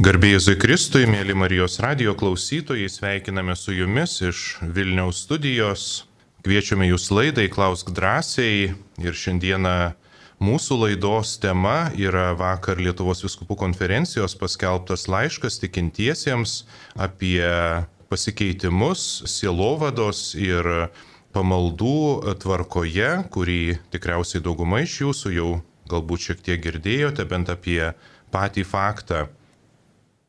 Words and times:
Garbėjai 0.00 0.54
Kristui, 0.56 1.02
mėly 1.04 1.34
Marijos 1.36 1.74
radio 1.84 2.14
klausytojai, 2.16 2.86
sveikiname 2.88 3.52
su 3.52 3.74
jumis 3.76 4.14
iš 4.24 4.38
Vilniaus 4.64 5.18
studijos. 5.26 5.82
Kviečiame 6.40 6.86
jūs 6.88 7.10
laidai 7.12 7.50
Klausk 7.52 7.90
drąsiai 7.92 8.70
ir 8.96 9.18
šiandieną 9.22 9.74
mūsų 10.40 10.78
laidos 10.86 11.34
tema 11.42 11.90
yra 12.00 12.30
vakar 12.32 12.80
Lietuvos 12.80 13.20
viskupų 13.26 13.58
konferencijos 13.60 14.32
paskelbtas 14.40 15.04
laiškas 15.04 15.60
tikintiesiems 15.66 16.54
apie 16.96 17.44
pasikeitimus 18.08 19.02
sielovados 19.28 20.30
ir 20.32 20.70
pamaldų 21.36 22.38
tvarkoje, 22.40 23.10
kurį 23.28 23.76
tikriausiai 23.92 24.40
dauguma 24.48 24.80
iš 24.86 24.96
jūsų 25.02 25.34
jau 25.36 25.50
galbūt 25.92 26.30
šiek 26.30 26.40
tiek 26.48 26.64
girdėjote, 26.70 27.28
bent 27.28 27.52
apie 27.52 27.92
patį 28.32 28.64
faktą 28.64 29.26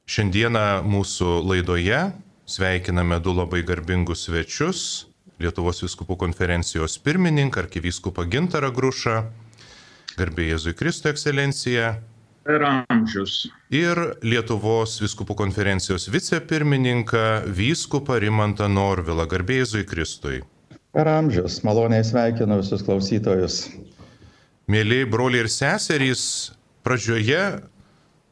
Šiandieną 0.09 0.81
mūsų 0.83 1.41
laidoje 1.45 1.99
sveikiname 2.49 3.19
du 3.23 3.33
labai 3.37 3.61
garbingus 3.63 4.25
svečius- 4.27 5.05
Lietuvos 5.41 5.81
viskupų 5.81 6.17
konferencijos 6.21 6.97
pirmininką 7.01 7.63
arkivyskupą 7.63 8.25
Gintarą 8.29 8.69
Grušą, 8.75 9.15
garbė 10.17 10.51
Jėzui 10.51 10.73
Kristų 10.77 11.09
ekscelencija. 11.13 11.95
Per 12.45 12.61
amžius. 12.65 13.47
Ir 13.69 13.97
Lietuvos 14.21 14.99
viskupų 15.01 15.35
konferencijos 15.35 16.09
vicepirmininką 16.09 17.47
vyskupą 17.47 18.19
Rimantą 18.21 18.67
Norvilą, 18.69 19.25
garbė 19.25 19.61
Jėzui 19.61 19.85
Kristui. 19.85 20.41
Per 20.91 21.07
amžius, 21.07 21.63
maloniai 21.63 22.03
sveikinu 22.03 22.59
visus 22.59 22.83
klausytojus. 22.83 23.69
Mėly 24.67 25.05
broliai 25.09 25.45
ir 25.45 25.49
seserys, 25.49 26.51
pradžioje 26.83 27.61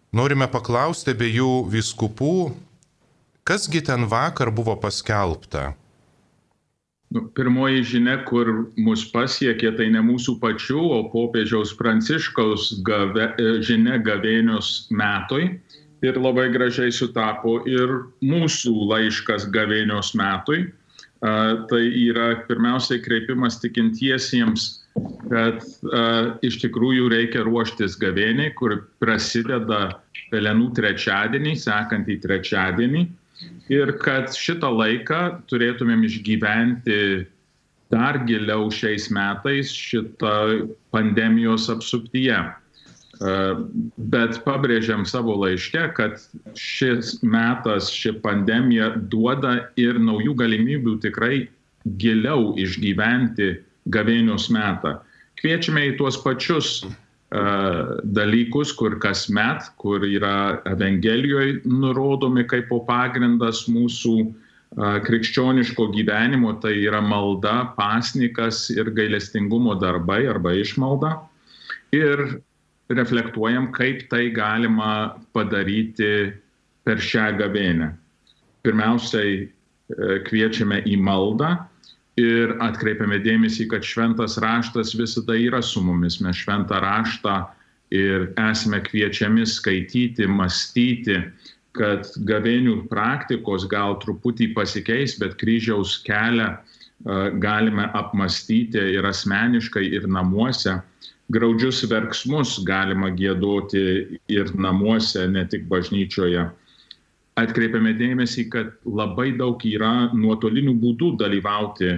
Norime 0.10 0.48
paklausti 0.50 1.14
abiejų 1.14 1.70
viskupų, 1.70 2.50
kasgi 3.46 3.84
ten 3.86 4.08
vakar 4.10 4.50
buvo 4.50 4.74
paskelbta? 4.82 5.76
Nu, 7.14 7.28
pirmoji 7.38 7.84
žinia, 7.92 8.16
kur 8.26 8.50
mus 8.78 9.04
pasiekė, 9.14 9.72
tai 9.78 9.88
ne 9.94 10.02
mūsų 10.06 10.36
pačių, 10.42 10.82
o 10.96 11.00
popiežiaus 11.14 11.76
pranciškaus 11.78 12.72
gave, 12.86 13.30
e, 13.38 13.54
žinia 13.66 13.98
gavėnios 14.02 14.90
metoj. 14.90 15.46
Ir 16.06 16.18
labai 16.18 16.48
gražiai 16.54 16.94
sutapo 16.96 17.60
ir 17.70 17.94
mūsų 18.26 18.74
laiškas 18.90 19.46
gavėnios 19.54 20.16
metui. 20.18 20.72
A, 21.22 21.66
tai 21.70 21.82
yra 21.86 22.32
pirmiausiai 22.48 23.02
kreipimas 23.04 23.60
tikintiesiems 23.62 24.70
kad 25.30 25.62
uh, 25.62 26.36
iš 26.46 26.60
tikrųjų 26.64 27.10
reikia 27.14 27.44
ruoštis 27.48 27.98
gavėniai, 28.02 28.54
kur 28.58 28.76
prasideda 29.02 30.00
pelenų 30.32 30.72
trečiadienį, 30.78 31.56
sekantį 31.60 32.20
trečiadienį, 32.24 33.04
ir 33.72 33.94
kad 34.04 34.34
šitą 34.36 34.72
laiką 34.74 35.22
turėtumėm 35.50 36.06
išgyventi 36.08 37.28
dar 37.90 38.20
giliau 38.30 38.70
šiais 38.74 39.10
metais 39.14 39.72
šitą 39.74 40.66
pandemijos 40.94 41.70
apsuptyje. 41.74 42.42
Uh, 43.20 43.66
bet 43.98 44.38
pabrėžiam 44.46 45.02
savo 45.04 45.34
laiške, 45.42 45.82
kad 45.98 46.22
šis 46.56 47.18
metas, 47.20 47.90
ši 47.92 48.14
pandemija 48.24 48.94
duoda 49.12 49.58
ir 49.76 50.00
naujų 50.00 50.38
galimybių 50.40 50.94
tikrai 51.04 51.42
giliau 52.00 52.54
išgyventi 52.60 53.58
gavėnios 53.94 54.50
metą. 54.54 54.98
Kviečiame 55.40 55.86
į 55.90 55.96
tuos 56.00 56.18
pačius 56.24 56.84
uh, 56.84 57.96
dalykus, 58.04 58.74
kur 58.76 58.98
kasmet, 59.02 59.70
kur 59.82 60.04
yra 60.04 60.60
Evangelijoje 60.70 61.62
nurodomi 61.66 62.46
kaip 62.50 62.68
po 62.72 62.82
pagrindas 62.88 63.66
mūsų 63.72 64.16
uh, 64.26 64.34
krikščioniško 65.06 65.90
gyvenimo, 65.96 66.54
tai 66.62 66.76
yra 66.84 67.02
malda, 67.02 67.72
pasnikas 67.78 68.68
ir 68.76 68.92
gailestingumo 68.96 69.78
darbai 69.80 70.26
arba 70.30 70.54
išmalda. 70.60 71.16
Ir 71.96 72.42
reflektuojam, 72.94 73.72
kaip 73.74 74.10
tai 74.10 74.30
galima 74.34 75.16
padaryti 75.34 76.34
per 76.86 77.02
šią 77.02 77.32
gavėnę. 77.40 77.94
Pirmiausiai 78.66 79.48
kviečiame 80.28 80.84
į 80.86 80.98
maldą, 81.02 81.56
ir 82.20 82.56
atkreipiame 82.64 83.20
dėmesį, 83.24 83.70
kad 83.72 83.86
šventas 83.86 84.38
raštas 84.44 84.94
visada 84.98 85.38
yra 85.40 85.62
su 85.66 85.82
mumis. 85.84 86.20
Mes 86.24 86.38
šventą 86.38 86.82
raštą 86.84 87.38
ir 87.96 88.30
esame 88.40 88.82
kviečiami 88.86 89.46
skaityti, 89.48 90.28
mąstyti, 90.28 91.18
kad 91.78 92.10
gavėnių 92.28 92.84
praktikos 92.92 93.66
gal 93.72 93.98
truputį 94.04 94.52
pasikeis, 94.58 95.18
bet 95.22 95.38
kryžiaus 95.40 96.00
kelią 96.06 96.52
galime 97.40 97.88
apmastyti 97.96 98.82
ir 98.96 99.08
asmeniškai, 99.08 99.86
ir 99.88 100.08
namuose. 100.12 100.80
Graudžius 101.30 101.84
verksmus 101.88 102.58
galima 102.66 103.12
gėdoti 103.14 104.20
ir 104.34 104.50
namuose, 104.58 105.28
ne 105.30 105.46
tik 105.48 105.68
bažnyčioje 105.70 106.50
atkreipiame 107.44 107.94
dėmesį, 108.00 108.48
kad 108.54 108.72
labai 108.86 109.32
daug 109.38 109.62
yra 109.66 110.10
nuotolinių 110.14 110.76
būdų 110.82 111.14
dalyvauti 111.22 111.94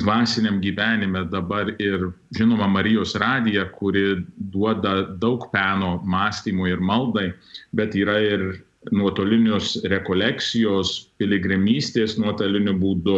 dvasiniam 0.00 0.60
gyvenime 0.64 1.26
dabar 1.30 1.74
ir 1.78 2.08
žinoma 2.36 2.68
Marijos 2.70 3.14
radija, 3.20 3.66
kuri 3.74 4.22
duoda 4.36 5.02
daug 5.20 5.50
peno 5.52 5.98
mąstymui 6.04 6.72
ir 6.72 6.80
maldai, 6.80 7.30
bet 7.76 7.96
yra 7.98 8.16
ir 8.24 8.46
nuotolinius 8.88 9.74
rekolekcijos, 9.92 11.10
piligrimystės 11.20 12.14
nuotoliniu 12.16 12.72
būdu, 12.80 13.16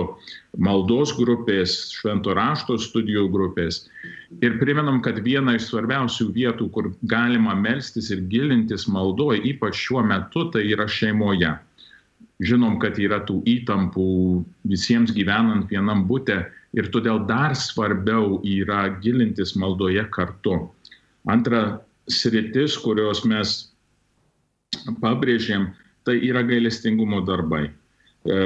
maldos 0.59 1.13
grupės, 1.15 1.77
švento 1.95 2.35
rašto 2.35 2.75
studijų 2.83 3.29
grupės. 3.31 3.85
Ir 4.43 4.59
primenam, 4.59 4.99
kad 5.05 5.21
viena 5.23 5.55
iš 5.55 5.69
svarbiausių 5.71 6.33
vietų, 6.35 6.69
kur 6.75 6.91
galima 7.07 7.55
melstis 7.55 8.11
ir 8.11 8.25
gilintis 8.33 8.89
maldoje, 8.91 9.45
ypač 9.53 9.79
šiuo 9.85 10.03
metu, 10.03 10.49
tai 10.51 10.67
yra 10.75 10.89
šeimoje. 10.91 11.55
Žinom, 12.43 12.81
kad 12.83 12.99
yra 12.99 13.21
tų 13.23 13.39
įtampų 13.47 14.07
visiems 14.67 15.15
gyvenant 15.15 15.71
vienam 15.71 16.03
būte 16.09 16.41
ir 16.75 16.89
todėl 16.91 17.23
dar 17.29 17.55
svarbiau 17.55 18.41
yra 18.43 18.89
gilintis 19.05 19.55
maldoje 19.55 20.03
kartu. 20.11 20.65
Antra 21.31 21.79
sritis, 22.11 22.75
kurios 22.83 23.23
mes 23.23 23.72
pabrėžėm, 25.03 25.69
tai 26.07 26.19
yra 26.27 26.43
gailestingumo 26.47 27.23
darbai. 27.27 27.69
E, 28.27 28.39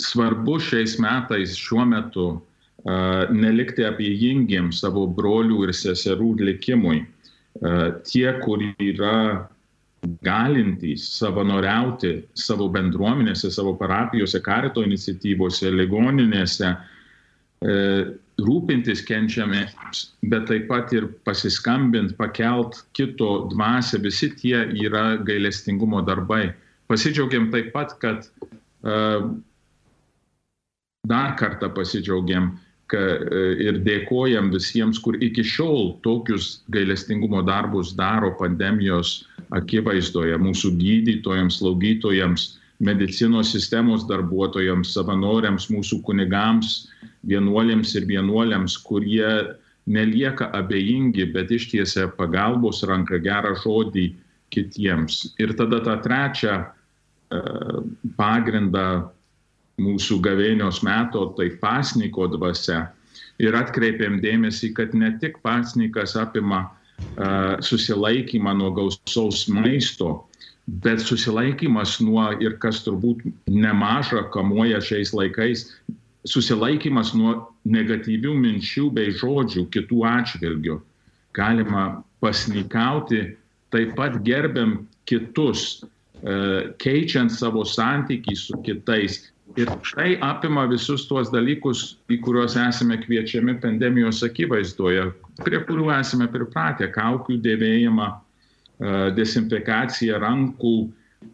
svarbu 0.00 0.58
šiais 0.62 0.98
metais, 1.02 1.56
šiuo 1.58 1.86
metu, 1.88 2.26
e, 2.36 2.98
nelikti 3.34 3.86
abejingiem 3.86 4.72
savo 4.72 5.06
brolių 5.06 5.64
ir 5.68 5.74
seserų 5.76 6.34
likimui. 6.40 7.02
E, 7.04 7.74
tie, 8.08 8.28
kur 8.44 8.62
yra 8.78 9.48
galintys 10.24 11.04
savanoriauti 11.18 12.14
savo 12.34 12.70
bendruomenėse, 12.72 13.50
savo 13.52 13.74
parapijose, 13.76 14.40
karito 14.40 14.84
iniciatyvose, 14.86 15.68
ligoninėse, 15.76 16.70
rūpintis 18.46 19.02
kenčiamiems, 19.06 20.02
bet 20.32 20.48
taip 20.50 20.66
pat 20.70 20.92
ir 20.96 21.08
pasiskambint, 21.26 22.16
pakelt 22.18 22.82
kito 22.96 23.50
dvasę, 23.52 24.00
visi 24.04 24.30
tie 24.36 24.64
yra 24.84 25.18
gailestingumo 25.26 26.02
darbai. 26.06 26.50
Pasidžiaugiam 26.90 27.50
taip 27.52 27.72
pat, 27.74 27.94
kad 28.02 28.26
uh, 28.82 29.30
dar 31.06 31.36
kartą 31.38 31.70
pasidžiaugiam 31.74 32.52
uh, 32.54 32.60
ir 33.62 33.82
dėkojam 33.86 34.50
visiems, 34.54 34.98
kur 34.98 35.18
iki 35.22 35.44
šiol 35.46 36.00
tokius 36.06 36.60
gailestingumo 36.74 37.42
darbus 37.46 37.94
daro 37.98 38.32
pandemijos 38.38 39.20
akivaizdoje, 39.54 40.38
mūsų 40.38 40.74
gydytojams, 40.78 41.60
slaugytojams, 41.60 42.48
medicinos 42.80 43.52
sistemos 43.52 44.06
darbuotojams, 44.08 44.94
savanoriams, 44.96 45.68
mūsų 45.70 46.00
kunigams, 46.06 46.88
vienuolėms 47.28 47.94
ir 47.98 48.06
vienuoliams, 48.08 48.76
kurie 48.86 49.56
nelieka 49.90 50.50
abejingi, 50.56 51.26
bet 51.34 51.50
ištiesia 51.52 52.08
pagalbos 52.16 52.82
ranką, 52.86 53.20
gerą 53.22 53.54
žodį 53.60 54.10
kitiems. 54.54 55.34
Ir 55.42 55.54
tada 55.58 55.80
tą 55.84 55.96
trečią 56.04 56.54
e, 56.60 56.66
pagrindą 58.18 59.10
mūsų 59.80 60.20
gavėnios 60.24 60.82
meto, 60.86 61.30
tai 61.36 61.50
pasniko 61.60 62.28
dvasia. 62.30 62.88
Ir 63.40 63.56
atkreipėm 63.56 64.20
dėmesį, 64.20 64.74
kad 64.76 64.92
ne 64.92 65.14
tik 65.22 65.38
pasnikas 65.40 66.12
apima 66.20 66.66
uh, 66.68 67.56
susilaikymą 67.64 68.52
nuo 68.58 68.68
gausaus 68.76 69.46
maisto, 69.48 70.10
bet 70.84 71.00
susilaikymas 71.00 71.96
nuo 72.04 72.26
ir 72.44 72.58
kas 72.60 72.82
turbūt 72.84 73.24
nemaža 73.48 74.26
kamuoja 74.34 74.82
šiais 74.84 75.14
laikais, 75.16 75.64
susilaikymas 76.28 77.14
nuo 77.16 77.34
negatyvių 77.64 78.34
minčių 78.36 78.90
bei 78.96 79.12
žodžių 79.16 79.66
kitų 79.72 80.04
atžvilgių. 80.08 80.78
Galima 81.36 82.02
pasnikauti, 82.20 83.36
taip 83.72 83.94
pat 83.96 84.18
gerbiam 84.26 84.80
kitus, 85.08 85.84
keičiant 86.82 87.32
savo 87.32 87.64
santykį 87.64 88.36
su 88.36 88.58
kitais. 88.66 89.22
Ir 89.58 89.66
tai 89.96 90.14
apima 90.22 90.66
visus 90.70 91.08
tuos 91.08 91.30
dalykus, 91.32 91.96
į 92.12 92.20
kuriuos 92.22 92.54
esame 92.60 93.00
kviečiami 93.02 93.56
pandemijos 93.62 94.20
akivaizdoje, 94.22 95.08
prie 95.42 95.58
kurių 95.66 95.88
esame 95.96 96.28
pripratę- 96.30 96.86
kaukių 96.98 97.40
dėvėjimą, 97.42 98.10
desinfekaciją 99.16 100.20
rankų, 100.22 100.76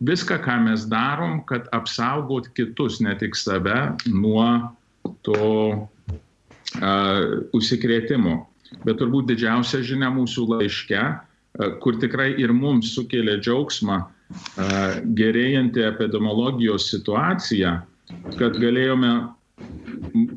viską, 0.01 0.39
ką 0.43 0.57
mes 0.65 0.87
darom, 0.89 1.41
kad 1.47 1.69
apsaugot 1.73 2.49
kitus, 2.55 3.01
ne 3.01 3.15
tik 3.19 3.37
save, 3.37 3.97
nuo 4.11 4.75
to 5.27 5.47
uh, 5.73 7.23
užsikrėtimo. 7.57 8.41
Bet 8.85 8.99
turbūt 9.01 9.31
didžiausia 9.31 9.83
žinia 9.87 10.11
mūsų 10.15 10.49
laiške, 10.55 11.03
uh, 11.07 11.71
kur 11.83 11.99
tikrai 12.03 12.33
ir 12.43 12.53
mums 12.53 12.93
sukėlė 12.97 13.39
džiaugsmą, 13.41 14.03
uh, 14.03 15.01
gerėjanti 15.19 15.87
epidemiologijos 15.87 16.91
situacija, 16.91 17.79
kad 18.37 18.59
galėjome 18.63 19.15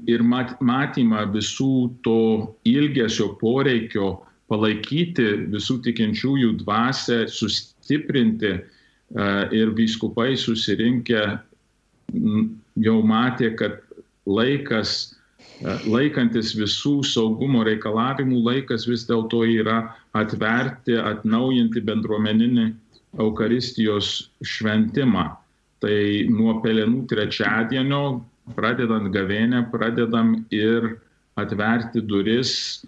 ir 0.09 0.23
mat, 0.25 0.55
matymą 0.61 1.25
visų 1.33 1.91
to 2.05 2.55
ilgesio 2.69 3.33
poreikio 3.41 4.19
palaikyti 4.49 5.27
visų 5.53 5.79
tikinčiųjų 5.85 6.55
dvasę, 6.63 7.25
sustiprinti 7.29 8.55
ir 9.51 9.71
vyskupai 9.77 10.35
susirinkę 10.38 11.23
jau 12.79 13.00
matė, 13.06 13.51
kad 13.57 13.79
laikas, 14.29 15.15
laikantis 15.89 16.53
visų 16.57 17.00
saugumo 17.07 17.63
reikalavimų, 17.67 18.44
laikas 18.45 18.88
vis 18.89 19.06
dėlto 19.09 19.44
yra 19.50 19.81
atverti, 20.17 20.97
atnaujinti 20.97 21.81
bendruomeninį 21.85 22.69
Eucharistijos 23.19 24.29
šventimą. 24.45 25.29
Tai 25.79 25.97
nuo 26.29 26.57
pelenų 26.61 27.06
trečiadienio, 27.09 28.21
pradedant 28.57 29.09
gavėnę, 29.13 29.63
pradedam 29.71 30.35
ir 30.51 30.97
atverti 31.39 32.03
duris, 32.03 32.83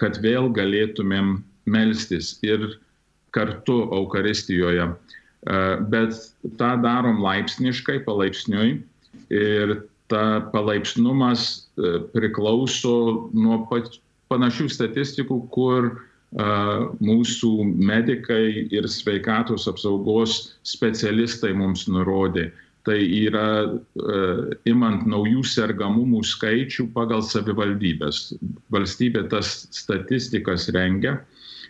kad 0.00 0.18
vėl 0.24 0.48
galėtumėm 0.56 1.36
melstis 1.68 2.36
ir 2.46 2.78
kartu 3.36 3.82
Eucharistijoje. 3.92 4.88
Bet 5.46 6.16
tą 6.58 6.72
darom 6.82 7.20
laipsniškai, 7.22 8.00
palaipsniui 8.06 8.80
ir 9.30 9.76
ta 10.10 10.40
palaipsnumas 10.52 11.44
e, 11.78 12.00
priklauso 12.14 12.96
nuo 13.34 13.60
panašių 14.30 14.66
statistikų, 14.74 15.38
kur 15.54 15.92
mūsų 16.36 17.50
medikai 17.64 18.66
ir 18.74 18.88
sveikatos 18.90 19.68
apsaugos 19.70 20.58
specialistai 20.66 21.54
mums 21.54 21.86
nurodė. 21.88 22.50
Tai 22.86 22.98
yra 22.98 23.78
imant 24.68 25.06
naujų 25.06 25.42
sergamumų 25.42 26.22
skaičių 26.22 26.90
pagal 26.94 27.22
savivaldybės. 27.22 28.34
Valstybė 28.70 29.24
tas 29.30 29.66
statistikas 29.74 30.68
rengia 30.74 31.16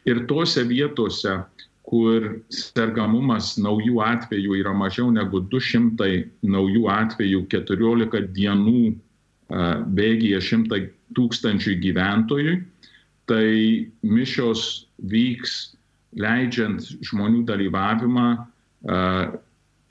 ir 0.05 0.26
tose 0.26 0.64
vietose, 0.69 1.38
kur 1.87 2.25
sergamumas 2.50 3.55
naujų 3.62 4.00
atvejų 4.03 4.59
yra 4.61 4.73
mažiau 4.75 5.11
negu 5.15 5.41
200 5.53 6.09
naujų 6.43 6.88
atvejų 6.91 7.44
14 7.53 8.33
dienų 8.35 8.81
bėgyje 9.94 10.41
100 10.43 10.81
tūkstančių 11.15 11.77
gyventojų, 11.85 12.56
tai 13.31 13.47
mišios 14.03 14.88
vyks 14.99 15.77
leidžiant 16.19 16.83
žmonių 17.06 17.44
dalyvavimą 17.47 18.27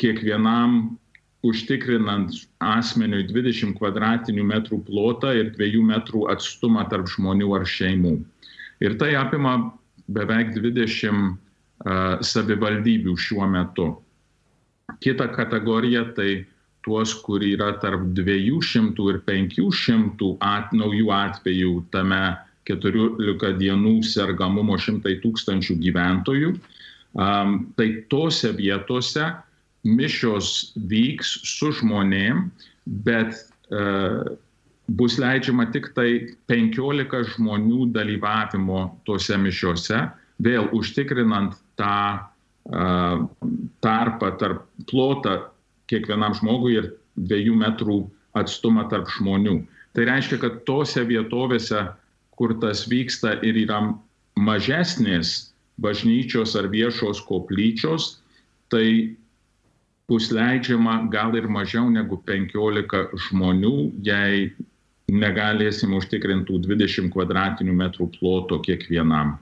kiekvienam 0.01 0.97
užtikrinant 1.45 2.35
asmeniui 2.63 3.23
20 3.29 3.77
kvadratinių 3.77 4.43
metrų 4.49 4.81
plotą 4.87 5.31
ir 5.37 5.53
2 5.55 5.83
metrų 5.93 6.25
atstumą 6.33 6.87
tarp 6.91 7.07
žmonių 7.13 7.51
ar 7.55 7.67
šeimų. 7.69 8.17
Ir 8.83 8.97
tai 8.99 9.13
apima 9.15 9.55
beveik 10.11 10.51
20 10.57 11.37
savivaldybių 11.85 13.13
šiuo 13.19 13.45
metu. 13.51 13.91
Kita 15.03 15.27
kategorija 15.33 16.05
tai 16.17 16.45
tuos, 16.85 17.13
kur 17.25 17.43
yra 17.45 17.73
tarp 17.81 18.07
200 18.17 19.09
ir 19.11 19.19
500 19.25 20.31
at, 20.45 20.73
naujų 20.73 21.09
atvejų 21.13 21.73
tame 21.93 22.21
14 22.69 23.57
dienų 23.59 23.95
sergamumo 24.05 24.77
100 24.81 25.17
tūkstančių 25.23 25.77
gyventojų. 25.81 26.53
Um, 27.15 27.71
tai 27.77 28.05
tose 28.11 28.51
vietose 28.57 29.29
mišios 29.85 30.73
vyks 30.89 31.35
su 31.47 31.71
žmonėm, 31.77 32.49
bet 33.05 33.37
uh, 33.71 34.25
bus 34.99 35.17
leidžiama 35.21 35.69
tik 35.73 35.93
tai 35.97 36.35
15 36.51 37.35
žmonių 37.35 37.89
dalyvavimo 37.95 38.81
tose 39.07 39.37
mišiose, 39.41 40.01
vėl 40.43 40.67
užtikrinant 40.75 41.55
tą 41.79 41.95
tarpą 43.85 44.31
tarp 44.39 44.63
plotą 44.89 45.37
kiekvienam 45.91 46.33
žmogui 46.33 46.77
ir 46.79 46.87
dviejų 47.15 47.57
metrų 47.61 47.97
atstumą 48.35 48.87
tarp 48.91 49.09
žmonių. 49.17 49.59
Tai 49.95 50.07
reiškia, 50.09 50.39
kad 50.41 50.63
tose 50.67 51.05
vietovėse, 51.07 51.85
kur 52.35 52.55
tas 52.59 52.83
vyksta 52.91 53.37
ir 53.47 53.55
yra 53.61 53.79
mažesnės 54.35 55.53
bažnyčios 55.79 56.55
ar 56.59 56.67
viešos 56.71 57.21
koplyčios, 57.27 58.17
tai 58.73 59.15
bus 60.09 60.31
leidžiama 60.33 61.05
gal 61.13 61.35
ir 61.37 61.47
mažiau 61.47 61.87
negu 61.91 62.17
15 62.27 63.15
žmonių, 63.29 63.75
jei 64.03 64.49
negalėsim 65.11 65.93
užtikrintų 65.95 66.59
20 66.65 67.13
kvadratinių 67.13 67.75
metrų 67.77 68.09
ploto 68.17 68.59
kiekvienam 68.65 69.35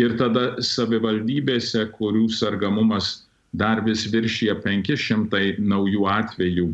ir 0.00 0.16
tada 0.20 0.54
savivaldybėse, 0.64 1.84
kurių 1.96 2.28
sergamumas 2.32 3.26
dar 3.56 3.82
vis 3.84 4.06
viršyje 4.10 4.54
500 4.64 5.60
naujų 5.60 6.06
atvejų, 6.08 6.70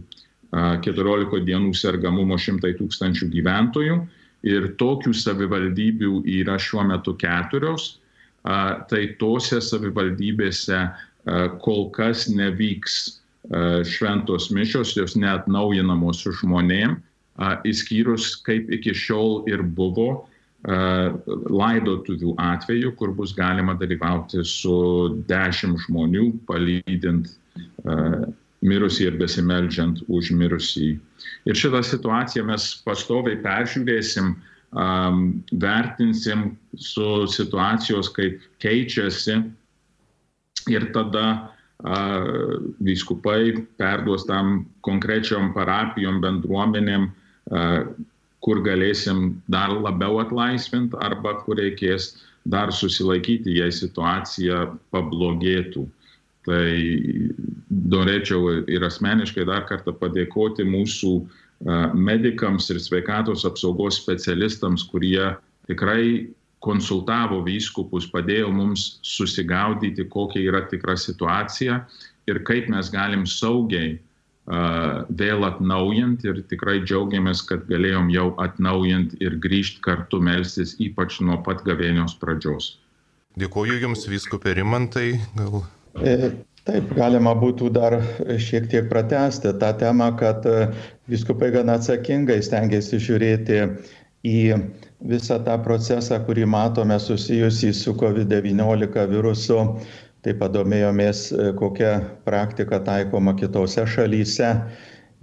14 0.87 1.43
dienų 1.49 1.75
sergamumo 1.77 2.39
100 2.39 2.77
tūkstančių 2.79 3.29
gyventojų. 3.33 3.99
Ir 4.47 4.69
tokių 4.79 5.13
savivaldybių 5.17 6.21
yra 6.39 6.55
šiuo 6.61 6.85
metu 6.87 7.17
keturios, 7.19 7.97
tai 8.45 9.03
tose 9.19 9.59
savivaldybėse 9.65 10.85
kol 11.65 11.89
kas 11.97 12.29
nevyks 12.31 13.01
šventos 13.91 14.51
mišios, 14.55 14.95
jos 14.99 15.17
net 15.19 15.49
naujinamos 15.51 16.23
žmonėm, 16.41 17.01
įskyrus 17.67 18.37
kaip 18.47 18.71
iki 18.73 18.95
šiol 18.95 19.43
ir 19.51 19.65
buvo 19.67 20.27
laidotuvių 20.65 22.33
atveju, 22.43 22.95
kur 22.99 23.13
bus 23.15 23.35
galima 23.37 23.77
dalyvauti 23.79 24.41
su 24.49 24.79
dešimt 25.29 25.85
žmonių, 25.85 26.31
palydint 26.49 27.29
mirusį 28.67 29.11
ir 29.11 29.19
besimeldžiant 29.21 30.03
už 30.09 30.33
mirusį. 30.37 30.97
Ir 31.47 31.59
šitą 31.59 31.83
situaciją 31.85 32.47
mes 32.49 32.69
pastoviai 32.87 33.39
peržiūrėsim, 33.45 34.33
um, 34.73 35.27
vertinsim 35.63 36.49
su 36.75 37.27
situacijos, 37.31 38.11
kaip 38.17 38.41
keičiasi 38.63 39.39
ir 40.73 40.89
tada 40.97 41.27
uh, 41.37 42.59
vyskupai 42.83 43.69
perduos 43.79 44.27
tam 44.29 44.67
konkrečiom 44.87 45.53
parapijom, 45.55 46.21
bendruomenėm, 46.25 47.11
uh, 47.53 47.81
kur 48.47 48.63
galėsim 48.63 49.41
dar 49.51 49.75
labiau 49.75 50.21
atlaisvinti 50.23 50.99
arba 51.03 51.35
kur 51.43 51.59
reikės 51.59 52.13
dar 52.47 52.71
susilaikyti, 52.71 53.57
jei 53.59 53.75
situacija 53.75 54.69
pablogėtų. 54.95 55.83
Tai 56.47 56.67
norėčiau 57.91 58.63
ir 58.71 58.87
asmeniškai 58.87 59.49
dar 59.49 59.67
kartą 59.67 59.91
padėkoti 59.99 60.63
mūsų 60.63 61.13
medikams 61.99 62.71
ir 62.71 62.79
sveikatos 62.79 63.43
apsaugos 63.49 63.99
specialistams, 63.99 64.87
kurie 64.93 65.33
tikrai 65.67 66.29
konsultavo 66.63 67.41
vyskupus, 67.47 68.07
padėjo 68.11 68.53
mums 68.55 69.01
susigaudyti, 69.07 70.07
kokia 70.11 70.45
yra 70.47 70.63
tikra 70.71 70.95
situacija 70.99 71.81
ir 72.31 72.43
kaip 72.47 72.71
mes 72.71 72.91
galim 72.95 73.27
saugiai 73.27 73.97
vėl 74.47 75.43
atnaujint 75.43 76.25
ir 76.25 76.43
tikrai 76.51 76.79
džiaugiamės, 76.85 77.43
kad 77.49 77.67
galėjom 77.67 78.11
jau 78.15 78.29
atnaujint 78.39 79.17
ir 79.21 79.39
grįžti 79.43 79.83
kartu 79.83 80.21
melstis, 80.23 80.77
ypač 80.79 81.21
nuo 81.21 81.41
pat 81.43 81.65
gavėnios 81.67 82.15
pradžios. 82.21 82.77
Dėkuoju 83.37 83.81
Jums, 83.83 84.07
viskupė 84.09 84.55
Rimantai. 84.57 85.19
Gal... 85.37 85.65
E, 86.01 86.31
taip, 86.65 86.95
galima 86.97 87.35
būtų 87.37 87.73
dar 87.75 87.99
šiek 88.39 88.71
tiek 88.71 88.89
pratesti 88.89 89.53
tą 89.61 89.73
temą, 89.77 90.13
kad 90.17 90.47
e, 90.47 90.71
viskupai 91.11 91.51
gana 91.53 91.77
atsakingai 91.81 92.39
stengiasi 92.45 93.03
žiūrėti 93.03 93.61
į 94.27 94.41
visą 95.11 95.37
tą 95.45 95.59
procesą, 95.63 96.23
kurį 96.25 96.47
matome 96.49 96.97
susijusį 97.03 97.75
su 97.77 97.93
COVID-19 97.99 99.05
virusu 99.11 99.59
taip 100.27 100.41
pat 100.43 100.55
domėjomės, 100.57 101.29
kokia 101.59 102.01
praktika 102.27 102.81
taikoma 102.83 103.37
kitose 103.39 103.85
šalyse. 103.87 104.51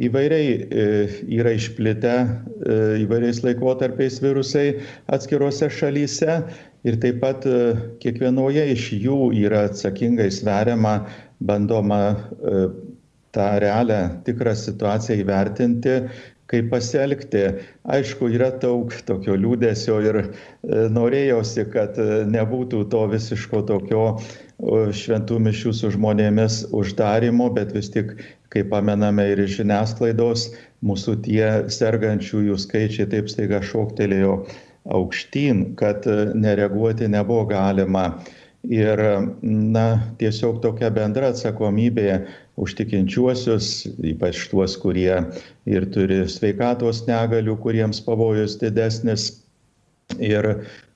Įvairiai 0.03 0.53
yra 1.37 1.51
išplitę 1.53 2.13
įvairiais 3.03 3.43
laikotarpiais 3.45 4.15
virusai 4.23 4.79
atskirose 5.13 5.67
šalyse 5.69 6.39
ir 6.87 6.97
taip 7.03 7.19
pat 7.21 7.45
kiekvienoje 8.01 8.63
iš 8.73 8.87
jų 9.03 9.19
yra 9.43 9.67
atsakingai 9.67 10.31
sveriama, 10.33 10.95
bandoma 11.43 12.01
tą 13.33 13.47
realią 13.61 14.01
tikrą 14.25 14.55
situaciją 14.57 15.19
įvertinti 15.21 15.99
kaip 16.53 16.69
pasielgti. 16.69 17.43
Aišku, 17.89 18.29
yra 18.35 18.51
daug 18.61 18.93
tokio 19.07 19.35
liūdėsio 19.39 19.97
ir 20.05 20.19
e, 20.21 20.27
norėjosi, 20.93 21.65
kad 21.73 21.97
e, 22.01 22.23
nebūtų 22.29 22.85
to 22.93 23.05
visiško 23.11 23.63
tokio 23.71 24.05
šventų 24.63 25.39
mišių 25.43 25.73
su 25.75 25.89
žmonėmis 25.95 26.59
uždarimo, 26.77 27.49
bet 27.55 27.73
vis 27.75 27.89
tik, 27.91 28.13
kaip 28.53 28.69
pamename 28.71 29.25
ir 29.33 29.41
iš 29.43 29.57
žiniasklaidos, 29.59 30.51
mūsų 30.85 31.17
tie 31.25 31.47
sergančiųjų 31.73 32.59
skaičiai 32.61 33.09
taip 33.11 33.31
staiga 33.33 33.63
šoktelėjo 33.65 34.37
aukštyn, 34.93 35.73
kad 35.79 36.07
e, 36.07 36.31
nereaguoti 36.35 37.09
nebuvo 37.11 37.47
galima. 37.49 38.11
Ir, 38.63 38.99
na, 39.43 39.85
tiesiog 40.21 40.61
tokia 40.63 40.87
bendra 40.95 41.33
atsakomybė 41.33 42.21
už 42.55 42.77
tikinčiuosius, 42.79 43.89
ypač 44.07 44.45
tuos, 44.47 44.77
kurie 44.79 45.17
ir 45.67 45.87
turi 45.91 46.21
sveikatos 46.31 47.03
negalių, 47.09 47.57
kuriems 47.59 47.99
pavojus 48.05 48.55
didesnis. 48.61 49.43
Ir 50.15 50.47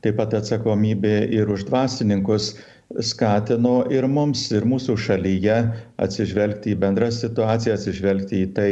taip 0.05 0.15
pat 0.19 0.36
atsakomybė 0.38 1.27
ir 1.33 1.51
už 1.51 1.65
dvasininkus 1.67 2.53
skatino 3.03 3.81
ir 3.91 4.07
mums, 4.07 4.45
ir 4.55 4.63
mūsų 4.63 4.95
šalyje 5.03 5.59
atsižvelgti 6.00 6.71
į 6.71 6.79
bendrą 6.86 7.12
situaciją, 7.12 7.75
atsižvelgti 7.75 8.45
į 8.45 8.50
tai, 8.55 8.71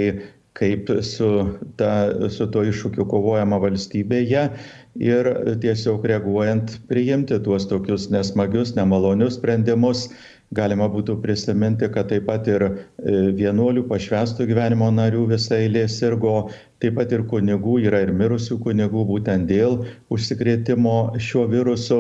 kaip 0.55 0.87
su, 1.03 1.29
ta, 1.75 1.91
su 2.31 2.47
to 2.47 2.63
iššūkiu 2.69 3.09
kovojama 3.11 3.59
valstybėje 3.59 4.47
ir 4.99 5.29
tiesiog 5.61 6.05
reaguojant 6.07 6.77
priimti 6.89 7.39
tuos 7.43 7.67
tokius 7.67 8.09
nesmagius, 8.13 8.75
nemalonius 8.77 9.39
sprendimus. 9.39 10.09
Galima 10.55 10.85
būtų 10.87 11.15
prisiminti, 11.23 11.87
kad 11.89 12.11
taip 12.11 12.27
pat 12.29 12.45
ir 12.47 12.63
e, 12.63 12.73
vienuolių 13.35 13.81
pašvestų 13.89 14.45
gyvenimo 14.51 14.91
narių 14.93 15.23
visai 15.31 15.63
eilė 15.65 15.87
sirgo, 15.89 16.51
taip 16.79 16.95
pat 16.99 17.11
ir 17.17 17.23
kunigų, 17.31 17.79
yra 17.87 18.03
ir 18.05 18.13
mirusių 18.13 18.59
kunigų 18.61 19.07
būtent 19.09 19.49
dėl 19.49 19.81
užsikrėtimo 20.13 21.17
šiuo 21.17 21.47
virusu. 21.49 21.99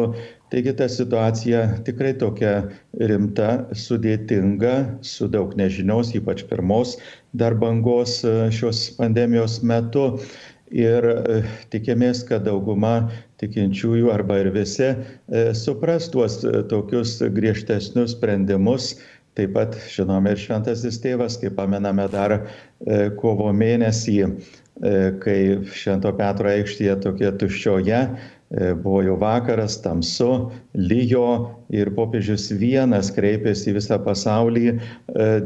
Taigi 0.53 0.75
ta 0.77 0.85
situacija 0.85 1.81
tikrai 1.87 2.13
tokia 2.21 2.53
rimta, 3.01 3.65
sudėtinga, 3.73 4.75
su 5.01 5.27
daug 5.27 5.57
nežinios, 5.57 6.13
ypač 6.15 6.45
pirmos 6.45 6.99
dar 7.33 7.57
bangos 7.59 8.21
e, 8.23 8.35
šios 8.53 8.91
pandemijos 8.99 9.63
metu 9.65 10.11
ir 10.73 11.05
e, 11.05 11.41
tikimės, 11.73 12.23
kad 12.27 12.45
dauguma 12.45 13.09
tikinčiųjų 13.41 14.11
arba 14.13 14.39
ir 14.41 14.51
visi 14.55 14.87
e, 14.91 14.95
supras 15.57 16.09
tuos 16.13 16.41
e, 16.43 16.63
tokius 16.71 17.19
griežtesnius 17.35 18.15
sprendimus. 18.15 18.95
Taip 19.35 19.51
pat 19.57 19.75
žinome 19.91 20.31
ir 20.31 20.39
šventasis 20.39 21.01
tėvas, 21.03 21.35
kaip 21.41 21.57
pamename 21.57 22.05
dar 22.07 22.37
kovo 23.19 23.49
mėnesį, 23.51 24.21
kai 25.19 25.39
Švento 25.75 26.13
Petro 26.15 26.47
aikštėje 26.53 26.93
tokia 27.03 27.33
tuščioje 27.35 27.99
buvo 28.83 29.01
jau 29.01 29.15
vakaras, 29.19 29.79
tamsu, 29.81 30.51
lyjo 30.77 31.55
ir 31.73 31.89
popiežius 31.97 32.51
vienas 32.53 33.09
kreipėsi 33.15 33.71
į 33.71 33.75
visą 33.79 33.97
pasaulį 34.05 34.67
e, 34.69 34.77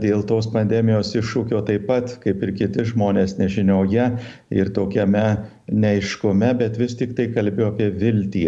dėl 0.02 0.26
tos 0.28 0.50
pandemijos 0.52 1.14
iššūkio 1.16 1.62
taip 1.70 1.88
pat, 1.88 2.18
kaip 2.26 2.44
ir 2.44 2.52
kiti 2.60 2.86
žmonės 2.92 3.38
nežinioje 3.40 4.10
ir 4.52 4.74
tokiame 4.76 5.26
neiškume, 5.72 6.52
bet 6.60 6.78
vis 6.82 6.98
tik 7.00 7.16
tai 7.16 7.30
kalbėjo 7.32 7.72
apie 7.72 7.90
viltį. 8.04 8.46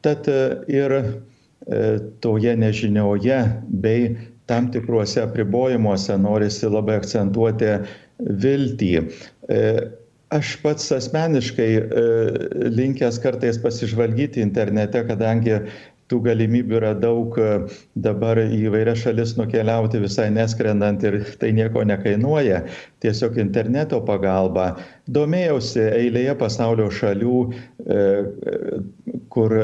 Tad 0.00 0.30
e, 0.32 0.40
ir 0.72 0.96
toje 2.24 2.54
nežinioje 2.56 3.36
bei 3.68 4.14
tam 4.48 4.70
tikruose 4.72 5.20
apribojimuose 5.22 6.16
norisi 6.18 6.70
labai 6.72 6.96
akcentuoti 7.02 7.74
viltį 8.18 8.94
aš 10.30 10.56
pats 10.62 10.90
asmeniškai 10.94 11.70
e, 11.76 12.02
linkęs 12.70 13.18
kartais 13.22 13.58
pasižvalgyti 13.62 14.42
internete, 14.44 15.02
kadangi 15.08 15.58
tų 16.10 16.20
galimybių 16.24 16.76
yra 16.78 16.92
daug 16.98 17.36
e, 17.38 17.48
dabar 18.02 18.38
į 18.42 18.64
įvairias 18.68 19.02
šalis 19.04 19.36
nukeliauti 19.38 20.00
visai 20.02 20.28
neskrendant 20.34 21.02
ir 21.06 21.20
tai 21.42 21.50
nieko 21.54 21.82
nekainuoja, 21.86 22.62
tiesiog 23.02 23.38
interneto 23.42 24.00
pagalba. 24.06 24.72
Domėjausi 25.10 25.82
eilėje 25.88 26.36
pasaulio 26.38 26.86
šalių, 26.94 27.40
e, 27.86 28.06
kur 29.30 29.54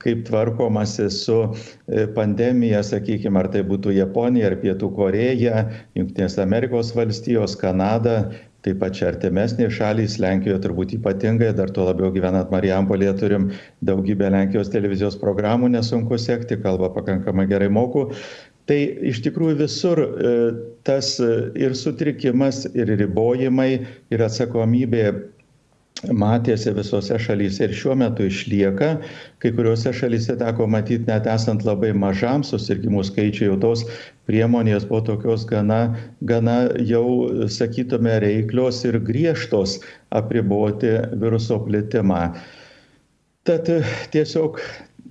kaip 0.00 0.22
tvarkomasi 0.28 1.10
su 1.12 1.34
pandemija, 2.16 2.80
sakykime, 2.84 3.36
ar 3.36 3.50
tai 3.52 3.60
būtų 3.68 3.92
Japonija, 3.92 4.48
ar 4.48 4.56
Pietų 4.62 4.88
Koreja, 4.96 5.66
Junktinės 5.98 6.38
Amerikos 6.40 6.94
valstijos, 6.96 7.52
Kanada, 7.60 8.30
taip 8.64 8.80
pat 8.82 8.96
čia 8.96 9.08
artimesnės 9.10 9.72
šalys, 9.76 10.18
Lenkijoje 10.20 10.60
turbūt 10.66 10.94
ypatingai, 10.98 11.50
dar 11.56 11.72
tuo 11.74 11.86
labiau 11.88 12.12
gyvenant 12.12 12.52
Marijampolėje 12.52 13.16
turim 13.22 13.48
daugybę 13.86 14.28
Lenkijos 14.34 14.72
televizijos 14.72 15.16
programų, 15.20 15.72
nesunku 15.72 16.18
sekti, 16.20 16.60
kalbą 16.60 16.92
pakankamai 16.96 17.48
gerai 17.50 17.70
moku. 17.72 18.10
Tai 18.68 18.78
iš 19.10 19.22
tikrųjų 19.24 19.56
visur 19.64 19.98
e, 19.98 20.32
tas 20.86 21.16
e, 21.18 21.30
ir 21.58 21.74
sutrikimas, 21.78 22.66
ir 22.76 22.92
ribojimai, 23.00 23.70
ir 24.12 24.26
atsakomybė 24.28 25.06
matėsi 26.08 26.72
visose 26.76 27.18
šalyse 27.20 27.66
ir 27.66 27.74
šiuo 27.76 27.94
metu 27.98 28.26
išlieka. 28.28 28.90
Kai 29.42 29.52
kuriuose 29.56 29.92
šalyse 29.96 30.36
teko 30.40 30.66
matyti, 30.70 31.06
net 31.08 31.28
esant 31.28 31.64
labai 31.66 31.92
mažam 31.92 32.44
susirgymų 32.46 33.04
skaičiui, 33.08 33.50
jau 33.50 33.58
tos 33.60 33.84
priemonės 34.30 34.86
buvo 34.88 35.02
tokios 35.10 35.44
gana, 35.50 35.96
gana 36.22 36.58
jau, 36.88 37.04
sakytume, 37.52 38.18
reiklios 38.24 38.84
ir 38.88 39.00
griežtos 39.04 39.80
apriboti 40.10 40.96
viruso 41.20 41.60
plitimą. 41.66 42.30
Tad 43.48 43.68
tiesiog 44.12 44.60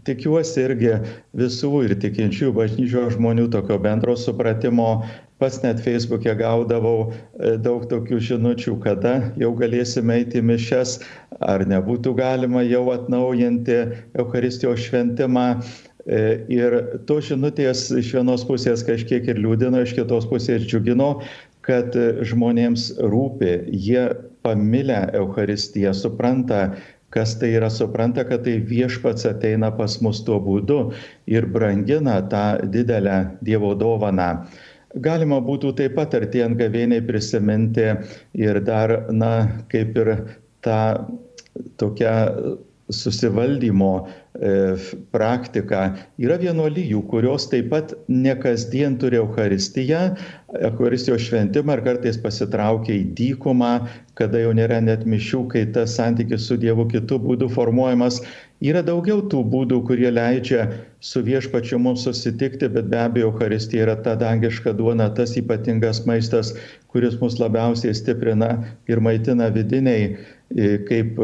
tikiuosi 0.07 0.61
irgi 0.63 0.93
visų 1.37 1.85
ir 1.87 1.97
tikinčių 2.01 2.53
bažnyčios 2.55 3.17
žmonių 3.17 3.49
tokio 3.53 3.77
bendro 3.81 4.15
supratimo 4.17 5.03
pats 5.39 5.61
net 5.63 5.79
feisbuke 5.83 6.33
gaudavau 6.39 7.09
e, 7.09 7.55
daug 7.63 7.85
tokių 7.89 8.19
žinučių, 8.29 8.75
kada 8.83 9.13
jau 9.39 9.53
galėsime 9.57 10.19
eiti 10.21 10.43
mišes, 10.43 10.99
ar 11.39 11.65
nebūtų 11.67 12.15
galima 12.19 12.63
jau 12.67 12.85
atnaujinti 12.93 13.79
Euharistijos 14.19 14.83
šventimą. 14.87 15.47
E, 16.09 16.21
ir 16.51 16.75
to 17.07 17.19
žinutės 17.23 17.87
iš 17.95 18.13
vienos 18.17 18.45
pusės 18.47 18.83
kažkiek 18.87 19.27
ir 19.31 19.39
liūdino, 19.39 19.83
iš 19.85 19.95
kitos 19.97 20.27
pusės 20.29 20.67
džiugino, 20.67 21.19
kad 21.65 21.93
žmonėms 22.25 22.95
rūpi, 23.11 23.51
jie 23.69 24.07
pamilę 24.43 25.03
Euharistiją, 25.19 25.93
supranta, 25.93 26.69
kas 27.13 27.35
tai 27.39 27.51
yra, 27.57 27.69
supranta, 27.73 28.23
kad 28.25 28.43
tai 28.45 28.57
viešpats 28.65 29.27
ateina 29.29 29.71
pas 29.75 29.99
mus 30.05 30.21
tuo 30.25 30.39
būdu 30.43 30.79
ir 31.29 31.47
brangina 31.49 32.19
tą 32.31 32.45
didelę 32.73 33.19
Dievo 33.45 33.73
dovaną. 33.77 34.31
Galima 34.97 35.37
būtų 35.45 35.75
taip 35.77 35.93
pat 35.99 36.15
artėjant 36.17 36.57
gavėniai 36.57 37.03
prisiminti 37.05 37.91
ir 38.33 38.59
dar, 38.65 39.11
na, 39.13 39.61
kaip 39.69 39.97
ir 40.01 40.15
tą 40.65 40.79
tokią 41.77 42.15
susivaldymo 42.89 44.07
e, 44.39 44.51
praktika. 45.13 45.83
Yra 46.21 46.39
vienuolyjų, 46.41 47.03
kurios 47.11 47.47
taip 47.51 47.69
pat 47.73 47.93
ne 48.07 48.35
kasdien 48.39 48.97
turi 49.01 49.19
Euharistiją, 49.21 50.03
Euharistijos 50.59 51.27
šventimą 51.27 51.77
ir 51.77 51.85
kartais 51.85 52.17
pasitraukia 52.23 52.95
į 52.95 53.09
dykumą, 53.19 53.73
kada 54.19 54.41
jau 54.41 54.55
nėra 54.57 54.81
net 54.83 55.05
mišių, 55.07 55.45
kai 55.51 55.67
tas 55.75 55.93
santykis 55.99 56.49
su 56.49 56.57
Dievu 56.59 56.87
kitų 56.89 57.21
būdų 57.27 57.51
formuojamas 57.53 58.23
Yra 58.59 58.81
daugiau 58.83 59.21
tų 59.31 59.39
būdų, 59.47 59.77
kurie 59.87 60.09
leidžia 60.11 60.65
su 60.99 61.21
viešpačiu 61.23 61.77
mums 61.79 62.01
susitikti, 62.03 62.67
bet 62.67 62.89
be 62.91 62.97
abejo, 62.99 63.29
Euharistija 63.29 63.85
yra 63.85 63.95
ta 64.03 64.17
dangiška 64.19 64.73
duona, 64.75 65.07
tas 65.15 65.37
ypatingas 65.39 66.01
maistas, 66.09 66.51
kuris 66.91 67.15
mus 67.21 67.39
labiausiai 67.39 67.95
stiprina 67.95 68.49
ir 68.91 68.99
maitina 68.99 69.47
vidiniai 69.55 70.17
kaip 70.89 71.19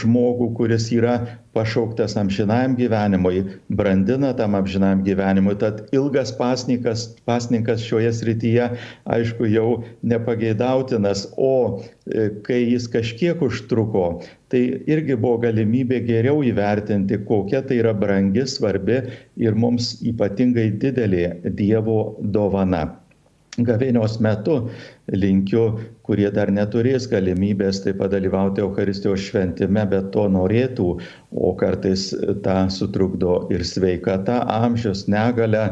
žmogų, 0.00 0.50
kuris 0.58 0.90
yra 0.92 1.14
pašauktas 1.56 2.14
amžinajam 2.20 2.76
gyvenimui, 2.78 3.42
brandina 3.72 4.34
tam 4.36 4.54
amžinajam 4.54 5.02
gyvenimui. 5.06 5.56
Tad 5.58 5.88
ilgas 5.96 6.32
pasninkas, 6.36 7.08
pasninkas 7.26 7.82
šioje 7.86 8.12
srityje, 8.20 8.68
aišku, 9.10 9.48
jau 9.50 9.82
nepageidautinas, 10.04 11.26
o 11.36 11.80
kai 12.46 12.60
jis 12.68 12.86
kažkiek 12.92 13.42
užtruko, 13.42 14.20
tai 14.52 14.62
irgi 14.90 15.16
buvo 15.16 15.40
galimybė 15.42 16.04
geriau 16.06 16.44
įvertinti, 16.46 17.22
kokia 17.26 17.64
tai 17.66 17.80
yra 17.82 17.96
brangi, 17.96 18.46
svarbi 18.46 19.02
ir 19.40 19.58
mums 19.58 19.96
ypatingai 20.04 20.70
didelė 20.78 21.30
Dievo 21.56 22.02
dovana 22.20 22.99
gavėnios 23.66 24.18
metu 24.22 24.56
linkiu, 25.12 25.64
kurie 26.06 26.28
dar 26.34 26.52
neturės 26.54 27.08
galimybės 27.10 27.82
taip 27.84 28.00
pat 28.02 28.12
dalyvauti 28.14 28.64
Euharistijos 28.64 29.22
šventime, 29.28 29.86
bet 29.90 30.12
to 30.14 30.26
norėtų, 30.32 30.90
o 31.30 31.54
kartais 31.60 32.10
tą 32.44 32.60
sutrukdo 32.72 33.42
ir 33.54 33.66
sveikata, 33.66 34.42
amžius, 34.60 35.06
negale. 35.10 35.66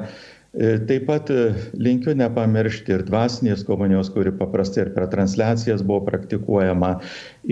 Taip 0.59 1.05
pat 1.07 1.29
linkiu 1.77 2.15
nepamiršti 2.19 2.95
ir 2.97 3.05
dvasinės 3.07 3.67
komunijos, 3.69 4.09
kuri 4.15 4.33
paprastai 4.35 4.87
ir 4.87 4.95
per 4.97 5.07
transliacijas 5.13 5.85
buvo 5.87 6.01
praktikuojama. 6.09 6.97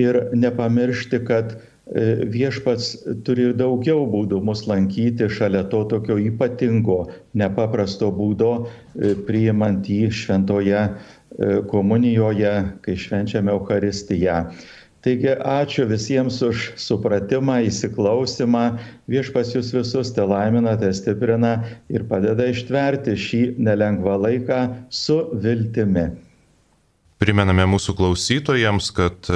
Ir 0.00 0.22
nepamiršti, 0.34 1.20
kad 1.28 1.58
E, 1.58 1.75
viešpats 1.86 2.96
turi 3.22 3.50
ir 3.50 3.52
daugiau 3.54 4.06
būdų 4.10 4.40
mus 4.42 4.64
lankyti 4.66 5.28
šalia 5.30 5.62
to 5.70 5.84
tokio 5.86 6.16
ypatingo, 6.18 7.06
nepaprasto 7.38 8.10
būdo, 8.10 8.66
e, 8.98 9.14
priimant 9.28 9.86
jį 9.86 10.10
šventoje 10.10 10.80
e, 10.82 10.90
komunijoje, 11.70 12.56
kai 12.82 12.96
švenčiame 12.98 13.54
Euharistiją. 13.54 14.48
Taigi 15.06 15.36
ačiū 15.38 15.84
visiems 15.86 16.40
už 16.42 16.72
supratimą, 16.82 17.60
įsiklausimą. 17.68 18.64
Viešpas 19.06 19.52
jūs 19.54 19.70
visus 19.70 20.10
te 20.10 20.24
laimina, 20.26 20.74
te 20.80 20.90
stiprina 20.90 21.60
ir 21.86 22.02
padeda 22.10 22.48
ištverti 22.50 23.14
šį 23.14 23.42
nelengvą 23.62 24.16
laiką 24.24 24.58
su 24.90 25.20
viltimi. 25.38 26.08
Primename 27.22 27.68
mūsų 27.70 27.94
klausytojams, 27.94 28.90
kad 28.90 29.30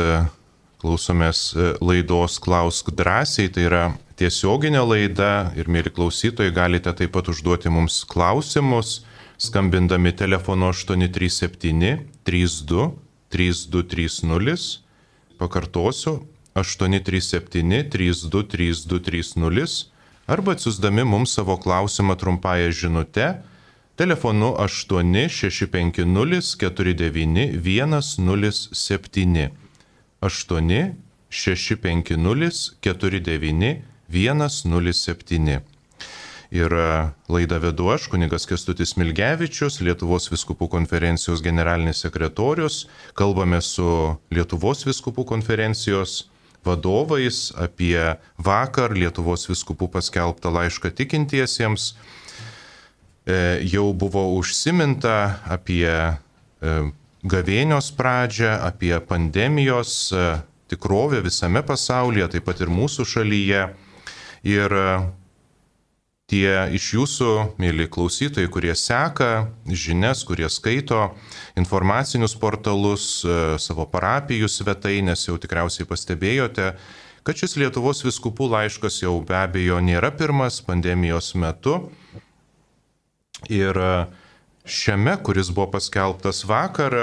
Klausomės 0.80 1.50
e, 1.52 1.72
laidos 1.84 2.38
Klausk 2.40 2.88
drąsiai, 2.96 3.50
tai 3.52 3.66
yra 3.68 3.84
tiesioginė 4.20 4.80
laida 4.84 5.52
ir 5.58 5.68
mėly 5.68 5.92
klausytojai 5.92 6.52
galite 6.56 6.92
taip 6.96 7.12
pat 7.16 7.28
užduoti 7.32 7.72
mums 7.72 8.00
klausimus, 8.08 9.02
skambindami 9.40 10.12
telefonu 10.16 10.70
837 10.72 12.06
32 12.25 12.90
3230. 13.30 14.80
Pakartosiu 15.40 16.20
837 16.54 17.90
32 17.92 18.42
3230 18.49 19.90
arba 20.26 20.52
atsiusdami 20.52 21.04
mums 21.04 21.34
savo 21.37 21.56
klausimą 21.56 22.16
trumpąją 22.16 22.72
žinutę 22.72 23.42
telefonu 23.96 24.54
8650 24.56 26.56
49 26.56 27.50
107. 28.00 29.60
8 30.20 30.94
650 31.30 32.76
49 32.80 33.82
107. 34.10 35.60
Ir 36.50 36.72
laidą 37.30 37.60
vedu 37.62 37.92
aš, 37.94 38.08
kunigas 38.10 38.42
Kestutis 38.50 38.96
Milgevičius, 38.98 39.78
Lietuvos 39.86 40.26
viskupų 40.32 40.66
konferencijos 40.72 41.44
generalinis 41.46 42.02
sekretorius. 42.02 42.88
Kalbame 43.14 43.60
su 43.62 43.86
Lietuvos 44.34 44.82
viskupų 44.88 45.24
konferencijos 45.30 46.24
vadovais 46.66 47.52
apie 47.54 48.16
vakar 48.36 48.96
Lietuvos 48.98 49.46
viskupų 49.46 49.92
paskelbtą 49.94 50.50
laišką 50.56 50.90
tikintiesiems. 50.98 51.92
E, 53.30 53.62
jau 53.70 53.92
buvo 53.94 54.26
užsiminta 54.34 55.38
apie 55.46 55.86
e, 55.86 56.74
gavėnios 57.22 57.90
pradžią, 57.96 58.56
apie 58.64 58.94
pandemijos 59.00 60.12
e, 60.12 60.26
tikrovę 60.70 61.20
visame 61.24 61.62
pasaulyje, 61.62 62.28
taip 62.34 62.46
pat 62.48 62.60
ir 62.62 62.72
mūsų 62.72 63.06
šalyje. 63.08 63.64
Ir 64.48 64.72
e, 64.72 64.86
tie 66.30 66.54
iš 66.76 66.86
jūsų, 66.94 67.30
mėly 67.60 67.88
klausytojai, 67.92 68.48
kurie 68.52 68.72
seka 68.78 69.50
žinias, 69.66 70.24
kurie 70.24 70.48
skaito 70.48 71.10
informacinius 71.60 72.36
portalus, 72.40 73.20
e, 73.24 73.58
savo 73.60 73.84
parapijų 73.90 74.48
svetainės, 74.48 75.26
jau 75.28 75.37
tikriausiai 75.40 75.88
pastebėjote, 75.90 76.72
kad 77.26 77.37
šis 77.37 77.59
Lietuvos 77.61 78.00
viskupų 78.06 78.48
laiškas 78.54 79.02
jau 79.02 79.18
be 79.20 79.37
abejo 79.37 79.83
nėra 79.85 80.09
pirmas 80.16 80.62
pandemijos 80.64 81.35
metu. 81.37 81.90
Ir 83.48 83.76
šiame, 84.70 85.16
kuris 85.26 85.50
buvo 85.52 85.68
paskelbtas 85.74 86.44
vakar, 86.48 86.94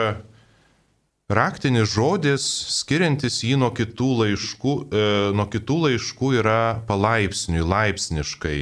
raktinis 1.28 1.92
žodis, 1.92 2.46
skiriantis 2.80 3.42
jį 3.44 3.60
nuo 3.60 3.70
kitų 3.76 4.10
laiškų, 4.22 4.76
e, 4.88 5.06
nuo 5.36 5.48
kitų 5.52 5.78
laiškų 5.86 6.34
yra 6.40 6.60
palaipsniui, 6.88 7.66
laipsniškai. 7.68 8.60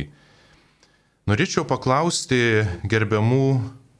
Norėčiau 1.29 1.65
paklausti 1.65 2.65
gerbiamų 2.85 3.47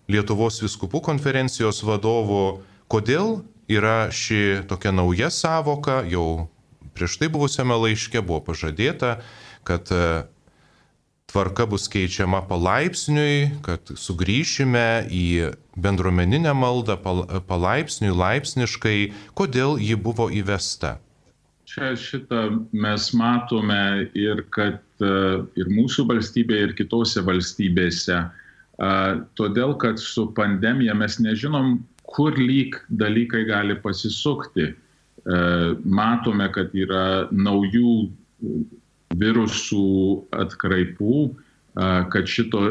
Lietuvos 0.06 0.60
viskupų 0.62 1.00
konferencijos 1.02 1.80
vadovų, 1.82 2.60
kodėl 2.94 3.40
yra 3.66 4.12
ši 4.14 4.68
tokia 4.70 4.92
nauja 4.94 5.32
savoka, 5.34 6.04
jau 6.06 6.46
prieš 6.94 7.18
tai 7.18 7.30
buvusiame 7.34 7.74
laiške 7.74 8.22
buvo 8.22 8.44
pažadėta, 8.46 9.16
kad 9.66 9.90
e, 9.90 10.26
tvarka 11.36 11.66
bus 11.68 11.90
keičiama 11.92 12.46
palaipsniui, 12.48 13.60
kad 13.66 13.90
sugrįšime 14.00 14.88
į 15.12 15.26
bendruomeninę 15.84 16.54
maldą 16.56 16.96
palaipsniui, 17.50 18.14
laipsniškai, 18.16 19.00
kodėl 19.36 19.76
ji 19.84 19.98
buvo 20.00 20.30
įvesta. 20.32 20.94
Čia 21.68 21.92
šitą 22.00 22.46
mes 22.72 23.10
matome 23.20 24.08
ir 24.16 24.46
kad 24.56 24.80
e, 25.04 25.12
ir 25.60 25.72
mūsų 25.76 26.06
valstybėje, 26.14 26.70
ir 26.70 26.76
kitose 26.78 27.26
valstybėse. 27.28 28.22
Todėl, 29.36 29.76
kad 29.82 30.00
su 30.00 30.30
pandemija 30.38 30.96
mes 30.96 31.20
nežinom, 31.20 31.82
kur 32.16 32.36
lyg 32.40 32.80
dalykai 32.88 33.44
gali 33.50 33.76
pasisukti. 33.84 34.72
E, 34.72 35.44
matome, 35.84 36.48
kad 36.56 36.72
yra 36.80 37.28
naujų 37.32 37.98
virusų 39.22 39.88
atkraipų, 40.36 41.20
kad 41.76 42.30
šito 42.32 42.62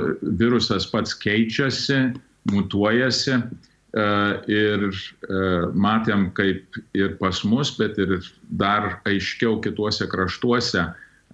virusas 0.40 0.86
pats 0.90 1.14
keičiasi, 1.20 2.14
mutuojasi 2.52 3.38
ir 4.50 4.86
matėm, 5.76 6.28
kaip 6.34 6.78
ir 6.96 7.16
pas 7.20 7.44
mus, 7.46 7.74
bet 7.78 7.98
ir 8.00 8.16
dar 8.58 8.98
aiškiau 9.06 9.60
kituose 9.64 10.08
kraštuose 10.10 10.88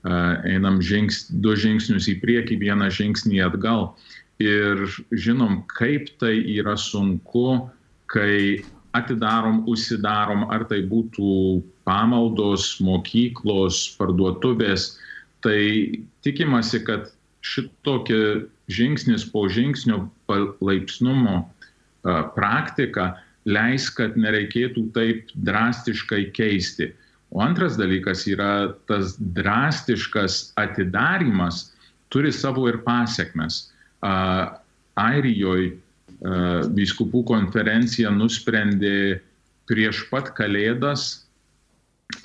einam 0.05 0.81
žings, 0.83 1.27
du 1.29 1.55
žingsnius 1.57 2.09
į 2.09 2.20
priekį, 2.23 2.61
vieną 2.61 2.90
žingsnį 2.92 3.42
atgal. 3.44 3.94
Ir 4.40 4.87
žinom, 5.12 5.62
kaip 5.68 6.09
tai 6.20 6.40
yra 6.57 6.77
sunku, 6.81 7.68
kai 8.09 8.64
atidarom, 8.96 9.64
užsidarom, 9.68 10.49
ar 10.51 10.64
tai 10.70 10.81
būtų 10.88 11.61
pamaldos, 11.90 12.76
mokyklos, 12.85 13.83
parduotuvės, 13.98 14.94
tai 15.42 16.05
tikimasi, 16.22 16.85
kad 16.87 17.11
šitokia 17.42 18.44
žingsnis 18.70 19.24
po 19.33 19.48
žingsnio 19.50 20.05
palaipsnumo 20.31 21.42
praktika 22.37 23.14
leis, 23.48 23.88
kad 23.96 24.16
nereikėtų 24.20 24.87
taip 24.94 25.33
drastiškai 25.48 26.29
keisti. 26.37 26.90
O 27.31 27.40
antras 27.42 27.79
dalykas 27.79 28.26
yra 28.29 28.72
tas 28.90 29.16
drastiškas 29.38 30.53
atidarimas 30.61 31.70
turi 32.12 32.33
savo 32.35 32.66
ir 32.68 32.81
pasiekmes. 32.87 33.70
Airijoje 35.00 35.79
vyskupų 36.76 37.24
konferencija 37.31 38.12
nusprendė 38.12 39.20
prieš 39.70 40.05
pat 40.11 40.35
Kalėdas 40.37 41.24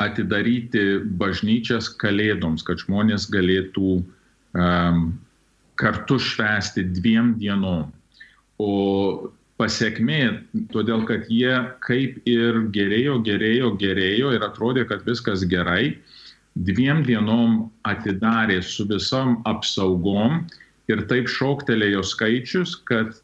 atidaryti 0.02 1.00
bažnyčias 1.20 1.90
Kalėdoms, 2.02 2.66
kad 2.66 2.82
žmonės 2.84 3.30
galėtų 3.34 4.00
um, 4.02 5.06
kartu 5.80 6.20
švęsti 6.20 6.86
dviem 6.96 7.36
dienom. 7.40 7.92
O 8.62 9.32
pasiekmė, 9.60 10.22
todėl 10.74 11.06
kad 11.08 11.30
jie 11.32 11.56
kaip 11.86 12.20
ir 12.28 12.62
gerėjo, 12.76 13.20
gerėjo, 13.24 13.72
gerėjo 13.80 14.34
ir 14.36 14.46
atrodė, 14.48 14.86
kad 14.90 15.04
viskas 15.08 15.46
gerai, 15.48 15.96
dviem 16.56 17.04
dienom 17.08 17.66
atidarė 17.88 18.62
su 18.64 18.88
visom 18.88 19.42
apsaugom 19.48 20.46
ir 20.92 21.04
taip 21.10 21.28
šoktelėjo 21.32 22.04
skaičius, 22.06 22.78
kad 22.88 23.16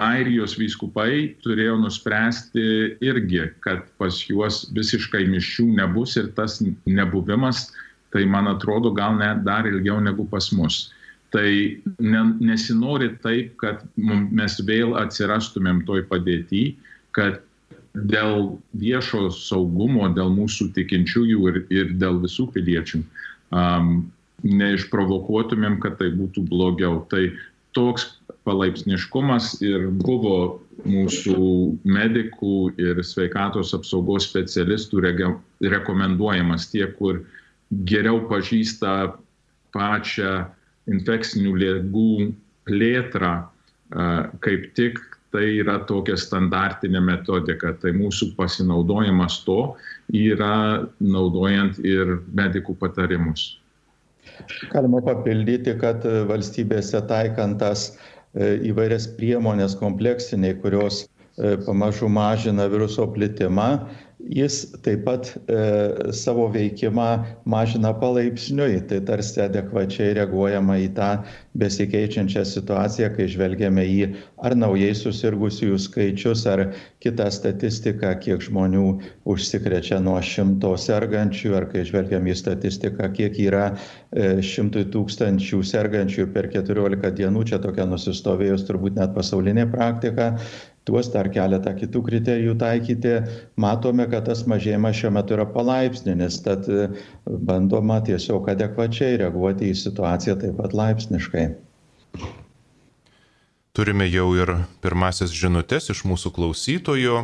Airijos 0.00 0.54
vyskupai 0.56 1.34
turėjo 1.44 1.76
nuspręsti 1.82 2.64
irgi, 3.04 3.44
kad 3.64 3.84
pas 4.00 4.22
juos 4.24 4.62
visiškai 4.72 5.26
mišių 5.28 5.66
nebus 5.76 6.16
ir 6.16 6.30
tas 6.36 6.60
nebuvimas, 6.88 7.66
tai 8.12 8.24
man 8.28 8.48
atrodo, 8.48 8.92
gal 8.96 9.16
net 9.20 9.44
dar 9.44 9.68
ilgiau 9.68 10.00
negu 10.00 10.24
pas 10.28 10.48
mus. 10.56 10.90
Tai 11.32 11.48
ne, 12.00 12.22
nesinori 12.40 13.14
taip, 13.24 13.54
kad 13.60 13.84
mes 13.96 14.58
vėl 14.68 14.96
atsirastumėm 15.00 15.84
toj 15.88 16.04
padėti, 16.08 16.74
kad 17.16 17.40
dėl 17.92 18.58
viešo 18.76 19.28
saugumo, 19.36 20.08
dėl 20.16 20.32
mūsų 20.32 20.70
tikinčiųjų 20.76 21.48
ir, 21.50 21.62
ir 21.72 21.94
dėl 22.00 22.20
visų 22.24 22.48
piliečių 22.52 23.00
um, 23.52 23.94
neišprovokuotumėm, 24.44 25.78
kad 25.80 25.98
tai 26.00 26.10
būtų 26.16 26.44
blogiau. 26.48 27.02
Tai 27.12 27.28
toks 27.76 28.08
palaipsniškumas 28.46 29.60
ir 29.62 29.86
buvo 30.02 30.62
mūsų 30.88 31.44
medikų 31.86 32.72
ir 32.80 33.02
sveikatos 33.06 33.72
apsaugos 33.76 34.26
specialistų 34.30 35.04
rekomenduojamas 35.72 36.68
tie, 36.72 36.86
kur 36.98 37.22
geriau 37.88 38.22
pažįsta 38.30 39.14
pačią 39.72 40.34
infekcinių 40.90 41.54
lygų 41.62 42.32
plėtrą, 42.68 43.32
kaip 44.44 44.68
tik 44.76 45.00
tai 45.32 45.46
yra 45.62 45.78
tokia 45.88 46.18
standartinė 46.20 47.00
metodika. 47.00 47.72
Tai 47.80 47.94
mūsų 47.96 48.34
pasinaudojimas 48.36 49.40
to 49.46 49.74
yra 50.12 50.84
naudojant 51.00 51.80
ir 51.86 52.18
medikų 52.36 52.76
patarimus. 52.80 53.54
Galima 54.72 55.00
papildyti, 55.04 55.74
kad 55.80 56.04
valstybėse 56.28 57.00
taikant 57.08 57.58
tas 57.62 57.92
įvairias 58.40 59.08
priemonės 59.18 59.74
kompleksiniai, 59.80 60.56
kurios 60.62 61.02
e, 61.04 61.56
pamažu 61.66 62.08
mažina 62.08 62.68
viruso 62.72 63.04
plitimą, 63.12 63.68
jis 64.30 64.72
taip 64.82 65.04
pat 65.06 65.28
e, 65.50 66.12
savo 66.14 66.46
veikimą 66.52 67.08
mažina 67.44 67.92
palaipsniui, 67.98 68.80
tai 68.88 69.00
tarsi 69.06 69.42
adekvačiai 69.44 70.14
reaguojama 70.18 70.78
į 70.84 70.88
tą 70.96 71.10
besikeičiančią 71.58 72.44
situaciją, 72.48 73.10
kai 73.16 73.26
žvelgiame 73.30 73.84
į 73.84 73.98
ar 74.42 74.56
naujai 74.56 74.94
susirgusiųjų 74.96 75.78
skaičius, 75.84 76.44
ar 76.48 76.64
kitą 77.02 77.28
statistiką, 77.34 78.14
kiek 78.22 78.42
žmonių 78.46 78.86
užsikrečia 79.28 80.00
nuo 80.04 80.18
šimto 80.24 80.74
sergančių, 80.80 81.54
ar 81.58 81.68
kai 81.72 81.84
žvelgiame 81.88 82.32
į 82.32 82.38
statistiką, 82.40 83.10
kiek 83.16 83.38
yra 83.42 83.72
e, 83.72 84.38
šimtui 84.44 84.86
tūkstančių 84.94 85.62
sergančių 85.66 86.28
per 86.32 86.48
14 86.54 87.12
dienų, 87.18 87.46
čia 87.50 87.60
tokia 87.62 87.88
nusistovėjus 87.90 88.66
turbūt 88.70 89.00
net 89.00 89.16
pasaulinė 89.16 89.66
praktika, 89.72 90.32
tuos 90.88 91.10
dar 91.14 91.28
keletą 91.32 91.74
kitų 91.78 92.02
kriterijų 92.06 92.54
taikyti, 92.58 93.16
matome, 93.60 94.06
kad 94.10 94.26
tas 94.28 94.44
mažėjimas 94.50 94.98
šiuo 94.98 95.12
metu 95.14 95.36
yra 95.36 95.46
palaipsninis, 95.54 96.40
tad 96.44 96.66
e, 96.70 96.88
bandoma 97.26 98.00
tiesiog 98.04 98.50
adekvačiai 98.54 99.20
reaguoti 99.22 99.70
į 99.70 99.78
situaciją 99.84 100.38
taip 100.42 100.58
pat 100.58 100.74
laipsniškai. 100.76 101.46
Turime 103.72 104.04
jau 104.10 104.26
ir 104.36 104.50
pirmasis 104.84 105.32
žinutės 105.32 105.88
iš 105.94 106.02
mūsų 106.04 106.34
klausytojų. 106.36 107.22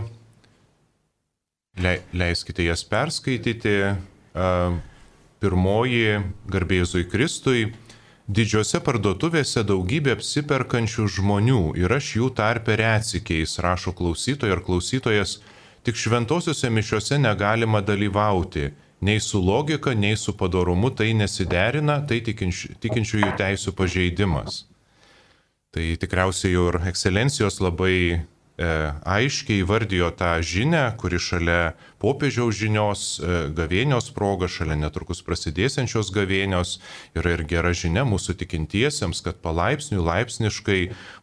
Leiskite 2.16 2.64
jas 2.64 2.86
perskaityti. 2.88 3.74
Pirmoji 5.38 6.16
garbėzui 6.50 7.04
Kristui 7.10 7.68
Didžiose 8.28 8.82
parduotuvėse 8.84 9.62
daugybė 9.64 10.12
apsiperkančių 10.18 11.06
žmonių 11.14 11.60
ir 11.80 11.94
aš 11.96 12.10
jų 12.18 12.26
tarpe 12.36 12.74
retsikiais, 12.76 13.54
rašo 13.64 13.94
klausytoja 13.96 14.52
ar 14.52 14.60
klausytojas, 14.66 15.38
tik 15.80 15.96
šventosiuose 15.96 16.68
mišiuose 16.68 17.16
negalima 17.22 17.80
dalyvauti. 17.80 18.66
Nei 19.00 19.22
su 19.24 19.40
logika, 19.40 19.94
nei 19.94 20.18
su 20.20 20.34
padarumu 20.36 20.90
tai 20.90 21.14
nesiderina, 21.16 22.02
tai 22.04 22.18
tikinčių, 22.26 22.74
tikinčiųjų 22.82 23.30
teisų 23.38 23.72
pažeidimas. 23.78 24.66
Tai 25.72 25.86
tikriausiai 26.02 26.52
jau 26.52 26.66
ir 26.68 26.80
ekscelencijos 26.90 27.62
labai 27.64 28.26
aiškiai 28.58 29.62
įvardijo 29.62 30.10
tą 30.18 30.32
žinę, 30.42 30.82
kuri 30.98 31.20
šalia 31.22 31.74
popiežiaus 32.02 32.56
žinios 32.58 33.02
e, 33.18 33.36
gavėnios 33.54 34.10
proga, 34.14 34.48
šalia 34.50 34.74
netrukus 34.74 35.22
prasidėsiančios 35.22 36.10
gavėnios 36.14 36.78
yra 37.14 37.36
ir 37.36 37.44
gera 37.46 37.70
žinia 37.70 38.02
mūsų 38.08 38.34
tikintiesiems, 38.40 39.22
kad 39.22 39.38
palaipsniui, 39.44 40.02
laipsniškai 40.02 40.80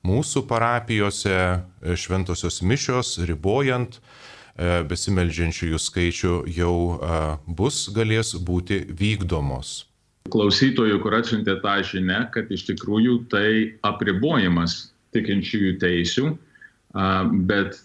mūsų 0.07 0.45
parapijose 0.47 1.35
e, 1.35 1.97
šventosios 1.99 2.61
mišios, 2.63 3.17
ribojant 3.27 3.99
besimeldžiančiųjų 4.55 5.77
skaičių, 5.83 6.33
jau 6.55 6.75
bus 7.43 7.89
galės 7.91 8.29
būti 8.39 8.85
vykdomos. 8.87 9.81
Klausytojų, 10.31 11.01
kur 11.03 11.17
atsiuntė 11.17 11.57
tą 11.59 11.73
žinę, 11.83 12.21
kad 12.31 12.47
iš 12.55 12.63
tikrųjų 12.69 13.17
tai 13.27 13.49
apribojimas 13.83 14.93
tikinčiųjų 15.11 15.73
teisių 15.83 16.29
bet 16.95 17.75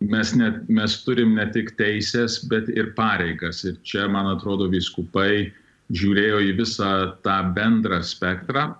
mes, 0.00 0.32
net, 0.34 0.68
mes 0.68 0.96
turim 1.04 1.34
ne 1.34 1.46
tik 1.52 1.74
teisės, 1.78 2.38
bet 2.50 2.68
ir 2.72 2.92
pareigas. 2.98 3.64
Ir 3.64 3.78
čia, 3.86 4.06
man 4.10 4.30
atrodo, 4.34 4.68
viskupai 4.70 5.50
žiūrėjo 5.94 6.40
į 6.48 6.52
visą 6.60 6.92
tą 7.26 7.38
bendrą 7.56 8.00
spektrą, 8.04 8.70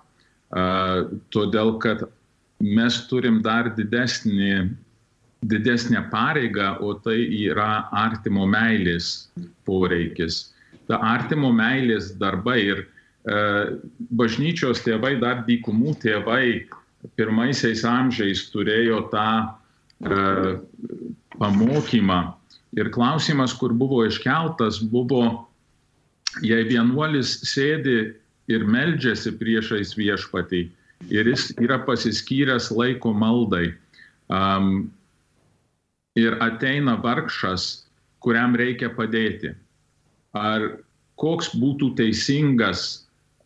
todėl 1.35 1.75
kad 1.83 2.07
mes 2.63 3.01
turim 3.09 3.41
dar 3.45 3.69
didesnį, 3.75 4.71
didesnę 5.45 6.05
pareigą, 6.09 6.75
o 6.81 6.95
tai 7.05 7.19
yra 7.45 7.85
artimo 7.93 8.47
meilės 8.49 9.29
poreikis. 9.67 10.55
Ta 10.89 10.97
artimo 11.03 11.51
meilės 11.53 12.13
darbai 12.21 12.59
ir 12.63 12.85
bažnyčios 14.13 14.83
tėvai, 14.85 15.15
dar 15.21 15.43
dykumų 15.45 15.95
tėvai 16.01 16.65
pirmaisiais 17.17 17.83
amžiais 17.85 18.47
turėjo 18.53 19.03
tą 19.13 19.29
E, 19.35 19.64
pamokymą. 21.39 22.19
Ir 22.75 22.89
klausimas, 22.91 23.53
kur 23.55 23.71
buvo 23.73 24.01
iškeltas, 24.03 24.81
buvo, 24.91 25.47
jei 26.43 26.65
vienuolis 26.67 27.37
sėdi 27.47 28.15
ir 28.51 28.65
meldžiasi 28.67 29.31
priešais 29.39 29.95
viešpatį 29.95 30.65
ir 31.09 31.27
jis 31.29 31.51
yra 31.61 31.79
pasiskyręs 31.85 32.71
laiko 32.71 33.13
maldai 33.13 33.73
um, 34.29 34.91
ir 36.15 36.37
ateina 36.43 36.95
vargšas, 37.01 37.85
kuriam 38.23 38.55
reikia 38.55 38.89
padėti. 38.95 39.53
Ar 40.35 40.81
koks 41.19 41.51
būtų 41.55 41.93
teisingas 41.99 42.85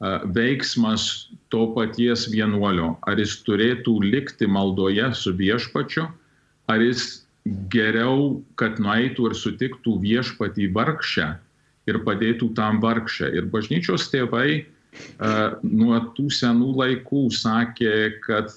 uh, 0.02 0.26
veiksmas 0.34 1.30
to 1.50 1.68
paties 1.76 2.28
vienuolio? 2.32 2.96
Ar 3.10 3.20
jis 3.20 3.40
turėtų 3.46 4.00
likti 4.06 4.48
maldoje 4.48 5.12
su 5.18 5.34
viešpačiu? 5.38 6.08
Ar 6.70 6.84
jis 6.84 7.26
geriau, 7.74 8.40
kad 8.60 8.80
nueitų 8.82 9.30
ir 9.32 9.38
sutiktų 9.38 9.96
viešpatį 10.04 10.70
vargšę 10.76 11.30
ir 11.90 12.02
padėtų 12.06 12.52
tam 12.58 12.82
vargšę. 12.84 13.32
Ir 13.34 13.48
bažnyčios 13.50 14.10
tėvai 14.14 14.62
uh, 14.62 15.58
nuo 15.64 16.00
tų 16.18 16.28
senų 16.34 16.74
laikų 16.78 17.30
sakė, 17.34 17.94
kad 18.26 18.54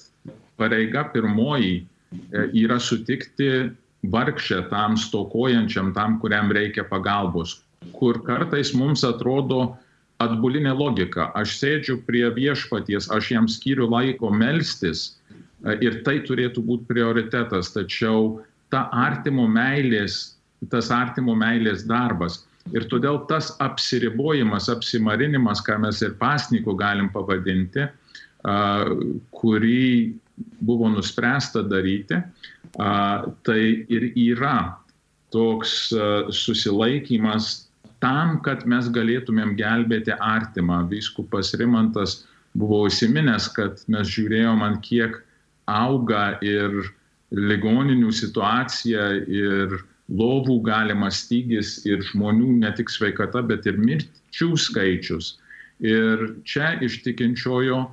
pareiga 0.61 1.07
pirmoji 1.15 1.83
uh, 1.83 2.51
yra 2.53 2.79
sutikti 2.83 3.71
vargšę 4.13 4.67
tam 4.69 4.99
stokojančiam, 4.99 5.93
tam, 5.97 6.19
kuriam 6.21 6.53
reikia 6.53 6.85
pagalbos, 6.85 7.63
kur 7.95 8.19
kartais 8.27 8.75
mums 8.75 9.07
atrodo 9.07 9.77
atbulinė 10.23 10.75
logika. 10.77 11.31
Aš 11.39 11.57
sėdžiu 11.61 12.01
prie 12.07 12.27
viešpaties, 12.35 13.09
aš 13.15 13.33
jam 13.35 13.49
skiriu 13.51 13.89
laiko 13.91 14.31
melstis 14.31 15.22
ir 15.81 16.01
tai 16.07 16.21
turėtų 16.27 16.65
būti 16.67 16.89
prioritetas, 16.91 17.73
tačiau 17.75 18.41
ta 18.73 18.89
artimo 18.93 19.47
meilės, 19.51 20.35
tas 20.73 20.91
artimo 20.95 21.35
meilės 21.39 21.85
darbas. 21.89 22.43
Ir 22.73 22.87
todėl 22.91 23.25
tas 23.27 23.51
apsiribojimas, 23.63 24.69
apsimarinimas, 24.71 25.63
ką 25.67 25.81
mes 25.83 26.03
ir 26.03 26.15
pasniku 26.21 26.77
galim 26.79 27.09
pavadinti, 27.11 27.89
kurį 29.35 29.89
buvo 30.63 30.91
nuspręsta 30.91 31.65
daryti, 31.67 32.21
tai 33.47 33.63
ir 33.93 34.09
yra 34.15 34.79
toks 35.35 35.91
susilaikimas 36.31 37.69
tam, 38.03 38.39
kad 38.47 38.65
mes 38.67 38.89
galėtumėm 38.95 39.55
gelbėti 39.59 40.15
artimą. 40.19 40.83
Vyskupas 40.91 41.53
Rimantas 41.59 42.23
buvo 42.59 42.85
užsiminęs, 42.87 43.51
kad 43.55 43.83
mes 43.91 44.11
žiūrėjom 44.11 44.65
ant 44.67 44.83
kiek 44.87 45.21
auga 45.71 46.39
ir 46.45 46.93
ligoninių 47.33 48.13
situacija, 48.13 49.07
ir 49.29 49.79
lovų 50.13 50.59
galimas 50.67 51.23
stygis, 51.25 51.81
ir 51.89 52.03
žmonių 52.11 52.59
ne 52.61 52.73
tik 52.77 52.91
sveikata, 52.93 53.43
bet 53.47 53.67
ir 53.67 53.81
mirčių 53.81 54.53
skaičius. 54.59 55.37
Ir 55.83 56.29
čia 56.45 56.77
iš 56.85 57.01
tikinčiojo 57.07 57.87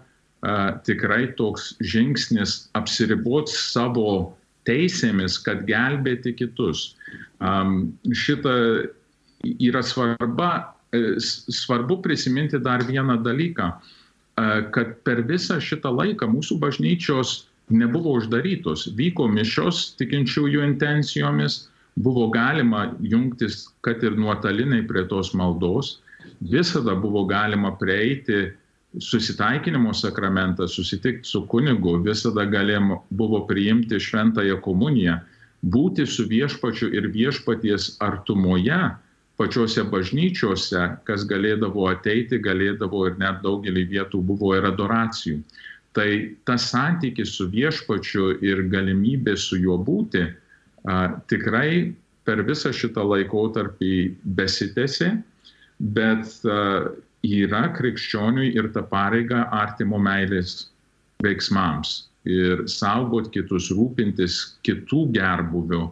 tikrai 0.88 1.34
toks 1.39 1.73
žingsnis 1.84 2.69
apsiriboti 2.77 3.55
savo 3.55 4.36
teisėmis, 4.67 5.39
kad 5.43 5.65
gelbėti 5.67 6.36
kitus. 6.38 6.93
Šitą 7.39 8.55
yra 9.60 9.82
svarba, 9.84 10.75
e, 10.91 11.15
svarbu 11.19 12.01
prisiminti 12.03 12.60
dar 12.60 12.84
vieną 12.84 13.21
dalyką, 13.23 13.71
kad 14.71 14.95
per 15.03 15.23
visą 15.27 15.60
šitą 15.60 15.91
laiką 15.91 16.27
mūsų 16.32 16.60
bažnyčios 16.60 17.48
nebuvo 17.69 18.15
uždarytos, 18.19 18.89
vyko 18.97 19.27
mišios 19.32 19.93
tikinčiųjų 19.99 20.63
intencijomis, 20.65 21.67
buvo 21.99 22.29
galima 22.34 22.89
jungtis, 23.01 23.67
kad 23.86 24.03
ir 24.03 24.17
nuotaliniai 24.17 24.86
prie 24.88 25.05
tos 25.10 25.34
maldos, 25.38 25.99
visada 26.39 26.95
buvo 26.95 27.25
galima 27.29 27.73
prieiti 27.79 28.49
susitaikinimo 28.97 29.93
sakramentą, 29.93 30.67
susitikti 30.67 31.29
su 31.29 31.43
kunigu, 31.47 31.99
visada 32.05 32.45
galėjom, 32.49 32.95
buvo 33.10 33.43
priimti 33.49 33.99
šventąją 34.01 34.58
komuniją, 34.65 35.19
būti 35.62 36.08
su 36.08 36.25
viešpačiu 36.29 36.89
ir 36.95 37.10
viešpaties 37.13 37.97
artumoje, 38.01 38.79
pačiose 39.39 39.86
bažnyčiose, 39.88 40.82
kas 41.08 41.23
galėdavo 41.27 41.86
ateiti, 41.91 42.41
galėdavo 42.43 43.05
ir 43.08 43.19
net 43.21 43.43
daugelį 43.43 43.86
vietų 43.93 44.23
buvo 44.32 44.55
ir 44.58 44.67
adoracijų. 44.67 45.43
Tai 45.99 46.12
tas 46.47 46.69
santykis 46.71 47.33
su 47.35 47.49
viešpačiu 47.51 48.38
ir 48.45 48.63
galimybė 48.71 49.33
su 49.35 49.57
juo 49.59 49.75
būti 49.83 50.21
a, 50.23 51.19
tikrai 51.27 51.91
per 52.23 52.43
visą 52.47 52.71
šitą 52.71 53.03
laikotarpį 53.03 53.95
besitėsi, 54.39 55.09
bet 55.97 56.38
a, 56.47 56.62
yra 57.27 57.65
krikščioniui 57.75 58.53
ir 58.55 58.71
ta 58.71 58.85
pareiga 58.88 59.43
artimo 59.51 59.99
meilės 59.99 60.69
veiksmams 61.25 62.05
ir 62.29 62.63
saugot 62.71 63.27
kitus, 63.33 63.67
rūpintis 63.75 64.39
kitų 64.63 65.09
gerbuvių 65.17 65.83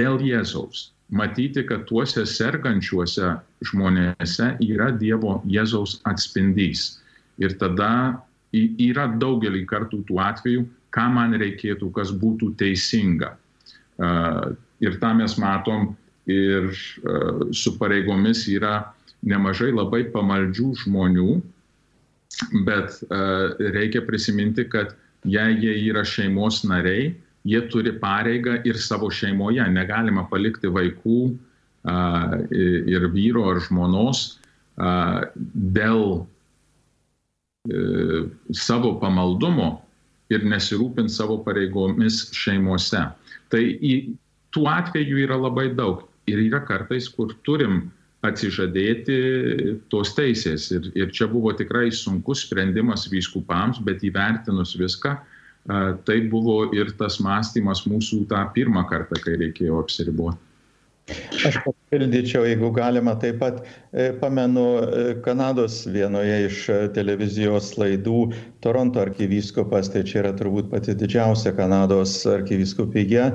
dėl 0.00 0.20
Jėzaus. 0.24 0.90
Matyti, 1.12 1.66
kad 1.68 1.84
tuose 1.90 2.24
sergančiuose 2.24 3.34
žmonėse 3.68 4.54
yra 4.64 4.88
Dievo 4.96 5.42
Jėzaus 5.44 5.98
atspindys. 6.08 7.02
Ir 7.36 7.52
tada 7.60 8.22
yra 8.52 9.08
daugelį 9.20 9.64
kartų 9.68 10.02
tų 10.08 10.18
atvejų, 10.20 10.64
ką 10.92 11.06
man 11.14 11.36
reikėtų, 11.40 11.88
kas 11.96 12.12
būtų 12.12 12.52
teisinga. 12.60 13.32
Ir 14.82 14.98
tą 15.00 15.12
mes 15.16 15.38
matom 15.40 15.92
ir 16.30 16.68
su 17.56 17.72
pareigomis 17.78 18.44
yra 18.52 18.92
nemažai 19.22 19.70
labai 19.72 20.04
pamaldžių 20.12 20.68
žmonių, 20.84 21.40
bet 22.66 23.00
reikia 23.72 24.02
prisiminti, 24.04 24.66
kad 24.68 24.96
jei 25.24 25.56
jie 25.62 25.76
yra 25.88 26.02
šeimos 26.04 26.62
nariai, 26.66 27.12
jie 27.46 27.60
turi 27.72 27.92
pareigą 27.98 28.58
ir 28.66 28.78
savo 28.78 29.10
šeimoje. 29.10 29.64
Negalima 29.70 30.26
palikti 30.30 30.70
vaikų 30.70 31.18
ir 32.92 33.08
vyro 33.14 33.48
ar 33.52 33.62
žmonos 33.64 34.38
dėl 35.78 36.26
savo 38.58 38.96
pamaldumo 38.98 39.82
ir 40.32 40.44
nesirūpinti 40.48 41.12
savo 41.12 41.38
pareigomis 41.46 42.24
šeimose. 42.34 43.04
Tai 43.52 43.62
į, 43.62 44.14
tų 44.54 44.66
atvejų 44.66 45.20
yra 45.26 45.38
labai 45.38 45.68
daug. 45.76 46.08
Ir 46.30 46.40
yra 46.42 46.62
kartais, 46.66 47.08
kur 47.10 47.34
turim 47.46 47.90
atsižadėti 48.26 49.16
tos 49.90 50.14
teisės. 50.14 50.70
Ir, 50.74 50.90
ir 50.98 51.10
čia 51.14 51.26
buvo 51.30 51.52
tikrai 51.58 51.90
sunkus 51.94 52.44
sprendimas 52.46 53.08
vyskupams, 53.10 53.80
bet 53.82 54.02
įvertinus 54.06 54.76
viską, 54.78 55.16
tai 56.06 56.18
buvo 56.30 56.64
ir 56.74 56.94
tas 56.98 57.18
mąstymas 57.22 57.84
mūsų 57.86 58.24
tą 58.30 58.42
pirmą 58.54 58.86
kartą, 58.90 59.18
kai 59.22 59.38
reikėjo 59.38 59.82
apsiriboti. 59.82 60.51
Aš 61.46 61.58
papildyčiau, 61.64 62.44
jeigu 62.46 62.70
galima, 62.74 63.14
taip 63.20 63.38
pat 63.40 63.60
e, 63.64 64.10
pamenu 64.20 64.64
e, 64.78 65.02
Kanados 65.24 65.82
vienoje 65.90 66.38
iš 66.46 66.60
e, 66.70 66.78
televizijos 66.96 67.72
laidų 67.80 68.18
Toronto 68.64 69.02
arkivyskupas, 69.02 69.90
tai 69.92 70.04
čia 70.08 70.22
yra 70.22 70.32
turbūt 70.38 70.70
pati 70.72 70.94
didžiausia 70.98 71.54
Kanados 71.56 72.14
arkivyskupija, 72.30 73.30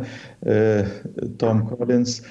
Tom 1.41 1.63
Collins, 1.67 2.21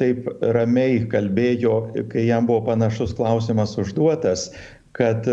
taip 0.00 0.28
ramiai 0.56 1.02
kalbėjo, 1.12 1.76
kai 2.12 2.26
jam 2.26 2.48
buvo 2.48 2.64
panašus 2.70 3.12
klausimas 3.18 3.76
užduotas, 3.80 4.48
kad 4.96 5.28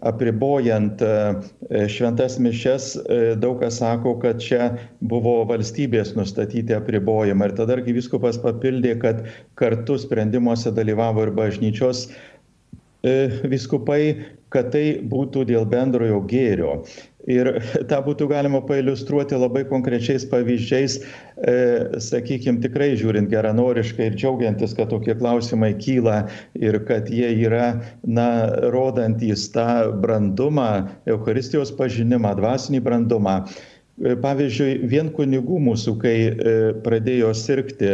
apribojant 0.00 1.02
e, 1.02 1.86
šventas 1.88 2.38
mišes, 2.42 2.88
e, 2.96 3.18
daug 3.40 3.60
kas 3.60 3.78
sako, 3.80 4.16
kad 4.22 4.40
čia 4.42 4.70
buvo 5.00 5.38
valstybės 5.48 6.14
nustatyti 6.18 6.76
apribojimai. 6.76 7.50
Ir 7.50 7.56
tada 7.58 7.76
argyviskupas 7.78 8.40
papildė, 8.42 8.96
kad 9.02 9.24
kartu 9.58 9.98
sprendimuose 10.00 10.72
dalyvavo 10.76 11.26
ir 11.26 11.34
bažnyčios 11.36 12.06
e, 13.06 13.16
viskupai, 13.48 14.02
kad 14.54 14.72
tai 14.74 14.86
būtų 15.02 15.46
dėl 15.50 15.66
bendrojo 15.70 16.22
gėrio. 16.30 16.80
Ir 17.30 17.50
tą 17.90 18.00
būtų 18.06 18.28
galima 18.30 18.60
pailustruoti 18.66 19.38
labai 19.38 19.64
konkrečiais 19.68 20.26
pavyzdžiais, 20.30 20.98
e, 21.02 21.56
sakykime, 22.02 22.62
tikrai 22.64 22.92
žiūrint 22.98 23.30
geranoriškai 23.32 24.10
ir 24.10 24.18
džiaugiantis, 24.18 24.76
kad 24.78 24.92
tokie 24.94 25.16
klausimai 25.18 25.72
kyla 25.80 26.24
ir 26.58 26.78
kad 26.88 27.10
jie 27.10 27.32
yra, 27.46 27.80
na, 28.06 28.28
rodantys 28.74 29.48
tą 29.54 29.92
brandumą, 30.02 30.86
Euharistijos 31.10 31.74
pažinimą, 31.74 32.36
dvasinį 32.38 32.82
brandumą. 32.86 33.40
E, 33.96 34.12
pavyzdžiui, 34.20 34.86
vien 34.92 35.10
kunigų 35.16 35.58
mūsų, 35.70 35.96
kai 36.02 36.16
e, 36.28 36.56
pradėjo 36.84 37.32
sirgti, 37.36 37.92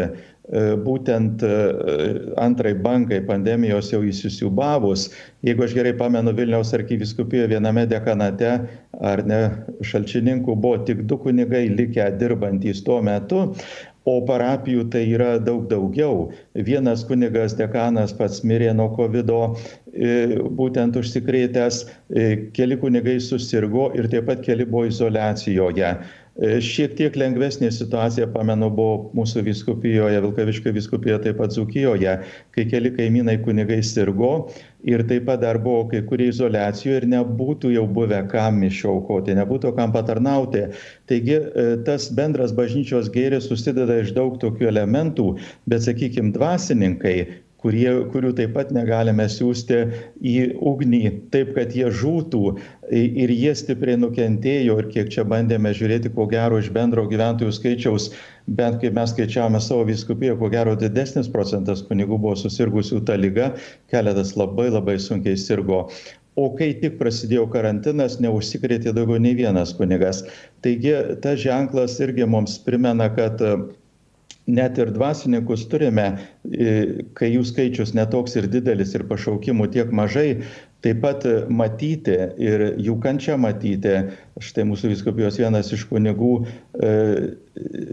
būtent 0.50 1.42
e, 1.46 1.50
antrai 2.42 2.74
bankai 2.74 3.20
pandemijos 3.26 3.92
jau 3.92 4.02
įsisiubavus, 4.02 5.06
jeigu 5.46 5.62
aš 5.62 5.76
gerai 5.76 5.92
pamenu 5.94 6.34
Vilniaus 6.34 6.74
arkiviskupijoje 6.74 7.52
viename 7.54 7.86
dekanate 7.86 8.50
ar 9.00 9.22
ne 9.26 9.40
šalčininkų 9.86 10.56
buvo 10.58 10.82
tik 10.88 11.06
du 11.06 11.18
kunigai 11.22 11.68
likę 11.70 12.10
dirbantys 12.18 12.82
tuo 12.82 12.98
metu, 13.02 13.52
o 14.02 14.16
parapijų 14.26 14.88
tai 14.90 15.04
yra 15.14 15.36
daug 15.38 15.68
daugiau. 15.70 16.32
Vienas 16.58 17.04
kunigas 17.06 17.54
dekanas 17.54 18.10
pats 18.18 18.42
mirė 18.42 18.72
nuo 18.74 18.88
COVID, 18.96 19.30
e, 19.94 20.40
būtent 20.58 20.98
užsikrėtęs, 20.98 21.84
keli 22.56 22.80
kunigai 22.82 23.20
susirgo 23.22 23.92
ir 23.94 24.10
taip 24.10 24.26
pat 24.26 24.42
keli 24.42 24.66
buvo 24.66 24.90
izolacijoje. 24.90 25.94
E, 26.40 26.54
šiek 26.64 26.94
tiek 26.96 27.16
lengvesnė 27.20 27.68
situacija, 27.76 28.24
pamenu, 28.32 28.70
buvo 28.72 29.10
mūsų 29.18 29.42
viskupijoje, 29.50 30.20
Vilkaviškio 30.24 30.72
viskupijoje, 30.72 31.18
taip 31.26 31.36
pat 31.42 31.52
Zukijoje, 31.52 32.14
kai 32.56 32.64
keli 32.70 32.92
kaimynai 32.96 33.34
kunigai 33.44 33.82
sirgo 33.84 34.30
ir 34.88 35.04
taip 35.10 35.26
pat 35.28 35.42
dar 35.44 35.60
buvo 35.60 35.84
kai 35.90 36.00
kurie 36.08 36.30
izolacijoje 36.32 37.02
ir 37.02 37.08
nebūtų 37.12 37.74
jau 37.74 37.84
buvę 37.98 38.22
kam 38.32 38.62
mišaukoti, 38.64 39.36
nebūtų 39.42 39.74
kam 39.76 39.92
patarnauti. 39.92 40.64
Taigi 41.12 41.36
e, 41.36 41.68
tas 41.84 42.08
bendras 42.16 42.56
bažnyčios 42.56 43.12
gėris 43.12 43.52
susideda 43.52 44.00
iš 44.00 44.16
daug 44.16 44.40
tokių 44.40 44.72
elementų, 44.72 45.34
bet, 45.68 45.84
sakykime, 45.84 46.32
dvasininkai 46.32 47.16
kurie, 47.62 47.88
kurių 48.12 48.32
taip 48.38 48.54
pat 48.56 48.72
negalime 48.74 49.26
siūsti 49.30 49.80
į 50.18 50.36
ugnį 50.58 51.02
taip, 51.34 51.54
kad 51.56 51.74
jie 51.76 51.88
žūtų 51.94 52.42
ir 52.92 53.32
jie 53.34 53.54
stipriai 53.58 54.00
nukentėjo 54.02 54.78
ir 54.82 54.88
kiek 54.92 55.12
čia 55.14 55.24
bandėme 55.28 55.72
žiūrėti, 55.78 56.12
ko 56.16 56.26
gero 56.30 56.58
iš 56.60 56.72
bendro 56.74 57.06
gyventojų 57.10 57.54
skaičiaus, 57.58 58.10
bent 58.46 58.80
kaip 58.82 58.96
mes 58.98 59.14
skaičiavome 59.14 59.62
savo 59.62 59.86
viskupiją, 59.88 60.36
ko 60.40 60.50
gero 60.52 60.74
didesnis 60.78 61.30
procentas 61.32 61.84
kunigų 61.86 62.18
buvo 62.18 62.34
susirgusių 62.40 63.04
tą 63.06 63.20
lygą, 63.22 63.52
keletas 63.92 64.34
labai 64.38 64.68
labai 64.72 64.98
sunkiai 65.00 65.38
sirgo. 65.38 65.86
O 66.40 66.46
kai 66.56 66.70
tik 66.80 66.94
prasidėjo 66.96 67.44
karantinas, 67.52 68.16
neužsikrėtė 68.24 68.94
daugiau 68.96 69.20
nei 69.20 69.34
vienas 69.36 69.74
kunigas. 69.76 70.22
Taigi 70.64 70.94
tas 71.20 71.42
ženklas 71.42 71.98
irgi 72.00 72.24
mums 72.24 72.56
primena, 72.64 73.10
kad 73.12 73.42
net 74.46 74.78
ir 74.78 74.90
dvasininkus 74.94 75.68
turime, 75.70 76.08
kai 77.16 77.30
jų 77.30 77.46
skaičius 77.46 77.94
netoks 77.94 78.36
ir 78.40 78.50
didelis 78.50 78.94
ir 78.96 79.06
pašaukimų 79.10 79.68
tiek 79.74 79.92
mažai, 79.94 80.42
taip 80.82 80.98
pat 81.04 81.24
matyti 81.46 82.16
ir 82.42 82.64
jų 82.82 82.96
kančią 83.04 83.36
matyti. 83.38 83.92
Štai 84.42 84.64
mūsų 84.66 84.90
viskupijos 84.90 85.36
vienas 85.38 85.68
iš 85.74 85.84
kunigų 85.86 86.30
e, 86.42 86.94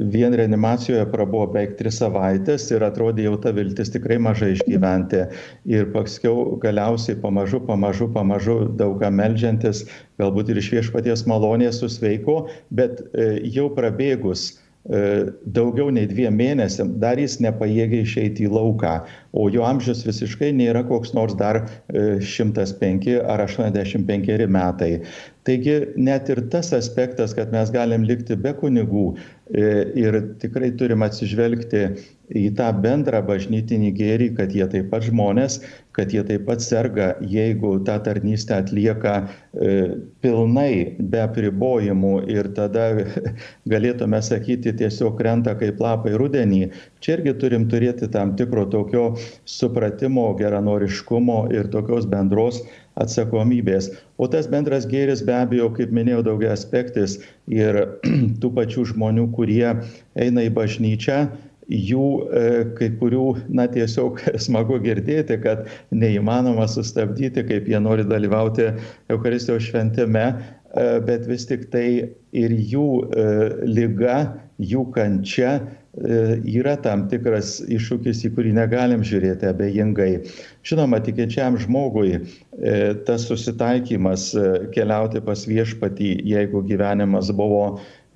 vien 0.09 0.33
reanimacijoje 0.33 1.03
prabuvo 1.11 1.51
beveik 1.51 1.75
tris 1.77 1.99
savaitės 2.01 2.65
ir 2.73 2.85
atrodė 2.87 3.27
jau 3.27 3.35
ta 3.43 3.53
viltis 3.53 3.93
tikrai 3.93 4.17
mažai 4.17 4.55
išgyventi. 4.55 5.27
Ir 5.69 5.91
paskiau 5.93 6.55
galiausiai 6.63 7.19
pamažu, 7.21 7.61
pamažu, 7.67 8.09
pamažu 8.15 8.57
daugą 8.79 9.11
melžiantis, 9.13 9.83
galbūt 10.17 10.49
ir 10.49 10.63
iš 10.63 10.71
viešpaties 10.79 11.27
malonės 11.29 11.83
susveiko, 11.83 12.39
bet 12.73 13.03
e, 13.13 13.35
jau 13.53 13.69
prabėgus 13.77 14.49
E, 14.57 14.68
daugiau 14.87 15.89
nei 15.91 16.07
dviem 16.07 16.33
mėnesiam, 16.39 16.93
dar 17.01 17.19
jis 17.19 17.39
nepajėgia 17.43 18.05
išeiti 18.05 18.47
į 18.47 18.53
lauką, 18.55 18.93
o 19.33 19.49
jo 19.51 19.65
amžius 19.67 20.05
visiškai 20.07 20.53
nėra 20.55 20.85
koks 20.87 21.13
nors 21.13 21.35
dar 21.37 21.65
105 21.91 23.09
e, 23.11 23.19
ar 23.19 23.43
85 23.45 24.47
metai. 24.47 25.01
Taigi 25.49 25.75
net 25.97 26.29
ir 26.29 26.43
tas 26.53 26.69
aspektas 26.77 27.33
kad 27.37 27.51
mes 27.55 27.73
galim 27.73 28.05
likti 28.05 28.37
be 28.37 28.53
kunigų 28.61 29.05
e, 29.15 29.67
ir 29.97 30.21
tikrai 30.41 30.69
turim 30.77 31.01
atsižvelgti 31.07 31.83
į 32.37 32.49
tą 32.59 32.69
bendrą 32.83 33.23
bažnytinį 33.25 33.91
gėrį 33.97 34.29
kad 34.37 34.53
jie 34.53 34.67
taip 34.69 34.91
pat 34.93 35.07
žmonės 35.07 35.57
kad 35.97 36.13
jie 36.13 36.21
taip 36.23 36.45
pat 36.47 36.61
serga 36.63 37.09
jeigu 37.25 37.73
tą 37.87 37.97
tarnystę 38.05 38.59
atlieka 38.61 39.15
e, 39.25 39.71
pilnai 40.23 40.95
be 40.99 41.23
apribojimų 41.25 42.13
ir 42.31 42.51
tada 42.57 42.85
galėtume 43.73 44.21
sakyti 44.23 44.75
tiesiog 44.79 45.17
krenta 45.19 45.55
kaip 45.59 45.81
lapai 45.81 46.13
rudenį. 46.21 46.61
Čia 47.03 47.17
irgi 47.17 47.33
turim 47.41 47.67
turėti 47.71 48.11
tam 48.13 48.35
tikro 48.39 48.67
tokio 48.69 49.09
supratimo 49.49 50.29
geranoriškumo 50.39 51.41
ir 51.55 51.71
tokios 51.73 52.07
bendros 52.09 52.61
atsakomybės. 52.99 53.91
O 54.19 54.27
tas 54.31 54.49
bendras 54.51 54.87
gėris 54.89 55.23
be 55.25 55.35
abejo 55.35 55.69
kaip 55.75 55.93
minėjau 55.95 56.23
daugiaaspektis 56.31 57.19
ir 57.51 57.83
tų 58.41 58.53
pačių 58.57 58.89
žmonių 58.93 59.29
kurie 59.35 59.67
eina 60.19 60.47
į 60.47 60.53
bažnyčią 60.57 61.21
jų 61.69 62.05
e, 62.33 62.45
kai 62.77 62.89
kurių 62.99 63.25
na 63.53 63.67
tiesiog 63.69 64.21
smagu 64.45 64.79
girdėti 64.83 65.37
kad 65.43 65.67
neįmanoma 65.93 66.67
sustabdyti 66.69 67.45
kaip 67.47 67.69
jie 67.69 67.81
nori 67.81 68.05
dalyvauti 68.09 68.71
eucharistijos 69.13 69.69
šventime 69.69 70.25
e, 70.29 70.33
bet 71.05 71.27
vis 71.29 71.45
tik 71.49 71.69
tai 71.73 71.87
ir 72.33 72.55
jų 72.73 72.87
e, 73.13 73.27
liga 73.69 74.17
jų 74.59 74.89
kančia 74.95 75.59
yra 75.99 76.77
tam 76.79 77.07
tikras 77.11 77.57
iššūkis, 77.67 78.23
į 78.27 78.33
kurį 78.37 78.53
negalim 78.55 79.01
žiūrėti 79.03 79.49
abejingai. 79.49 80.11
Žinoma, 80.67 81.01
tikinčiam 81.03 81.57
žmogui 81.59 82.21
tas 83.07 83.25
susitaikymas 83.27 84.29
keliauti 84.75 85.19
pas 85.25 85.43
viešpatį, 85.47 86.13
jeigu 86.31 86.63
gyvenimas 86.71 87.33
buvo 87.35 87.65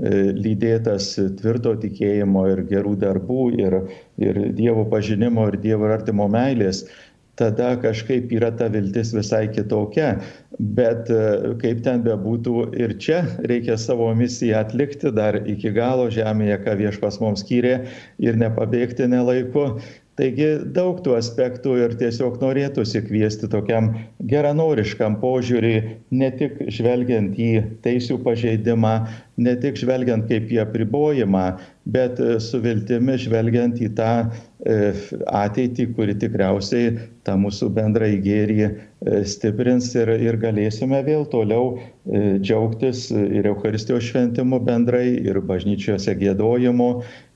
E, 0.02 0.10
lydėtas 0.34 1.12
tvirto 1.38 1.76
tikėjimo 1.78 2.48
ir 2.50 2.64
gerų 2.70 2.96
darbų 3.04 3.44
ir, 3.62 3.76
ir 4.18 4.40
Dievo 4.58 4.88
pažinimo 4.90 5.46
ir 5.52 5.60
Dievo 5.62 5.92
artimo 5.94 6.26
meilės, 6.34 6.82
tada 7.40 7.74
kažkaip 7.82 8.32
yra 8.36 8.52
ta 8.58 8.68
viltis 8.74 9.14
visai 9.16 9.48
kitokia. 9.54 10.20
Bet 10.60 11.10
e, 11.10 11.56
kaip 11.62 11.82
ten 11.86 12.04
bebūtų 12.06 12.68
ir 12.78 12.96
čia 13.02 13.24
reikia 13.50 13.78
savo 13.82 14.12
misiją 14.18 14.62
atlikti 14.62 15.14
dar 15.16 15.40
iki 15.42 15.74
galo 15.74 16.10
žemėje, 16.14 16.60
ką 16.66 16.78
viešpas 16.84 17.20
mums 17.24 17.42
skyrė 17.46 17.80
ir 18.22 18.38
nepabėgti 18.38 19.10
nelaiku 19.10 19.72
taigi 20.20 20.50
daug 20.76 21.00
tų 21.06 21.16
aspektų 21.18 21.76
ir 21.82 21.96
tiesiog 21.98 22.38
norėtųsi 22.42 23.02
kviesti 23.08 23.50
tokiam 23.50 23.94
geranoriškam 24.30 25.18
požiūriui 25.22 25.98
ne 26.14 26.30
tik 26.38 26.60
žvelgiant 26.74 27.38
į 27.40 27.52
teisių 27.86 28.20
pažeidimą 28.26 28.94
ne 29.42 29.56
tik 29.64 29.80
žvelgiant 29.82 30.28
kaip 30.30 30.52
į 30.54 30.62
apribojimą 30.68 31.46
bet 31.86 32.20
su 32.40 32.60
viltimi 32.64 33.18
žvelgiant 33.20 33.82
į 33.84 33.90
tą 33.98 34.12
e, 34.24 34.94
ateitį 35.28 35.90
kuri 35.98 36.16
tikriausiai 36.20 36.94
tą 37.28 37.36
mūsų 37.40 37.68
bendrąjį 37.76 38.20
gėrį 38.24 38.60
e, 38.64 38.72
stiprins 39.28 39.90
ir 39.98 40.14
ir 40.16 40.40
galėsime 40.40 41.02
vėl 41.04 41.28
toliau 41.34 41.74
e, 41.76 42.40
džiaugtis 42.40 43.10
ir 43.12 43.52
eucharistijos 43.52 44.08
šventimu 44.08 44.62
bendrai 44.64 45.10
ir 45.20 45.42
bažnyčiose 45.44 46.16
giedojimu 46.24 46.90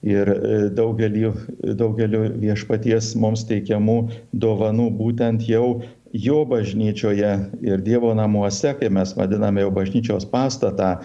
ir 0.08 0.32
daugeliu 0.78 1.34
daugeliu 1.76 2.30
viešpaties 2.40 3.16
mums 3.20 3.44
teikiamų 3.52 4.00
dovanų 4.32 4.92
būtent 4.96 5.44
jau 5.52 5.82
jo 6.14 6.46
bažnyčioje 6.46 7.32
ir 7.62 7.82
dievo 7.84 8.14
namuose 8.16 8.74
kai 8.80 8.90
mes 8.90 9.14
vadiname 9.18 9.62
jau 9.64 9.72
bažnyčios 9.74 10.26
pastatą 10.32 10.96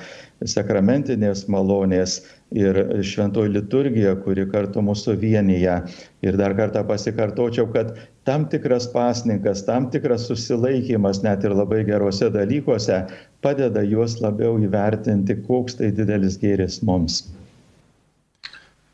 sakramentinės 0.55 1.45
malonės 1.53 2.21
ir 2.55 2.79
šventoji 3.07 3.55
liturgija 3.57 4.15
kuri 4.25 4.47
kartu 4.53 4.83
mus 4.83 5.05
suvienija 5.07 5.81
ir 6.23 6.39
dar 6.39 6.55
kartą 6.59 6.85
pasikartočiau 6.87 7.69
kad 7.75 7.95
tam 8.29 8.49
tikras 8.49 8.89
pasninkas 8.95 9.65
tam 9.67 9.91
tikras 9.91 10.27
susilaikymas 10.31 11.23
net 11.27 11.45
ir 11.45 11.55
labai 11.59 11.83
geruose 11.89 12.31
dalykuose 12.31 13.05
padeda 13.43 13.83
juos 13.83 14.21
labiau 14.23 14.59
įvertinti 14.59 15.39
koks 15.47 15.79
tai 15.81 15.91
didelis 15.95 16.39
gėris 16.39 16.83
mums. 16.83 17.25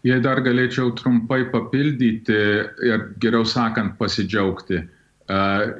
Jei 0.06 0.20
dar 0.22 0.38
galėčiau 0.46 0.92
trumpai 0.94 1.42
papildyti 1.50 2.36
ir 2.86 3.08
geriau 3.18 3.42
sakant 3.44 3.96
pasidžiaugti, 3.98 4.84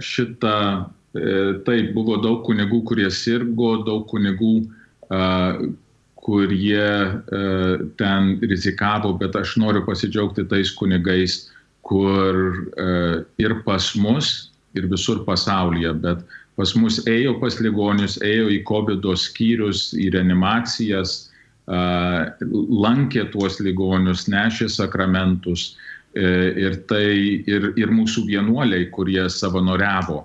šitą, 0.01 0.89
e, 1.17 1.37
taip, 1.65 1.93
buvo 1.97 2.19
daug 2.23 2.43
kunigų, 2.47 2.83
kurie 2.85 3.09
sirgo, 3.11 3.79
daug 3.87 4.07
kunigų, 4.11 4.55
kurie 6.29 6.85
e, 6.85 7.45
ten 7.97 8.35
rizikavo, 8.45 9.15
bet 9.17 9.37
aš 9.37 9.57
noriu 9.57 9.85
pasidžiaugti 9.87 10.45
tais 10.51 10.75
kunigais, 10.77 11.47
kur 11.89 12.37
e, 12.77 12.91
ir 13.41 13.57
pas 13.65 13.95
mus, 13.97 14.51
ir 14.77 14.91
visur 14.93 15.25
pasaulyje, 15.25 15.95
bet 16.03 16.21
pas 16.59 16.75
mus 16.77 17.01
ėjo 17.09 17.39
pas 17.41 17.57
ligonius, 17.65 18.19
ėjo 18.21 18.51
į 18.53 18.61
COVID 18.69 19.07
skyrius, 19.17 19.95
į 19.97 20.11
reanimacijas, 20.13 21.31
lankė 21.69 23.27
tuos 23.33 23.59
ligonius, 23.61 24.25
nešė 24.29 24.71
sakramentus 24.73 25.77
ir, 26.19 26.81
tai, 26.91 27.07
ir, 27.47 27.73
ir 27.79 27.93
mūsų 27.95 28.27
vienuoliai, 28.27 28.89
kurie 28.95 29.23
savanoriavo 29.31 30.25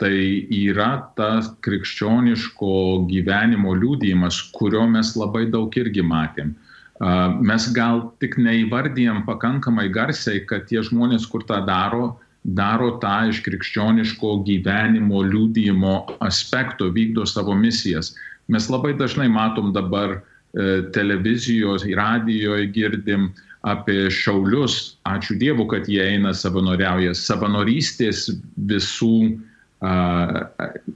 tai 0.00 0.46
yra 0.50 0.90
tas 1.18 1.52
krikščioniško 1.64 3.06
gyvenimo 3.10 3.74
liūdėjimas, 3.78 4.40
kurio 4.56 4.86
mes 4.90 5.14
labai 5.18 5.46
daug 5.52 5.74
irgi 5.78 6.02
matėm. 6.02 6.54
Mes 7.44 7.68
gal 7.74 8.04
tik 8.22 8.36
neįvardėjom 8.38 9.24
pakankamai 9.28 9.88
garsiai, 9.94 10.42
kad 10.50 10.66
tie 10.70 10.82
žmonės, 10.82 11.26
kur 11.30 11.46
tą 11.46 11.60
daro, 11.66 12.14
daro 12.44 12.94
tą 13.02 13.30
iš 13.30 13.40
krikščioniško 13.46 14.36
gyvenimo 14.46 15.22
liūdėjimo 15.26 15.94
aspekto, 16.26 16.90
vykdo 16.94 17.26
savo 17.26 17.54
misijas. 17.58 18.14
Mes 18.48 18.68
labai 18.70 18.92
dažnai 18.98 19.30
matom 19.32 19.72
dabar 19.72 20.18
e, 20.18 20.20
televizijos, 20.94 21.86
radijoje 21.96 22.68
girdim 22.74 23.30
apie 23.64 24.10
šaulius. 24.12 24.96
Ačiū 25.08 25.38
Dievu, 25.40 25.66
kad 25.70 25.88
jie 25.88 26.02
eina 26.04 26.34
savanoriauja. 26.36 27.14
Savanorystės 27.16 28.28
visų 28.68 29.38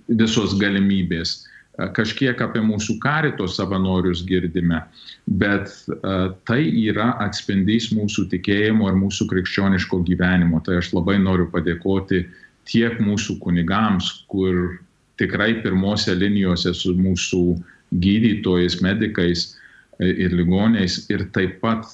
visos 0.09 0.57
galimybės. 0.61 1.43
Kažkiek 1.95 2.41
apie 2.43 2.59
mūsų 2.65 2.97
karito 2.99 3.47
savanorius 3.47 4.25
girdime, 4.27 4.81
bet 5.39 5.71
tai 6.49 6.63
yra 6.67 7.13
atspindys 7.23 7.93
mūsų 7.95 8.27
tikėjimo 8.33 8.89
ir 8.91 8.99
mūsų 8.99 9.29
krikščioniško 9.31 10.01
gyvenimo. 10.09 10.59
Tai 10.67 10.81
aš 10.81 10.91
labai 10.97 11.21
noriu 11.23 11.47
padėkoti 11.53 12.25
tiek 12.69 12.99
mūsų 12.99 13.39
kunigams, 13.45 14.11
kur 14.33 14.81
tikrai 15.23 15.53
pirmose 15.63 16.17
linijose 16.19 16.75
su 16.75 16.97
mūsų 16.99 17.45
gydytojais, 18.03 18.81
medikais 18.83 19.53
ir 20.05 20.35
ligoniais 20.37 21.01
ir 21.11 21.27
taip 21.35 21.59
pat 21.63 21.91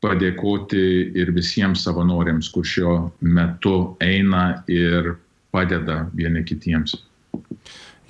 padėkoti 0.00 0.82
ir 1.20 1.32
visiems 1.36 1.84
savanoriams, 1.84 2.48
kur 2.54 2.64
šiuo 2.64 2.94
metu 3.20 3.96
eina 4.00 4.62
ir 4.70 5.14
padeda 5.52 6.04
vieni 6.16 6.44
kitiems. 6.46 6.96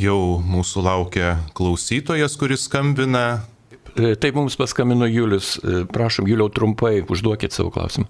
Jau 0.00 0.40
mūsų 0.46 0.84
laukia 0.86 1.34
klausytojas, 1.56 2.36
kuris 2.40 2.64
skambina. 2.68 3.42
E, 3.98 4.14
taip 4.16 4.38
mums 4.38 4.56
paskambino 4.56 5.08
Julius. 5.10 5.58
E, 5.60 5.82
prašom, 5.92 6.28
Juliau, 6.30 6.48
trumpai 6.48 7.02
užduokit 7.04 7.52
savo 7.52 7.72
klausimą. 7.74 8.06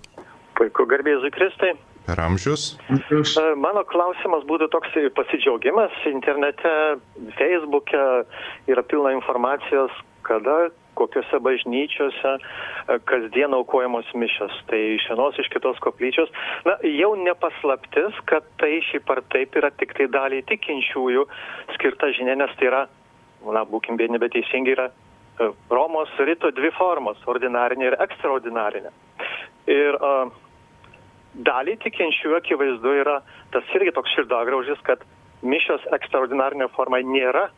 Puiku, 0.58 0.86
garbėsiu 0.86 1.32
Kristai. 1.34 1.72
Per 2.06 2.20
amžius. 2.22 2.76
E, 2.92 3.42
mano 3.58 3.82
klausimas 3.90 4.46
būtų 4.46 4.70
toks 4.70 4.94
pasidžiaugimas. 5.16 5.96
Internete, 6.12 6.76
Facebook'e 7.40 8.04
yra 8.70 8.86
pilna 8.86 9.16
informacijos, 9.16 9.90
kada 10.30 10.56
kokiose 10.98 11.40
bažnyčiose 11.46 12.32
e, 12.36 12.98
kasdien 13.10 13.54
aukojamos 13.56 14.08
mišios. 14.22 14.54
Tai 14.70 14.80
iš 14.96 15.06
vienos, 15.10 15.38
iš 15.40 15.50
kitos 15.52 15.78
koplyčios. 15.84 16.32
Na, 16.68 16.76
jau 16.86 17.12
nepaslaptis, 17.18 18.18
kad 18.30 18.46
tai 18.62 18.78
šiaip 18.90 19.10
ar 19.14 19.22
taip 19.34 19.56
yra 19.60 19.72
tik 19.82 19.94
tai 19.98 20.08
daliai 20.12 20.46
tikinčiųjų 20.50 21.26
skirta 21.76 22.12
žinia, 22.16 22.36
nes 22.42 22.52
tai 22.58 22.70
yra, 22.70 22.84
na, 23.46 23.64
būkim 23.68 24.00
bėdini, 24.00 24.20
bet 24.22 24.34
teisingai 24.36 24.76
yra 24.76 24.90
e, 24.90 25.50
Romos 25.72 26.12
ryto 26.20 26.52
dvi 26.56 26.72
formos- 26.78 27.22
ordinarinė 27.32 27.92
ir 27.92 27.98
ekstraordinarinė. 28.06 28.92
Ir 29.70 29.96
uh, 30.00 30.30
daliai 31.46 31.78
tikinčiųjų 31.84 32.36
akivaizdu 32.40 32.92
yra 33.02 33.20
tas 33.54 33.74
irgi 33.76 33.92
toks 33.94 34.12
širdagraužis, 34.16 34.80
kad 34.82 35.04
mišios 35.46 35.84
ekstraordinarinė 35.94 36.68
forma 36.74 36.98
nėra 37.06 37.48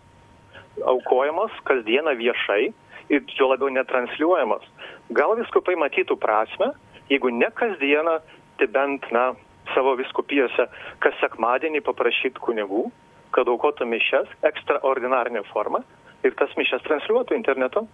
aukojamos 0.81 1.53
kasdieną 1.69 2.17
viešai, 2.19 2.73
ir 3.13 3.23
juo 3.37 3.51
labiau 3.53 3.69
netransliuojamos. 3.75 4.65
Gal 5.13 5.37
viskupai 5.37 5.77
matytų 5.77 6.17
prasme, 6.21 6.73
jeigu 7.11 7.33
ne 7.35 7.51
kasdieną, 7.53 8.19
tai 8.59 8.69
bent, 8.73 9.09
na, 9.13 9.33
savo 9.75 9.95
viskupijose 9.99 10.67
kas 11.03 11.17
sekmadienį 11.21 11.83
paprašyti 11.87 12.41
kunigų 12.43 12.87
kad 13.33 13.49
aukotų 13.49 13.89
mišes 13.89 14.31
ekstraordinarinė 14.47 15.43
forma 15.51 15.83
ir 16.27 16.37
tas 16.39 16.53
mišes 16.59 16.85
transliuotų 16.87 17.37
internetu. 17.39 17.87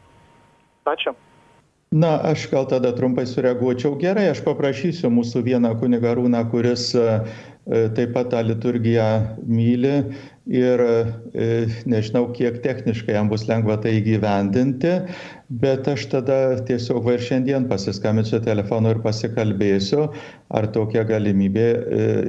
Ačiū. 0.88 1.14
Na, 1.88 2.18
aš 2.30 2.48
gal 2.52 2.66
tada 2.68 2.90
trumpai 2.92 3.24
sureaguočiau. 3.28 3.94
Gerai, 4.00 4.26
aš 4.28 4.42
paprašysiu 4.44 5.08
mūsų 5.12 5.40
vieną 5.46 5.72
kunigarūną, 5.80 6.42
kuris 6.52 6.90
taip 7.68 8.14
pat 8.14 8.30
tą 8.32 8.40
liturgiją 8.46 9.06
myli 9.44 9.94
ir 10.48 10.80
e, 10.80 11.48
nežinau, 11.84 12.30
kiek 12.36 12.62
techniškai 12.64 13.12
jam 13.12 13.28
bus 13.28 13.44
lengva 13.48 13.76
tai 13.82 13.98
įgyvendinti, 13.98 14.94
bet 15.62 15.88
aš 15.92 16.06
tada 16.14 16.38
tiesiog 16.68 17.02
va 17.04 17.16
ir 17.18 17.24
šiandien 17.26 17.66
pasiskambinsiu 17.68 18.40
telefonu 18.46 18.94
ir 18.94 19.02
pasikalbėsiu, 19.04 20.06
ar 20.56 20.68
tokia 20.72 21.04
galimybė 21.08 21.68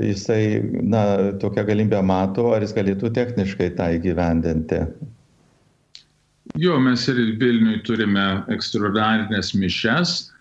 jisai, 0.10 0.42
na, 0.84 1.06
tokią 1.40 1.64
galimybę 1.72 2.02
mato, 2.04 2.50
ar 2.56 2.66
jis 2.66 2.76
galėtų 2.76 3.14
techniškai 3.16 3.72
tą 3.80 3.94
įgyvendinti. 4.00 4.84
Jo, 6.58 6.80
mes 6.82 7.06
ir 7.08 7.20
Vilniui 7.40 7.80
turime 7.86 8.26
ekstraordinarinės 8.52 9.54
mišes, 9.56 10.32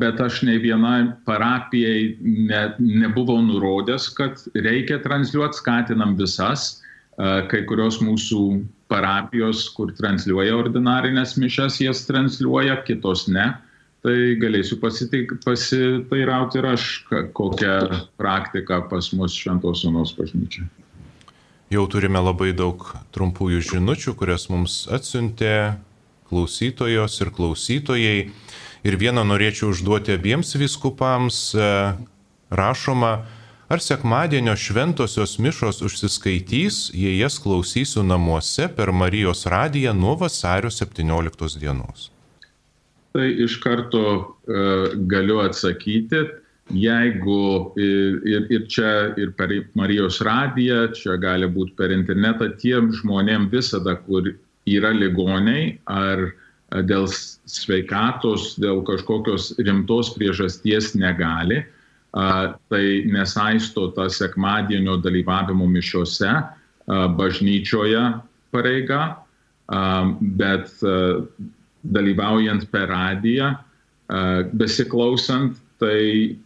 bet 0.00 0.20
aš 0.20 0.42
nei 0.46 0.58
vienai 0.62 1.10
parapijai 1.28 2.16
ne, 2.20 2.62
nebuvau 2.78 3.40
nurodęs, 3.44 4.08
kad 4.16 4.42
reikia 4.54 5.00
transliuoti, 5.04 5.60
skatinam 5.62 6.16
visas. 6.18 6.82
Kai 7.16 7.62
kurios 7.64 7.96
mūsų 8.04 8.40
parapijos, 8.92 9.62
kur 9.72 9.94
transliuoja 9.96 10.52
ordinarinės 10.58 11.38
mišes, 11.40 11.80
jas 11.80 12.04
transliuoja, 12.08 12.82
kitos 12.84 13.24
ne. 13.32 13.54
Tai 14.04 14.16
galėsiu 14.38 14.76
pasitairauti 14.78 16.60
ir 16.60 16.68
aš, 16.70 16.90
kokią 17.34 17.78
praktiką 18.20 18.82
pas 18.90 19.08
mus 19.16 19.34
Šventos 19.34 19.80
Sūnos 19.82 20.12
bažnyčia. 20.18 20.66
Jau 21.72 21.82
turime 21.90 22.20
labai 22.22 22.52
daug 22.54 22.84
trumpųjų 23.16 23.64
žinučių, 23.72 24.14
kurias 24.20 24.46
mums 24.52 24.84
atsiuntė 24.92 25.80
klausytojos 26.28 27.16
ir 27.24 27.32
klausytojai. 27.34 28.18
Ir 28.86 28.94
vieną 29.00 29.24
norėčiau 29.26 29.72
užduoti 29.72 30.14
abiems 30.14 30.54
viskupams. 30.54 31.40
E, 31.58 31.70
rašoma, 32.54 33.12
ar 33.66 33.82
sekmadienio 33.82 34.54
šventosios 34.54 35.40
mišos 35.42 35.82
užsiskaitys, 35.82 36.92
jei 36.94 37.16
jas 37.18 37.40
klausysiu 37.42 38.04
namuose 38.06 38.68
per 38.76 38.92
Marijos 38.94 39.46
radiją 39.50 39.94
nuo 39.94 40.14
vasario 40.20 40.70
17 40.70 41.58
dienos? 41.58 42.10
Tai 43.16 43.26
iš 43.26 43.56
karto 43.64 44.04
uh, 44.06 44.94
galiu 45.10 45.40
atsakyti, 45.40 46.22
jeigu 46.70 47.42
ir, 47.80 48.18
ir, 48.28 48.48
ir 48.52 48.66
čia 48.70 48.90
ir 49.18 49.32
per 49.38 49.54
Marijos 49.74 50.20
radiją, 50.22 50.92
čia 50.94 51.16
gali 51.18 51.48
būti 51.50 51.74
per 51.78 51.94
internetą, 51.94 52.52
tiem 52.60 52.92
žmonėm 52.94 53.48
visada, 53.50 53.96
kur 54.06 54.30
yra 54.66 54.92
ligoniai 54.94 55.78
ar 55.90 56.28
dėl 56.74 57.06
sveikatos, 57.46 58.56
dėl 58.58 58.82
kažkokios 58.86 59.54
rimtos 59.62 60.10
priežasties 60.16 60.94
negali, 60.98 61.62
tai 62.12 62.84
nesaisto 63.12 63.90
tą 63.94 64.08
sekmadienio 64.10 64.96
dalyvavimo 65.04 65.66
mišiuose 65.68 66.32
bažnyčioje 66.86 68.02
pareiga, 68.54 69.00
bet 70.40 70.72
dalyvaujant 71.86 72.66
per 72.72 72.88
radiją, 72.90 73.52
besiklausant, 74.56 75.60
tai 75.78 76.36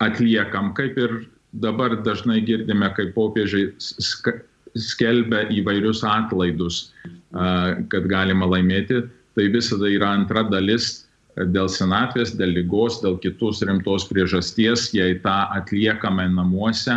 atliekam, 0.00 0.72
kaip 0.74 0.98
ir 0.98 1.28
dabar 1.52 1.96
dažnai 2.02 2.40
girdime, 2.46 2.88
kaip 2.96 3.14
popiežiai 3.14 3.74
skelbia 4.78 5.46
įvairius 5.52 6.04
atlaidus, 6.06 6.88
kad 7.32 8.08
galima 8.10 8.48
laimėti. 8.48 9.02
Tai 9.38 9.44
visada 9.54 9.86
yra 9.86 10.16
antra 10.16 10.42
dalis 10.50 11.04
dėl 11.54 11.68
senatvės, 11.70 12.32
dėl 12.34 12.56
lygos, 12.56 12.96
dėl 13.04 13.20
kitos 13.22 13.62
rimtos 13.62 14.08
priežasties, 14.10 14.88
jei 14.96 15.20
tą 15.22 15.36
atliekame 15.54 16.24
namuose, 16.32 16.96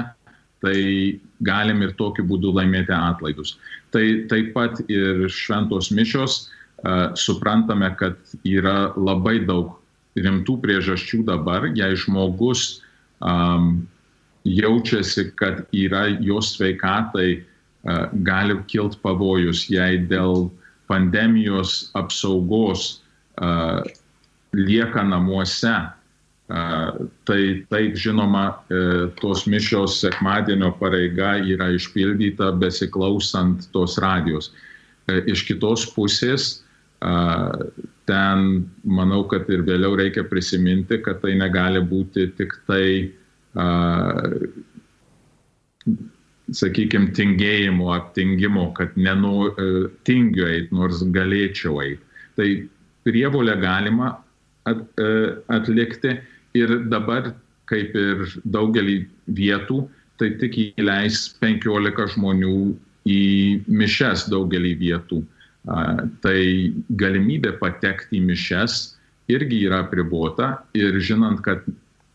tai 0.65 1.19
galim 1.45 1.83
ir 1.85 1.93
tokiu 1.99 2.25
būdu 2.25 2.55
laimėti 2.57 2.95
atlaidus. 2.97 3.59
Tai 3.93 4.01
taip 4.31 4.49
pat 4.55 4.81
ir 4.89 5.27
šventos 5.29 5.91
mišios, 5.93 6.47
suprantame, 7.21 7.91
kad 7.99 8.17
yra 8.41 8.93
labai 8.97 9.43
daug 9.45 9.77
rimtų 10.17 10.57
priežasčių 10.63 11.21
dabar, 11.29 11.69
jei 11.77 11.93
žmogus 11.93 12.81
um, 13.21 13.85
jaučiasi, 14.49 15.29
kad 15.37 15.61
yra 15.77 16.07
jos 16.25 16.55
sveikatai 16.57 17.29
uh, 17.37 18.09
gali 18.25 18.57
kilti 18.67 18.97
pavojus, 19.05 19.67
jei 19.69 20.01
dėl 20.09 20.49
pandemijos 20.91 21.89
apsaugos 21.95 23.01
uh, 23.39 23.79
lieka 24.53 25.03
namuose. 25.07 25.73
Uh, 26.51 27.07
tai 27.23 27.63
taip 27.71 27.95
žinoma, 27.95 28.59
uh, 28.75 29.05
tos 29.21 29.45
mišios 29.47 30.01
sekmadienio 30.03 30.73
pareiga 30.81 31.37
yra 31.39 31.69
išpildyta 31.71 32.51
besiklausant 32.59 33.69
tos 33.71 33.95
radijos. 34.03 34.51
Uh, 34.51 35.23
iš 35.31 35.45
kitos 35.47 35.87
pusės, 35.95 36.57
ten 38.05 38.43
manau, 38.85 39.23
kad 39.29 39.49
ir 39.49 39.63
vėliau 39.65 39.95
reikia 39.97 40.21
prisiminti, 40.29 40.99
kad 41.01 41.21
tai 41.23 41.33
negali 41.39 41.81
būti 41.81 42.27
tik 42.37 42.53
tai, 42.69 42.85
sakykime, 46.55 47.11
tingėjimo, 47.17 47.91
aptingimo, 47.95 48.69
kad 48.77 48.95
nenu, 48.99 49.51
tingiu 50.07 50.47
eiti, 50.49 50.73
nors 50.75 51.03
galėčiau 51.15 51.81
eiti. 51.83 52.03
Tai 52.37 52.47
prievolę 53.07 53.55
galima 53.61 54.13
at, 54.69 54.83
atlikti 55.51 56.17
ir 56.57 56.77
dabar, 56.91 57.33
kaip 57.71 57.95
ir 57.95 58.23
daugelį 58.51 58.97
vietų, 59.31 59.83
tai 60.19 60.33
tik 60.41 60.57
įleis 60.61 61.29
15 61.41 62.15
žmonių 62.15 62.55
į 63.09 63.21
mišes 63.71 64.27
daugelį 64.29 64.73
vietų. 64.81 65.21
Tai 66.23 66.39
galimybė 66.97 67.55
patekti 67.61 68.19
į 68.19 68.25
mišes 68.31 68.81
irgi 69.31 69.63
yra 69.67 69.83
pribota 69.89 70.55
ir 70.77 70.97
žinant, 70.99 71.41
kad 71.45 71.63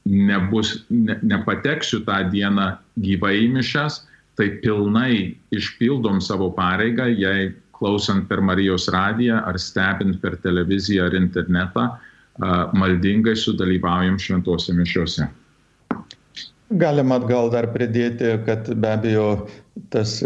nebus, 0.06 0.84
ne, 0.90 1.18
nepateksiu 1.22 2.02
tą 2.06 2.20
dieną 2.30 2.76
gyvai 3.02 3.48
mišes, 3.50 4.04
tai 4.36 4.50
pilnai 4.62 5.36
išpildom 5.56 6.20
savo 6.20 6.50
pareigą, 6.56 7.08
jei 7.08 7.54
klausant 7.76 8.28
per 8.28 8.40
Marijos 8.40 8.88
radiją 8.92 9.40
ar 9.44 9.58
stebint 9.60 10.20
per 10.22 10.36
televiziją 10.44 11.08
ar 11.08 11.16
internetą, 11.16 11.88
maldingai 12.76 13.36
sudalyvaujam 13.36 14.18
šventose 14.20 14.74
mišiuose. 14.76 15.28
Galima 16.80 17.18
gal 17.22 17.48
dar 17.52 17.68
pridėti, 17.72 18.32
kad 18.46 18.68
be 18.74 18.90
abejo 18.90 19.28
tas 19.92 20.18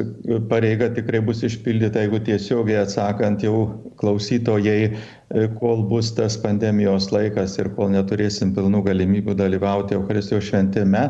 pareiga 0.51 0.91
tikrai 0.95 1.21
bus 1.27 1.43
išpildyta, 1.47 2.05
jeigu 2.05 2.21
tiesiogiai 2.27 2.85
atsakant 2.85 3.43
jau 3.45 3.57
klausytojai 4.01 4.83
E, 5.31 5.47
kol 5.61 5.85
bus 5.87 6.09
tas 6.11 6.35
pandemijos 6.43 7.13
laikas 7.15 7.53
ir 7.61 7.69
kol 7.77 7.93
neturėsim 7.95 8.51
pilnų 8.57 8.81
galimybių 8.89 9.37
dalyvauti 9.39 9.95
Eucharistijos 9.95 10.49
šventime. 10.49 11.05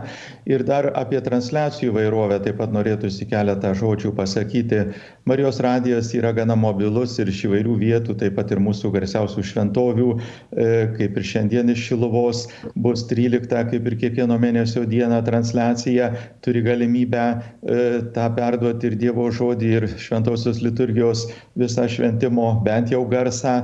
Ir 0.45 0.61
dar 0.69 0.91
apie 1.01 1.23
transliacijų 1.25 1.95
vairovę 1.97 2.37
taip 2.45 2.59
pat 2.61 2.75
norėtųsi 2.75 3.25
keletą 3.31 3.73
žodžių 3.81 4.13
pasakyti. 4.19 4.83
Marijos 5.25 5.63
radijas 5.65 6.13
yra 6.19 6.35
gana 6.37 6.53
mobilus 6.53 7.17
ir 7.17 7.31
iš 7.33 7.47
įvairių 7.49 7.79
vietų, 7.81 8.19
taip 8.21 8.37
pat 8.37 8.53
ir 8.53 8.61
mūsų 8.61 8.91
garsiausių 8.99 9.47
šventovių, 9.55 10.11
e, 10.13 10.69
kaip 10.99 11.17
ir 11.17 11.29
šiandien 11.33 11.73
iš 11.73 11.87
Šiluvos 11.89 12.45
bus 12.77 13.07
13, 13.09 13.73
kaip 13.73 13.89
ir 13.89 13.99
kiekvieno 14.05 14.37
mėnesio 14.43 14.85
dieną 14.85 15.23
transliacija, 15.25 16.13
turi 16.45 16.61
galimybę 16.69 17.25
e, 17.33 17.81
tą 18.13 18.29
perduoti 18.37 18.91
ir 18.91 18.97
Dievo 19.01 19.27
žodį, 19.35 19.71
ir 19.79 19.87
šventosios 20.01 20.61
liturgijos 20.65 21.27
visą 21.59 21.87
šventimo, 21.91 22.53
bent 22.67 22.93
jau 22.95 23.03
garsą 23.11 23.57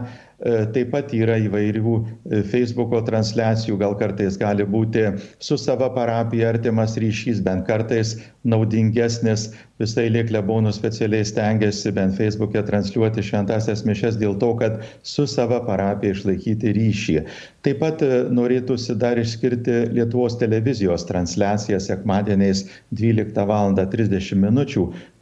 taip 0.44 0.90
pat 0.92 1.12
yra 1.16 1.38
įvairių 1.40 1.92
e, 1.96 2.40
Facebook'o 2.50 3.00
transliacijų, 3.06 3.78
gal 3.80 3.94
kartais 3.96 4.36
gali 4.36 4.66
būti 4.68 5.06
su 5.40 5.56
sava 5.56 5.88
parapija 5.94 6.50
artimas 6.52 6.98
ryšys, 7.00 7.40
bent 7.46 7.64
kartais 7.68 8.18
naudingesnis. 8.44 9.48
Visai 9.80 10.06
liek 10.08 10.28
klebonų 10.30 10.70
specialiai 10.72 11.24
stengiasi 11.28 11.90
bent 11.96 12.16
Facebook'e 12.16 12.62
transliuoti 12.68 13.24
šventasias 13.24 13.84
mišes 13.88 14.16
dėl 14.20 14.36
to, 14.40 14.52
kad 14.60 14.78
su 15.04 15.26
sava 15.28 15.62
parapija 15.64 16.16
išlaikyti 16.16 16.72
ryšį. 16.76 17.16
Taip 17.64 17.80
pat 17.80 18.04
e, 18.04 18.26
norėtųsi 18.36 18.96
dar 19.00 19.16
išskirti 19.20 19.86
Lietuvos 19.96 20.36
televizijos 20.40 21.08
transliaciją 21.08 21.80
sekmadieniais 21.80 22.66
12 22.92 23.48
val. 23.48 23.72
30 23.76 24.36
min 24.38 24.60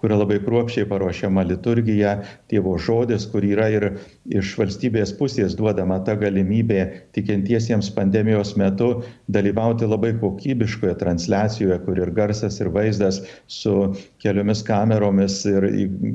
kur 0.04 0.12
yra 0.12 0.18
labai 0.20 0.36
kruopščiai 0.44 0.84
paruošiama 0.84 1.46
liturgija, 1.48 2.10
Dievo 2.52 2.74
žodis, 2.76 3.24
kur 3.32 3.44
yra 3.48 3.70
ir 3.72 3.86
iš 4.28 4.50
valstybės 4.60 5.14
pusės 5.16 5.54
duodama 5.56 5.96
ta 6.04 6.12
galimybė 6.20 6.82
tikintiesiems 7.16 7.88
pandemijos 7.96 8.52
metu 8.60 8.90
dalyvauti 9.32 9.88
labai 9.88 10.12
kokybiškoje 10.20 10.98
transliacijoje, 11.00 11.78
kur 11.86 12.02
ir 12.04 12.12
garsas, 12.20 12.60
ir 12.60 12.68
vaizdas 12.76 13.22
su 13.48 13.94
keliomis 14.24 14.62
kameromis 14.64 15.40
ir 15.48 15.66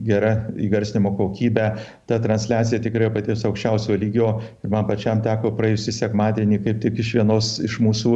gera 0.07 0.33
įgarsinimo 0.57 1.13
kokybė. 1.19 1.69
Ta 2.09 2.17
transliacija 2.23 2.81
tikrai 2.83 3.11
paties 3.13 3.45
aukščiausio 3.47 3.97
lygio 4.01 4.31
ir 4.63 4.73
man 4.73 4.87
pačiam 4.89 5.21
teko 5.25 5.53
praėjusį 5.57 5.95
sekmadienį 5.99 6.61
kaip 6.65 6.81
tik 6.85 6.99
iš 7.03 7.13
vienos 7.19 7.51
iš 7.65 7.77
mūsų 7.85 8.15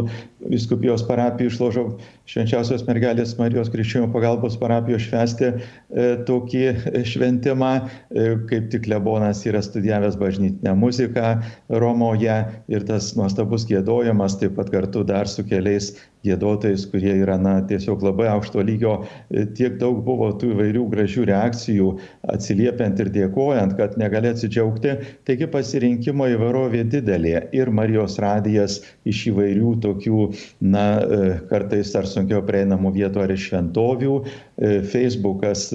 viskupijos 0.49 1.05
parapijų 1.07 1.51
išložau 1.51 1.85
švenčiausios 2.29 2.85
mergelės 2.87 3.35
Marijos 3.39 3.71
krikščionių 3.73 4.09
pagalbos 4.13 4.57
parapijos 4.59 5.05
švesti 5.07 5.49
e, 5.49 5.55
tokį 6.27 6.63
šventimą, 7.09 7.73
e, 7.83 8.25
kaip 8.49 8.69
tik 8.73 8.89
Lebonas 8.91 9.43
yra 9.49 9.61
studijavęs 9.63 10.17
bažnytinę 10.19 10.73
muziką 10.79 11.35
Romoje 11.83 12.39
ir 12.71 12.87
tas 12.89 13.13
nuostabus 13.19 13.67
gėdojimas 13.69 14.39
taip 14.41 14.57
pat 14.57 14.73
kartu 14.73 15.05
dar 15.07 15.29
su 15.29 15.45
keliais 15.47 15.93
gėdotojais, 16.27 16.85
kurie 16.91 17.13
yra 17.21 17.37
na, 17.41 17.57
tiesiog 17.67 18.03
labai 18.05 18.29
aukšto 18.31 18.63
lygio. 18.65 18.93
E, 19.29 19.45
tiek 19.57 19.77
daug 19.81 19.99
buvo 20.05 20.29
tų 20.39 20.53
įvairių 20.55 20.85
gražių 20.93 21.25
reakcijų, 21.29 21.89
atsiliepiant 22.33 23.01
ir 23.03 23.11
dėkojant, 23.13 23.75
kad 23.79 23.97
negali 24.01 24.31
atsidžiaugti. 24.31 24.95
Taigi 25.27 25.49
pasirinkimo 25.51 26.27
įvairovė 26.33 26.85
didelė 26.93 27.35
ir 27.55 27.73
Marijos 27.75 28.19
radijas 28.23 28.79
iš 29.09 29.25
įvairių 29.33 29.75
tokių, 29.83 30.23
na, 30.73 30.87
e, 31.03 31.21
kartais 31.51 31.93
ar 31.99 32.09
sunkiau 32.09 32.43
prieinamų 32.47 32.93
vietų 32.99 33.25
ar 33.25 33.35
iš 33.35 33.49
šventovių, 33.49 34.17
Facebookas 34.61 35.67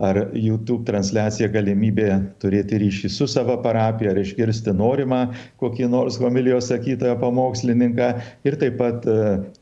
ar 0.00 0.18
YouTube 0.32 0.86
transliacija 0.88 1.50
galimybė 1.52 2.08
turėti 2.40 2.78
ryšį 2.80 3.10
su 3.12 3.28
savo 3.28 3.58
parapija 3.62 4.14
ar 4.14 4.20
išgirsti 4.22 4.72
norimą 4.74 5.20
kokį 5.60 5.90
nors 5.92 6.16
homilijos 6.22 6.70
sakytoją 6.72 7.18
pamokslininką 7.20 8.08
ir 8.48 8.56
taip 8.60 8.80
pat 8.80 9.04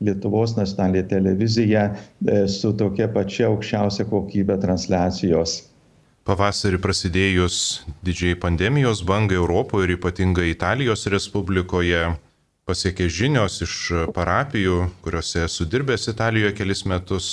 lietuvių 0.00 0.22
Lietuvos 0.22 0.56
nacionalinė 0.56 1.08
televizija 1.10 1.82
e, 1.92 2.46
su 2.48 2.72
tokia 2.78 3.08
pačia 3.12 3.48
aukščiausia 3.50 4.06
kokybė 4.08 4.58
transliacijos. 4.62 5.62
Pavasarį 6.22 6.78
prasidėjus 6.78 7.82
didžiai 8.06 8.38
pandemijos 8.38 9.02
bangai 9.02 9.36
Europoje 9.40 9.88
ir 9.88 9.96
ypatingai 9.96 10.52
Italijos 10.52 11.08
Respublikoje 11.10 12.14
pasiekė 12.68 13.08
žinios 13.10 13.58
iš 13.66 13.74
parapijų, 14.14 14.86
kuriuose 15.02 15.42
esu 15.48 15.66
dirbęs 15.66 16.06
Italijoje 16.12 16.54
kelis 16.60 16.84
metus, 16.86 17.32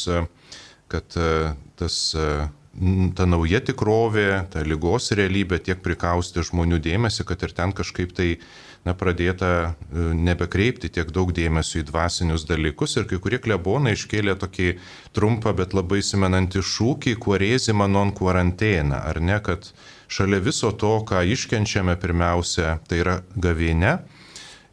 kad 0.90 1.18
e, 1.18 1.54
tas, 1.80 2.00
e, 2.18 2.30
ta 3.16 3.28
nauja 3.30 3.62
tikrovė, 3.66 4.30
ta 4.54 4.64
lygos 4.66 5.12
realybė 5.18 5.62
tiek 5.64 5.84
prikaustė 5.86 6.44
žmonių 6.48 6.82
dėmesį, 6.84 7.26
kad 7.30 7.46
ir 7.46 7.56
ten 7.56 7.74
kažkaip 7.76 8.14
tai 8.18 8.30
na, 8.88 8.96
pradėta 8.98 9.52
e, 9.70 10.10
nebekreipti 10.16 10.92
tiek 10.96 11.12
daug 11.16 11.34
dėmesio 11.36 11.82
į 11.82 11.88
dvasinius 11.90 12.46
dalykus. 12.50 12.98
Ir 12.98 13.08
kai 13.10 13.20
kurie 13.22 13.42
klebonai 13.44 13.96
iškėlė 13.98 14.38
tokį 14.40 14.70
trumpą, 15.18 15.54
bet 15.58 15.76
labai 15.78 16.02
simenantį 16.06 16.64
šūkį 16.74 17.18
kuorėzimą 17.26 17.90
non 17.92 18.14
quarantena, 18.16 19.04
ar 19.10 19.22
ne, 19.22 19.40
kad 19.44 19.72
šalia 20.10 20.42
viso 20.44 20.72
to, 20.72 20.96
ką 21.06 21.22
iškenčiame 21.36 21.98
pirmiausia, 22.02 22.80
tai 22.90 23.04
yra 23.04 23.20
gavėne, 23.36 24.00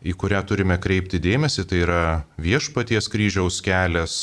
į 0.07 0.15
kurią 0.15 0.43
turime 0.47 0.79
kreipti 0.79 1.19
dėmesį, 1.23 1.67
tai 1.69 1.83
yra 1.83 2.03
viešpaties 2.39 3.09
kryžiaus 3.11 3.59
kelias, 3.65 4.17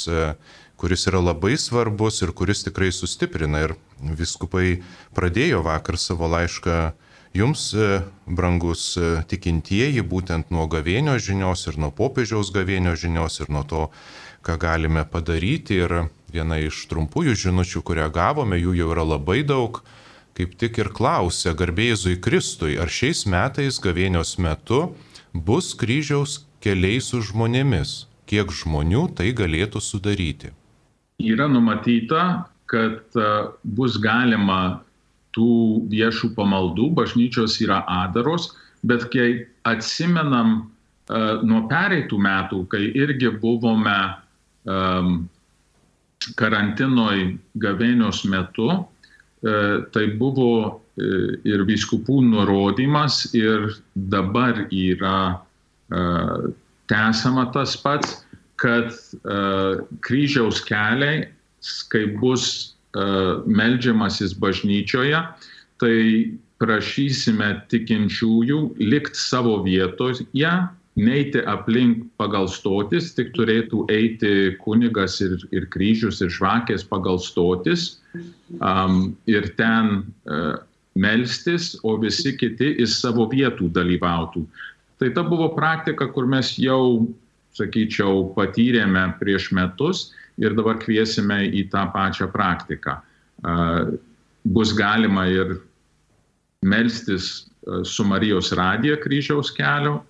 kuris 0.84 1.08
yra 1.08 1.22
labai 1.24 1.56
svarbus 1.56 2.18
ir 2.26 2.34
kuris 2.36 2.66
tikrai 2.66 2.90
sustiprina. 2.92 3.62
Ir 3.64 3.74
viskupai 4.20 4.82
pradėjo 5.16 5.62
vakar 5.64 5.96
savo 5.96 6.28
laišką 6.28 6.80
Jums, 7.34 7.62
e, 7.74 8.02
brangus 8.28 8.82
e, 9.00 9.24
tikintieji, 9.26 10.04
būtent 10.06 10.52
nuo 10.54 10.68
gavėnio 10.70 11.16
žinios 11.18 11.64
ir 11.72 11.80
nuo 11.80 11.90
popiežiaus 11.96 12.52
gavėnio 12.54 12.98
žinios 13.00 13.40
ir 13.40 13.50
nuo 13.50 13.64
to, 13.66 13.88
ką 14.46 14.58
galime 14.62 15.02
padaryti. 15.10 15.80
Ir 15.82 15.96
viena 16.36 16.60
iš 16.60 16.84
trumpųjų 16.92 17.34
žinučių, 17.46 17.82
kurią 17.88 18.10
gavome, 18.14 18.60
jų 18.60 18.76
jau 18.84 18.90
yra 18.92 19.06
labai 19.16 19.40
daug, 19.42 19.80
kaip 20.36 20.58
tik 20.62 20.82
ir 20.84 20.92
klausė 20.94 21.56
garbėjai 21.58 22.20
Kristui, 22.22 22.76
ar 22.76 22.92
šiais 22.92 23.24
metais 23.26 23.80
gavėnios 23.80 24.36
metu 24.38 24.90
bus 25.34 25.72
kryžiaus 25.74 26.44
keliai 26.60 27.00
su 27.00 27.24
žmonėmis, 27.24 28.04
kiek 28.28 28.52
žmonių 28.52 29.08
tai 29.16 29.32
galėtų 29.32 29.82
sudaryti. 29.82 30.52
Yra 31.22 31.48
numatyta, 31.48 32.46
kad 32.72 33.18
e, 33.20 33.30
bus 33.78 34.00
galima 34.02 34.82
tų 35.34 35.86
viešų 35.92 36.34
pamaldų, 36.38 36.90
bažnyčios 36.98 37.60
yra 37.64 37.82
adaros, 37.90 38.52
bet 38.86 39.08
kai 39.14 39.46
atsimenam 39.66 40.56
uh, 40.60 41.40
nuo 41.48 41.64
pereitų 41.72 42.20
metų, 42.20 42.60
kai 42.72 42.84
irgi 43.00 43.32
buvome 43.42 43.96
um, 44.68 45.14
karantinoj 46.40 47.38
gavėnios 47.64 48.24
metu, 48.30 48.70
uh, 48.76 49.78
tai 49.96 50.08
buvo 50.20 50.80
ir 50.94 51.64
viskupų 51.66 52.20
nurodymas 52.22 53.24
ir 53.34 53.72
dabar 53.98 54.60
yra 54.70 55.42
tęsama 56.86 57.48
tas 57.50 57.74
pats, 57.82 58.20
kad 58.64 58.94
uh, 58.94 59.84
kryžiaus 60.06 60.64
keliai, 60.68 61.28
kai 61.92 62.06
bus 62.20 62.74
meldžiamasis 62.94 64.36
bažnyčioje, 64.38 65.18
tai 65.82 65.98
prašysime 66.62 67.48
tikinčiųjų 67.72 68.60
likti 68.78 69.18
savo 69.18 69.56
vietoje, 69.66 70.28
neiti 70.94 71.42
aplink 71.50 72.04
pagal 72.22 72.46
stotis, 72.52 73.10
tik 73.18 73.32
turėtų 73.34 73.88
eiti 73.90 74.54
kunigas 74.62 75.18
ir, 75.26 75.40
ir 75.56 75.66
kryžius 75.74 76.22
ir 76.22 76.30
žvakės 76.30 76.86
pagal 76.86 77.18
stotis 77.18 77.96
um, 78.62 79.16
ir 79.26 79.50
ten 79.58 80.04
uh, 80.30 80.62
melstis, 80.94 81.74
o 81.82 81.98
visi 81.98 82.36
kiti 82.38 82.76
iš 82.84 83.00
savo 83.02 83.26
vietų 83.32 83.72
dalyvautų. 83.74 84.46
Tai 85.02 85.10
ta 85.16 85.24
buvo 85.26 85.50
praktika, 85.56 86.06
kur 86.14 86.30
mes 86.30 86.54
jau, 86.62 87.08
sakyčiau, 87.58 88.34
patyrėme 88.36 89.06
prieš 89.20 89.52
metus 89.56 90.12
ir 90.42 90.56
dabar 90.58 90.80
kviesime 90.82 91.44
į 91.54 91.68
tą 91.74 91.86
pačią 91.94 92.30
praktiką. 92.34 92.98
Bus 94.44 94.74
galima 94.76 95.28
ir 95.30 95.58
melstis 96.66 97.50
su 97.88 98.06
Marijos 98.08 98.52
radija 98.58 98.98
kryžiaus 99.00 99.52
kelio 99.56 100.02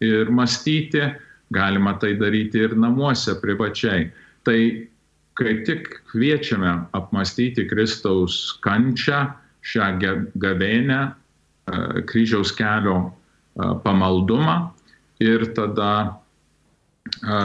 ir 0.00 0.30
mąstyti, 0.30 1.04
galima 1.54 1.94
tai 2.00 2.14
daryti 2.18 2.64
ir 2.66 2.76
namuose 2.76 3.36
privačiai. 3.42 4.08
Tai 4.44 4.58
kai 5.38 5.52
tik 5.66 5.90
kviečiame 6.10 6.72
apmastyti 6.96 7.68
Kristaus 7.70 8.58
kančią, 8.64 9.28
šią 9.68 9.88
gavėnę, 10.40 11.00
kryžiaus 12.08 12.54
kelio 12.56 13.12
pamaldumą 13.84 14.70
ir 15.22 15.44
tada, 15.54 16.18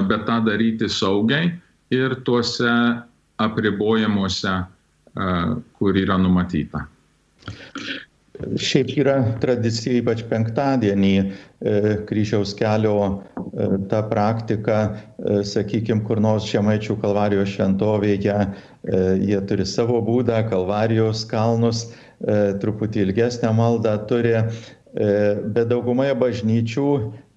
bet 0.10 0.26
tą 0.28 0.40
daryti 0.46 0.90
saugiai 0.90 1.52
ir 1.94 2.16
tuose 2.26 2.72
apribojimuose, 3.44 4.56
kur 5.78 5.98
yra 6.00 6.18
numatyta. 6.18 6.88
Šiaip 8.34 8.90
yra 8.98 9.16
tradicija, 9.42 10.00
ypač 10.02 10.24
penktadienį 10.26 11.12
e, 11.22 11.26
kryžiaus 12.10 12.56
kelio 12.58 12.96
e, 13.06 13.68
ta 13.92 14.00
praktika, 14.10 14.78
e, 14.90 15.44
sakykime, 15.46 16.02
kur 16.08 16.22
nors 16.24 16.48
Žemaičių 16.50 16.98
kalvarijos 17.04 17.52
šventovėje, 17.54 18.38
jie 19.24 19.42
turi 19.48 19.68
savo 19.70 20.02
būdą, 20.04 20.42
kalvarijos 20.50 21.22
kalnus, 21.30 21.86
truputį 22.60 23.06
ilgesnę 23.06 23.52
maldą 23.56 23.94
turi, 24.10 24.34
bet 24.94 25.70
daugumoje 25.72 26.14
bažnyčių 26.22 26.90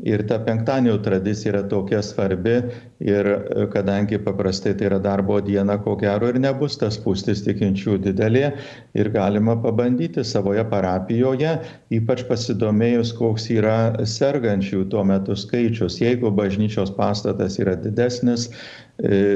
ir 0.04 0.22
ta 0.28 0.36
penktadienio 0.44 0.98
tradicija 1.00 1.54
yra 1.54 1.62
tokia 1.68 2.02
svarbi 2.04 2.56
ir 3.00 3.26
e, 3.26 3.66
kadangi 3.72 4.18
paprastai 4.24 4.74
tai 4.76 4.90
yra 4.90 4.98
darbo 5.00 5.38
diena, 5.40 5.78
ko 5.82 5.96
gero 5.96 6.28
ir 6.28 6.38
nebus 6.40 6.76
tas 6.76 6.98
pustis 7.00 7.40
tikinčių 7.46 7.96
didelė 8.04 8.50
ir 8.94 9.10
galima 9.14 9.56
pabandyti 9.62 10.24
savoje 10.24 10.66
parapijoje, 10.68 11.56
ypač 11.96 12.26
pasidomėjus, 12.28 13.14
koks 13.16 13.48
yra 13.56 13.78
sergančių 14.04 14.84
tuo 14.92 15.04
metu 15.08 15.36
skaičius. 15.36 16.00
Jeigu 16.02 16.32
bažnyčios 16.36 16.92
pastatas 16.96 17.56
yra 17.62 17.76
didesnis, 17.80 18.50
e, 18.50 18.85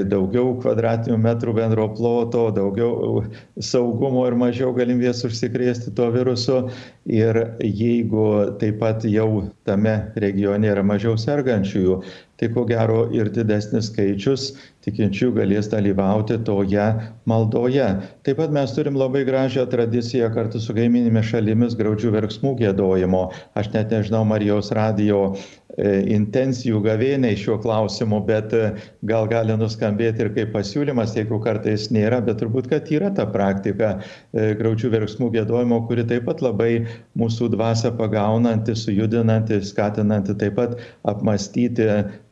daugiau 0.08 0.54
kvadratinių 0.62 1.18
metrų 1.20 1.54
bendro 1.58 1.86
ploto, 1.92 2.46
daugiau 2.56 3.24
saugumo 3.60 4.24
ir 4.28 4.36
mažiau 4.40 4.72
galimybės 4.76 5.20
užsikrėsti 5.28 5.92
tuo 5.96 6.08
virusu. 6.14 6.62
Ir 7.10 7.36
jeigu 7.60 8.56
taip 8.60 8.78
pat 8.80 9.04
jau 9.04 9.50
tame 9.68 9.94
regione 10.20 10.70
yra 10.70 10.84
mažiau 10.86 11.16
sergančiųjų, 11.20 12.00
tai 12.40 12.48
ko 12.54 12.64
gero 12.68 13.02
ir 13.12 13.28
didesnis 13.34 13.90
skaičius 13.90 14.52
tikinčiųjų 14.86 15.32
galės 15.36 15.68
dalyvauti 15.72 16.38
toje 16.46 16.86
maldoje. 17.28 17.88
Taip 18.24 18.40
pat 18.40 18.54
mes 18.54 18.72
turim 18.76 18.96
labai 19.00 19.26
gražią 19.28 19.66
tradiciją 19.70 20.30
kartu 20.34 20.60
su 20.62 20.76
kaimininėmis 20.76 21.28
šalimis 21.32 21.76
graudžių 21.76 22.14
verksmų 22.16 22.54
gėdojimo. 22.62 23.26
Aš 23.60 23.72
net 23.74 23.92
nežinau 23.92 24.22
Marijos 24.28 24.72
radijo 24.76 25.20
e, 25.34 25.42
intencijų 25.78 26.80
gavėniai 26.84 27.36
šiuo 27.38 27.58
klausimu, 27.62 28.20
bet 28.26 28.54
e, 28.56 28.70
gal 29.06 29.28
gali 29.30 29.54
nuskambėti 29.58 30.24
ir 30.24 30.32
kaip 30.36 30.52
pasiūlymas, 30.54 31.14
jeigu 31.16 31.40
kartais 31.44 31.88
nėra, 31.94 32.20
bet 32.26 32.40
turbūt, 32.42 32.70
kad 32.72 32.90
yra 32.92 33.10
ta 33.14 33.26
praktika 33.30 33.92
e, 34.00 34.54
graudžių 34.58 34.92
verksmų 34.96 35.30
gėdojimo, 35.36 35.82
kuri 35.88 36.06
taip 36.10 36.26
pat 36.28 36.42
labai 36.44 36.72
mūsų 37.18 37.52
dvasę 37.54 37.94
pagaunanti, 38.00 38.74
sujudinanti, 38.76 39.60
skatinanti 39.66 40.36
taip 40.40 40.58
pat 40.58 40.76
apmastyti 41.08 41.88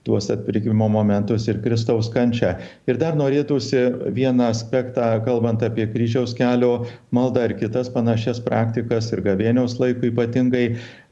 tuos 0.09 0.31
atpirkimo 0.33 0.89
momentus 0.89 1.45
ir 1.51 1.59
Kristaus 1.61 2.09
kančią. 2.15 2.55
Ir 2.89 2.97
dar 3.01 3.19
norėtųsi 3.19 3.83
vieną 4.17 4.47
aspektą, 4.55 5.11
kalbant 5.27 5.61
apie 5.67 5.85
kryžiaus 5.93 6.33
kelio 6.39 6.87
maldą 7.13 7.45
ir 7.51 7.59
kitas 7.61 7.91
panašias 7.93 8.41
praktikas 8.47 9.13
ir 9.13 9.21
gavėniaus 9.27 9.77
laikų 9.83 10.09
ypatingai, 10.15 10.65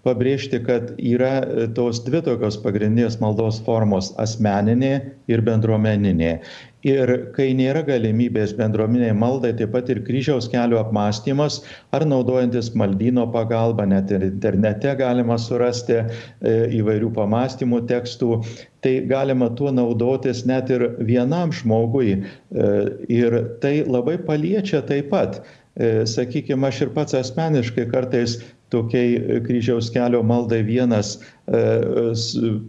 pabrėžti, 0.06 0.62
kad 0.66 0.94
yra 1.02 1.34
tos 1.76 2.00
dvi 2.06 2.22
tokios 2.24 2.56
pagrindinės 2.62 3.18
maldos 3.20 3.60
formos- 3.66 4.12
asmeninė 4.24 4.94
ir 5.28 5.42
bendruomeninė. 5.42 6.32
Ir 6.86 7.10
kai 7.34 7.48
nėra 7.56 7.80
galimybės 7.86 8.52
bendruomenei 8.54 9.14
maldai 9.16 9.50
taip 9.58 9.72
pat 9.74 9.88
ir 9.90 10.02
kryžiaus 10.06 10.46
kelio 10.52 10.78
apmąstymas 10.78 11.58
ar 11.96 12.04
naudojantis 12.06 12.68
maldyno 12.78 13.24
pagalba 13.34 13.86
net 13.90 14.12
ir 14.14 14.22
internete 14.28 14.92
galima 15.00 15.38
surasti 15.40 15.96
e, 15.98 16.06
įvairių 16.78 17.10
pamąstymų 17.16 17.82
tekstų 17.90 18.38
tai 18.86 19.00
galima 19.10 19.50
tuo 19.58 19.72
naudotis 19.74 20.44
net 20.46 20.70
ir 20.70 20.86
vienam 21.08 21.50
žmogui 21.50 22.12
e, 22.14 22.22
ir 23.10 23.40
tai 23.64 23.80
labai 23.82 24.20
paliečia 24.28 24.84
taip 24.86 25.10
pat. 25.10 25.40
E, 25.76 26.06
sakykime 26.08 26.70
aš 26.70 26.86
ir 26.86 26.94
pats 26.94 27.18
asmeniškai 27.18 27.90
kartais 27.90 28.38
tokiai 28.74 29.40
kryžiaus 29.46 29.90
kelio 29.94 30.22
maldai 30.26 30.62
vienas 30.66 31.16
e, 31.16 31.62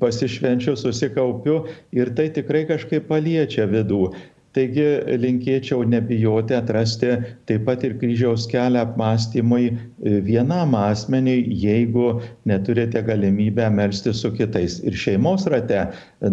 pasišvenčiu, 0.02 0.78
susikaupiu 0.78 1.62
ir 1.96 2.14
tai 2.18 2.30
tikrai 2.36 2.66
kažkaip 2.70 3.08
paliečia 3.10 3.70
vidų. 3.72 4.12
Taigi 4.58 5.18
linkėčiau 5.22 5.84
nebijoti 5.86 6.56
atrasti 6.58 7.12
taip 7.50 7.66
pat 7.68 7.84
ir 7.86 7.94
kryžiaus 8.02 8.48
kelią 8.50 8.82
apmąstymui 8.88 9.68
e, 9.70 9.76
vienam 10.26 10.74
asmeniui, 10.80 11.44
jeigu 11.62 12.08
neturite 12.50 13.04
galimybę 13.06 13.68
melsti 13.74 14.16
su 14.18 14.32
kitais. 14.34 14.80
Ir 14.88 14.98
šeimos 14.98 15.46
rate, 15.54 15.84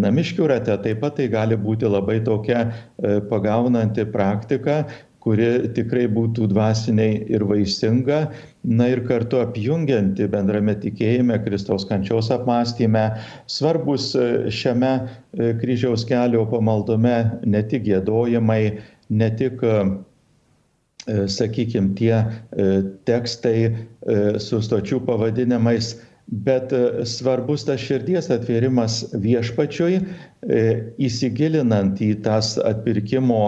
namiškių 0.06 0.48
rate 0.54 0.78
taip 0.86 1.02
pat 1.04 1.18
tai 1.18 1.28
gali 1.32 1.58
būti 1.60 1.90
labai 1.90 2.22
tokia 2.24 2.62
e, 2.64 3.18
pagaunanti 3.28 4.06
praktika, 4.14 4.84
kuri 5.24 5.48
tikrai 5.76 6.04
būtų 6.12 6.50
dvasiniai 6.52 7.16
ir 7.32 7.46
vaisinga, 7.48 8.20
na 8.64 8.88
ir 8.92 9.02
kartu 9.08 9.40
apjungianti 9.40 10.28
bendrame 10.30 10.76
tikėjime, 10.80 11.38
Kristaus 11.46 11.86
kančios 11.88 12.30
apmąstyme. 12.34 13.06
Svarbus 13.50 14.10
e, 14.16 14.26
šiame 14.52 14.92
e, 15.00 15.52
kryžiaus 15.60 16.04
kelio 16.08 16.44
pamaldume 16.52 17.16
ne 17.44 17.62
tik 17.70 17.86
gėdojimai, 17.88 18.62
ne 19.16 19.30
tik 19.40 19.64
e, 19.64 19.76
sakykime, 21.28 21.92
tie 21.98 22.14
tekstai 23.04 23.58
su 24.40 24.60
stočių 24.64 25.02
pavadinimais, 25.04 25.90
bet 26.46 26.72
svarbus 27.04 27.66
tas 27.68 27.82
širdies 27.84 28.30
atvėrimas 28.32 29.02
viešpačiui, 29.12 29.98
įsigilinant 31.04 32.00
į 32.00 32.08
tas 32.24 32.54
atpirkimo 32.56 33.42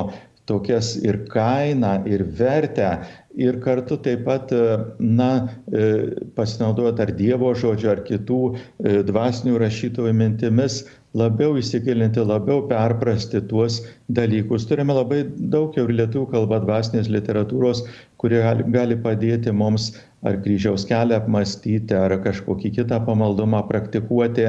tokias 0.47 0.95
ir 1.03 1.25
kainą, 1.31 1.99
ir 2.07 2.25
vertę, 2.39 2.91
ir 3.37 3.59
kartu 3.61 3.99
taip 4.03 4.25
pat, 4.25 4.53
na, 4.99 5.31
e, 5.69 5.89
pasinaudojant 6.37 7.03
ar 7.05 7.13
Dievo 7.19 7.53
žodžio, 7.59 7.91
ar 7.97 8.05
kitų 8.07 8.41
e, 8.55 9.01
dvasinių 9.07 9.59
rašytojų 9.61 10.15
mintimis, 10.17 10.85
labiau 11.17 11.57
įsigilinti, 11.61 12.23
labiau 12.25 12.65
perprasti 12.71 13.41
tuos 13.51 13.81
dalykus. 14.13 14.67
Turime 14.69 14.97
labai 14.97 15.23
daug 15.53 15.77
jau 15.77 15.87
ir 15.89 15.95
lietuvių 16.01 16.27
kalba 16.33 16.61
dvasinės 16.65 17.09
literatūros, 17.13 17.85
kurie 18.21 18.43
gali 18.73 18.99
padėti 19.01 19.53
mums 19.53 19.95
ar 20.27 20.41
kryžiaus 20.43 20.87
kelią 20.89 21.21
apmastyti, 21.21 21.95
ar 21.97 22.17
kažkokį 22.25 22.73
kitą 22.81 23.01
pamaldumą 23.07 23.63
praktikuoti, 23.69 24.49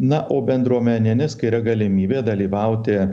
na 0.00 0.22
o 0.32 0.40
bendruomeninis 0.40 1.34
kai 1.36 1.50
yra 1.50 1.60
galimybė 1.64 2.22
dalyvauti 2.24 2.94
e, 2.96 3.08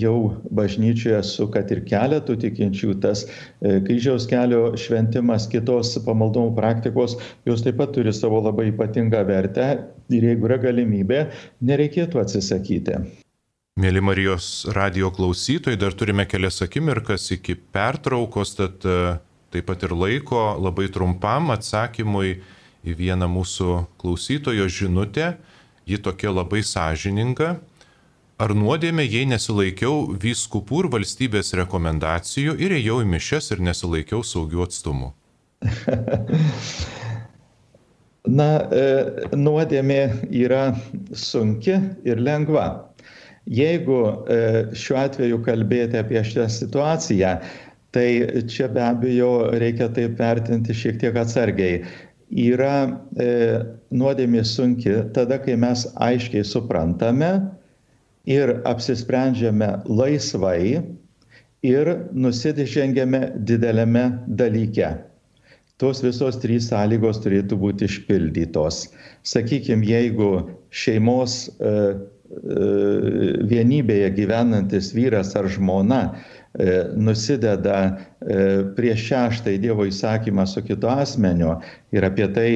jau 0.00 0.16
bažnyčioje 0.58 1.20
su 1.28 1.46
kad 1.54 1.70
ir 1.70 1.84
keletu 1.86 2.34
tikinčių 2.42 2.96
tas 3.04 3.22
e, 3.26 3.78
kryžiaus 3.86 4.26
kelio 4.30 4.72
šventimas 4.80 5.46
kitos 5.52 5.94
pamaldumo 6.06 6.50
praktikos 6.58 7.14
jos 7.46 7.62
taip 7.62 7.78
pat 7.78 7.94
turi 7.94 8.14
savo 8.16 8.42
labai 8.42 8.72
ypatingą 8.72 9.22
vertę 9.30 9.68
ir 10.10 10.26
jeigu 10.32 10.50
yra 10.50 10.58
galimybė 10.66 11.22
nereikėtų 11.70 12.24
atsisakyti. 12.24 12.98
Mėly 13.76 14.00
Marijos 14.00 14.64
radio 14.72 15.12
klausytojai, 15.12 15.78
dar 15.78 15.94
turime 15.94 16.24
kelias 16.26 16.62
akimirkas 16.64 17.28
iki 17.36 17.54
pertraukos, 17.54 18.56
tad 18.58 18.82
e, 18.82 19.00
taip 19.54 19.70
pat 19.70 19.86
ir 19.86 19.94
laiko 19.94 20.48
labai 20.58 20.90
trumpam 20.90 21.52
atsakymui 21.54 22.40
į 22.86 22.94
vieną 22.96 23.28
mūsų 23.30 23.84
klausytojo 24.00 24.66
žinutę 24.66 25.36
ji 25.86 25.98
tokia 26.02 26.32
labai 26.34 26.62
sąžininga. 26.66 27.56
Ar 28.42 28.52
nuodėmė, 28.58 29.04
jei 29.06 29.24
nesilaikiau 29.30 30.10
vyskupų 30.20 30.82
ir 30.82 30.88
valstybės 30.92 31.54
rekomendacijų 31.56 32.56
ir 32.60 32.74
ėjau 32.76 32.98
į 33.04 33.06
mišes 33.14 33.52
ir 33.54 33.62
nesilaikiau 33.64 34.20
saugių 34.26 34.66
atstumų? 34.66 35.12
Na, 38.26 38.48
e, 38.74 38.82
nuodėmė 39.38 40.02
yra 40.34 40.74
sunki 41.14 41.78
ir 42.04 42.20
lengva. 42.20 42.66
Jeigu 43.46 44.00
e, 44.10 44.40
šiuo 44.74 44.98
atveju 45.04 45.38
kalbėti 45.46 46.00
apie 46.02 46.18
šią 46.26 46.48
situaciją, 46.50 47.36
tai 47.94 48.08
čia 48.50 48.66
be 48.68 48.82
abejo 48.82 49.30
reikia 49.54 49.86
taip 49.94 50.18
vertinti 50.18 50.74
šiek 50.76 50.98
tiek 51.00 51.16
atsargiai 51.22 51.86
yra 52.30 53.02
e, 53.18 53.28
nuodėmė 53.94 54.42
sunki 54.46 54.94
tada, 55.14 55.38
kai 55.42 55.56
mes 55.58 55.86
aiškiai 55.94 56.44
suprantame 56.44 57.30
ir 58.26 58.56
apsisprendžiame 58.66 59.68
laisvai 59.86 60.82
ir 61.66 61.92
nusidengiame 62.12 63.22
dideliame 63.36 64.08
dalyke. 64.26 64.96
Tos 65.76 66.00
visos 66.00 66.38
trys 66.40 66.70
sąlygos 66.70 67.20
turėtų 67.20 67.58
būti 67.60 67.84
išpildytos. 67.86 68.86
Sakykime, 69.28 69.84
jeigu 69.84 70.30
šeimos 70.72 71.34
e, 71.46 71.50
e, 71.60 72.68
vienybėje 73.52 74.08
gyvenantis 74.16 74.94
vyras 74.96 75.34
ar 75.36 75.50
žmona 75.52 76.00
E, 76.14 76.35
nusideda 76.96 77.78
e, 77.86 78.36
prieš 78.76 79.04
šeštąjį 79.10 79.60
Dievo 79.60 79.86
įsakymą 79.88 80.46
su 80.48 80.62
kitu 80.64 80.88
asmeniu 80.88 81.58
ir 81.92 82.06
apie 82.08 82.28
tai 82.32 82.50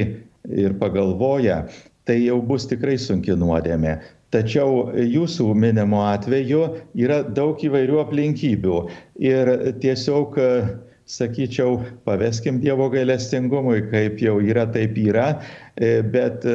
ir 0.49 0.77
pagalvoja, 0.81 1.67
tai 2.09 2.23
jau 2.23 2.41
bus 2.43 2.67
tikrai 2.71 2.97
sunki 2.99 3.37
nuodėmė. 3.37 3.99
Tačiau 4.31 4.93
jūsų 4.95 5.51
minimo 5.59 6.05
atveju 6.07 6.63
yra 7.03 7.21
daug 7.27 7.61
įvairių 7.67 7.99
aplinkybių 8.05 8.79
ir 9.27 9.51
tiesiog, 9.83 10.39
sakyčiau, 11.11 11.81
paveskim 12.07 12.61
Dievo 12.63 12.87
gailestingumui, 12.93 13.83
kaip 13.91 14.23
jau 14.23 14.39
yra, 14.39 14.69
taip 14.71 14.95
yra, 15.03 15.33
e, 15.77 15.99
bet 16.07 16.47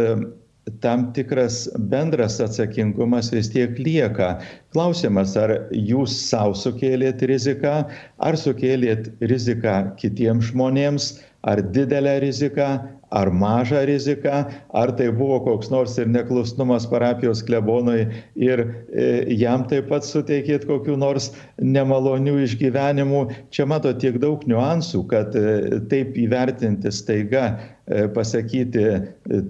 tam 0.81 1.13
tikras 1.13 1.69
bendras 1.77 2.39
atsakingumas 2.41 3.31
vis 3.33 3.49
tiek 3.53 3.77
lieka. 3.77 4.39
Klausimas, 4.75 5.37
ar 5.39 5.53
jūs 5.71 6.11
savo 6.27 6.51
sukėlėt 6.59 7.21
riziką, 7.31 7.75
ar 8.19 8.35
sukėlėt 8.35 9.07
riziką 9.23 9.75
kitiems 10.01 10.49
žmonėms, 10.51 11.13
ar 11.47 11.61
didelę 11.71 12.17
riziką, 12.19 12.67
ar 13.15 13.31
mažą 13.31 13.85
riziką, 13.85 14.43
ar 14.73 14.91
tai 14.97 15.11
buvo 15.13 15.39
koks 15.45 15.69
nors 15.71 15.97
ir 16.01 16.09
neklusnumas 16.11 16.87
parapijos 16.89 17.43
klebonui 17.45 18.07
ir 18.35 18.63
e, 18.65 19.05
jam 19.37 19.63
taip 19.69 19.87
pat 19.91 20.07
suteikėt 20.07 20.65
kokiu 20.67 20.97
nors 20.97 21.29
nemalonių 21.61 22.39
išgyvenimų. 22.47 23.21
Čia 23.53 23.67
mato 23.69 23.93
tiek 23.93 24.17
daug 24.19 24.43
niuansų, 24.49 25.05
kad 25.11 25.37
e, 25.37 25.79
taip 25.91 26.17
įvertinti 26.17 26.91
staiga 26.91 27.45
e, 27.53 28.07
pasakyti, 28.15 28.85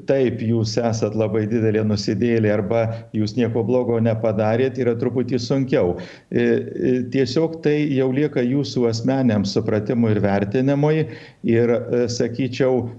taip, 0.10 0.44
jūs 0.44 0.76
esat 0.78 1.16
labai 1.16 1.46
didelė 1.50 1.86
nusidėlė 1.88 2.52
arba 2.60 2.86
jūs 3.16 3.38
nieko 3.40 3.64
blogo 3.66 4.02
nepadarėt, 4.04 4.78
yra 4.84 4.94
truputį 5.00 5.15
truputį 5.16 5.40
sunkiau. 5.40 5.96
Tiesiog 7.12 7.62
tai 7.64 7.88
jau 7.96 8.12
lieka 8.12 8.44
jūsų 8.44 8.90
asmeniam 8.90 9.46
supratimui 9.46 10.12
ir 10.12 10.22
vertinimui 10.22 11.08
ir, 11.44 11.72
sakyčiau, 12.12 12.90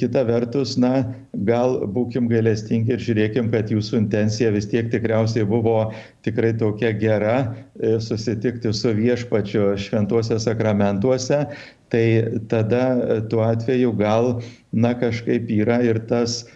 kita 0.00 0.24
vertus, 0.24 0.78
na, 0.80 1.04
gal 1.44 1.84
būkim 1.86 2.28
gailestingi 2.30 2.94
ir 2.94 3.00
žiūrėkim, 3.00 3.50
kad 3.52 3.70
jūsų 3.70 3.98
intencija 4.00 4.50
vis 4.50 4.66
tiek 4.70 4.88
tikriausiai 4.90 5.44
buvo 5.44 5.92
tikrai 6.24 6.54
tokia 6.56 6.92
gera 6.96 7.54
susitikti 8.00 8.72
su 8.72 8.94
viešpačiu 8.96 9.74
šventuose 9.76 10.40
sakramentuose, 10.40 11.44
tai 11.90 12.06
tada 12.48 13.20
tuo 13.28 13.44
atveju 13.44 13.92
gal, 13.98 14.40
na, 14.72 14.94
kažkaip 14.94 15.50
yra 15.52 15.82
ir 15.84 16.00
tas 16.08 16.46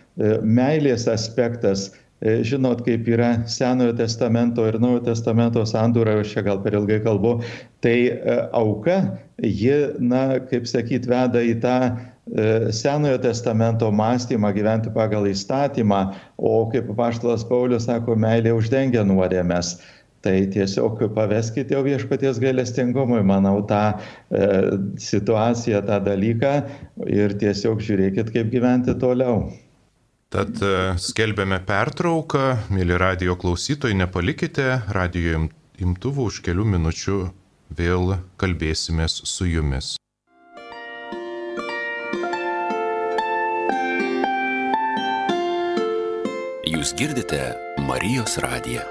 meilės 0.47 1.09
aspektas 1.11 1.91
E, 1.91 2.04
žinot, 2.25 2.81
kaip 2.87 3.09
yra 3.09 3.31
Senojo 3.51 3.93
testamento 3.97 4.65
ir 4.69 4.79
Naujojo 4.81 5.05
testamento 5.11 5.65
sandūra, 5.69 6.19
aš 6.23 6.33
čia 6.33 6.45
gal 6.47 6.63
per 6.65 6.77
ilgai 6.79 7.01
kalbu, 7.05 7.37
tai 7.85 7.97
e, 8.09 8.37
auka, 8.57 8.97
ji, 9.45 9.77
na, 10.01 10.41
kaip 10.51 10.69
sakyt, 10.71 11.09
veda 11.11 11.43
į 11.45 11.59
tą 11.65 11.75
e, 11.85 12.47
Senojo 12.73 13.19
testamento 13.27 13.91
mąstymą 13.93 14.55
gyventi 14.57 14.93
pagal 14.95 15.29
įstatymą, 15.29 16.07
o 16.41 16.65
kaip 16.73 16.89
paštalas 16.97 17.45
Paulius 17.49 17.91
sako, 17.91 18.17
meilė 18.17 18.57
uždengia 18.57 19.05
nuodėmės. 19.05 19.77
Tai 20.25 20.39
tiesiog 20.49 21.03
paveskite 21.13 21.77
jau 21.77 21.83
viešpaties 21.85 22.39
gailestingumui, 22.41 23.21
manau, 23.29 23.59
tą 23.69 23.83
e, 23.93 24.49
situaciją, 24.97 25.85
tą 25.85 26.01
dalyką 26.09 26.55
ir 27.13 27.37
tiesiog 27.45 27.85
žiūrėkit, 27.85 28.33
kaip 28.33 28.49
gyventi 28.55 28.97
toliau. 28.97 29.43
Tad 30.35 30.59
e, 30.67 30.69
skelbėme 30.99 31.61
pertrauką, 31.63 32.41
mėly 32.75 32.97
radio 32.99 33.37
klausytojai, 33.39 33.95
nepalikite 34.01 34.81
radio 34.97 35.45
imtuvų 35.79 36.27
už 36.27 36.41
kelių 36.43 36.65
minučių 36.73 37.19
vėl 37.79 38.17
kalbėsimės 38.43 39.21
su 39.31 39.47
jumis. 39.47 39.93
Jūs 46.67 46.97
girdite 46.99 47.55
Marijos 47.87 48.35
radiją. 48.43 48.83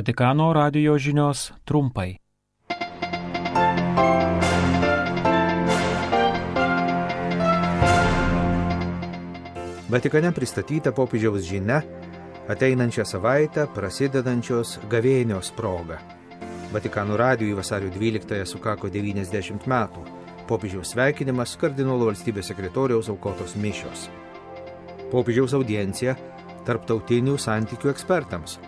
Vatikano 0.00 0.52
radio 0.52 0.98
žinios 0.98 1.52
trumpai. 1.68 2.14
Vatikane 9.92 10.30
pristatyta 10.32 10.94
popiežiaus 10.96 11.44
žinia 11.44 11.82
ateinančią 12.48 13.04
savaitę 13.04 13.66
prasidedančios 13.76 14.78
gavėnios 14.88 15.52
proga. 15.52 16.00
Vatikano 16.72 17.20
radijui 17.20 17.52
vasario 17.60 17.92
12-ąją 17.92 18.48
sukako 18.48 18.88
90 18.88 19.68
metų. 19.68 20.06
Popiežiaus 20.48 20.96
sveikinimas 20.96 21.58
kardinolo 21.60 22.08
valstybės 22.08 22.48
sekretoriaus 22.54 23.12
aukotos 23.12 23.52
mišios. 23.52 24.08
Popiežiaus 25.12 25.52
audiencija 25.60 26.16
tarptautinių 26.64 27.36
santykių 27.36 27.92
ekspertams 27.92 28.60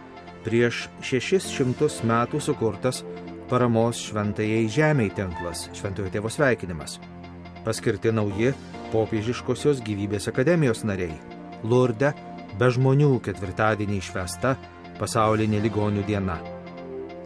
prieš 0.45 0.87
600 1.05 2.03
metų 2.09 2.41
sukurtas 2.43 3.03
paramos 3.53 3.99
šventajai 4.09 4.65
žemiai 4.73 5.11
tinklas 5.13 5.67
Šventojo 5.77 6.09
tėvo 6.13 6.31
sveikinimas. 6.33 6.97
Paskirti 7.67 8.11
nauji 8.15 8.55
popiežiškosios 8.95 9.83
gyvybės 9.85 10.31
akademijos 10.33 10.83
nariai. 10.89 11.19
Lurde 11.63 12.15
be 12.59 12.71
žmonių 12.73 13.19
ketvirtadienį 13.27 13.99
išvesta 14.01 14.57
pasaulinė 14.99 15.61
ligonių 15.67 16.05
diena. 16.09 16.39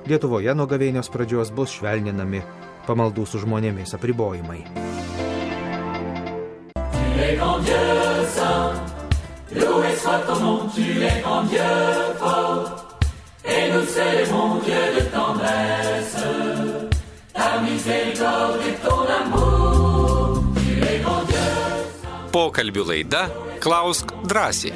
Lietuvoje 0.07 0.55
nuo 0.55 0.67
gavėnios 0.71 1.11
pradžios 1.15 1.51
bus 1.55 1.73
švelninami 1.79 2.43
pamaldų 2.87 3.27
su 3.27 3.43
žmonėmis 3.43 3.95
apribojimai. 3.99 4.61
Tu 6.77 7.23
es 7.23 7.39
grand 7.39 7.65
Dieu 7.67 8.27
saint, 8.35 8.75
loué 9.57 9.95
soit 9.97 10.27
ton 10.27 10.43
nom, 10.43 10.71
tu 10.75 10.83
es 10.83 11.23
grand 11.23 11.51
Dieu 11.51 12.15
fort 12.19 12.36
nous 13.97 14.03
célébrons 14.03 14.61
Dieu 14.61 15.01
de 15.01 15.11
tendresse, 15.11 16.17
ta 17.33 17.61
miséricorde 17.61 18.61
et 18.69 18.75
ton 18.87 19.07
amour, 19.21 20.45
tu 20.57 20.83
es 20.83 21.01
grand 21.01 21.25
Dieu. 21.25 21.37
Pokalbių 22.33 22.85
laida 22.85 23.29
Klausk 23.61 24.13
drąsiai. 24.29 24.75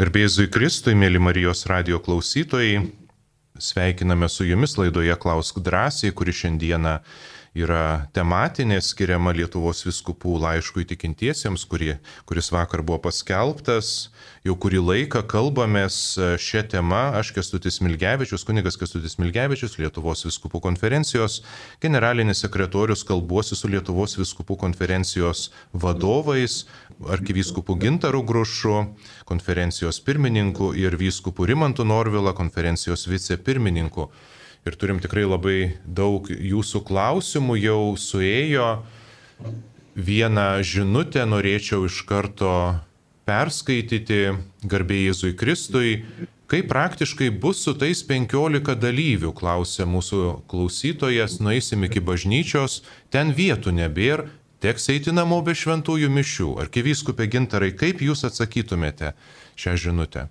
Garbėzui 0.00 0.46
Kristui, 0.48 0.94
mėly 0.96 1.20
Marijos 1.20 1.66
radio 1.68 1.98
klausytojai, 2.00 2.86
sveikiname 3.58 4.30
su 4.32 4.46
jumis 4.46 4.78
laidoje 4.78 5.16
Klausk 5.20 5.58
drąsiai, 5.60 6.14
kuri 6.14 6.32
šiandieną 6.32 7.00
yra 7.56 8.06
tematinė 8.14 8.78
skiriama 8.84 9.32
Lietuvos 9.34 9.82
viskupų 9.82 10.36
laiškui 10.42 10.84
tikintiesiems, 10.86 11.64
kuri, 11.66 11.96
kuris 12.28 12.50
vakar 12.54 12.84
buvo 12.86 13.00
paskelbtas. 13.08 14.10
Jau 14.46 14.54
kurį 14.54 14.80
laiką 14.84 15.24
kalbamės 15.28 16.14
šią 16.40 16.62
temą. 16.70 17.02
Aš 17.18 17.32
Kestutis 17.36 17.80
Milgevičius, 17.82 18.46
kunigas 18.46 18.78
Kestutis 18.80 19.18
Milgevičius, 19.18 19.76
Lietuvos 19.82 20.24
viskupų 20.28 20.62
konferencijos 20.70 21.40
generalinis 21.82 22.44
sekretorius, 22.46 23.04
kalbuosi 23.08 23.58
su 23.58 23.68
Lietuvos 23.68 24.14
viskupų 24.20 24.56
konferencijos 24.64 25.48
vadovais, 25.74 26.64
arkivyskupu 27.10 27.74
Gintaru 27.82 28.22
Grušu, 28.22 28.84
konferencijos 29.26 29.98
pirmininku 30.06 30.70
ir 30.78 30.94
vyskupu 31.00 31.48
Rimantu 31.50 31.84
Norvila, 31.84 32.32
konferencijos 32.36 33.08
vicepirmininku 33.10 34.10
ir 34.66 34.76
turim 34.76 35.00
tikrai 35.00 35.24
labai 35.28 35.58
daug 35.84 36.28
jūsų 36.30 36.82
klausimų 36.88 37.56
jau 37.60 37.82
suėjo. 37.96 38.70
Vieną 39.96 40.62
žinutę 40.64 41.24
norėčiau 41.26 41.86
iš 41.88 42.02
karto 42.08 42.52
perskaityti 43.28 44.20
garbėjai 44.64 45.10
Jėzui 45.10 45.32
Kristui. 45.38 45.94
Kaip 46.50 46.66
praktiškai 46.66 47.28
bus 47.30 47.60
su 47.62 47.76
tais 47.78 48.00
penkiolika 48.02 48.74
dalyvių, 48.74 49.30
klausė 49.38 49.86
mūsų 49.86 50.22
klausytojas, 50.50 51.38
nueisim 51.38 51.86
iki 51.86 52.02
bažnyčios, 52.02 52.80
ten 53.14 53.30
vietų 53.36 53.76
nebėra, 53.76 54.26
teks 54.58 54.90
eiti 54.90 55.14
namo 55.14 55.38
be 55.46 55.54
šventųjų 55.54 56.10
mišių. 56.10 56.50
Arkivyskupė 56.66 57.30
gintarai, 57.30 57.70
kaip 57.70 58.02
jūs 58.02 58.26
atsakytumėte 58.26 59.14
šią 59.54 59.78
žinutę? 59.86 60.26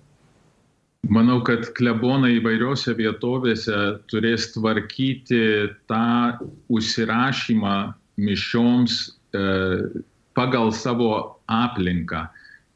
Manau, 1.08 1.38
kad 1.40 1.64
klebonai 1.78 2.34
įvairiose 2.36 2.92
vietovėse 2.98 3.76
turės 4.12 4.50
tvarkyti 4.52 5.40
tą 5.88 6.40
užsirašymą 6.68 7.76
mišioms 8.20 8.98
e, 9.08 9.44
pagal 10.36 10.74
savo 10.76 11.40
aplinką. 11.48 12.26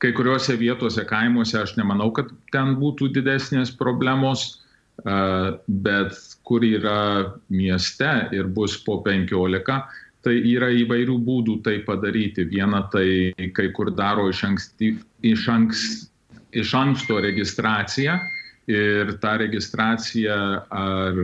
Kai 0.01 0.13
kuriuose 0.17 0.57
vietose, 0.57 1.05
kaimuose, 1.09 1.59
aš 1.61 1.77
nemanau, 1.77 2.09
kad 2.17 2.33
ten 2.53 2.75
būtų 2.81 3.11
didesnės 3.19 3.75
problemos, 3.77 4.47
e, 5.05 5.19
bet 5.85 6.17
kur 6.49 6.65
yra 6.65 7.37
mieste 7.53 8.11
ir 8.33 8.49
bus 8.57 8.79
po 8.89 9.03
15, 9.05 9.79
tai 10.25 10.35
yra 10.49 10.73
įvairių 10.73 11.21
būdų 11.29 11.61
tai 11.69 11.77
padaryti. 11.85 12.49
Viena 12.49 12.87
tai 12.89 13.37
kai 13.53 13.69
kur 13.77 13.93
daro 13.93 14.31
iš, 14.33 14.43
anksti, 14.49 14.95
iš 15.29 15.47
anksti 15.53 16.09
iš 16.55 16.75
anksto 16.79 17.21
registraciją 17.25 18.19
ir 18.71 19.13
tą 19.21 19.37
registraciją 19.43 20.37
ar 20.73 21.21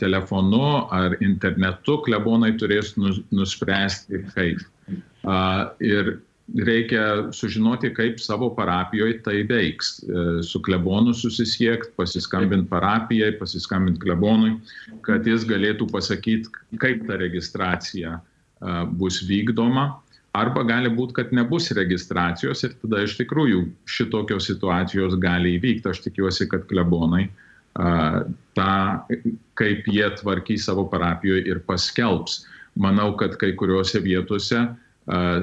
telefonu, 0.00 0.66
ar 0.90 1.16
internetu 1.22 2.00
klebonai 2.02 2.54
turės 2.58 2.94
nuspręsti 2.98 4.24
kaip. 4.34 4.64
Ir 5.80 6.16
reikia 6.66 7.32
sužinoti, 7.32 7.92
kaip 7.96 8.18
savo 8.20 8.50
parapijoje 8.56 9.22
tai 9.24 9.38
veiks. 9.48 9.94
E, 10.04 10.42
su 10.44 10.60
klebonu 10.62 11.14
susisiekti, 11.16 11.94
pasiskambinti 11.96 12.68
parapijai, 12.68 13.32
pasiskambinti 13.38 14.02
klebonui, 14.02 14.58
kad 15.06 15.24
jis 15.24 15.46
galėtų 15.48 15.88
pasakyti, 15.92 16.52
kaip 16.82 17.06
ta 17.08 17.16
registracija 17.22 18.18
bus 18.98 19.22
vykdoma 19.28 19.88
arba 20.34 20.64
gali 20.66 20.90
būti, 20.90 21.14
kad 21.20 21.32
nebus 21.36 21.70
registracijos 21.76 22.64
ir 22.66 22.74
tada 22.82 23.04
iš 23.04 23.16
tikrųjų 23.20 23.64
šitokios 23.86 24.48
situacijos 24.50 25.16
gali 25.22 25.56
įvykti. 25.58 25.90
Aš 25.90 26.02
tikiuosi, 26.08 26.48
kad 26.50 26.66
klebonai 26.70 27.28
tą, 28.54 28.74
kaip 29.58 29.88
jie 29.90 30.08
tvarkys 30.20 30.68
savo 30.68 30.86
parapijoje 30.90 31.46
ir 31.50 31.62
paskelbs. 31.66 32.44
Manau, 32.78 33.12
kad 33.18 33.36
kai 33.38 33.52
kuriuose 33.58 34.02
vietose, 34.02 34.64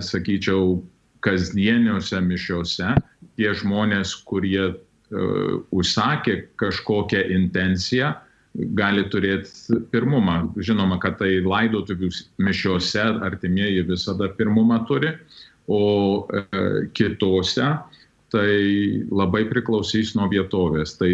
sakyčiau, 0.03 0.81
kasdieniuose 1.21 2.19
mišiuose 2.25 2.95
tie 3.37 3.51
žmonės, 3.55 4.15
kurie 4.27 4.71
užsakė 5.11 6.35
kažkokią 6.59 7.21
intenciją, 7.35 8.15
gali 8.53 9.05
turėti 9.11 9.79
pirmumą. 9.93 10.51
Žinoma, 10.59 10.99
kad 11.03 11.19
tai 11.21 11.39
laidotuvių 11.45 12.11
mišiuose 12.43 13.05
artimieji 13.23 13.85
visada 13.87 14.31
pirmumą 14.35 14.81
turi, 14.89 15.13
o 15.71 15.83
e, 16.27 16.43
kitose 16.97 17.69
tai 18.31 18.51
labai 19.11 19.45
priklausys 19.49 20.15
nuo 20.15 20.27
vietovės. 20.31 20.97
Tai 20.99 21.11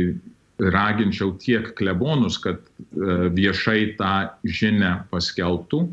raginčiau 0.58 1.36
tiek 1.42 1.70
klebonus, 1.78 2.40
kad 2.42 2.62
e, 2.62 3.30
viešai 3.38 3.98
tą 4.00 4.14
žinę 4.46 4.96
paskelbtų, 5.12 5.86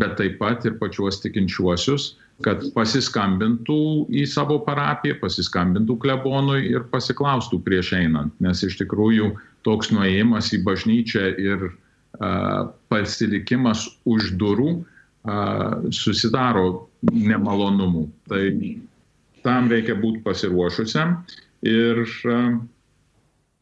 bet 0.00 0.16
taip 0.16 0.38
pat 0.40 0.64
ir 0.64 0.78
pačiuos 0.80 1.20
tikinčiuosius, 1.20 2.14
kad 2.44 2.62
pasiskambintų 2.72 4.08
į 4.16 4.24
savo 4.28 4.56
parapiją, 4.64 5.18
pasiskambintų 5.20 5.98
klebonui 6.00 6.62
ir 6.70 6.86
pasiklaustų 6.92 7.60
prieš 7.66 7.92
einant, 7.98 8.32
nes 8.40 8.62
iš 8.64 8.78
tikrųjų 8.80 9.34
toks 9.66 9.90
nuėjimas 9.94 10.52
į 10.56 10.62
bažnyčią 10.66 11.24
ir 11.40 11.66
uh, 11.70 12.70
pasilikimas 12.92 13.86
už 14.08 14.34
durų 14.40 14.70
uh, 14.80 15.90
susidaro 15.94 16.86
nemalonumų. 17.12 18.06
Tai 18.30 18.44
tam 19.44 19.70
reikia 19.72 19.96
būti 20.00 20.22
pasiruošusiam 20.24 21.18
ir, 21.66 22.04
uh, 22.28 22.54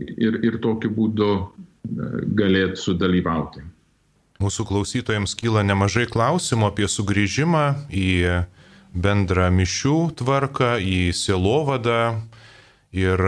ir, 0.07 0.39
ir 0.47 0.61
tokiu 0.65 0.93
būdu 0.95 1.33
galėtų 2.39 2.77
sudalyvauti. 2.77 3.63
Mūsų 4.39 4.69
klausytojams 4.69 5.35
kyla 5.39 5.65
nemažai 5.67 6.05
klausimų 6.07 6.69
apie 6.69 6.87
sugrįžimą 6.87 7.65
į 7.91 8.11
bendrą 8.95 9.49
mišių 9.51 9.97
tvarką, 10.21 10.77
į 10.79 11.11
sielovadą 11.17 12.21
ir 12.95 13.23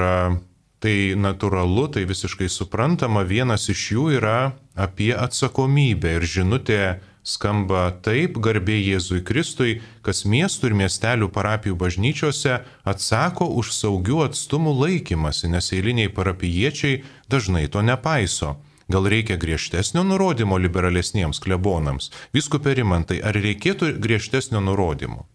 tai 0.80 1.14
natūralu, 1.16 1.88
tai 1.92 2.06
visiškai 2.08 2.48
suprantama, 2.48 3.22
vienas 3.28 3.68
iš 3.68 3.84
jų 3.94 4.06
yra 4.16 4.52
apie 4.74 5.12
atsakomybę 5.12 6.16
ir 6.16 6.24
žinutė 6.24 6.80
skamba 7.26 7.90
taip, 8.00 8.38
garbė 8.40 8.78
Jėzui 8.80 9.20
Kristui, 9.26 9.82
kas 10.00 10.24
miestų 10.24 10.70
ir 10.70 10.78
miestelių 10.80 11.28
parapijų 11.34 11.76
bažnyčiose 11.76 12.62
atsako 12.88 13.50
už 13.60 13.74
saugių 13.76 14.24
atstumų 14.30 14.72
laikymasi, 14.80 15.52
nes 15.52 15.68
eiliniai 15.76 16.08
parapiečiai 16.08 17.02
dažnai 17.28 17.68
to 17.68 17.84
nepaiso. 17.84 18.56
Gal 18.90 19.04
reikia 19.06 19.36
griežtesnio 19.38 20.02
nurodymo 20.02 20.56
liberalesniems 20.58 21.38
klebonams? 21.44 22.08
Viskupė 22.34 22.72
Rimantai, 22.80 23.20
ar 23.22 23.36
reikėtų 23.36 23.92
griežtesnio 24.02 24.64
nurodymo? 24.64 25.28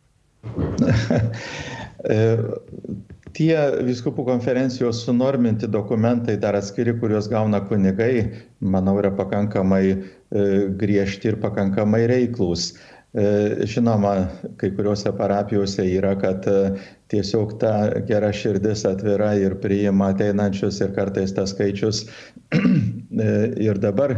E, 3.35 3.37
tie 3.37 3.83
viskupų 3.83 4.25
konferencijos 4.25 5.03
sunorminti 5.05 5.67
dokumentai, 5.67 6.37
dar 6.39 6.55
atskiri, 6.55 6.97
kuriuos 6.99 7.27
gauna 7.27 7.61
kunigai, 7.67 8.31
manau, 8.61 8.97
yra 8.99 9.11
pakankamai 9.11 9.85
e, 9.91 9.99
griežti 10.79 11.33
ir 11.33 11.39
pakankamai 11.41 12.07
reiklus. 12.07 12.77
E, 13.15 13.65
žinoma, 13.67 14.29
kai 14.59 14.71
kuriuose 14.75 15.11
parapijose 15.15 15.83
yra, 15.87 16.15
kad 16.19 16.45
tiesiog 17.11 17.59
ta 17.59 17.89
gera 18.07 18.31
širdis 18.33 18.85
atvira 18.85 19.33
ir 19.39 19.55
priima 19.61 20.09
ateinančius 20.11 20.81
ir 20.81 20.91
kartais 20.95 21.31
tas 21.35 21.53
skaičius 21.53 22.05
ir 23.67 23.79
dabar 23.79 24.17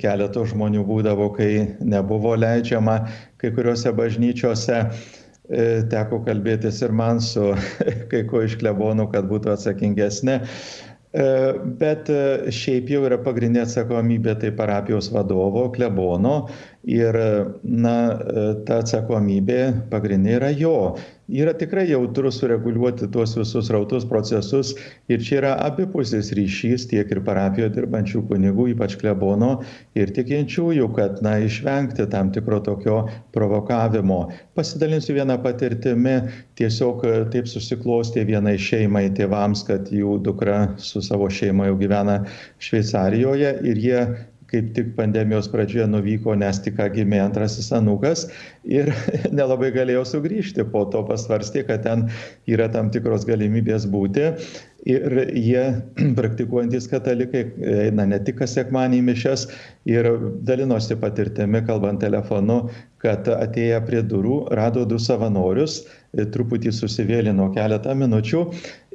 keletų 0.00 0.46
žmonių 0.52 0.84
būdavo, 0.88 1.32
kai 1.36 1.76
nebuvo 1.80 2.36
leidžiama 2.36 3.02
kai 3.40 3.52
kuriuose 3.56 3.92
bažnyčiose 3.92 4.84
E, 4.84 5.19
teko 5.90 6.20
kalbėtis 6.26 6.78
ir 6.86 6.92
man 6.94 7.18
su 7.24 7.50
kai 8.12 8.22
ko 8.30 8.44
iš 8.46 8.54
klebonų, 8.60 9.08
kad 9.14 9.26
būtų 9.30 9.54
atsakingesnė. 9.56 10.38
E, 11.10 11.22
bet 11.80 12.06
e, 12.06 12.50
šiaip 12.54 12.90
jau 12.92 13.00
yra 13.08 13.16
pagrindinė 13.18 13.64
atsakomybė 13.64 14.36
tai 14.44 14.52
parapijos 14.54 15.08
vadovo, 15.10 15.64
klebono 15.74 16.34
ir 16.88 17.16
na, 17.62 17.96
ta 18.66 18.80
atsakomybė 18.80 19.62
pagrindinė 19.92 20.36
yra 20.38 20.52
jo 20.56 20.76
yra 21.30 21.52
tikrai 21.54 21.86
jautru 21.90 22.30
sureguliuoti 22.32 23.06
tuos 23.14 23.36
visus 23.38 23.70
rautus 23.70 24.04
procesus 24.08 24.72
ir 25.08 25.22
čia 25.22 25.36
yra 25.40 25.52
abipusis 25.66 26.32
ryšys 26.34 26.88
tiek 26.90 27.10
ir 27.12 27.20
parapijoje 27.26 27.70
dirbančių 27.76 28.22
kunigų, 28.30 28.70
ypač 28.74 28.96
klebono 29.00 29.50
ir 29.98 30.10
tikinčiųjų, 30.16 30.88
kad 30.96 31.20
na, 31.24 31.36
išvengti 31.46 32.08
tam 32.10 32.32
tikro 32.34 32.58
tokio 32.66 32.98
provokavimo. 33.34 34.20
Pasidalinsiu 34.58 35.14
vieną 35.20 35.38
patirtimį, 35.44 36.16
tiesiog 36.58 37.06
taip 37.34 37.50
susiklostė 37.50 38.26
vienai 38.26 38.56
šeimai 38.58 39.06
tėvams, 39.14 39.62
kad 39.68 39.92
jų 39.94 40.18
dukra 40.26 40.74
su 40.82 41.02
savo 41.04 41.30
šeima 41.30 41.70
jau 41.70 41.78
gyvena 41.78 42.20
Šveicarijoje 42.58 43.54
ir 43.70 43.80
jie 43.86 44.02
kaip 44.50 44.72
tik 44.76 44.94
pandemijos 44.96 45.48
pradžioje 45.52 45.86
nuvyko, 45.90 46.34
nes 46.38 46.58
tik 46.64 46.80
gimė 46.94 47.20
antrasis 47.22 47.70
anukas 47.76 48.26
ir 48.66 48.90
nelabai 49.38 49.70
galėjo 49.74 50.04
sugrįžti. 50.14 50.66
Po 50.72 50.84
to 50.92 51.04
pasvarstė, 51.08 51.64
kad 51.68 51.86
ten 51.86 52.08
yra 52.50 52.68
tam 52.72 52.90
tikros 52.94 53.26
galimybės 53.28 53.86
būti 53.90 54.30
ir 54.88 55.16
jie 55.36 55.64
praktikuojantis 56.18 56.88
katalikai 56.90 57.44
eina 57.86 58.06
ne 58.08 58.20
tik 58.24 58.40
kas 58.40 58.56
sekmanį 58.56 59.02
mišes 59.10 59.46
ir 59.88 60.08
dalinosi 60.46 60.96
patirtimi, 61.00 61.62
kalbant 61.66 62.00
telefonu, 62.02 62.62
kad 63.00 63.28
atėję 63.32 63.80
prie 63.86 64.02
durų 64.04 64.42
rado 64.56 64.84
du 64.88 64.98
savanorius, 65.00 65.82
truputį 66.12 66.72
susivėlino 66.74 67.50
keletą 67.54 67.94
minučių 67.94 68.40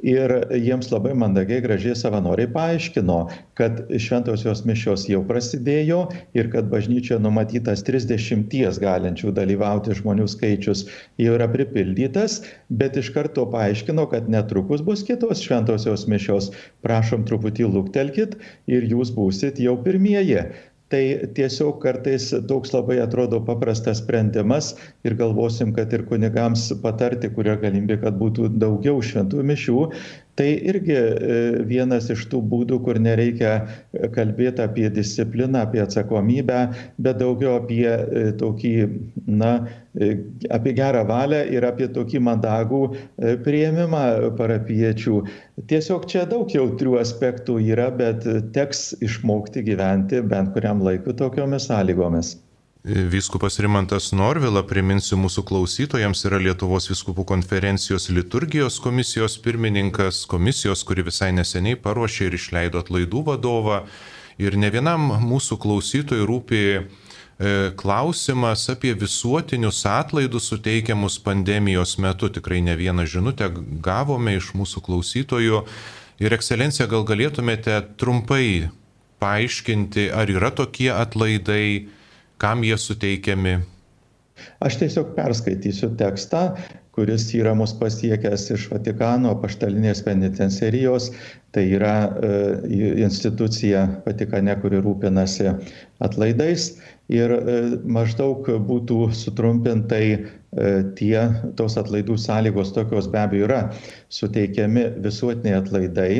ir 0.04 0.32
jiems 0.52 0.90
labai 0.92 1.14
mandagiai, 1.16 1.62
gražiai 1.64 1.96
savanoriai 1.96 2.50
paaiškino, 2.52 3.16
kad 3.56 3.80
šventosios 4.02 4.62
mišios 4.68 5.06
jau 5.08 5.22
prasidėjo 5.28 6.02
ir 6.36 6.50
kad 6.52 6.68
bažnyčioje 6.72 7.18
numatytas 7.24 7.84
30 7.86 8.52
galinčių 8.82 9.32
dalyvauti 9.38 9.96
žmonių 9.96 10.28
skaičius 10.28 10.84
jau 11.22 11.34
yra 11.38 11.48
pripildytas, 11.52 12.42
bet 12.68 13.00
iš 13.00 13.10
karto 13.16 13.46
paaiškino, 13.52 14.06
kad 14.12 14.28
netrukus 14.32 14.84
bus 14.84 15.04
kitos 15.06 15.40
šventosios 15.46 16.06
mišios. 16.10 16.52
Prašom 16.84 17.24
truputį 17.28 17.70
luktelkit 17.72 18.36
ir 18.68 18.88
jūs 18.92 19.14
būsit 19.16 19.62
jau 19.62 19.78
pirmieji 19.80 20.44
tai 20.92 21.02
tiesiog 21.34 21.80
kartais 21.82 22.28
toks 22.48 22.72
labai 22.74 23.00
atrodo 23.02 23.40
paprastas 23.46 23.98
sprendimas 24.02 24.74
ir 25.06 25.16
galvosim, 25.18 25.72
kad 25.74 25.92
ir 25.96 26.06
kunigams 26.06 26.68
patarti, 26.82 27.30
kuria 27.34 27.56
galimybė, 27.62 27.98
kad 28.04 28.18
būtų 28.20 28.52
daugiau 28.62 29.02
šventų 29.02 29.42
mišių, 29.50 29.80
tai 30.36 30.48
irgi 30.68 30.96
e, 30.96 31.38
vienas 31.68 32.10
iš 32.12 32.26
tų 32.32 32.42
būdų, 32.50 32.78
kur 32.84 33.00
nereikia 33.00 33.54
kalbėti 34.14 34.64
apie 34.64 34.90
discipliną, 34.92 35.64
apie 35.64 35.80
atsakomybę, 35.84 36.60
bet 37.00 37.20
daugiau 37.22 37.56
apie 37.62 37.88
e, 37.88 38.24
tokį, 38.40 38.74
na, 39.26 39.52
e, 39.96 40.12
apie 40.52 40.76
gerą 40.76 41.06
valią 41.08 41.42
ir 41.56 41.66
apie 41.68 41.88
tokį 41.96 42.22
mandagų 42.28 42.82
prieimimą 43.46 44.04
parapiečių. 44.38 45.20
Tiesiog 45.72 46.08
čia 46.12 46.26
daug 46.28 46.52
jautrių 46.52 46.98
aspektų 47.00 47.58
yra, 47.72 47.88
bet 47.96 48.28
teks 48.56 48.90
išmokti 49.04 49.64
gyventi 49.66 50.20
bent 50.20 50.52
kuriam 50.56 50.84
laikui 50.84 51.16
tokiomis 51.16 51.70
sąlygomis. 51.70 52.36
Vyskupas 52.86 53.56
Rimantas 53.58 54.12
Norvila, 54.14 54.60
priminsiu 54.62 55.16
mūsų 55.18 55.42
klausytojams, 55.48 56.20
yra 56.28 56.38
Lietuvos 56.38 56.84
viskupų 56.86 57.24
konferencijos 57.26 58.04
liturgijos 58.14 58.76
komisijos 58.78 59.34
pirmininkas, 59.42 60.20
komisijos, 60.30 60.84
kuri 60.86 61.02
visai 61.08 61.32
neseniai 61.34 61.74
paruošė 61.82 62.28
ir 62.28 62.36
išleido 62.38 62.78
atlaidų 62.84 63.24
vadovą. 63.26 63.80
Ir 64.38 64.54
ne 64.54 64.70
vienam 64.70 65.08
mūsų 65.18 65.58
klausytojui 65.64 66.28
rūpi 66.30 66.62
e, 66.76 66.78
klausimas 67.74 68.68
apie 68.70 68.94
visuotinius 68.94 69.82
atlaidus 69.90 70.46
suteikiamus 70.52 71.18
pandemijos 71.26 71.96
metu. 71.98 72.30
Tikrai 72.30 72.62
ne 72.62 72.78
vieną 72.78 73.08
žinutę 73.10 73.50
gavome 73.82 74.38
iš 74.38 74.54
mūsų 74.54 74.86
klausytojų. 74.86 75.64
Ir 76.22 76.38
ekscelencija, 76.38 76.86
gal 76.86 77.02
galėtumėte 77.02 77.82
trumpai 77.98 78.70
paaiškinti, 79.18 80.12
ar 80.14 80.30
yra 80.30 80.54
tokie 80.54 80.92
atlaidai, 80.94 81.96
kam 82.38 82.64
jie 82.64 82.76
suteikiami? 82.78 83.56
Aš 84.60 84.76
tiesiog 84.80 85.14
perskaitysiu 85.16 85.94
tekstą, 85.96 86.42
kuris 86.96 87.28
yra 87.36 87.54
mus 87.56 87.72
pasiekęs 87.76 88.44
iš 88.56 88.66
Vatikano 88.72 89.34
paštalinės 89.40 90.02
penitencerijos, 90.04 91.10
tai 91.56 91.66
yra 91.76 91.94
e, 92.04 92.30
institucija 93.04 93.86
Vatikane, 94.06 94.56
kuri 94.60 94.80
rūpinasi 94.84 95.50
atlaidais 96.04 96.70
ir 97.12 97.32
maždaug 97.86 98.48
būtų 98.66 99.10
sutrumpintai 99.14 100.06
tie 100.96 101.16
tos 101.58 101.76
atlaidų 101.76 102.16
sąlygos 102.18 102.72
tokios 102.72 103.10
be 103.12 103.20
abejo 103.20 103.48
yra. 103.48 103.60
Suteikiami 104.08 104.86
visuotiniai 105.04 105.58
atlaidai 105.60 106.10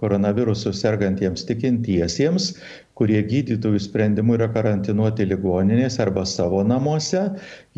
koronavirusu 0.00 0.72
sergantiems 0.74 1.46
tikintiesiems 1.48 2.54
kurie 2.98 3.20
gydytojų 3.26 3.80
sprendimu 3.82 4.36
yra 4.36 4.48
karantinuoti 4.54 5.26
ligoninėse 5.26 6.02
arba 6.04 6.22
savo 6.28 6.62
namuose, 6.66 7.24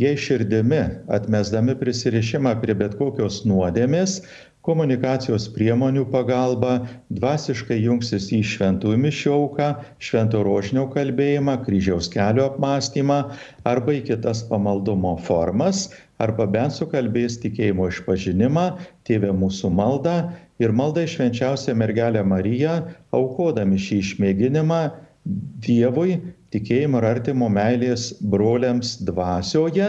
jei 0.01 0.17
širdimi 0.21 0.83
atmesdami 1.17 1.77
prisirišimą 1.81 2.57
prie 2.61 2.77
bet 2.77 2.99
kokios 3.01 3.43
nuodėmės, 3.49 4.21
komunikacijos 4.67 5.47
priemonių 5.55 6.05
pagalba 6.11 6.73
dvasiškai 7.15 7.79
jungsis 7.85 8.29
į 8.35 8.41
šventųjų 8.51 8.99
mišių 9.05 9.33
auką, 9.37 9.69
švento 10.03 10.43
rožinio 10.47 10.89
kalbėjimą, 10.95 11.55
kryžiaus 11.67 12.11
kelio 12.13 12.49
apmąstymą 12.51 13.21
arba 13.71 13.97
į 13.97 14.03
kitas 14.11 14.43
pamaldumo 14.51 15.15
formas, 15.29 15.87
arba 16.23 16.49
bent 16.51 16.75
sukalbės 16.75 17.39
tikėjimo 17.43 17.89
išpažinimą, 17.93 18.67
tėvė 19.07 19.33
mūsų 19.39 19.71
maldą 19.79 20.17
ir 20.63 20.75
maldą 20.75 21.07
švenčiausią 21.11 21.77
mergelę 21.79 22.25
Mariją, 22.27 22.81
aukodami 23.15 23.79
šį 23.81 24.03
išmėginimą 24.05 24.83
Dievui, 25.67 26.21
tikėjimo 26.55 27.01
ir 27.01 27.07
artimo 27.09 27.49
meilės 27.51 28.13
broliams 28.23 28.93
dvasioje 29.09 29.89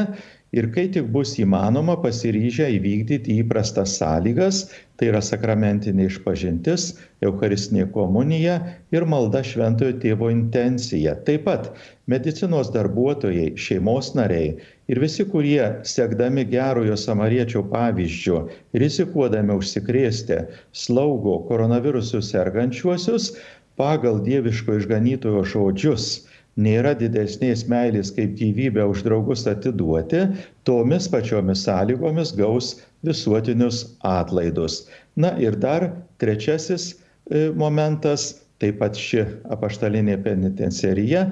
ir 0.55 0.69
kai 0.73 0.87
tik 0.93 1.09
bus 1.13 1.33
įmanoma 1.41 1.97
pasiryžę 2.03 2.67
įvykdyti 2.77 3.35
įprastas 3.41 3.97
sąlygas, 3.99 4.61
tai 4.97 5.09
yra 5.11 5.21
sakramentinė 5.21 6.07
išpažintis, 6.07 6.85
Eucharistinė 7.27 7.87
komunija 7.93 8.55
ir 8.95 9.05
malda 9.09 9.43
šventojo 9.45 9.97
tėvo 10.03 10.29
intencija. 10.33 11.15
Taip 11.27 11.45
pat 11.49 11.69
medicinos 12.09 12.71
darbuotojai, 12.73 13.51
šeimos 13.59 14.13
nariai 14.17 14.55
ir 14.87 15.01
visi, 15.03 15.25
kurie 15.27 15.61
sekdami 15.83 16.47
gerojo 16.47 16.95
samariečio 16.97 17.65
pavyzdžių, 17.73 18.39
rizikuodami 18.83 19.57
užsikrėsti, 19.59 20.41
slaugo 20.71 21.41
koronavirusų 21.49 22.23
sergančiuosius, 22.23 23.33
pagal 23.77 24.23
dieviško 24.25 24.79
išganytojo 24.79 25.43
žodžius 25.51 26.07
nėra 26.57 26.93
didesnės 26.97 27.65
meilės 27.71 28.11
kaip 28.15 28.33
gyvybę 28.39 28.85
už 28.91 29.03
draugus 29.05 29.45
atiduoti, 29.49 30.25
tomis 30.67 31.07
pačiomis 31.13 31.63
sąlygomis 31.67 32.33
gaus 32.37 32.73
visuotinius 33.07 33.83
atlaidus. 34.07 34.85
Na 35.15 35.35
ir 35.41 35.57
dar 35.61 35.91
trečiasis 36.21 36.91
e, 36.93 37.47
momentas, 37.55 38.33
taip 38.57 38.79
pat 38.81 38.97
ši 38.97 39.21
apaštalinė 39.53 40.15
penitencerija, 40.25 41.27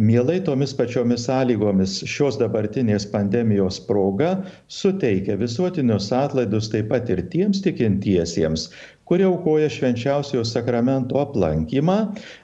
mielai 0.00 0.38
tomis 0.46 0.72
pačiomis 0.74 1.26
sąlygomis 1.28 1.98
šios 2.08 2.38
dabartinės 2.40 3.04
pandemijos 3.12 3.82
proga 3.84 4.30
suteikia 4.72 5.36
visuotinius 5.40 6.08
atlaidus 6.16 6.70
taip 6.72 6.88
pat 6.92 7.12
ir 7.12 7.20
tiems 7.34 7.60
tikintiesiems, 7.66 8.70
kurie 9.04 9.26
aukoja 9.28 9.68
švenčiausiojo 9.68 10.44
sakramento 10.48 11.18
aplankymą 11.20 11.96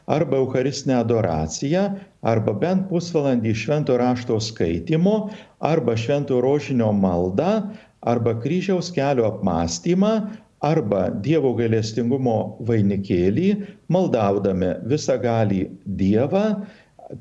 arba 0.07 0.41
eucharistinę 0.43 0.99
adoraciją, 1.01 1.87
arba 2.23 2.53
bent 2.53 2.89
pusvalandį 2.91 3.55
švento 3.57 3.97
rašto 4.01 4.37
skaitimo, 4.45 5.31
arba 5.61 5.97
švento 5.97 6.41
rožinio 6.45 6.93
maldą, 6.93 7.71
arba 8.01 8.37
kryžiaus 8.43 8.93
kelio 8.93 9.27
apmąstymą, 9.31 10.13
arba 10.61 11.07
Dievo 11.25 11.55
gailestingumo 11.57 12.37
vainikėlį, 12.69 13.49
maldaudami 13.89 14.75
visą 14.93 15.17
galį 15.21 15.65
Dievą, 15.87 16.45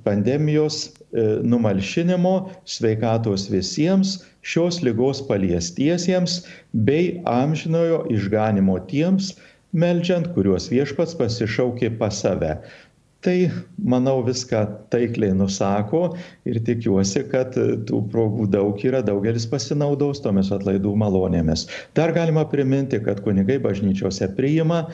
pandemijos 0.04 0.82
e, 0.88 1.24
numalšinimo, 1.44 2.34
sveikatos 2.66 3.48
visiems, 3.52 4.20
šios 4.42 4.82
lygos 4.86 5.22
paliestiesiems 5.28 6.42
bei 6.74 7.20
amžinojo 7.30 8.04
išganimo 8.14 8.80
tiems, 8.92 9.34
meldžiant, 9.74 10.32
kuriuos 10.34 10.70
viešpats 10.72 11.18
pasišaukė 11.20 11.94
pas 12.00 12.22
save. 12.24 12.58
Tai, 13.20 13.50
manau, 13.84 14.22
viską 14.24 14.62
taikliai 14.94 15.34
nusako 15.36 16.14
ir 16.48 16.62
tikiuosi, 16.64 17.26
kad 17.28 17.58
tų 17.90 17.98
progų 18.14 18.46
daug 18.54 18.80
yra, 18.88 19.02
daugelis 19.04 19.44
pasinaudos 19.52 20.22
tomis 20.24 20.54
atlaidų 20.56 20.94
malonėmis. 21.02 21.66
Dar 22.00 22.14
galima 22.16 22.46
priminti, 22.48 23.02
kad 23.04 23.20
kunigai 23.26 23.58
bažnyčiose 23.60 24.30
priima, 24.38 24.86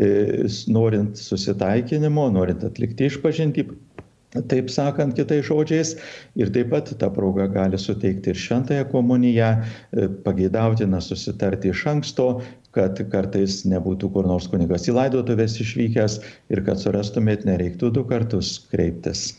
e, 0.00 0.48
norint 0.72 1.20
susitaikinimo, 1.20 2.30
norint 2.32 2.64
atlikti 2.64 3.10
išpažinti, 3.10 3.66
taip 4.50 4.70
sakant 4.72 5.14
kitais 5.16 5.44
žodžiais. 5.46 5.94
Ir 6.38 6.50
taip 6.54 6.72
pat 6.74 6.90
ta 6.98 7.10
proga 7.10 7.46
gali 7.50 7.78
suteikti 7.78 8.32
ir 8.32 8.40
šventąją 8.40 8.88
komuniją, 8.90 9.50
e, 9.54 10.08
pageidautina 10.26 11.00
susitarti 11.00 11.70
iš 11.70 11.86
anksto, 11.94 12.28
kad 12.74 12.98
kartais 13.12 13.62
nebūtų 13.70 14.10
kur 14.12 14.26
nors 14.26 14.48
kunigas 14.50 14.88
į 14.90 14.96
laidotuvės 14.98 15.60
išvykęs 15.62 16.18
ir 16.50 16.64
kad 16.66 16.82
surastumėt 16.82 17.46
nereiktų 17.46 17.92
du 17.94 18.04
kartus 18.08 18.58
kreiptis. 18.72 19.34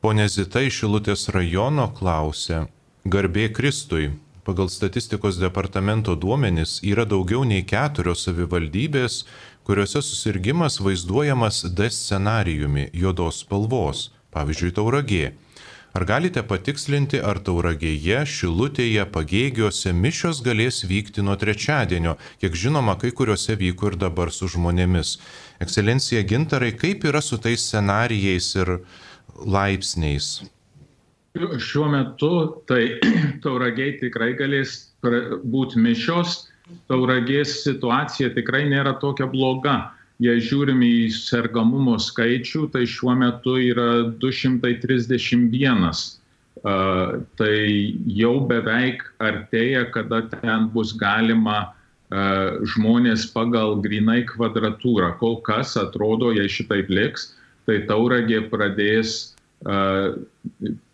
Pone 0.00 0.28
Zita 0.30 0.62
iš 0.62 0.82
Šilutės 0.82 1.28
rajono 1.34 1.90
klausė, 1.96 2.66
garbė 3.04 3.50
Kristui, 3.52 4.12
pagal 4.46 4.68
statistikos 4.70 5.40
departamento 5.42 6.14
duomenis 6.14 6.78
yra 6.86 7.04
daugiau 7.08 7.42
nei 7.48 7.64
keturios 7.66 8.22
savivaldybės, 8.28 9.24
kuriuose 9.66 10.02
susirgymas 10.02 10.78
vaizduojamas 10.80 11.64
D 11.76 11.90
scenarijumi 11.90 12.84
juodos 12.94 13.40
spalvos, 13.42 14.12
pavyzdžiui, 14.30 14.70
tauragė. 14.78 15.32
Ar 15.96 16.04
galite 16.06 16.42
patikslinti, 16.46 17.18
ar 17.30 17.40
tauragėje, 17.42 18.20
šilutėje, 18.30 19.06
pagėgiuose 19.10 19.94
mišios 19.96 20.42
galės 20.46 20.82
vykti 20.86 21.24
nuo 21.26 21.34
trečiadienio, 21.40 22.14
kiek 22.42 22.58
žinoma, 22.62 22.94
kai 23.00 23.10
kuriuose 23.16 23.56
vyko 23.58 23.90
ir 23.90 23.98
dabar 24.04 24.30
su 24.30 24.46
žmonėmis. 24.54 25.16
Ekscelencija 25.64 26.22
Gintarai, 26.30 26.74
kaip 26.76 27.08
yra 27.10 27.24
su 27.24 27.40
tais 27.42 27.64
scenarijais 27.64 28.52
ir 28.60 28.74
laipsniais? 29.56 30.28
Šiuo 31.36 31.88
metu 31.90 32.34
tai 32.70 33.00
tauragiai 33.44 33.96
tikrai 33.98 34.36
galės 34.38 34.78
būti 35.02 35.80
mišios 35.80 36.44
tauragės 36.90 37.60
situacija 37.64 38.32
tikrai 38.36 38.64
nėra 38.70 38.96
tokia 39.02 39.28
bloga. 39.30 39.76
Jei 40.22 40.40
žiūrim 40.40 40.80
į 40.80 41.10
sergamumo 41.12 41.98
skaičių, 42.00 42.70
tai 42.72 42.86
šiuo 42.88 43.16
metu 43.20 43.58
yra 43.60 44.06
231. 44.22 45.90
Uh, 46.66 47.20
tai 47.36 47.56
jau 48.08 48.38
beveik 48.48 49.04
artėja, 49.20 49.84
kada 49.92 50.22
ten 50.32 50.70
bus 50.72 50.94
galima 50.96 51.58
uh, 51.68 52.56
žmonės 52.72 53.28
pagal 53.34 53.76
grinai 53.84 54.22
kvadratūrą. 54.30 55.12
Kol 55.20 55.36
kas 55.46 55.76
atrodo, 55.76 56.32
jei 56.32 56.48
šitaip 56.48 56.88
liks, 56.88 57.34
tai 57.68 57.82
tauragė 57.90 58.46
pradės 58.48 59.36
uh, 59.68 60.16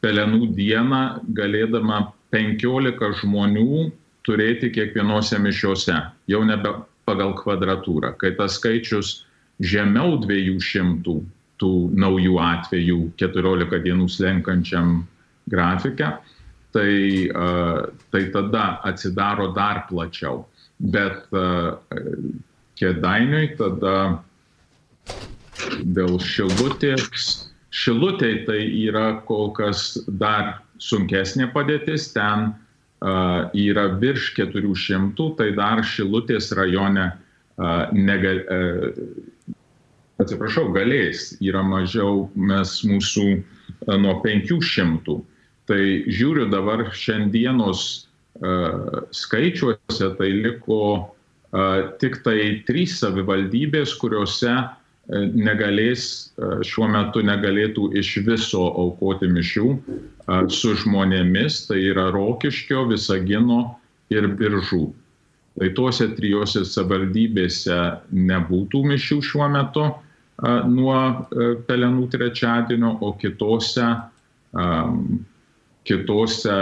pelenų 0.02 0.50
dieną 0.58 1.04
galėdama 1.38 2.08
15 2.34 3.22
žmonių 3.22 3.92
turėti 4.26 4.70
kiekvienose 4.74 5.38
mišiuose, 5.42 5.98
jau 6.30 6.42
nebe 6.46 6.74
pagal 7.08 7.34
kvadratūrą. 7.38 8.14
Kai 8.20 8.34
tas 8.38 8.58
skaičius 8.58 9.22
žemiau 9.62 10.18
200 10.22 11.16
tų 11.62 11.72
naujų 11.94 12.38
atvejų 12.42 13.00
14 13.22 13.82
dienų 13.84 14.08
slenkančiam 14.10 15.02
grafikę, 15.50 16.08
tai, 16.74 16.92
tai 18.10 18.22
tada 18.34 18.64
atsidaro 18.88 19.52
dar 19.54 19.84
plačiau. 19.90 20.44
Bet 20.82 21.28
kėdainiui 22.80 23.52
tada 23.58 23.96
dėl 25.94 26.18
šilutės, 26.18 27.28
šilutėj 27.70 28.36
tai 28.48 28.60
yra 28.86 29.06
kol 29.28 29.52
kas 29.54 29.94
dar 30.08 30.56
sunkesnė 30.82 31.46
padėtis, 31.54 32.10
ten 32.16 32.50
yra 33.02 33.86
virš 33.98 34.32
400, 34.36 35.28
tai 35.38 35.50
dar 35.56 35.82
Šilutės 35.82 36.52
rajone 36.54 37.10
negal, 37.92 38.42
atsiprašau, 40.22 40.70
galės, 40.74 41.32
yra 41.42 41.64
mažiau 41.66 42.28
mes 42.34 42.78
mūsų 42.86 43.26
nuo 43.98 44.14
500. 44.22 45.18
Tai 45.70 45.82
žiūriu 46.10 46.48
dabar 46.50 46.88
šiandienos 46.94 48.06
skaičiuose, 49.14 50.12
tai 50.18 50.30
liko 50.42 51.10
tik 52.00 52.22
tai 52.24 52.62
trys 52.66 52.96
savivaldybės, 53.02 53.96
kuriuose 54.00 54.54
negalės, 55.10 56.32
šiuo 56.62 56.86
metu 56.92 57.22
negalėtų 57.26 57.90
iš 57.98 58.14
viso 58.26 58.62
aukoti 58.84 59.26
mišių 59.28 59.68
su 60.52 60.74
žmonėmis, 60.78 61.66
tai 61.66 61.80
yra 61.90 62.10
Rokiškio, 62.14 62.86
Visagino 62.92 63.78
ir 64.14 64.28
Biržų. 64.38 64.92
Tai 65.58 65.68
tuose 65.76 66.06
trijose 66.16 66.62
savivaldybėse 66.64 67.78
nebūtų 68.14 68.84
mišių 68.92 69.18
šiuo 69.26 69.50
metu, 69.52 69.90
nuo 70.42 70.96
pelenų 71.68 72.06
trečiadienio, 72.14 72.94
o 73.04 73.12
kitose, 73.20 73.90
kitose 75.84 76.56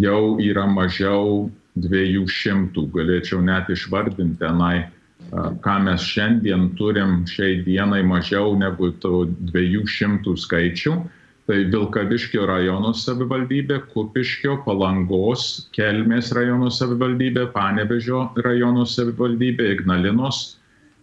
jau 0.00 0.22
yra 0.40 0.64
mažiau 0.70 1.50
200. 1.76 2.86
Galėčiau 2.94 3.42
net 3.44 3.68
išvardinti 3.74 4.40
tenai, 4.40 4.86
ką 5.32 5.74
mes 5.82 6.04
šiandien 6.06 6.70
turim 6.78 7.22
šiai 7.26 7.62
dienai 7.66 8.02
mažiau 8.06 8.54
negu 8.58 8.90
to 9.02 9.24
200 9.52 10.34
skaičių. 10.44 10.94
Tai 11.44 11.56
Vilkaviškio 11.68 12.46
rajono 12.48 12.94
savivaldybė, 12.96 13.82
Kupiškio, 13.92 14.62
Palangos, 14.64 15.68
Kelmės 15.76 16.30
rajono 16.32 16.70
savivaldybė, 16.72 17.50
Panevežio 17.52 18.30
rajono 18.40 18.86
savivaldybė, 18.88 19.66
Ignalinos, 19.74 20.56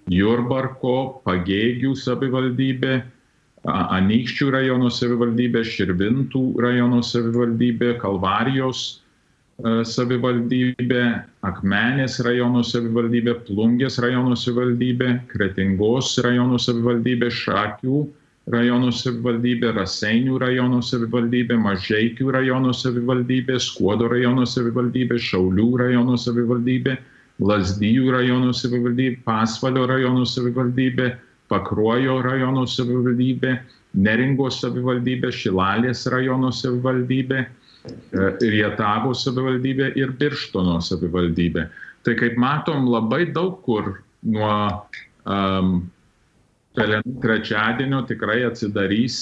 Jurbarko, 0.10 1.22
Pagėgių 1.28 1.94
savivaldybė, 1.94 2.96
Anykščių 3.70 4.50
rajono 4.58 4.90
savivaldybė, 4.90 5.62
Širvintų 5.62 6.42
rajono 6.66 7.04
savivaldybė, 7.06 7.94
Kalvarijos 8.02 9.01
savivaldybė, 9.62 11.04
Akmenės 11.46 12.20
rajono 12.26 12.64
savivaldybė, 12.66 13.36
Plungės 13.46 14.00
rajono 14.02 14.36
savivaldybė, 14.36 15.28
Kretingos 15.30 16.16
rajono 16.26 16.58
savivaldybė, 16.58 17.30
Šakių 17.30 18.02
rajono 18.52 18.92
savivaldybė, 18.92 19.74
Raseinių 19.78 20.40
rajono 20.42 20.82
savivaldybė, 20.82 21.58
Mažeikių 21.62 22.32
rajono 22.34 22.74
savivaldybė, 22.74 23.60
Skuodo 23.62 24.10
rajono 24.10 24.46
savivaldybė, 24.50 25.20
Šaulių 25.22 25.70
rajono 25.84 26.18
savivaldybė, 26.18 26.98
Lasdyjų 27.42 28.12
rajono 28.18 28.54
savivaldybė, 28.54 29.22
Pasvalio 29.26 29.86
rajono 29.90 30.26
savivaldybė, 30.26 31.14
Pakruojo 31.52 32.22
rajono 32.26 32.66
savivaldybė, 32.66 33.60
Neringos 33.94 34.62
savivaldybė, 34.64 35.34
Šilalės 35.36 36.06
rajono 36.10 36.50
savivaldybė, 36.56 37.46
Rietavo 38.14 39.14
savivaldybė 39.18 39.94
ir 39.98 40.14
Birštono 40.20 40.78
savivaldybė. 40.86 41.66
Tai 42.06 42.14
kaip 42.20 42.38
matom, 42.42 42.86
labai 42.90 43.26
daug 43.34 43.60
kur 43.66 43.96
nuo 44.22 44.54
um, 45.26 45.90
trečiadienio 46.76 48.04
tikrai 48.10 48.44
atsidarys 48.46 49.18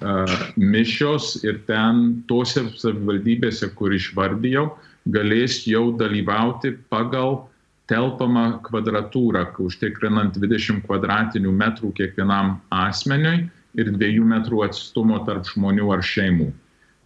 uh, 0.00 0.32
mišios 0.56 1.36
ir 1.44 1.60
ten 1.68 2.22
tose 2.28 2.64
savivaldybėse, 2.80 3.68
kur 3.76 3.92
išvardėjau, 3.96 4.66
galės 5.12 5.62
jau 5.68 5.90
dalyvauti 6.00 6.74
pagal 6.92 7.42
telpamą 7.90 8.60
kvadratūrą, 8.64 9.48
užtikrinant 9.60 10.36
20 10.38 10.84
kvadratinių 10.86 11.52
metrų 11.52 11.92
kiekvienam 11.98 12.58
asmeniui 12.70 13.48
ir 13.80 13.92
2 13.96 14.26
metrų 14.30 14.64
atstumo 14.68 15.20
tarp 15.26 15.48
žmonių 15.50 15.92
ar 15.96 16.04
šeimų. 16.06 16.50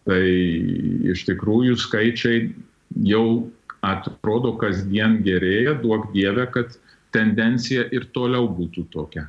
Tai 0.05 0.23
iš 1.13 1.25
tikrųjų 1.31 1.79
skaičiai 1.81 2.51
jau 3.09 3.27
atrodo 3.85 4.53
kasdien 4.61 5.23
gerėja, 5.25 5.77
duok 5.81 6.11
dievę, 6.13 6.45
kad 6.53 6.77
tendencija 7.15 7.87
ir 7.95 8.11
toliau 8.13 8.49
būtų 8.51 8.85
tokia. 8.93 9.29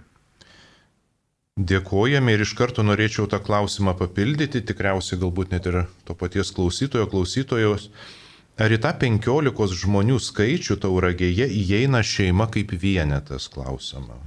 Dėkojame 1.55 2.33
ir 2.35 2.41
iš 2.43 2.51
karto 2.59 2.83
norėčiau 2.83 3.29
tą 3.31 3.39
klausimą 3.39 3.93
papildyti, 3.95 4.59
tikriausiai 4.59 5.21
galbūt 5.21 5.53
net 5.55 5.69
ir 5.71 5.85
to 6.03 6.15
paties 6.19 6.51
klausytojo, 6.51 7.07
klausytojos. 7.07 7.87
Ar 8.59 8.71
į 8.71 8.81
tą 8.83 8.91
15 8.99 9.79
žmonių 9.79 10.19
skaičių 10.19 10.75
tauragėje 10.83 11.47
įeina 11.61 12.03
šeima 12.03 12.49
kaip 12.51 12.75
vienetas 12.79 13.47
klausimą? 13.51 14.19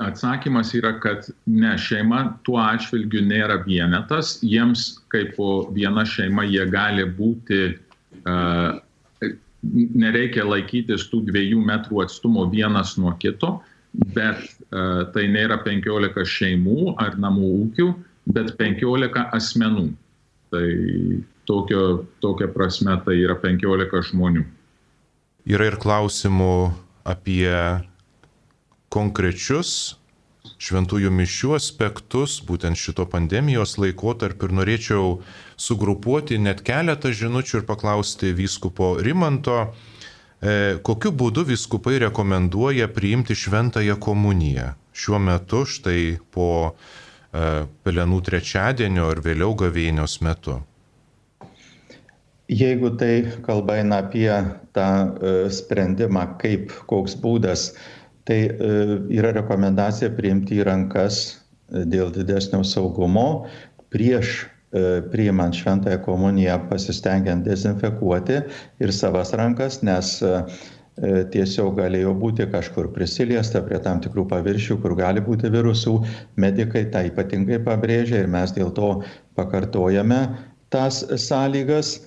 Atsakymas 0.00 0.72
yra, 0.74 0.94
kad 1.00 1.26
ne, 1.46 1.74
šeima 1.78 2.22
tuo 2.46 2.56
atžvilgiu 2.62 3.20
nėra 3.26 3.58
vienetas, 3.66 4.38
jiems 4.40 4.86
kaip 5.12 5.36
viena 5.76 6.06
šeima 6.08 6.46
jie 6.48 6.64
gali 6.72 7.04
būti, 7.18 7.74
uh, 8.24 8.78
nereikia 10.04 10.46
laikytis 10.48 11.04
tų 11.10 11.26
dviejų 11.28 11.60
metrų 11.68 12.06
atstumo 12.06 12.46
vienas 12.50 12.96
nuo 12.96 13.12
kito, 13.20 13.58
bet 14.16 14.40
uh, 14.72 15.04
tai 15.12 15.26
nėra 15.28 15.60
15 15.66 16.24
šeimų 16.38 16.96
ar 17.02 17.20
namų 17.20 17.52
ūkių, 17.66 17.90
bet 18.32 18.56
15 18.56 19.28
asmenų. 19.36 19.90
Tai 20.52 20.66
tokio, 21.48 22.06
tokia 22.24 22.48
prasme 22.52 22.96
tai 23.04 23.20
yra 23.22 23.36
15 23.40 24.08
žmonių. 24.12 24.44
Yra 25.52 25.72
ir 25.72 25.76
klausimų 25.82 26.54
apie 27.08 27.50
konkrečius 28.92 29.96
šventųjų 30.62 31.10
mišių 31.14 31.54
aspektus, 31.56 32.36
būtent 32.46 32.78
šito 32.78 33.06
pandemijos 33.10 33.76
laikotarpiu 33.78 34.48
ir 34.48 34.54
norėčiau 34.58 35.08
sugrupuoti 35.58 36.38
net 36.42 36.62
keletą 36.66 37.12
žinučių 37.14 37.60
ir 37.60 37.66
paklausti 37.68 38.32
vyskupo 38.36 38.96
Rimanto, 39.02 39.58
e, 39.66 40.78
kokiu 40.82 41.14
būdu 41.14 41.46
vyskupai 41.50 41.98
rekomenduoja 42.02 42.90
priimti 42.90 43.38
šventąją 43.38 43.98
komuniją 44.02 44.72
šiuo 44.92 45.18
metu 45.22 45.64
štai 45.68 46.18
po 46.34 46.50
e, 46.72 47.64
Pelenų 47.84 48.20
trečiadienio 48.28 49.08
ir 49.14 49.22
vėliau 49.24 49.56
gavėnios 49.58 50.20
metu. 50.24 50.60
Jeigu 52.52 52.90
tai 53.00 53.24
kalba 53.46 53.78
eina 53.80 54.02
apie 54.02 54.28
tą 54.76 54.88
e, 54.92 55.32
sprendimą, 55.54 56.26
kaip 56.42 56.74
koks 56.90 57.16
būdas, 57.22 57.70
tai 58.28 58.38
yra 59.10 59.32
rekomendacija 59.34 60.12
priimti 60.16 60.60
į 60.60 60.66
rankas 60.68 61.22
dėl 61.72 62.12
didesnio 62.14 62.62
saugumo 62.66 63.46
prieš 63.92 64.42
priimant 65.12 65.56
šventąją 65.56 66.00
komuniją 66.04 66.56
pasistengiant 66.70 67.44
dezinfekuoti 67.44 68.38
ir 68.80 68.92
savas 68.96 69.34
rankas, 69.36 69.82
nes 69.84 70.14
tiesiog 71.32 71.76
galėjo 71.78 72.12
būti 72.20 72.46
kažkur 72.52 72.90
prisiliesta 72.92 73.62
prie 73.64 73.78
tam 73.84 74.00
tikrų 74.04 74.26
paviršių, 74.28 74.78
kur 74.82 74.96
gali 74.96 75.20
būti 75.24 75.50
virusų. 75.52 75.98
Medikai 76.40 76.86
tą 76.92 77.04
ypatingai 77.08 77.60
pabrėžia 77.64 78.22
ir 78.22 78.32
mes 78.32 78.52
dėl 78.52 78.72
to 78.76 78.98
pakartojame 79.36 80.22
tas 80.72 81.02
sąlygas. 81.20 81.98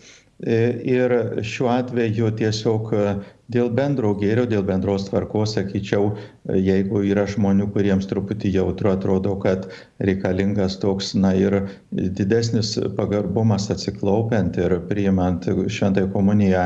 Ir 0.43 1.13
šiuo 1.47 1.69
atveju 1.71 2.27
tiesiog 2.36 2.89
dėl 3.47 3.69
bendro 3.77 4.09
gėrio, 4.19 4.43
dėl 4.49 4.65
bendros 4.67 5.05
tvarkos, 5.07 5.53
sakyčiau, 5.55 6.09
jeigu 6.49 7.03
yra 7.07 7.23
žmonių, 7.29 7.69
kuriems 7.71 8.09
truputį 8.09 8.51
jautru 8.57 8.91
atrodo, 8.91 9.36
kad 9.39 9.69
reikalingas 10.03 10.75
toks, 10.81 11.13
na 11.15 11.31
ir 11.39 11.55
didesnis 11.93 12.73
pagarbumas 12.97 13.69
atsiklaupiant 13.71 14.59
ir 14.59 14.75
priimant 14.89 15.47
šventąją 15.47 16.11
komuniją 16.11 16.65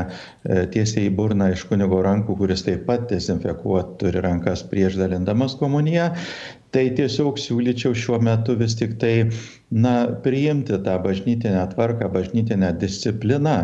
tiesiai 0.74 1.06
į 1.06 1.14
burną 1.20 1.52
iš 1.54 1.66
kunigo 1.70 2.02
rankų, 2.06 2.40
kuris 2.42 2.66
taip 2.66 2.88
pat 2.90 3.06
dezinfekuot 3.12 3.98
turi 4.02 4.24
rankas 4.24 4.64
prieš 4.66 4.98
dalindamas 4.98 5.54
komuniją, 5.60 6.10
tai 6.74 6.86
tiesiog 6.96 7.38
siūlyčiau 7.40 7.94
šiuo 7.98 8.20
metu 8.22 8.54
vis 8.58 8.76
tik 8.78 8.96
tai, 9.02 9.14
na, 9.70 9.94
priimti 10.24 10.78
tą 10.84 10.96
bažnytinę 11.02 11.62
tvarką, 11.74 12.10
bažnytinę 12.14 12.72
discipliną 12.78 13.56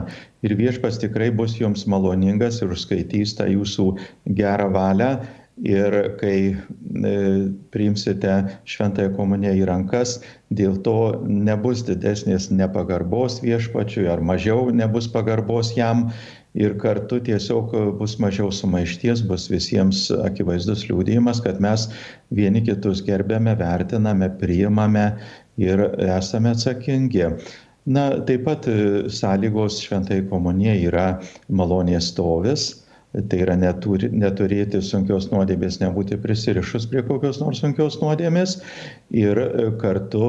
ir 0.46 0.54
viešpas 0.58 1.00
tikrai 1.02 1.32
bus 1.34 1.56
jums 1.60 1.86
maloningas 1.90 2.62
ir 2.62 2.74
užskaitys 2.74 3.36
tą 3.38 3.50
jūsų 3.54 3.90
gerą 4.38 4.70
valią. 4.74 5.10
Ir 5.56 5.94
kai 6.20 6.52
e, 6.52 7.12
priimsite 7.72 8.32
šventąją 8.68 9.14
komuniją 9.16 9.54
į 9.56 9.62
rankas, 9.70 10.18
dėl 10.52 10.74
to 10.84 11.22
nebus 11.24 11.80
didesnės 11.88 12.50
nepagarbos 12.52 13.38
viešpačiui 13.40 14.04
ar 14.12 14.20
mažiau 14.20 14.68
nebus 14.68 15.08
pagarbos 15.08 15.72
jam 15.78 16.10
ir 16.56 16.76
kartu 16.80 17.18
tiesiog 17.24 17.74
bus 18.00 18.16
mažiau 18.22 18.50
sumaišties, 18.54 19.22
bus 19.28 19.46
visiems 19.52 20.06
akivaizdus 20.24 20.86
liūdėjimas, 20.88 21.42
kad 21.44 21.60
mes 21.62 21.88
vieni 22.34 22.64
kitus 22.64 23.02
gerbėme, 23.06 23.54
vertiname, 23.60 24.30
priimame 24.40 25.10
ir 25.60 25.84
esame 26.08 26.54
atsakingi. 26.56 27.28
Na, 27.86 28.08
taip 28.26 28.42
pat 28.48 28.66
sąlygos 29.14 29.78
šventai 29.84 30.24
komunijai 30.30 30.80
yra 30.88 31.06
malonės 31.48 32.10
stovis. 32.14 32.72
Tai 33.16 33.38
yra 33.40 33.54
neturi, 33.56 34.10
neturėti 34.12 34.82
sunkios 34.84 35.30
nuodėmės, 35.30 35.78
nebūti 35.80 36.18
prisirišus 36.20 36.84
prie 36.90 37.00
kokios 37.06 37.38
nors 37.40 37.62
sunkios 37.62 37.96
nuodėmės 38.02 38.58
ir 39.16 39.40
kartu 39.80 40.26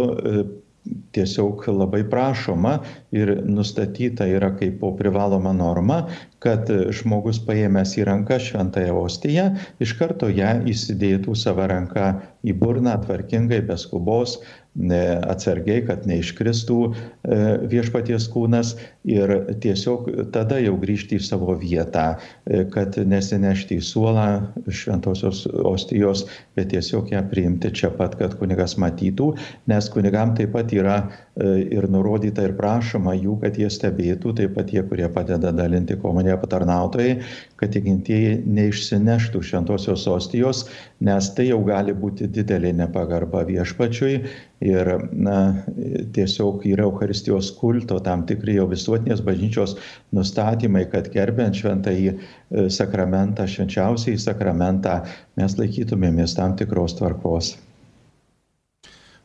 tiesiog 1.15 1.65
labai 1.71 2.03
prašoma 2.09 2.77
ir 3.15 3.31
nustatyta 3.45 4.27
yra 4.29 4.51
kaip 4.59 4.83
privaloma 4.99 5.53
norma, 5.55 6.03
kad 6.43 6.69
žmogus 6.93 7.39
paėmęs 7.47 7.95
į 7.97 8.05
ranką 8.07 8.37
šventąją 8.43 8.99
ostiją, 9.01 9.47
iš 9.83 9.95
karto 9.97 10.29
ją 10.29 10.59
įsidėtų 10.69 11.33
savo 11.35 11.65
ranką 11.69 12.11
į 12.45 12.53
burną 12.61 12.93
tvarkingai, 13.03 13.63
be 13.65 13.77
skubos, 13.81 14.37
atsargiai, 14.77 15.81
kad 15.87 16.05
neiškristų 16.05 16.79
viešpaties 17.71 18.27
kūnas 18.29 18.75
ir 19.07 19.33
tiesiog 19.63 20.09
tada 20.35 20.59
jau 20.59 20.75
grįžti 20.81 21.17
į 21.17 21.23
savo 21.23 21.55
vietą, 21.59 22.07
kad 22.73 22.97
nesinešti 22.99 23.79
į 23.79 23.85
suolą 23.85 24.27
šventosios 24.67 25.45
ostijos, 25.47 26.25
bet 26.57 26.71
tiesiog 26.73 27.13
ją 27.13 27.23
priimti 27.31 27.71
čia 27.71 27.91
pat, 27.95 28.17
kad 28.19 28.35
kunigas 28.39 28.75
matytų, 28.81 29.31
nes 29.71 29.87
kunigam 29.93 30.35
taip 30.37 30.51
pat 30.55 30.73
yra 30.75 30.97
ir 31.37 31.87
nurodyta 31.91 32.47
ir 32.47 32.55
prašoma 32.57 33.15
jų, 33.17 33.37
kad 33.43 33.59
jie 33.59 33.69
stebėtų, 33.71 34.35
taip 34.41 34.55
pat 34.57 34.71
tie, 34.71 34.83
kurie 34.87 35.07
padeda 35.13 35.53
dalinti 35.55 35.97
komuniją 36.01 36.39
patarnautojai, 36.41 37.19
kad 37.57 37.73
tikintieji 37.73 38.41
neišsineštų 38.43 39.43
šventosios 39.45 40.07
ostijos, 40.11 40.65
nes 41.03 41.31
tai 41.37 41.49
jau 41.51 41.61
gali 41.65 41.95
būti 41.95 42.27
didelė 42.33 42.73
nepagarba 42.75 43.45
viešpačiui 43.47 44.19
ir 44.65 44.89
na, 45.13 45.63
tiesiog 46.15 46.65
yra 46.65 46.87
Euharistijos 46.87 47.51
kulto 47.59 47.99
tam 48.03 48.25
tikri 48.29 48.57
jau 48.57 48.65
visuotinės 48.97 49.21
bažnyčios 49.23 49.77
nustatymai, 50.13 50.87
kad 50.91 51.09
gerbent 51.13 51.55
šventąjį 51.55 52.09
e, 52.09 52.69
sakramentą, 52.69 53.47
švenčiausiai 53.47 54.17
sakramentą, 54.17 55.05
mes 55.37 55.57
laikytumėmės 55.57 56.35
tam 56.35 56.55
tikros 56.57 56.97
tvarkos. 56.97 57.57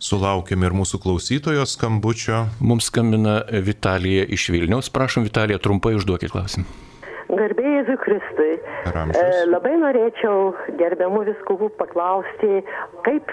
Sulaukėme 0.03 0.67
ir 0.67 0.75
mūsų 0.75 0.99
klausytojo 0.99 1.65
skambučio. 1.65 2.49
Mums 2.61 2.89
skambina 2.91 3.45
Vitalija 3.63 4.25
iš 4.27 4.51
Vilniaus. 4.51 4.91
Prašom, 4.91 5.23
Vitalija, 5.23 5.61
trumpai 5.63 5.95
užduokit 5.95 6.33
klausimą. 6.33 6.67
Garbėjai 7.31 7.77
Jėzui 7.79 7.97
Kristui. 8.03 8.57
E, 8.91 9.23
labai 9.49 9.77
norėčiau 9.81 10.53
gerbiamų 10.81 11.23
viskuvų 11.31 11.71
paklausti, 11.79 12.61
kaip 13.07 13.31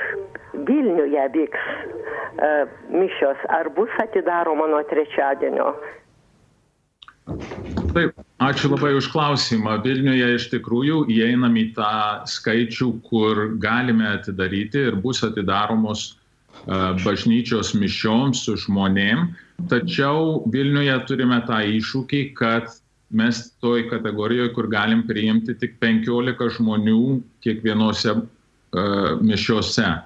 Vilniuje 0.54 1.26
vyks 1.34 1.66
e, 1.68 2.52
mišios, 2.94 3.42
ar 3.50 3.70
bus 3.76 3.92
atidaroma 4.02 4.70
nuo 4.72 4.82
trečiadienio. 4.90 5.74
Taip, 7.94 8.14
ačiū 8.44 8.72
labai 8.74 8.94
už 8.98 9.10
klausimą. 9.14 9.80
Vilniuje 9.84 10.30
iš 10.38 10.48
tikrųjų 10.54 11.04
įeinam 11.10 11.56
į 11.58 11.66
tą 11.78 11.94
skaičių, 12.30 12.90
kur 13.10 13.46
galime 13.62 14.08
atidaryti 14.16 14.88
ir 14.90 14.98
bus 15.04 15.24
atidaromos 15.26 16.20
bažnyčios 17.04 17.74
mišioms 17.78 18.44
su 18.46 18.58
žmonėm. 18.66 19.30
Tačiau 19.72 20.44
Vilniuje 20.52 20.96
turime 21.08 21.40
tą 21.48 21.62
iššūkį, 21.80 22.22
kad 22.38 22.70
mes 23.10 23.42
toj 23.64 23.88
kategorijoje, 23.90 24.54
kur 24.54 24.70
galim 24.70 25.02
priimti 25.08 25.56
tik 25.58 25.80
15 25.82 26.60
žmonių 26.60 27.20
kiekvienose 27.44 28.14
uh, 28.20 29.18
mišiose. 29.22 29.88
Uh, 29.90 30.06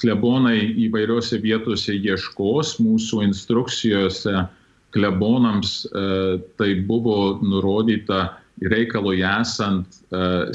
klebonai 0.00 0.58
įvairiose 0.86 1.38
vietose 1.42 1.94
ieškos 1.94 2.78
mūsų 2.82 3.22
instrukcijose 3.28 4.46
klebonams 4.92 5.82
uh, 5.90 6.38
tai 6.60 6.74
buvo 6.86 7.38
nurodyta 7.42 8.28
reikalui 8.60 9.22
esant 9.24 10.00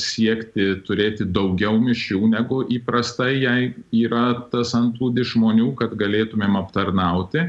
siekti 0.02 0.68
turėti 0.88 1.26
daugiau 1.34 1.80
mišių 1.82 2.30
negu 2.34 2.62
įprastai, 2.74 3.32
jei 3.42 3.72
yra 4.06 4.44
tas 4.52 4.74
antplūdis 4.78 5.34
žmonių, 5.34 5.74
kad 5.80 5.96
galėtumėm 6.00 6.58
aptarnauti, 6.60 7.48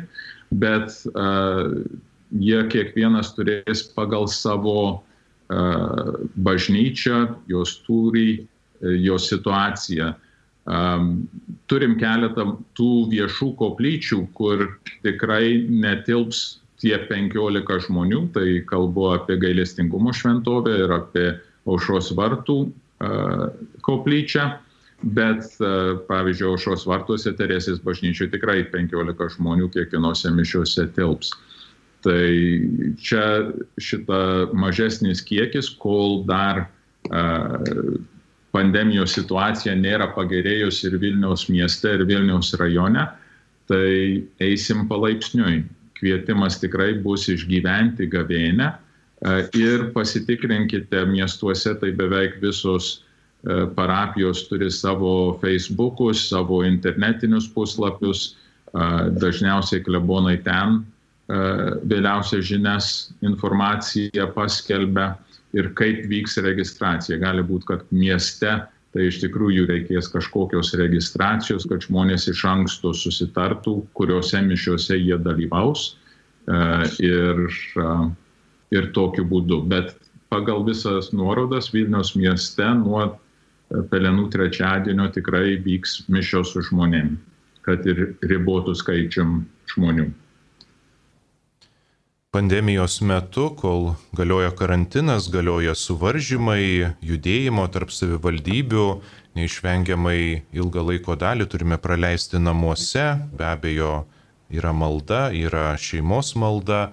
bet 0.50 0.94
jie 2.32 2.62
kiekvienas 2.72 3.34
turės 3.36 3.84
pagal 3.94 4.28
savo 4.32 5.02
bažnyčią, 5.48 7.20
jos 7.48 7.78
turi, 7.86 8.46
jos 8.80 9.28
situaciją. 9.30 10.12
Turim 11.68 11.94
keletą 12.00 12.50
tų 12.76 12.92
viešų 13.12 13.52
koplyčių, 13.60 14.24
kur 14.36 14.66
tikrai 15.04 15.64
netilps 15.68 16.58
tie 16.82 16.94
15 17.08 17.88
žmonių, 17.88 18.22
tai 18.34 18.62
kalbu 18.68 19.10
apie 19.16 19.38
gailestingumo 19.40 20.12
šventovę 20.14 20.76
ir 20.84 20.94
apie 20.94 21.26
aušros 21.68 22.12
vartų 22.18 22.58
koplyčią, 23.86 24.46
bet 25.14 25.44
pavyzdžiui, 26.08 26.48
aušros 26.52 26.86
vartuose 26.90 27.34
Teresės 27.38 27.78
bažnyčioje 27.84 28.32
tikrai 28.34 28.62
15 28.72 29.36
žmonių 29.36 29.70
kiekvienose 29.74 30.32
mišiuose 30.34 30.88
tilps. 30.96 31.34
Tai 32.06 32.24
čia 33.02 33.24
šita 33.82 34.20
mažesnis 34.54 35.22
kiekis, 35.26 35.70
kol 35.82 36.22
dar 36.30 36.68
pandemijos 38.54 39.14
situacija 39.18 39.74
nėra 39.78 40.10
pagerėjusi 40.14 40.88
ir 40.88 40.98
Vilniaus 41.02 41.48
mieste, 41.50 41.90
ir 41.94 42.06
Vilniaus 42.06 42.54
rajone, 42.58 43.06
tai 43.68 44.22
eisim 44.42 44.86
palaipsniui 44.90 45.64
kvietimas 45.98 46.58
tikrai 46.62 46.94
bus 47.02 47.26
išgyventi 47.30 48.08
gavėnę 48.10 48.68
e, 48.70 49.36
ir 49.58 49.88
pasitikrinkite 49.94 51.04
miestuose, 51.10 51.74
tai 51.80 51.92
beveik 51.96 52.38
visos 52.42 52.90
e, 52.98 53.66
parapijos 53.76 54.46
turi 54.50 54.70
savo 54.72 55.38
Facebookus, 55.42 56.28
savo 56.30 56.62
internetinius 56.66 57.48
puslapius, 57.54 58.30
e, 58.30 58.88
dažniausiai 59.18 59.84
klebonai 59.86 60.38
ten 60.46 60.84
vėliausias 61.28 62.46
žinias 62.48 62.86
informaciją 63.20 64.30
paskelbia 64.32 65.10
ir 65.52 65.66
kaip 65.76 66.06
vyks 66.08 66.38
registracija. 66.40 67.18
Gali 67.20 67.42
būti, 67.44 67.66
kad 67.68 67.82
mieste 67.92 68.54
tai 68.94 69.08
iš 69.08 69.20
tikrųjų 69.22 69.66
reikės 69.68 70.08
kažkokios 70.12 70.72
registracijos, 70.80 71.66
kad 71.68 71.84
žmonės 71.84 72.28
iš 72.32 72.44
anksto 72.48 72.94
susitartų, 72.96 73.74
kuriuose 73.98 74.40
mišiuose 74.46 74.96
jie 74.96 75.18
dalyvaus 75.20 75.90
e, 76.48 76.60
ir, 77.04 77.42
e, 77.48 77.88
ir 78.74 78.90
tokiu 78.96 79.26
būdu. 79.28 79.60
Bet 79.68 79.94
pagal 80.32 80.64
visas 80.68 81.12
nuorodas 81.12 81.72
Vilnius 81.74 82.14
mieste 82.16 82.68
nuo 82.80 83.10
Pelenų 83.68 84.30
trečiadienio 84.32 85.10
tikrai 85.12 85.58
vyks 85.60 86.06
mišios 86.08 86.54
su 86.54 86.62
žmonėm, 86.70 87.18
kad 87.66 87.84
ir 87.84 88.14
ribotų 88.24 88.72
skaičiam 88.80 89.42
žmonių 89.68 90.06
pandemijos 92.30 93.00
metu, 93.00 93.50
kol 93.56 93.94
galioja 94.12 94.50
karantinas, 94.52 95.30
galioja 95.32 95.72
suvaržymai, 95.74 96.92
judėjimo 97.00 97.62
tarp 97.72 97.88
savivaldybių, 97.88 98.84
neišvengiamai 99.38 100.42
ilgą 100.52 100.82
laiko 100.90 101.16
dalį 101.16 101.46
turime 101.48 101.78
praleisti 101.80 102.36
namuose, 102.36 103.06
be 103.32 103.46
abejo 103.48 103.92
yra 104.52 104.74
malda, 104.76 105.30
yra 105.32 105.72
šeimos 105.80 106.34
malda. 106.36 106.90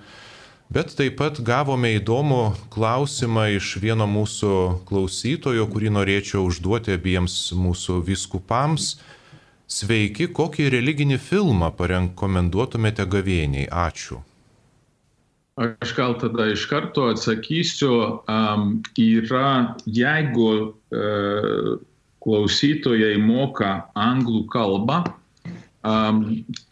Bet 0.72 0.96
taip 0.98 1.18
pat 1.20 1.42
gavome 1.46 1.92
įdomų 1.98 2.42
klausimą 2.74 3.50
iš 3.58 3.74
vieno 3.84 4.08
mūsų 4.10 4.54
klausytojo, 4.88 5.68
kurį 5.74 5.92
norėčiau 5.98 6.46
užduoti 6.48 6.96
abiems 6.96 7.36
mūsų 7.54 8.00
viskupams. 8.08 8.96
Sveiki, 9.68 10.30
kokį 10.32 10.72
religinį 10.78 11.20
filmą 11.20 11.74
parekomenduotumėte 11.76 13.06
gavėniai? 13.06 13.68
Ačiū. 13.68 14.24
Aš 15.56 15.94
gal 15.96 16.18
tada 16.20 16.50
iš 16.52 16.66
karto 16.68 17.06
atsakysiu, 17.14 18.20
um, 18.28 18.82
yra, 19.00 19.76
jeigu 19.88 20.50
uh, 20.68 21.78
klausytojai 22.26 23.16
moka 23.24 23.86
anglų 23.96 24.42
kalbą, 24.52 24.98
um, 25.88 26.20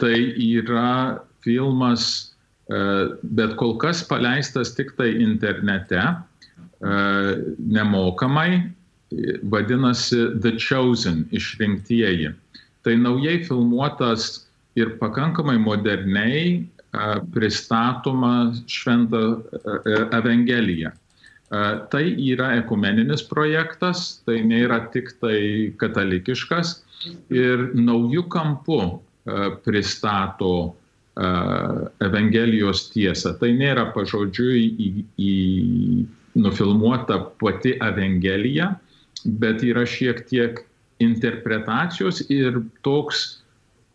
tai 0.04 0.36
yra 0.36 1.24
filmas, 1.48 2.36
uh, 2.68 3.16
bet 3.24 3.56
kol 3.62 3.78
kas 3.80 4.04
paleistas 4.04 4.76
tik 4.76 4.92
tai 5.00 5.14
internete, 5.16 6.04
uh, 6.04 7.32
nemokamai, 7.64 8.68
vadinasi 9.48 10.42
The 10.44 10.58
Chosen, 10.60 11.24
išrinktieji. 11.32 12.36
Tai 12.84 13.00
naujai 13.00 13.46
filmuotas 13.48 14.50
ir 14.76 14.98
pakankamai 15.00 15.56
moderniai 15.56 16.66
pristatoma 17.34 18.54
šventa 18.70 19.22
Evangelija. 20.14 20.94
Tai 21.94 22.04
yra 22.18 22.54
ekumeninis 22.58 23.22
projektas, 23.30 24.24
tai 24.26 24.40
nėra 24.46 24.80
tik 24.94 25.12
tai 25.22 25.74
katalikiškas 25.78 26.76
ir 27.34 27.70
naujų 27.78 28.26
kampų 28.34 28.80
pristato 29.66 30.54
Evangelijos 32.02 32.88
tiesą. 32.94 33.36
Tai 33.38 33.52
nėra 33.54 33.92
pažodžiui 33.94 34.64
į, 34.66 34.90
į 35.22 35.34
nufilmuota 36.42 37.20
pati 37.42 37.76
Evangelija, 37.78 38.72
bet 39.26 39.62
yra 39.66 39.86
šiek 39.86 40.26
tiek 40.30 40.64
interpretacijos 41.04 42.24
ir 42.34 42.64
toks, 42.86 43.44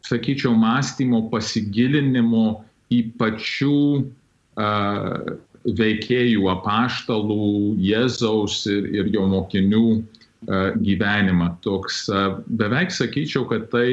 sakyčiau, 0.06 0.54
mąstymo 0.56 1.26
pasigilinimo 1.32 2.62
į 2.94 3.00
pačių 3.20 3.80
uh, 3.98 5.32
veikėjų, 5.78 6.44
apaštalų, 6.52 7.48
Jėzaus 7.84 8.62
ir, 8.70 8.88
ir 8.96 9.10
jo 9.14 9.26
mokinių 9.28 9.84
uh, 9.96 10.70
gyvenimą. 10.80 11.50
Toks 11.66 12.06
uh, 12.12 12.38
beveik 12.48 12.94
sakyčiau, 12.94 13.48
kad 13.50 13.68
tai 13.74 13.90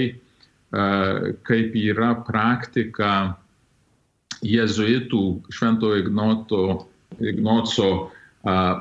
kaip 1.47 1.75
yra 1.79 2.09
praktika 2.27 3.37
jėzuitų 4.43 5.21
švento 5.55 5.93
Ignoto, 5.95 6.87
Ignoco 7.23 8.11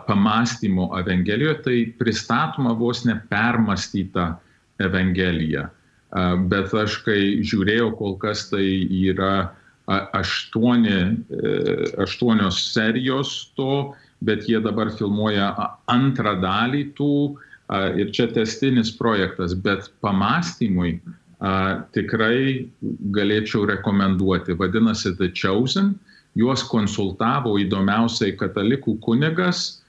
pamastymo 0.09 0.91
Evangelijoje, 0.99 1.61
tai 1.63 1.77
pristatoma 2.01 2.75
vos 2.77 3.05
nepermastyta 3.09 4.35
Evangelija. 4.83 5.69
Bet 6.51 6.75
aš 6.77 6.99
kai 7.07 7.41
žiūrėjau, 7.43 7.95
kol 7.99 8.19
kas 8.23 8.49
tai 8.51 8.65
yra 9.09 9.55
aštuoni, 9.87 10.99
e, 11.31 11.53
aštuonios 12.03 12.61
serijos 12.73 13.53
to, 13.59 13.95
bet 14.25 14.49
jie 14.49 14.61
dabar 14.65 14.91
filmuoja 14.97 15.53
antrą 15.93 16.39
dalį 16.41 16.87
tų 16.97 17.37
ir 17.97 18.11
čia 18.13 18.29
testinis 18.33 18.93
projektas, 18.97 19.55
bet 19.57 19.91
pamastymui 20.05 20.99
tikrai 21.93 22.69
galėčiau 23.13 23.67
rekomenduoti. 23.69 24.57
Vadinasi 24.57 25.15
The 25.19 25.31
Chosen, 25.33 25.95
juos 26.37 26.65
konsultavo 26.69 27.57
įdomiausiai 27.61 28.37
katalikų 28.41 28.99
kunigas, 29.05 29.83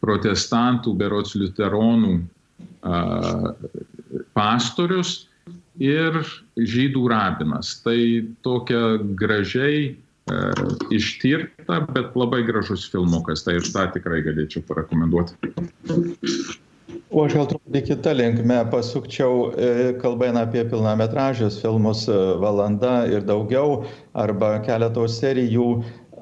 protestantų, 0.00 0.94
berots 0.96 1.36
liuteronų 1.36 2.18
pastorius 4.36 5.27
ir 5.82 6.20
žydų 6.58 7.06
rabinas. 7.10 7.78
Tai 7.84 7.98
tokia 8.46 8.98
gražiai 9.18 9.96
ištirta, 10.92 11.80
bet 11.94 12.16
labai 12.18 12.42
gražus 12.44 12.86
filmukas. 12.92 13.44
Tai 13.46 13.58
aš 13.62 13.72
tą 13.72 13.86
tikrai 13.94 14.20
galėčiau 14.26 14.64
parekomenduoti. 14.68 15.52
O 17.08 17.22
aš 17.24 17.36
gal 17.38 17.46
truputį 17.48 17.80
kitą 17.86 18.12
linkmę 18.16 18.58
pasukčiau, 18.72 19.48
kalba 20.02 20.28
eina 20.28 20.44
apie 20.44 20.64
pilnametražius 20.68 21.56
filmus 21.62 22.04
valanda 22.42 23.06
ir 23.08 23.24
daugiau, 23.28 23.86
arba 24.12 24.58
keletos 24.66 25.16
serijų 25.20 25.70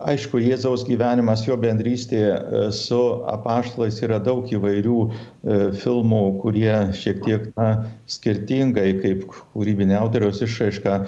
aišku 0.04 0.40
jėzaus 0.42 0.84
gyvenimas 0.86 1.44
jo 1.46 1.56
bendrystė 1.60 2.22
e, 2.26 2.36
su 2.74 3.00
apaštalais 3.30 4.00
yra 4.04 4.18
daug 4.22 4.48
įvairių 4.52 4.98
e, 5.06 5.12
filmų 5.46 6.20
kurie 6.42 6.72
šiek 6.96 7.20
tiek 7.22 7.44
na 7.54 7.66
skirtingai 8.10 8.88
kaip 8.98 9.26
kūrybinė 9.30 9.94
autoriaus 10.00 10.40
išraiška 10.42 10.94
e, 10.96 11.04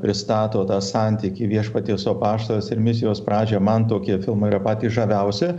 pristato 0.00 0.62
tą 0.68 0.78
santykį 0.84 1.50
viešpaties 1.52 2.06
su 2.06 2.12
apaštalais 2.14 2.70
ir 2.72 2.80
misijos 2.80 3.20
pradžią. 3.24 3.60
Man 3.60 3.88
tokie 3.90 4.16
filmai 4.24 4.52
yra 4.52 4.62
patys 4.64 4.96
žaviausi. 4.96 5.52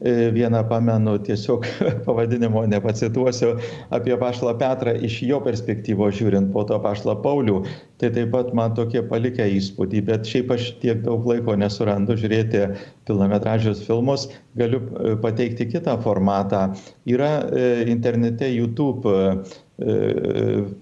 E, 0.00 0.30
vieną 0.32 0.64
pamenu, 0.64 1.18
tiesiog 1.18 1.66
pavadinimo 2.06 2.62
nepacituosiu, 2.66 3.50
apie 3.92 4.16
Pašlą 4.16 4.54
Petrą 4.60 4.94
iš 4.96 5.18
jo 5.28 5.40
perspektyvos 5.44 6.16
žiūrint, 6.16 6.48
po 6.54 6.64
to 6.64 6.78
Pašlą 6.80 7.18
Paulių. 7.20 7.58
Tai 8.00 8.08
taip 8.14 8.32
pat 8.32 8.54
man 8.56 8.72
tokie 8.76 9.02
palikę 9.04 9.44
įspūdį, 9.58 10.00
bet 10.08 10.24
šiaip 10.28 10.54
aš 10.56 10.70
tiek 10.80 11.02
daug 11.04 11.28
laiko 11.28 11.52
nesurandu 11.52 12.16
žiūrėti 12.16 12.64
pilnametražius 13.08 13.84
filmus, 13.84 14.30
galiu 14.58 14.80
e, 14.80 15.16
pateikti 15.22 15.66
kitą 15.70 15.96
formatą. 16.02 16.72
Yra 17.06 17.32
e, 17.40 17.66
internete 17.90 18.50
YouTube 18.52 19.16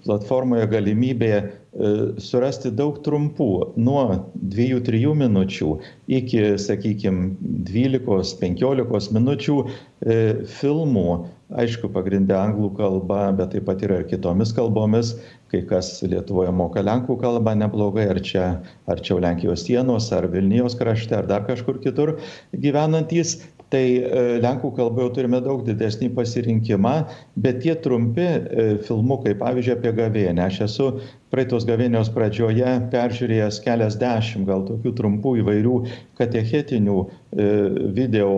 platformoje 0.03 0.65
galimybė 0.67 1.35
surasti 2.19 2.67
daug 2.75 2.97
trumpų, 3.05 3.47
nuo 3.79 4.01
2-3 4.35 5.13
minučių 5.21 5.69
iki, 6.17 6.41
sakykime, 6.59 7.29
12-15 7.69 9.13
minučių 9.15 9.55
filmų, 10.57 11.05
aišku, 11.63 11.89
pagrindę 11.93 12.35
anglų 12.37 12.73
kalbą, 12.77 13.21
bet 13.37 13.53
taip 13.55 13.69
pat 13.69 13.85
yra 13.85 14.01
ir 14.01 14.09
kitomis 14.09 14.51
kalbomis, 14.57 15.13
kai 15.53 15.63
kas 15.69 15.91
Lietuvoje 16.05 16.51
moka 16.53 16.83
lenkų 16.85 17.17
kalbą 17.21 17.55
neblogai, 17.57 18.09
ar 18.11 18.19
čia 18.25 18.49
arčiau 18.89 19.21
Lenkijos 19.21 19.63
sienos, 19.65 20.11
ar 20.13 20.27
Vilnijos 20.29 20.77
krašte, 20.79 21.15
ar 21.17 21.29
dar 21.29 21.47
kažkur 21.47 21.79
kitur 21.85 22.17
gyvenantys, 22.53 23.39
tai 23.73 23.83
e, 24.01 24.21
lenkų 24.43 24.71
kalba 24.77 25.05
jau 25.05 25.11
turime 25.17 25.39
daug 25.45 25.61
didesnį 25.67 26.09
pasirinkimą, 26.17 26.93
bet 27.41 27.61
tie 27.63 27.75
trumpi 27.83 28.25
e, 28.25 28.67
filmukai, 28.85 29.35
pavyzdžiui, 29.39 29.75
apie 29.77 29.93
gavėnę, 29.99 30.45
aš 30.47 30.61
esu 30.65 30.89
praeitos 31.29 31.67
gavėnios 31.69 32.09
pradžioje 32.15 32.75
peržiūrėjęs 32.93 33.61
keliasdešimt 33.65 34.49
gal 34.49 34.65
tokių 34.69 34.95
trumpų 34.97 35.35
įvairių 35.43 35.75
katechetinių 36.19 37.01
e, 37.05 37.49
video 37.99 38.31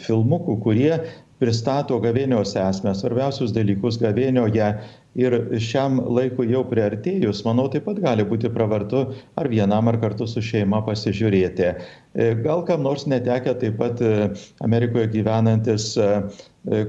filmukų, 0.00 0.56
kurie 0.64 0.94
pristato 1.40 1.96
gavėnios 2.04 2.52
esmę, 2.60 2.92
svarbiausius 2.96 3.54
dalykus 3.56 3.96
gavėnioje 4.00 4.74
ir 5.18 5.34
šiam 5.62 5.98
laikui 6.06 6.50
jau 6.52 6.62
priartėjus, 6.70 7.42
manau, 7.46 7.66
taip 7.72 7.86
pat 7.88 7.98
gali 8.02 8.24
būti 8.26 8.50
pravartu 8.52 9.02
ar 9.40 9.48
vienam, 9.50 9.88
ar 9.90 9.98
kartu 10.02 10.28
su 10.30 10.42
šeima 10.44 10.82
pasižiūrėti. 10.86 11.72
E, 12.14 12.28
gal 12.44 12.62
kam 12.66 12.84
nors 12.86 13.06
netekia 13.10 13.56
taip 13.58 13.78
pat 13.80 14.00
e, 14.02 14.30
Amerikoje 14.66 15.10
gyvenantis 15.16 15.92
e, 15.98 16.12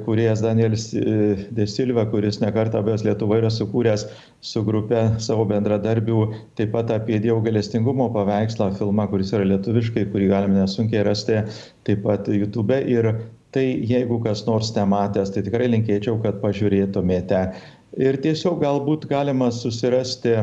kuriejas 0.06 0.42
Danielis 0.44 0.90
De 1.56 1.66
Silva, 1.70 2.04
kuris 2.12 2.42
nekartą 2.44 2.82
buvęs 2.84 3.06
Lietuvoje 3.08 3.46
yra 3.46 3.52
sukūręs 3.54 4.06
su 4.44 4.64
grupe 4.68 5.00
savo 5.24 5.46
bendradarbių 5.48 6.26
taip 6.60 6.74
pat 6.76 6.92
apie 6.94 7.22
Dievo 7.24 7.40
galestingumo 7.46 8.10
paveikslą, 8.14 8.74
filmą, 8.78 9.08
kuris 9.10 9.32
yra 9.34 9.48
lietuviškai, 9.54 10.10
kurį 10.12 10.32
galime 10.34 10.60
nesunkiai 10.60 11.06
rasti 11.08 11.40
taip 11.88 12.04
pat 12.04 12.28
YouTube. 12.28 12.82
Ir 12.92 13.14
tai 13.52 13.66
jeigu 13.88 14.20
kas 14.24 14.46
nors 14.48 14.72
nematęs, 14.76 15.32
tai 15.34 15.44
tikrai 15.48 15.70
linkėčiau, 15.72 16.20
kad 16.24 16.40
pažiūrėtumėte 16.44 17.46
ir 18.00 18.18
tiesiog 18.24 18.60
galbūt 18.62 19.08
galima 19.10 19.50
susirasti 19.52 20.36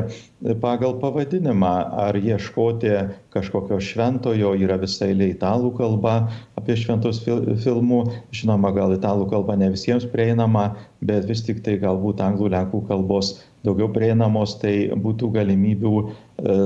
pagal 0.61 0.97
pavadinimą 1.01 1.73
ar 2.05 2.17
ieškoti 2.17 2.91
kažkokio 3.33 3.79
šventojo, 3.83 4.53
yra 4.57 4.77
visai 4.81 5.11
lė 5.17 5.31
italų 5.33 5.73
kalba 5.77 6.15
apie 6.59 6.77
šventus 6.79 7.21
filmų, 7.25 8.01
žinoma, 8.35 8.73
gal 8.75 8.93
italų 8.95 9.29
kalba 9.33 9.57
ne 9.59 9.71
visiems 9.73 10.05
prieinama, 10.13 10.71
bet 11.01 11.27
vis 11.29 11.43
tik 11.45 11.63
tai 11.65 11.79
galbūt 11.81 12.21
anglų, 12.23 12.53
lenkų 12.55 12.85
kalbos 12.89 13.37
daugiau 13.65 13.89
prieinamos, 13.91 14.55
tai 14.61 14.89
būtų 14.95 15.31
galimybių 15.35 15.93
e, 15.99 16.07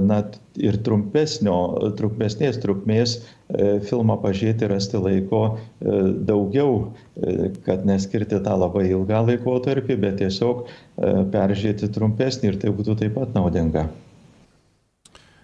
na, 0.05 0.19
ir 0.61 0.77
trumpesnio, 0.85 1.55
trumpesnės 1.97 2.59
trukmės 2.63 3.17
e, 3.17 3.79
filmą 3.87 4.19
pažiūrėti, 4.23 4.69
rasti 4.71 5.01
laiko 5.01 5.43
e, 5.53 5.97
daugiau, 6.29 6.93
kad 7.65 7.83
neskirti 7.85 8.39
tą 8.41 8.55
labai 8.57 8.87
ilgą 8.89 9.19
laikotarpį, 9.27 9.99
bet 10.01 10.17
tiesiog 10.23 10.63
peržiūrėti 11.33 11.91
trumpesnį 11.93 12.49
ir 12.49 12.57
tai 12.63 12.73
būtų 12.73 12.97
taip 13.03 13.13
pat 13.19 13.35
naudinga. 13.37 13.85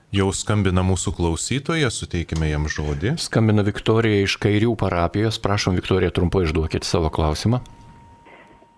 Jau 0.09 0.31
skambina 0.34 0.81
mūsų 0.81 1.13
klausytoja, 1.13 1.91
suteikime 1.93 2.49
jam 2.49 2.65
žodį. 2.65 3.13
Skambina 3.21 3.61
Viktorija 3.61 4.23
iš 4.26 4.39
Kairių 4.41 4.73
parapijos. 4.81 5.38
Prašom, 5.43 5.77
Viktorija, 5.77 6.09
trumpai 6.09 6.47
išduokit 6.47 6.88
savo 6.88 7.13
klausimą. 7.13 7.61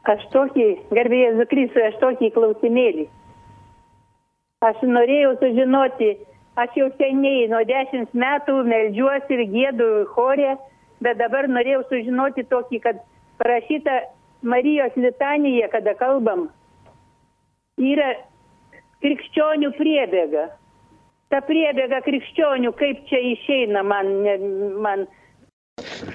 Aš 0.10 0.24
tokį, 0.34 0.68
garbėjai 0.98 1.36
Zukrisui, 1.38 1.82
aš 1.86 1.98
tokį 2.02 2.32
klausimėlį. 2.34 3.06
Aš 4.66 4.82
norėjau 4.86 5.36
sužinoti, 5.42 6.16
aš 6.58 6.74
jau 6.78 6.88
seniai 6.98 7.46
nuo 7.52 7.62
dešimt 7.70 8.16
metų 8.18 8.64
melžiuosi 8.66 9.38
ir 9.38 9.44
gėdu 9.54 9.90
chorė, 10.16 10.56
bet 11.06 11.22
dabar 11.22 11.48
norėjau 11.50 11.84
sužinoti 11.90 12.48
tokį, 12.50 12.82
kad 12.82 13.04
parašyta 13.42 14.00
Marijos 14.42 14.98
litanija, 14.98 15.70
kada 15.70 15.94
kalbam, 16.00 16.48
yra 17.78 18.16
krikščionių 19.06 19.70
priebėga. 19.78 20.48
Ta 21.30 21.40
priebėga 21.46 22.02
krikščionių, 22.06 22.74
kaip 22.78 23.06
čia 23.10 23.22
išeina 23.36 23.86
man, 23.86 24.10
man 24.82 25.06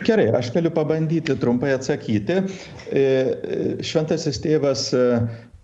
Gerai, 0.06 0.28
aš 0.34 0.52
galiu 0.54 0.70
pabandyti 0.74 1.36
trumpai 1.40 1.74
atsakyti. 1.76 2.40
E, 2.92 3.04
šventasis 3.86 4.38
tėvas 4.44 4.88
e, 4.96 5.04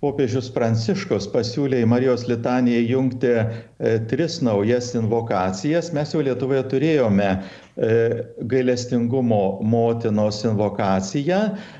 popiežius 0.03 0.49
Pranciškus 0.55 1.29
pasiūlė 1.31 1.83
į 1.85 1.89
Marijos 1.91 2.25
litaniją 2.31 2.81
jungti 2.91 3.31
e, 3.33 3.45
tris 4.11 4.41
naujas 4.43 4.93
invokacijas. 4.99 5.93
Mes 5.95 6.15
jau 6.15 6.25
Lietuvoje 6.25 6.65
turėjome 6.73 7.35
gailestingumo 8.53 9.63
motinos 9.65 10.43
invokaciją, 10.45 11.39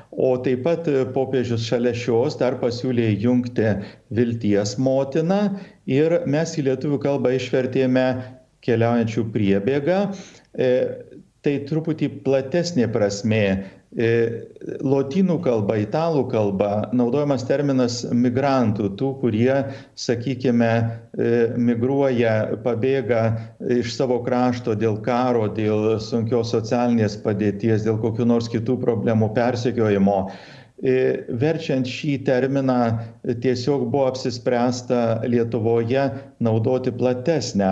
o 0.09 0.31
taip 0.41 0.63
pat 0.65 0.87
popiežius 1.13 1.67
šalia 1.67 1.91
šios 1.93 2.39
dar 2.39 2.57
pasiūlė 2.63 3.11
jungti 3.21 3.75
vilties 4.17 4.73
motiną 4.81 5.43
ir 5.85 6.23
mes 6.25 6.55
į 6.57 6.65
lietuvių 6.71 6.97
kalbą 7.03 7.35
išvertėme 7.37 8.07
keliaujančių 8.65 9.27
priebėgą 9.35 9.99
tai 11.43 11.59
truputį 11.67 12.09
platesnė 12.25 12.87
prasmė. 12.91 13.45
E, 13.93 14.09
lotynų 14.81 15.35
kalba, 15.45 15.75
italų 15.77 16.23
kalba 16.31 16.69
naudojamas 16.97 17.43
terminas 17.45 17.99
migrantų, 18.09 18.87
tų, 18.97 19.09
kurie, 19.21 19.51
sakykime, 20.01 20.71
e, 21.13 21.27
migruoja, 21.61 22.55
pabėga 22.63 23.21
iš 23.77 23.93
savo 23.93 24.17
krašto 24.25 24.73
dėl 24.73 24.97
karo, 25.05 25.45
dėl 25.53 25.99
sunkios 26.01 26.55
socialinės 26.55 27.19
padėties, 27.21 27.85
dėl 27.85 28.01
kokių 28.01 28.25
nors 28.33 28.49
kitų 28.49 28.79
problemų 28.81 29.29
persekiojimo. 29.37 30.17
Verčiant 30.83 31.87
šį 31.87 32.17
terminą 32.27 32.79
tiesiog 33.23 33.85
buvo 33.87 34.09
apsispręsta 34.11 35.23
Lietuvoje 35.23 36.09
naudoti 36.43 36.91
platesnę 36.91 37.71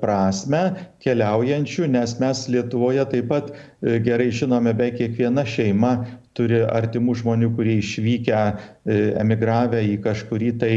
prasme 0.00 0.62
keliaujančių, 1.04 1.90
nes 1.92 2.16
mes 2.22 2.46
Lietuvoje 2.48 3.04
taip 3.12 3.28
pat 3.28 3.52
gerai 3.82 4.30
žinome, 4.32 4.72
beveik 4.72 4.96
kiekviena 5.02 5.44
šeima 5.44 5.98
turi 6.36 6.62
artimų 6.64 7.14
žmonių, 7.20 7.52
kurie 7.56 7.78
išvykę, 7.80 8.40
emigravę 9.20 9.82
į 9.92 10.00
kažkurį 10.04 10.50
tai 10.60 10.72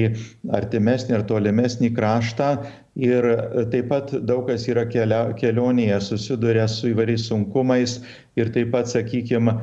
artimesnį 0.56 1.18
ar 1.20 1.26
tolimesnį 1.32 1.92
kraštą 1.96 2.52
ir 3.00 3.26
taip 3.72 3.90
pat 3.92 4.12
daug 4.28 4.48
kas 4.50 4.68
yra 4.72 4.86
kelia, 4.92 5.22
kelionėje 5.40 6.00
susiduria 6.10 6.68
su 6.68 6.92
įvairiais 6.92 7.28
sunkumais 7.30 8.00
ir 8.40 8.52
taip 8.56 8.72
pat, 8.74 8.88
sakykime, 8.92 9.56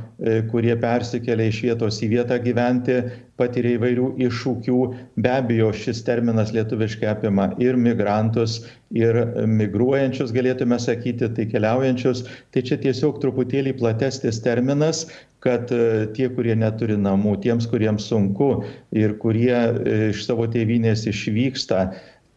kurie 0.50 0.74
persikelia 0.80 1.48
iš 1.50 1.62
vietos 1.64 2.00
į 2.04 2.10
vietą 2.12 2.38
gyventi, 2.44 2.98
patiria 3.40 3.76
įvairių 3.76 4.10
iššūkių. 4.26 4.80
Be 5.24 5.32
abejo, 5.32 5.70
šis 5.76 6.02
terminas 6.06 6.52
lietuviškai 6.56 7.08
apima 7.12 7.50
ir 7.62 7.78
migrantus, 7.80 8.58
ir 8.96 9.18
migruojančius, 9.48 10.34
galėtume 10.36 10.78
sakyti, 10.82 11.30
tai 11.36 11.48
keliaujančius. 11.52 12.26
Tai 12.52 12.64
čia 12.68 12.80
tiesiog 12.82 13.20
truputėlį 13.22 13.76
platesnis 13.80 14.42
terminas, 14.44 15.06
kad 15.46 15.70
e, 15.72 16.06
tie, 16.16 16.28
kurie 16.32 16.56
neturi 16.58 16.96
namų, 16.98 17.36
tiems, 17.44 17.68
kuriems 17.70 18.08
sunku 18.10 18.64
ir 18.96 19.16
kurie 19.22 19.54
e, 19.54 19.96
iš 20.10 20.24
savo 20.26 20.48
tėvynės 20.50 21.06
išvyksta, 21.12 21.84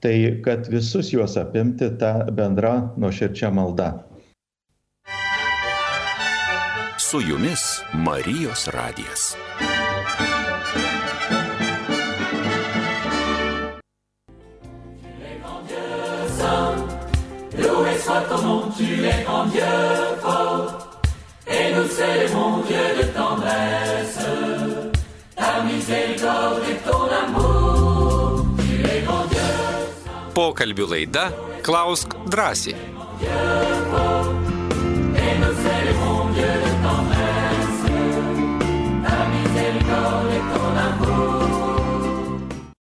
tai 0.02 0.42
kad 0.44 0.68
visus 0.68 1.14
juos 1.14 1.38
apimti 1.38 1.90
tą 2.00 2.14
bendrą 2.32 2.90
nuoširdžią 2.98 3.52
maldą. 3.52 3.92
Su 6.98 7.22
jumis 7.22 7.82
Marijos 7.94 8.68
radijas. 8.68 9.36
Loué 17.58 17.98
soit 17.98 18.22
ton 18.30 18.42
nom, 18.44 18.72
tu 18.78 18.84
es 18.84 19.24
grand 19.26 19.48
Dieu 19.52 19.64
fort, 20.22 21.02
et 21.48 21.74
nous 21.76 21.88
célébrons 21.88 22.64
Dieu 22.68 22.86
de 22.98 23.06
tendresse, 23.14 24.20
ta 25.36 25.64
miséricorde 25.64 26.62
et 26.72 26.78
ton 26.90 27.04
amour, 27.24 27.59
Pokalbių 30.34 30.86
laida 30.92 31.30
Klausk 31.66 32.14
drąsiai. 32.30 32.76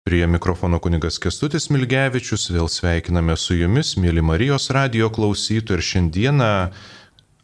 Prie 0.09 0.27
mikrofono 0.27 0.81
kunigas 0.81 1.19
Kestutis 1.21 1.69
Milgevičius, 1.71 2.49
vėl 2.51 2.71
sveikiname 2.73 3.37
su 3.37 3.59
jumis, 3.59 3.95
mėly 4.01 4.25
Marijos 4.25 4.71
radio 4.75 5.11
klausytojai 5.13 5.79
ir 5.79 5.85
šiandieną 5.85 6.53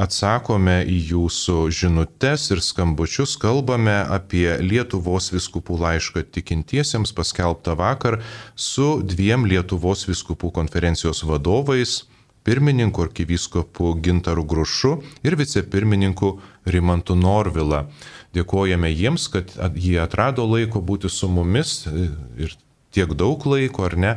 atsakome 0.01 0.81
į 0.91 0.97
jūsų 1.13 1.59
žinutes 1.71 2.49
ir 2.51 2.63
skambučius, 2.65 3.37
kalbame 3.41 3.95
apie 4.03 4.49
Lietuvos 4.63 5.31
viskupų 5.35 5.79
laišką 5.85 6.25
tikintiesiems 6.35 7.15
paskelbtą 7.15 7.77
vakar 7.79 8.21
su 8.57 8.99
dviem 9.07 9.47
Lietuvos 9.47 10.07
viskupų 10.09 10.51
konferencijos 10.59 11.23
vadovais 11.29 12.03
pirmininku 12.45 13.07
arkivyskupu 13.07 13.95
Gintaru 14.05 14.45
Grušu 14.45 14.99
ir 15.25 15.39
vicepirmininku 15.41 16.35
Rimantu 16.67 17.17
Norvila. 17.17 17.87
Dėkojame 18.35 18.91
jiems, 18.91 19.31
kad 19.33 19.55
jie 19.79 19.97
atrado 20.03 20.45
laiko 20.45 20.83
būti 20.85 21.09
su 21.09 21.31
mumis 21.31 21.85
ir 21.87 22.53
tiek 22.95 23.15
daug 23.17 23.43
laiko, 23.49 23.87
ar 23.89 23.97
ne. 23.99 24.13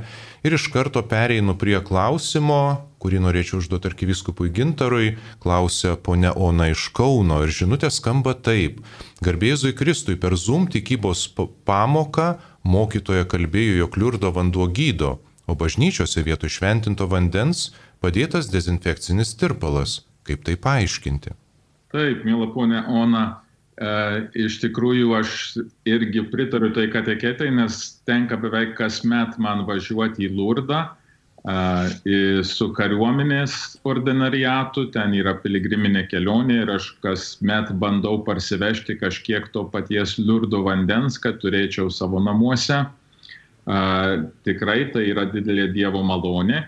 Ir 0.46 0.58
iš 0.58 0.68
karto 0.74 1.02
pereinu 1.08 1.56
prie 1.58 1.80
klausimo, 1.86 2.90
kurį 3.08 3.22
norėčiau 3.24 3.62
užduoti 3.62 3.88
arkiviskupui 3.88 4.52
Gintarui, 4.52 5.14
klausia 5.40 5.96
ponia 5.96 6.34
Ona 6.36 6.68
iš 6.74 6.90
Kauno 6.96 7.40
ir 7.46 7.54
žinutė 7.56 7.88
skamba 7.94 8.34
taip. 8.36 8.82
Garbėzui 9.24 9.72
Kristui 9.80 10.18
per 10.20 10.36
Zoom 10.36 10.68
tikybos 10.68 11.24
pamoką 11.68 12.34
mokytoja 12.68 13.24
kalbėjo, 13.32 13.80
jog 13.86 13.96
liurdo 14.02 14.34
vanduo 14.36 14.68
gydo, 14.68 15.18
o 15.48 15.56
bažnyčiose 15.56 16.26
vietoj 16.28 16.52
šventinto 16.52 17.08
vandens 17.08 17.70
padėtas 18.04 18.52
dezinfekcinis 18.52 19.32
tirpalas. 19.40 20.02
Kaip 20.28 20.44
tai 20.44 20.58
paaiškinti? 20.60 21.32
Taip, 21.96 22.28
mėla 22.28 22.50
ponia 22.52 22.84
Ona, 22.92 23.24
e, 23.80 23.92
iš 24.44 24.60
tikrųjų 24.66 25.16
aš 25.16 25.38
irgi 25.88 26.28
pritariu 26.28 26.74
tai 26.76 26.90
kateketai, 26.92 27.54
nes 27.56 28.02
tenka 28.04 28.36
beveik 28.36 28.76
kasmet 28.76 29.40
man 29.40 29.64
važiuoti 29.70 30.28
į 30.28 30.34
Lurdą 30.36 30.90
su 31.48 32.66
kariuomenės 32.76 33.80
ordinariatu, 33.88 34.90
ten 34.92 35.14
yra 35.16 35.38
piligriminė 35.40 36.08
kelionė 36.12 36.64
ir 36.64 36.72
aš 36.76 36.90
kasmet 37.00 37.72
bandau 37.80 38.20
parsivežti 38.26 38.98
kažkiek 39.00 39.48
to 39.54 39.64
paties 39.72 40.18
liurdo 40.20 40.64
vandens, 40.64 41.18
kad 41.18 41.40
turėčiau 41.40 41.90
savo 41.90 42.20
namuose. 42.20 42.86
Tikrai 44.44 44.92
tai 44.92 45.06
yra 45.12 45.26
didelė 45.32 45.72
Dievo 45.72 46.04
malonė. 46.04 46.66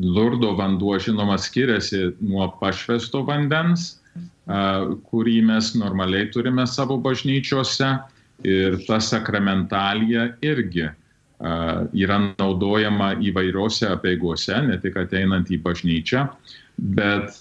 Lurdo 0.00 0.54
vanduo, 0.56 0.94
žinoma, 0.98 1.36
skiriasi 1.36 2.14
nuo 2.20 2.52
pašvesto 2.60 3.24
vandens, 3.26 3.98
kurį 5.10 5.42
mes 5.42 5.74
normaliai 5.74 6.30
turime 6.30 6.66
savo 6.66 6.96
bažnyčiose 7.02 7.98
ir 8.46 8.78
ta 8.86 9.00
sakramentalija 9.02 10.36
irgi 10.40 10.88
yra 11.40 12.18
naudojama 12.38 13.14
įvairiose 13.24 13.88
apieigose, 13.88 14.56
ne 14.66 14.76
tik 14.80 14.98
ateinant 15.00 15.48
į 15.48 15.60
bažnyčią, 15.64 16.26
bet 16.96 17.36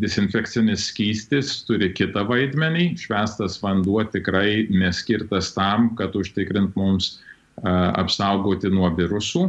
dezinfekcinis 0.00 0.86
skystis 0.90 1.52
turi 1.68 1.90
kitą 1.96 2.24
vaidmenį. 2.28 2.94
Švestas 3.00 3.58
vanduo 3.62 4.00
tikrai 4.08 4.66
neskirtas 4.72 5.52
tam, 5.56 5.90
kad 6.00 6.16
užtikrint 6.16 6.76
mums 6.76 7.18
apsaugoti 7.64 8.72
nuo 8.72 8.90
virusų. 8.96 9.48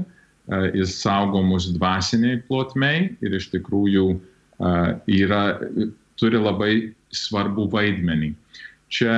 Jis 0.73 0.95
saugo 1.03 1.43
mus 1.45 1.67
dvasiniai 1.75 2.39
plotmei 2.47 3.11
ir 3.21 3.35
iš 3.37 3.51
tikrųjų 3.53 4.05
yra, 5.13 5.43
turi 6.19 6.39
labai 6.41 6.71
svarbų 7.15 7.67
vaidmenį. 7.71 8.33
Čia 8.89 9.13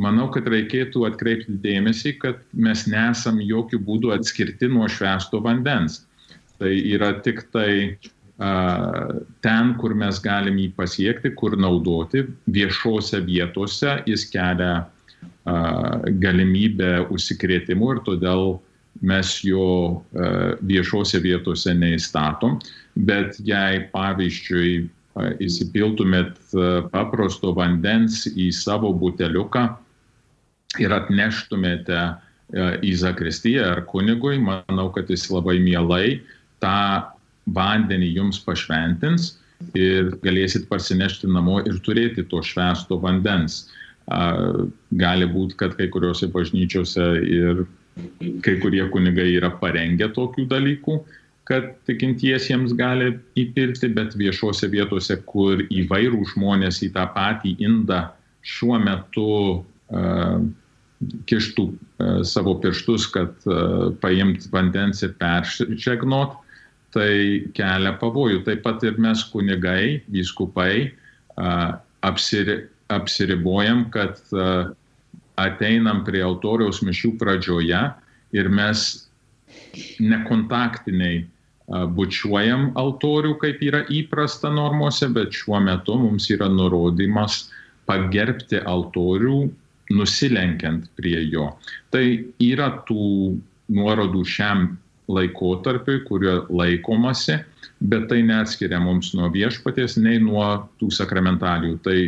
manau, 0.00 0.28
kad 0.32 0.48
reikėtų 0.50 1.04
atkreipti 1.08 1.58
dėmesį, 1.62 2.14
kad 2.22 2.40
mes 2.52 2.86
nesam 2.90 3.40
jokių 3.42 3.80
būdų 3.86 4.14
atskirti 4.16 4.70
nuo 4.72 4.88
švesto 4.90 5.42
vandens. 5.44 6.04
Tai 6.60 6.70
yra 6.72 7.14
tik 7.24 7.46
tai 7.54 7.72
uh, 7.96 9.20
ten, 9.44 9.74
kur 9.80 9.94
mes 9.96 10.20
galim 10.24 10.58
jį 10.60 10.70
pasiekti, 10.76 11.32
kur 11.36 11.56
naudoti, 11.56 12.26
viešose 12.52 13.22
vietose 13.26 13.98
jis 14.08 14.26
kelia 14.32 14.72
uh, 14.84 16.00
galimybę 16.22 17.06
užsikrėtimų 17.12 17.94
ir 17.96 18.04
todėl 18.08 18.58
mes 19.06 19.36
jo 19.46 19.66
uh, 19.96 20.56
viešose 20.68 21.20
vietose 21.24 21.76
neįstatom. 21.76 22.58
Bet 23.08 23.38
jei, 23.46 23.86
pavyzdžiui, 23.92 24.88
įsipiltumėt 25.42 26.36
paprasto 26.92 27.50
vandens 27.56 28.22
į 28.30 28.50
savo 28.54 28.92
buteliuką, 28.96 29.64
ir 30.78 30.92
atneštumėte 30.94 31.98
e, 31.98 32.12
į 32.86 32.94
Zakristiją 33.02 33.66
ar 33.74 33.82
kunigui, 33.90 34.38
manau, 34.38 34.90
kad 34.94 35.10
jis 35.10 35.26
labai 35.32 35.58
mielai 35.62 36.20
tą 36.62 37.10
vandenį 37.50 38.12
jums 38.14 38.38
pašventins 38.44 39.34
ir 39.76 40.14
galėsit 40.24 40.68
parsinešti 40.70 41.28
namo 41.28 41.60
ir 41.66 41.80
turėti 41.84 42.24
to 42.28 42.42
švesto 42.44 43.00
vandens. 43.00 43.66
Gali 44.10 45.26
būti, 45.30 45.54
kad 45.60 45.76
kai 45.78 45.86
kuriuose 45.92 46.26
bažnyčiose 46.34 47.04
ir 47.22 47.64
kai 48.42 48.56
kurie 48.62 48.82
kunigai 48.90 49.28
yra 49.36 49.52
parengę 49.60 50.08
tokių 50.16 50.46
dalykų, 50.50 50.96
kad 51.46 51.68
tikintiesiems 51.86 52.72
gali 52.78 53.12
įpirkti, 53.38 53.90
bet 53.94 54.16
viešuose 54.18 54.70
vietose, 54.72 55.16
kur 55.26 55.62
įvairių 55.66 56.24
žmonės 56.32 56.80
į 56.86 56.92
tą 56.96 57.06
patį 57.14 57.56
indą 57.62 58.04
šiuo 58.46 58.78
metu 58.82 59.30
uh, 59.58 60.38
kištų 61.30 61.66
e, 61.70 61.74
savo 62.28 62.56
pirštus, 62.60 63.06
kad 63.14 63.32
e, 63.48 63.58
paimt 64.02 64.46
vandens 64.52 65.02
ir 65.06 65.14
peržegnot, 65.20 66.36
tai 66.94 67.46
kelia 67.56 67.94
pavojų. 68.00 68.42
Taip 68.48 68.64
pat 68.66 68.84
ir 68.84 68.98
mes 69.00 69.22
kunigai, 69.30 70.02
vyskupai 70.10 70.90
apsiri, 72.02 72.56
apsiribojam, 72.90 73.84
kad 73.94 74.18
ateinam 75.40 76.02
prie 76.04 76.24
autoriaus 76.26 76.82
mišių 76.82 77.12
pradžioje 77.20 77.84
ir 78.34 78.50
mes 78.50 78.82
nekontaktiniai 80.02 81.22
bučiuojam 81.70 82.72
altorių, 82.78 83.36
kaip 83.38 83.62
yra 83.62 83.84
įprasta 83.94 84.50
normose, 84.50 85.06
bet 85.14 85.30
šiuo 85.36 85.60
metu 85.62 85.94
mums 86.00 86.26
yra 86.34 86.50
nurodymas 86.50 87.44
pagerbti 87.86 88.58
altorių, 88.66 89.44
nusilenkiant 89.90 90.86
prie 90.98 91.18
jo. 91.30 91.50
Tai 91.90 92.04
yra 92.44 92.70
tų 92.88 93.38
nuorodų 93.74 94.24
šiam 94.26 94.68
laikotarpiui, 95.10 96.04
kurio 96.06 96.44
laikomasi, 96.54 97.40
bet 97.90 98.06
tai 98.10 98.20
neatskiria 98.26 98.78
mums 98.82 99.12
nuo 99.18 99.30
viešpaties, 99.34 99.98
nei 99.98 100.20
nuo 100.22 100.46
tų 100.80 100.90
sakramentalijų. 100.94 101.80
Tai 101.86 101.98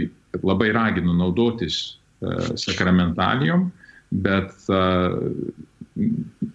labai 0.46 0.70
raginu 0.74 1.16
naudotis 1.18 1.82
uh, 2.22 2.52
sakramentalijom, 2.60 3.68
bet 4.22 4.54
uh, 4.70 5.18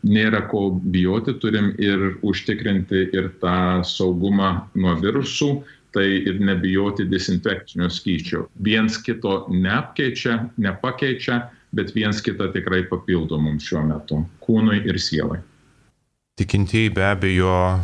nėra 0.07 0.43
ko 0.49 0.69
bijoti, 0.93 1.35
turim 1.41 1.73
ir 1.81 2.15
užtikrinti 2.25 3.09
ir 3.13 3.29
tą 3.41 3.83
saugumą 3.85 4.53
nuo 4.79 4.95
virusų, 5.01 5.51
tai 5.95 6.05
ir 6.29 6.39
nebijoti 6.43 7.07
dezinfekcinio 7.09 7.89
skyščio. 7.89 8.45
Viens 8.63 8.97
kito 9.01 9.47
neapkeičia, 9.51 10.37
nepakeičia, 10.57 11.41
bet 11.75 11.93
viens 11.95 12.21
kitą 12.23 12.51
tikrai 12.53 12.83
papildo 12.89 13.39
mums 13.39 13.67
šiuo 13.67 13.83
metu- 13.87 14.23
kūnui 14.45 14.85
ir 14.85 14.99
sielai. 14.99 15.41
Tikintieji 16.37 16.93
be 16.93 17.03
abejo 17.03 17.81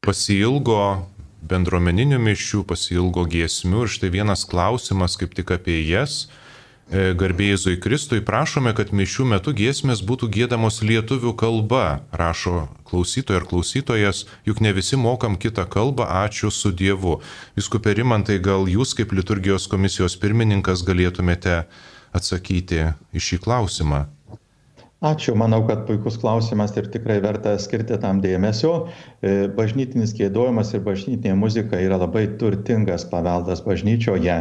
pasilgo 0.00 1.06
bendruomeninių 1.42 2.18
mišių, 2.22 2.64
pasilgo 2.66 3.26
giesmių 3.26 3.82
ir 3.86 3.88
štai 3.88 4.10
vienas 4.10 4.44
klausimas 4.44 5.16
kaip 5.16 5.34
tik 5.34 5.50
apie 5.50 5.80
jas 5.86 6.26
E, 6.26 6.45
garbėjai 6.90 7.76
Kristui, 7.82 8.20
prašome, 8.22 8.70
kad 8.74 8.92
mišių 8.94 9.24
metu 9.26 9.50
giesmės 9.50 10.04
būtų 10.06 10.28
gėdamos 10.30 10.82
lietuvių 10.86 11.34
kalba, 11.34 12.02
rašo 12.12 12.68
klausytoja 12.86 13.40
ir 13.40 13.46
klausytojas, 13.50 14.26
juk 14.46 14.60
ne 14.62 14.72
visi 14.72 14.96
mokam 14.96 15.34
kitą 15.36 15.66
kalbą, 15.66 16.06
ačiū 16.06 16.50
su 16.54 16.70
Dievu. 16.70 17.20
Viskupė 17.58 17.96
Rimantai, 17.98 18.38
gal 18.38 18.70
jūs 18.70 18.94
kaip 18.94 19.12
liturgijos 19.12 19.66
komisijos 19.66 20.14
pirmininkas 20.16 20.86
galėtumėte 20.86 21.64
atsakyti 22.14 22.92
į 23.10 23.18
šį 23.18 23.42
klausimą? 23.42 24.06
Ačiū, 25.04 25.34
manau, 25.36 25.58
kad 25.68 25.82
puikus 25.84 26.14
klausimas 26.16 26.72
ir 26.80 26.86
tikrai 26.88 27.18
verta 27.20 27.50
skirti 27.60 27.98
tam 28.00 28.22
dėmesio. 28.24 28.88
E, 29.20 29.44
bažnytinis 29.52 30.14
gėdojimas 30.16 30.72
ir 30.72 30.80
bažnytinė 30.86 31.34
muzika 31.36 31.76
yra 31.84 31.98
labai 32.00 32.22
turtingas 32.40 33.04
paveldas 33.10 33.60
bažnyčioje 33.66 34.38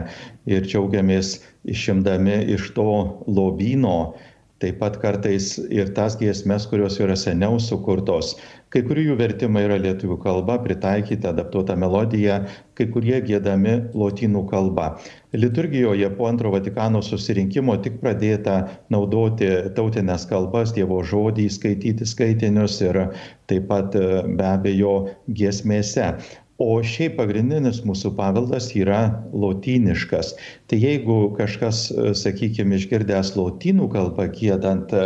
ir 0.47 0.63
džiaugiamės 0.63 1.41
išimdami 1.67 2.37
iš 2.55 2.69
to 2.77 2.87
lobyno 3.27 4.15
taip 4.63 4.77
pat 4.79 4.95
kartais 5.01 5.55
ir 5.73 5.89
tas 5.95 6.15
giesmes, 6.19 6.67
kurios 6.71 6.99
yra 7.03 7.15
seniau 7.19 7.57
sukurtos. 7.59 8.35
Kai 8.71 8.81
kurių 8.87 9.03
jų 9.09 9.17
vertimai 9.19 9.65
yra 9.67 9.77
lietuvių 9.79 10.17
kalba, 10.23 10.55
pritaikyti 10.63 11.27
adaptuotą 11.29 11.75
melodiją, 11.79 12.41
kai 12.75 12.87
kurie 12.91 13.19
gėdami 13.23 13.75
lotynų 13.95 14.45
kalba. 14.51 14.87
Liturgijoje 15.35 16.09
po 16.17 16.27
antro 16.27 16.51
Vatikano 16.55 17.03
susirinkimo 17.03 17.75
tik 17.83 17.99
pradėta 18.03 18.57
naudoti 18.91 19.51
tautinės 19.77 20.27
kalbas, 20.31 20.73
Dievo 20.75 21.01
žodį, 21.03 21.49
skaityti 21.51 22.07
skaitinius 22.07 22.79
ir 22.83 23.01
taip 23.51 23.69
pat 23.71 23.95
be 23.95 24.49
abejo 24.49 24.95
giesmėse. 25.31 26.13
O 26.55 26.77
šiaip 26.87 27.17
pagrindinis 27.19 27.81
mūsų 27.83 28.13
paveldas 28.15 28.69
yra 28.79 28.99
lotyniškas. 29.35 30.29
Tai 30.71 30.77
jeigu 30.79 31.17
kažkas, 31.35 31.89
sakykime, 32.15 32.77
išgirdęs 32.79 33.33
lotynų 33.35 33.89
kalbą 33.91 34.29
gėdant 34.31 34.93
e, 34.95 35.03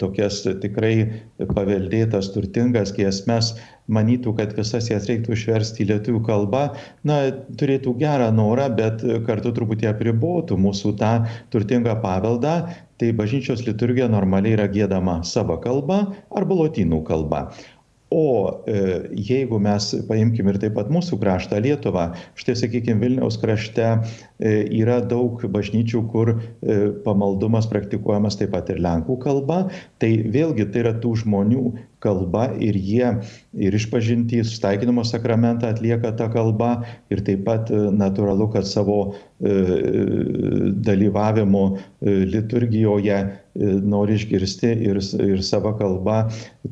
tokias 0.00 0.42
tikrai 0.60 0.92
paveldėtas 1.40 2.28
turtingas 2.34 2.92
giesmes, 2.98 3.54
manytų, 3.88 4.34
kad 4.36 4.52
visas 4.58 4.90
jas 4.92 5.08
reiktų 5.08 5.32
išversti 5.38 5.86
į 5.86 5.88
lietuvių 5.94 6.20
kalbą, 6.26 6.62
na, 7.08 7.16
turėtų 7.56 7.96
gerą 8.02 8.28
norą, 8.36 8.68
bet 8.76 9.00
kartu 9.24 9.54
truputį 9.56 9.88
apribotų 9.94 10.60
mūsų 10.60 10.92
tą 11.00 11.14
turtingą 11.54 11.96
paveldą, 12.04 12.58
tai 13.00 13.14
bažnyčios 13.16 13.64
liturgija 13.64 14.10
normaliai 14.12 14.58
yra 14.58 14.68
gėdama 14.68 15.22
savo 15.24 15.56
kalba 15.64 16.02
arba 16.28 16.60
lotynų 16.60 17.00
kalba. 17.08 17.46
O 18.10 18.64
e, 18.66 19.10
jeigu 19.12 19.58
mes 19.60 19.90
paimkim 20.08 20.48
ir 20.48 20.56
taip 20.62 20.78
pat 20.78 20.88
mūsų 20.92 21.18
kraštą 21.20 21.58
Lietuvą, 21.60 22.06
štai 22.40 22.54
sakykime 22.56 23.02
Vilniaus 23.04 23.36
krašte 23.42 23.84
e, 23.84 23.98
yra 24.80 25.02
daug 25.04 25.44
bažnyčių, 25.52 26.00
kur 26.08 26.32
e, 26.32 26.78
pamaldumas 27.04 27.68
praktikuojamas 27.68 28.40
taip 28.40 28.54
pat 28.56 28.72
ir 28.72 28.80
lenkų 28.80 29.18
kalba, 29.20 29.66
tai 30.00 30.14
vėlgi 30.24 30.70
tai 30.72 30.86
yra 30.86 30.94
tų 31.02 31.18
žmonių 31.20 31.66
kalba 32.00 32.46
ir 32.56 32.78
jie 32.80 33.12
ir 33.60 33.76
išpažinti 33.76 34.40
sustaikinimo 34.40 35.04
sakramentą 35.04 35.68
atlieka 35.74 36.14
tą 36.16 36.30
kalbą 36.32 36.78
ir 37.12 37.20
taip 37.26 37.44
pat 37.44 37.68
natūralu, 37.74 38.48
kad 38.54 38.64
savo 38.70 39.02
dalyvavimu 40.88 41.64
liturgijoje 42.02 43.18
nori 43.82 44.14
išgirsti 44.14 44.70
ir, 44.86 45.00
ir 45.24 45.42
savo 45.42 45.72
kalbą. 45.78 46.18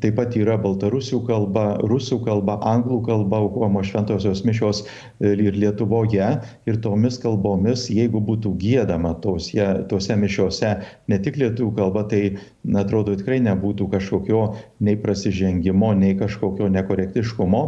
Taip 0.01 0.15
pat 0.19 0.35
yra 0.37 0.57
baltarusių 0.61 1.19
kalba, 1.27 1.65
rusų 1.89 2.19
kalba, 2.25 2.57
anglų 2.69 3.01
kalba 3.07 3.41
aukojamos 3.43 3.89
šventosios 3.89 4.43
mišios 4.47 4.83
e, 4.85 5.33
ir 5.33 5.57
Lietuvoje. 5.57 6.29
Ir 6.69 6.79
tomis 6.83 7.17
kalbomis, 7.23 7.87
jeigu 7.93 8.21
būtų 8.23 8.53
gėdama 8.61 9.15
tose, 9.23 9.67
tose 9.91 10.17
mišiose 10.19 10.75
ne 11.11 11.19
tik 11.23 11.39
lietuvių 11.41 11.73
kalba, 11.77 12.05
tai 12.11 12.37
atrodo 12.77 13.15
tikrai 13.17 13.39
nebūtų 13.45 13.89
kažkokio 13.91 14.43
nei 14.83 14.97
prasižengimo, 15.01 15.93
nei 15.97 16.15
kažkokio 16.19 16.69
nekorektiškumo. 16.77 17.63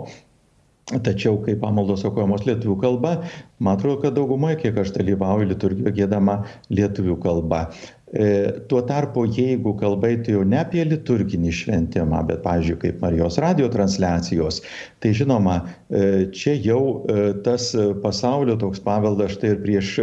Tačiau, 0.89 1.37
kai 1.45 1.53
pamaldos 1.61 2.01
aukojamos 2.07 2.47
lietuvių 2.47 2.75
kalba, 2.81 3.11
man 3.61 3.77
atrodo, 3.77 3.99
kad 4.01 4.15
daugumoje, 4.17 4.57
kiek 4.63 4.79
aš 4.81 4.95
dalyvauju 4.95 5.51
liturgijoje, 5.51 5.93
gėdama 5.99 6.39
lietuvių 6.73 7.17
kalba. 7.21 7.67
E, 8.09 8.29
tuo 8.71 8.79
tarpu, 8.89 9.27
jeigu 9.29 9.75
kalba 9.77 10.09
eitų 10.09 10.39
jau 10.39 10.45
ne 10.49 10.57
apie 10.57 10.81
liturginį 10.89 11.51
šventimą, 11.53 12.23
bet, 12.25 12.41
pavyzdžiui, 12.41 12.79
kaip 12.81 13.03
Marijos 13.03 13.37
radio 13.43 13.69
transliacijos, 13.69 14.63
tai 14.97 15.11
žinoma, 15.13 15.59
e, 15.93 16.25
čia 16.33 16.55
jau 16.57 16.81
e, 17.05 17.27
tas 17.45 17.69
pasaulio 18.01 18.57
toks 18.57 18.81
paveldas 18.81 19.37
štai 19.37 19.53
ir 19.53 19.61
prieš 19.61 19.93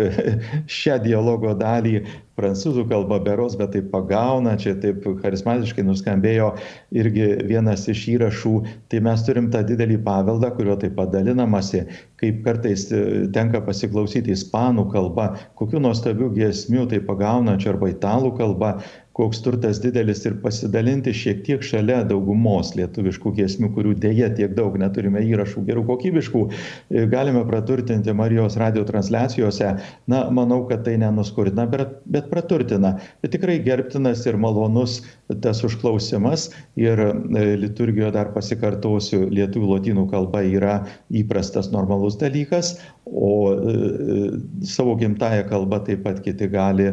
šią 0.78 1.00
dialogo 1.02 1.56
dalį 1.58 2.04
prancūzų 2.36 2.84
kalba 2.90 3.18
beros, 3.24 3.56
bet 3.58 3.72
taip 3.74 3.88
pagauna, 3.92 4.56
čia 4.60 4.74
taip 4.80 5.04
charizmatiškai 5.22 5.84
nuskambėjo 5.86 6.50
irgi 6.96 7.28
vienas 7.48 7.86
iš 7.92 8.04
įrašų, 8.16 8.54
tai 8.92 9.00
mes 9.04 9.24
turim 9.26 9.48
tą 9.52 9.62
didelį 9.66 9.98
paveldą, 10.06 10.52
kurio 10.56 10.76
taip 10.80 10.96
pat 10.98 11.12
dalinamasi, 11.14 11.86
kaip 12.20 12.42
kartais 12.44 12.86
e, 12.92 13.02
tenka 13.34 13.62
pasiklausyti 13.64 14.34
ispanų 14.36 14.86
kalba, 14.92 15.30
kokiu 15.58 15.80
nuostabiu 15.82 16.30
giesmiu 16.36 16.86
tai 16.90 17.00
pagaunančiu 17.08 17.72
arba 17.74 17.92
italų 17.94 18.34
kalba, 18.38 18.76
koks 19.16 19.40
turtas 19.44 19.78
didelis 19.80 20.20
ir 20.28 20.34
pasidalinti 20.43 21.14
šiek 21.16 21.38
tiek 21.47 21.62
šalia 21.64 22.02
daugumos 22.09 22.74
lietuviškų 22.76 23.32
giesmių, 23.38 23.70
kurių 23.72 23.94
dėja 24.02 24.28
tiek 24.36 24.52
daug 24.59 24.76
neturime 24.80 25.22
įrašų 25.24 25.64
gerų 25.70 25.86
kokybiškų, 25.88 26.43
e, 26.51 27.06
galime 27.12 27.47
praturtinti 27.48 28.12
Marijos 28.16 28.59
radio 28.60 28.84
transliacijose. 28.88 29.72
Na, 30.12 30.26
manau, 30.36 30.62
kad 30.68 30.84
tai 30.84 30.98
nenuskurdina, 31.01 31.64
bet, 31.72 31.97
bet 32.05 32.28
praturtina. 32.32 32.97
Bet 33.24 33.32
tikrai 33.32 33.56
gerbtinas 33.64 34.26
ir 34.28 34.36
malonus 34.40 35.01
tas 35.43 35.62
užklausimas 35.66 36.51
ir 36.78 37.01
e, 37.01 37.44
liturgijoje 37.59 38.12
dar 38.15 38.31
pasikartosiu, 38.35 39.24
lietuvių 39.32 39.70
lotynų 39.74 40.07
kalba 40.11 40.43
yra 40.47 40.77
įprastas 41.11 41.73
normalus 41.73 42.19
dalykas, 42.20 42.77
o 43.07 43.53
e, 43.55 43.74
savo 44.66 44.97
gimtają 45.01 45.47
kalbą 45.51 45.81
taip 45.86 46.05
pat 46.07 46.23
kiti 46.24 46.48
gali, 46.51 46.89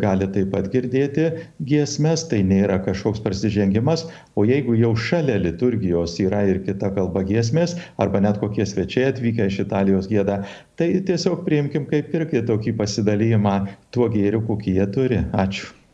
gali 0.00 0.28
taip 0.32 0.50
pat 0.54 0.70
girdėti 0.72 1.28
giesmes, 1.68 2.26
tai 2.30 2.42
nėra 2.46 2.78
kažkoks 2.84 3.22
prasižengimas, 3.24 4.06
o 4.36 4.44
jeigu 4.48 4.76
jau 4.80 4.94
šalia 4.96 5.38
liturgijos 5.44 6.18
yra 6.24 6.44
ir 6.50 6.62
kita 6.66 6.92
kalba 6.96 7.24
giesmės, 7.28 7.76
arba 8.00 8.22
net 8.24 8.40
kokie 8.42 8.66
svečiai 8.68 9.10
atvykę 9.12 9.48
iš 9.50 9.62
Italijos 9.66 10.10
gėda, 10.12 10.42
tai 10.80 10.92
tiesiog 11.08 11.44
priimkim 11.48 11.88
kaip 11.90 12.14
irgi 12.16 12.44
tokį 12.48 12.76
pasidalymą 12.80 13.58
tuo 13.94 14.10
gėriu, 14.12 14.44
kokį 14.48 14.78
jie 14.80 14.92
turi. 14.92 15.24
Ačiū. 15.46 15.85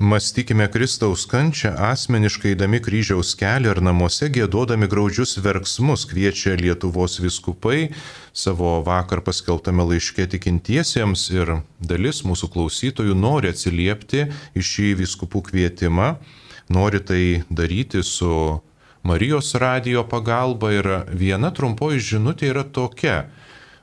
Mąstykime 0.00 0.68
Kristaus 0.68 1.26
kančią 1.26 1.70
asmeniškai 1.70 2.50
eidami 2.52 2.80
kryžiaus 2.84 3.30
kelią 3.40 3.70
ir 3.72 3.78
namuose 3.80 4.28
gėdodami 4.28 4.88
graudžius 4.92 5.38
verksmus 5.40 6.04
kviečia 6.10 6.52
Lietuvos 6.60 7.16
viskupai 7.22 7.88
savo 8.36 8.82
vakar 8.84 9.22
paskeltame 9.24 9.86
laiške 9.88 10.26
tikintiesiems 10.34 11.22
ir 11.32 11.54
dalis 11.80 12.20
mūsų 12.28 12.50
klausytojų 12.52 13.16
nori 13.16 13.54
atsiliepti 13.54 14.26
į 14.52 14.66
šį 14.70 14.92
viskupų 15.00 15.46
kvietimą, 15.48 16.12
nori 16.68 17.00
tai 17.00 17.22
daryti 17.48 18.04
su 18.04 18.60
Marijos 19.02 19.54
radijo 19.54 20.04
pagalba 20.04 20.74
ir 20.76 20.90
viena 21.08 21.54
trumpoji 21.56 22.04
žinutė 22.12 22.52
yra 22.52 22.66
tokia. 22.68 23.30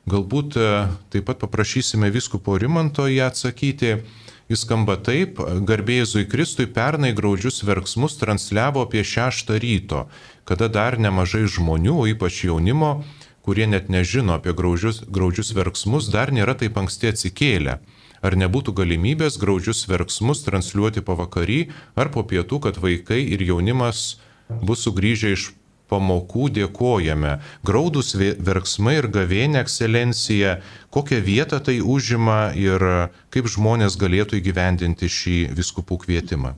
Galbūt 0.06 0.60
e, 0.60 0.70
taip 1.10 1.26
pat 1.32 1.40
paprašysime 1.42 2.12
viskupo 2.14 2.60
Rimanto 2.60 3.08
ją 3.08 3.32
atsakyti 3.32 4.04
Jis 4.52 4.66
skamba 4.66 4.98
taip, 5.00 5.40
garbėjai 5.40 6.26
Kristui 6.28 6.68
pernai 6.68 7.14
graudžius 7.16 7.64
verksmus 7.64 8.18
transliavo 8.20 8.84
apie 8.84 9.04
šeštą 9.08 9.56
ryto, 9.64 10.08
kada 10.44 10.68
dar 10.68 11.00
nemažai 11.00 11.46
žmonių, 11.48 12.02
ypač 12.12 12.44
jaunimo, 12.50 13.06
kurie 13.44 13.68
net 13.68 13.88
nežino 13.88 14.36
apie 14.36 14.52
graudžius, 14.52 15.04
graudžius 15.08 15.54
verksmus, 15.56 16.12
dar 16.12 16.32
nėra 16.36 16.58
taip 16.60 16.78
anksti 16.80 17.14
atsikėlę. 17.14 17.80
Ar 18.24 18.38
nebūtų 18.40 18.76
galimybės 18.76 19.40
graudžius 19.40 19.84
verksmus 19.88 20.44
transliuoti 20.44 21.04
pavakarį 21.04 21.60
ar 21.96 22.12
po 22.12 22.24
pietų, 22.28 22.60
kad 22.68 22.80
vaikai 22.84 23.20
ir 23.36 23.44
jaunimas 23.44 24.18
bus 24.64 24.84
sugrįžę 24.88 25.34
iš 25.36 25.50
pamokų 25.94 26.50
dėkojame. 26.58 27.38
Graudus 27.66 28.14
verksmai 28.18 28.98
ir 29.00 29.10
gavėnė 29.14 29.62
ekscelencija, 29.64 30.58
kokią 30.94 31.22
vietą 31.26 31.62
tai 31.64 31.80
užima 31.80 32.42
ir 32.58 32.90
kaip 33.34 33.50
žmonės 33.56 33.98
galėtų 34.02 34.42
įgyvendinti 34.42 35.10
šį 35.10 35.40
viskupų 35.58 36.04
kvietimą. 36.06 36.56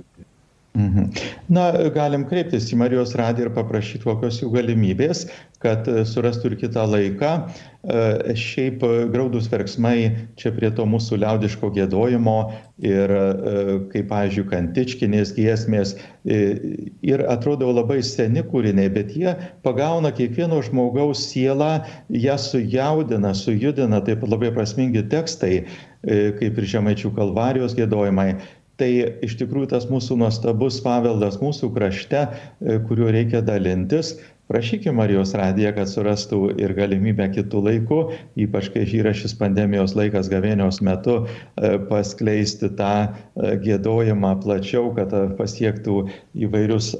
Mhm. 0.75 1.11
Na, 1.55 1.69
galim 1.95 2.25
kreiptis 2.27 2.67
į 2.73 2.79
Marijos 2.81 3.13
radiją 3.15 3.47
ir 3.47 3.53
paprašyti 3.55 4.03
kokios 4.03 4.41
jų 4.41 4.49
galimybės, 4.57 5.23
kad 5.63 5.87
e, 5.87 6.03
surastų 6.07 6.51
ir 6.51 6.57
kitą 6.65 6.83
laiką. 6.91 7.31
E, 7.85 8.33
šiaip 8.33 8.83
e, 8.83 8.87
graudus 9.13 9.45
verksmai 9.51 10.09
čia 10.41 10.49
prie 10.55 10.71
to 10.73 10.87
mūsų 10.89 11.19
liaudiško 11.21 11.69
gėdojimo 11.75 12.37
ir, 12.81 13.13
kaip, 13.91 14.07
pavyzdžiui, 14.09 14.47
kantičkinės 14.49 15.31
giesmės 15.37 15.93
ir 16.25 17.23
atrodo 17.31 17.69
labai 17.71 18.01
seni 18.03 18.43
kūriniai, 18.43 18.89
bet 18.91 19.13
jie 19.15 19.31
pagauna 19.63 20.11
kiekvieno 20.17 20.59
žmogaus 20.65 21.21
sielą, 21.29 21.85
ją 22.09 22.35
sujaudina, 22.41 23.31
sujudina, 23.37 24.01
taip 24.03 24.25
labai 24.27 24.51
prasmingi 24.57 25.05
tekstai, 25.13 25.61
kaip 26.03 26.59
ir 26.59 26.69
žemaičių 26.75 27.13
kalvarijos 27.15 27.77
gėdojimai 27.79 28.33
tai 28.79 28.89
iš 29.25 29.37
tikrųjų 29.39 29.69
tas 29.71 29.87
mūsų 29.91 30.17
nuostabus 30.19 30.81
paveldas 30.83 31.39
mūsų 31.43 31.71
krašte, 31.75 32.25
e, 32.27 32.79
kuriuo 32.87 33.11
reikia 33.15 33.41
dalintis. 33.45 34.15
Prašykime 34.47 34.93
Marijos 34.99 35.33
radiją, 35.33 35.71
kad 35.73 35.89
surastų 35.89 36.39
ir 36.61 36.75
galimybę 36.77 37.25
kitų 37.33 37.63
laikų, 37.65 37.99
ypač 38.45 38.69
kai 38.75 38.83
yra 38.99 39.13
šis 39.17 39.33
pandemijos 39.39 39.95
laikas 39.97 40.29
gavėnios 40.29 40.83
metu, 40.85 41.15
e, 41.25 41.71
paskleisti 41.89 42.69
tą 42.77 42.93
e, 43.01 43.55
gėdojimą 43.65 44.35
plačiau, 44.45 44.91
kad 44.97 45.15
pasiektų 45.39 46.03
įvairius 46.45 46.93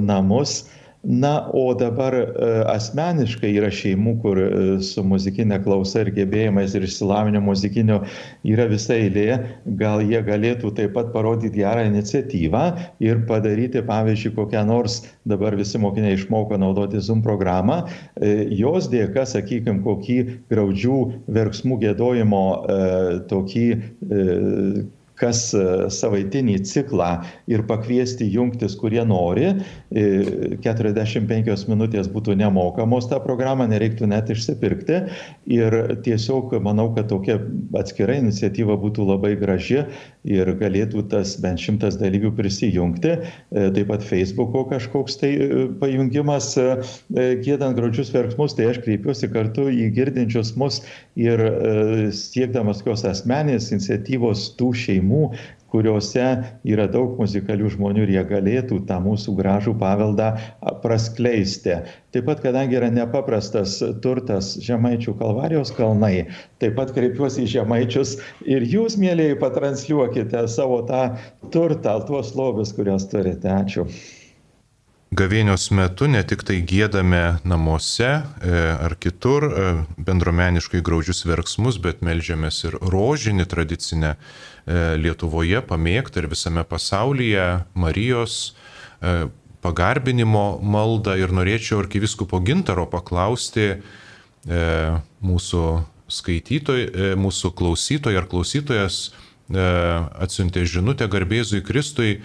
namus. 0.00 0.62
Na, 1.04 1.48
o 1.52 1.74
dabar 1.78 2.12
e, 2.12 2.26
asmeniškai 2.74 3.52
yra 3.54 3.68
šeimų, 3.70 4.14
kur 4.18 4.40
e, 4.42 4.48
su 4.82 5.04
muzikinė 5.06 5.60
klausa 5.62 6.02
ir 6.02 6.10
gebėjimais 6.16 6.74
ir 6.74 6.88
išsilavinimu 6.88 7.52
muzikinio 7.52 8.00
yra 8.42 8.66
visa 8.66 8.96
eilė, 8.96 9.38
gal 9.78 10.02
jie 10.02 10.18
galėtų 10.26 10.72
taip 10.74 10.96
pat 10.96 11.12
parodyti 11.14 11.62
gerą 11.62 11.86
iniciatyvą 11.86 12.64
ir 13.06 13.22
padaryti, 13.30 13.84
pavyzdžiui, 13.86 14.34
kokią 14.40 14.64
nors, 14.66 14.98
dabar 15.22 15.54
visi 15.60 15.78
mokiniai 15.78 16.18
išmoko 16.18 16.58
naudoti 16.58 16.98
Zoom 16.98 17.22
programą, 17.22 17.84
e, 18.18 18.34
jos 18.58 18.90
dėka, 18.90 19.22
sakykime, 19.22 19.84
kokį 19.86 20.18
graudžių 20.50 21.00
verksmų 21.30 21.78
gėdojimo 21.86 22.44
tokį 23.30 23.66
kas 25.18 25.48
e, 25.56 25.64
savaitinį 25.92 26.58
ciklą 26.68 27.10
ir 27.50 27.64
pakviesti 27.68 28.28
jungtis, 28.30 28.76
kurie 28.78 29.02
nori. 29.06 29.50
45 29.90 31.50
e, 31.50 31.56
minutės 31.70 32.10
būtų 32.12 32.36
nemokamos 32.38 33.08
tą 33.10 33.20
programą, 33.24 33.68
nereiktų 33.70 34.08
net 34.12 34.30
išsipirkti. 34.32 35.00
Ir 35.58 35.76
tiesiog 36.06 36.54
manau, 36.64 36.90
kad 36.96 37.10
tokia 37.12 37.38
atskira 37.78 38.18
iniciatyva 38.20 38.78
būtų 38.80 39.08
labai 39.08 39.34
graži 39.40 39.84
ir 40.28 40.52
galėtų 40.60 41.06
tas 41.12 41.36
bent 41.42 41.62
šimtas 41.62 41.98
dalyvių 42.00 42.32
prisijungti. 42.38 43.16
E, 43.18 43.68
taip 43.74 43.90
pat 43.90 44.04
Facebook'o 44.06 44.66
kažkoks 44.70 45.18
tai 45.20 45.32
pajungimas 45.80 46.52
gėdant 47.08 47.76
graudžius 47.78 48.10
verksmus, 48.14 48.54
tai 48.56 48.68
aš 48.70 48.82
kreipiuosi 48.84 49.30
kartu 49.32 49.68
į 49.72 49.88
girdinčius 49.96 50.54
mus 50.60 50.80
ir 51.18 51.40
siekdamas 52.14 52.82
kokios 52.84 53.04
asmenės 53.08 53.70
iniciatyvos 53.74 54.44
tų 54.58 54.70
šeimų 54.76 55.07
šeimų, 55.08 55.30
kuriuose 55.68 56.24
yra 56.64 56.86
daug 56.88 57.18
muzikalių 57.20 57.68
žmonių 57.74 58.06
ir 58.06 58.12
jie 58.14 58.24
galėtų 58.24 58.78
tą 58.88 58.98
mūsų 59.04 59.34
gražų 59.36 59.74
paveldą 59.80 60.30
praskleisti. 60.82 61.82
Taip 62.12 62.24
pat, 62.24 62.40
kadangi 62.40 62.78
yra 62.78 62.88
nepaprastas 62.90 63.78
turtas 64.02 64.56
Žemaičių 64.64 65.18
kalvarijos 65.20 65.72
kalnai, 65.76 66.28
taip 66.58 66.76
pat 66.76 66.94
kreipiuosi 66.96 67.44
į 67.44 67.52
Žemaičius 67.58 68.16
ir 68.48 68.64
jūs, 68.64 68.96
mėlyjei, 68.96 69.36
patransliuokite 69.40 70.46
savo 70.48 70.80
tą 70.88 71.18
turtą, 71.52 72.00
tuos 72.08 72.32
lobius, 72.34 72.72
kuriuos 72.72 73.08
turite. 73.12 73.48
Ačiū. 73.52 73.84
Gavėnios 75.08 75.70
metu 75.72 76.04
ne 76.04 76.20
tik 76.20 76.42
tai 76.44 76.58
gėdame 76.60 77.38
namuose 77.48 78.08
e, 78.08 78.22
ar 78.76 78.92
kitur 79.00 79.46
e, 79.48 79.70
bendromeniškai 79.96 80.82
graudžius 80.84 81.24
verksmus, 81.24 81.78
bet 81.80 82.04
melžiamės 82.04 82.60
ir 82.68 82.76
rožinį 82.92 83.48
tradicinę 83.48 84.16
E, 84.68 84.96
Lietuvoje 85.00 85.62
pamėgtą 85.64 86.20
ir 86.22 86.28
visame 86.28 86.64
pasaulyje 86.68 87.44
Marijos 87.78 88.54
pagarbinimo 89.64 90.58
maldą. 90.60 91.14
Ir 91.16 91.32
norėčiau 91.32 91.80
arkiviskupo 91.84 92.40
Gintaro 92.44 92.84
paklausti 92.90 93.78
mūsų 94.48 95.62
skaitytoj, 96.18 96.84
mūsų 97.20 97.52
klausytoj 97.58 98.18
ar 98.18 98.28
klausytojas 98.30 98.98
atsiuntė 99.48 100.64
žinutę 100.68 101.08
garbėzui 101.10 101.62
Kristui, 101.64 102.18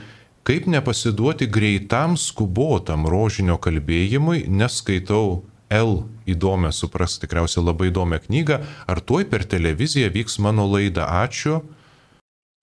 kaip 0.47 0.67
nepasiduoti 0.67 1.47
greitam 1.47 2.17
skubotam 2.19 3.07
rožinio 3.09 3.57
kalbėjimui, 3.61 4.45
neskaitau 4.47 5.43
L 5.73 6.03
įdomią, 6.29 6.69
supras 6.75 7.17
tikriausiai 7.21 7.63
labai 7.63 7.89
įdomią 7.89 8.19
knygą, 8.27 8.59
ar 8.87 9.01
tuoj 9.01 9.25
per 9.31 9.47
televiziją 9.49 10.11
vyks 10.13 10.37
mano 10.43 10.67
laida. 10.69 11.07
Ačiū. 11.23 11.63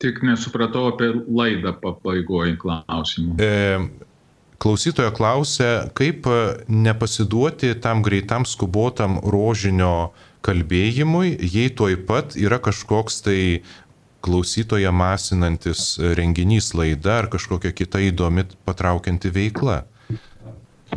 Tik 0.00 0.22
nesupratau 0.24 0.86
apie 0.92 1.10
laidą 1.28 1.74
pabaigoje 1.80 2.54
klausimų. 2.60 3.34
E, 3.42 4.06
klausytojo 4.62 5.10
klausia, 5.16 5.90
kaip 5.96 6.28
e, 6.30 6.38
nepasiduoti 6.68 7.74
tam 7.84 8.04
greitam 8.06 8.46
skubotam 8.48 9.18
rožinio 9.24 10.12
kalbėjimui, 10.46 11.34
jei 11.40 11.68
tuoj 11.76 11.98
pat 12.08 12.36
yra 12.40 12.60
kažkoks 12.62 13.20
tai 13.26 13.40
klausytoje 14.24 14.90
masinantis 14.92 15.94
renginys 16.18 16.72
laida 16.76 17.20
ar 17.22 17.30
kažkokia 17.32 17.72
kita 17.72 18.02
įdomi 18.10 18.46
patraukianti 18.68 19.32
veikla. 19.34 19.82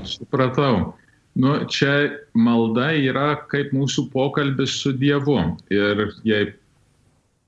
Supratau. 0.04 0.94
Nu, 1.34 1.56
čia 1.66 2.20
malda 2.38 2.92
yra 2.94 3.34
kaip 3.50 3.72
mūsų 3.74 4.10
pokalbis 4.14 4.76
su 4.84 4.94
Dievu. 4.94 5.40
Ir 5.74 6.10
jei 6.28 6.52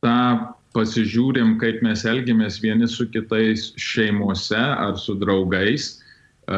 tą 0.02 0.56
pasižiūrim, 0.76 1.56
kaip 1.62 1.84
mes 1.86 2.04
elgiamės 2.08 2.60
vieni 2.64 2.90
su 2.92 3.08
kitais 3.12 3.70
šeimose 3.80 4.60
ar 4.60 4.98
su 5.00 5.16
draugais, 5.22 5.88
e, 5.94 6.58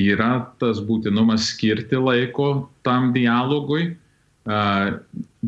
yra 0.00 0.32
tas 0.62 0.80
būtinumas 0.88 1.50
skirti 1.52 2.00
laiko 2.00 2.48
tam 2.86 3.12
dialogui, 3.14 3.92
e, 3.92 4.58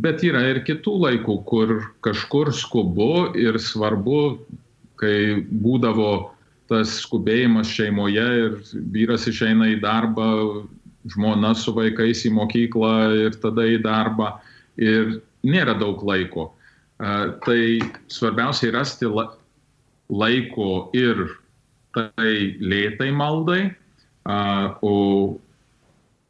bet 0.03 0.23
yra 0.27 0.43
ir 0.51 0.63
kitų 0.67 0.95
laikų, 1.05 1.37
kur 1.49 1.75
kažkur 2.05 2.53
skubu 2.55 3.33
ir 3.39 3.59
svarbu, 3.63 4.39
kai 5.01 5.45
būdavo 5.47 6.33
tas 6.71 6.99
skubėjimas 7.05 7.71
šeimoje 7.71 8.27
ir 8.43 8.57
vyras 8.95 9.27
išeina 9.31 9.71
į 9.75 9.81
darbą, 9.85 10.29
žmona 11.13 11.53
su 11.55 11.75
vaikais 11.77 12.25
į 12.27 12.33
mokyklą 12.35 12.93
ir 13.27 13.39
tada 13.43 13.67
į 13.71 13.79
darbą 13.85 14.33
ir 14.81 15.21
nėra 15.47 15.77
daug 15.79 16.03
laiko. 16.07 16.51
Tai 16.99 17.61
svarbiausia 18.11 18.73
rasti 18.75 19.07
laiko 20.11 20.71
ir 20.97 21.29
tai 21.97 22.57
lėtai 22.61 23.13
maldai, 23.15 23.71
o 24.83 24.95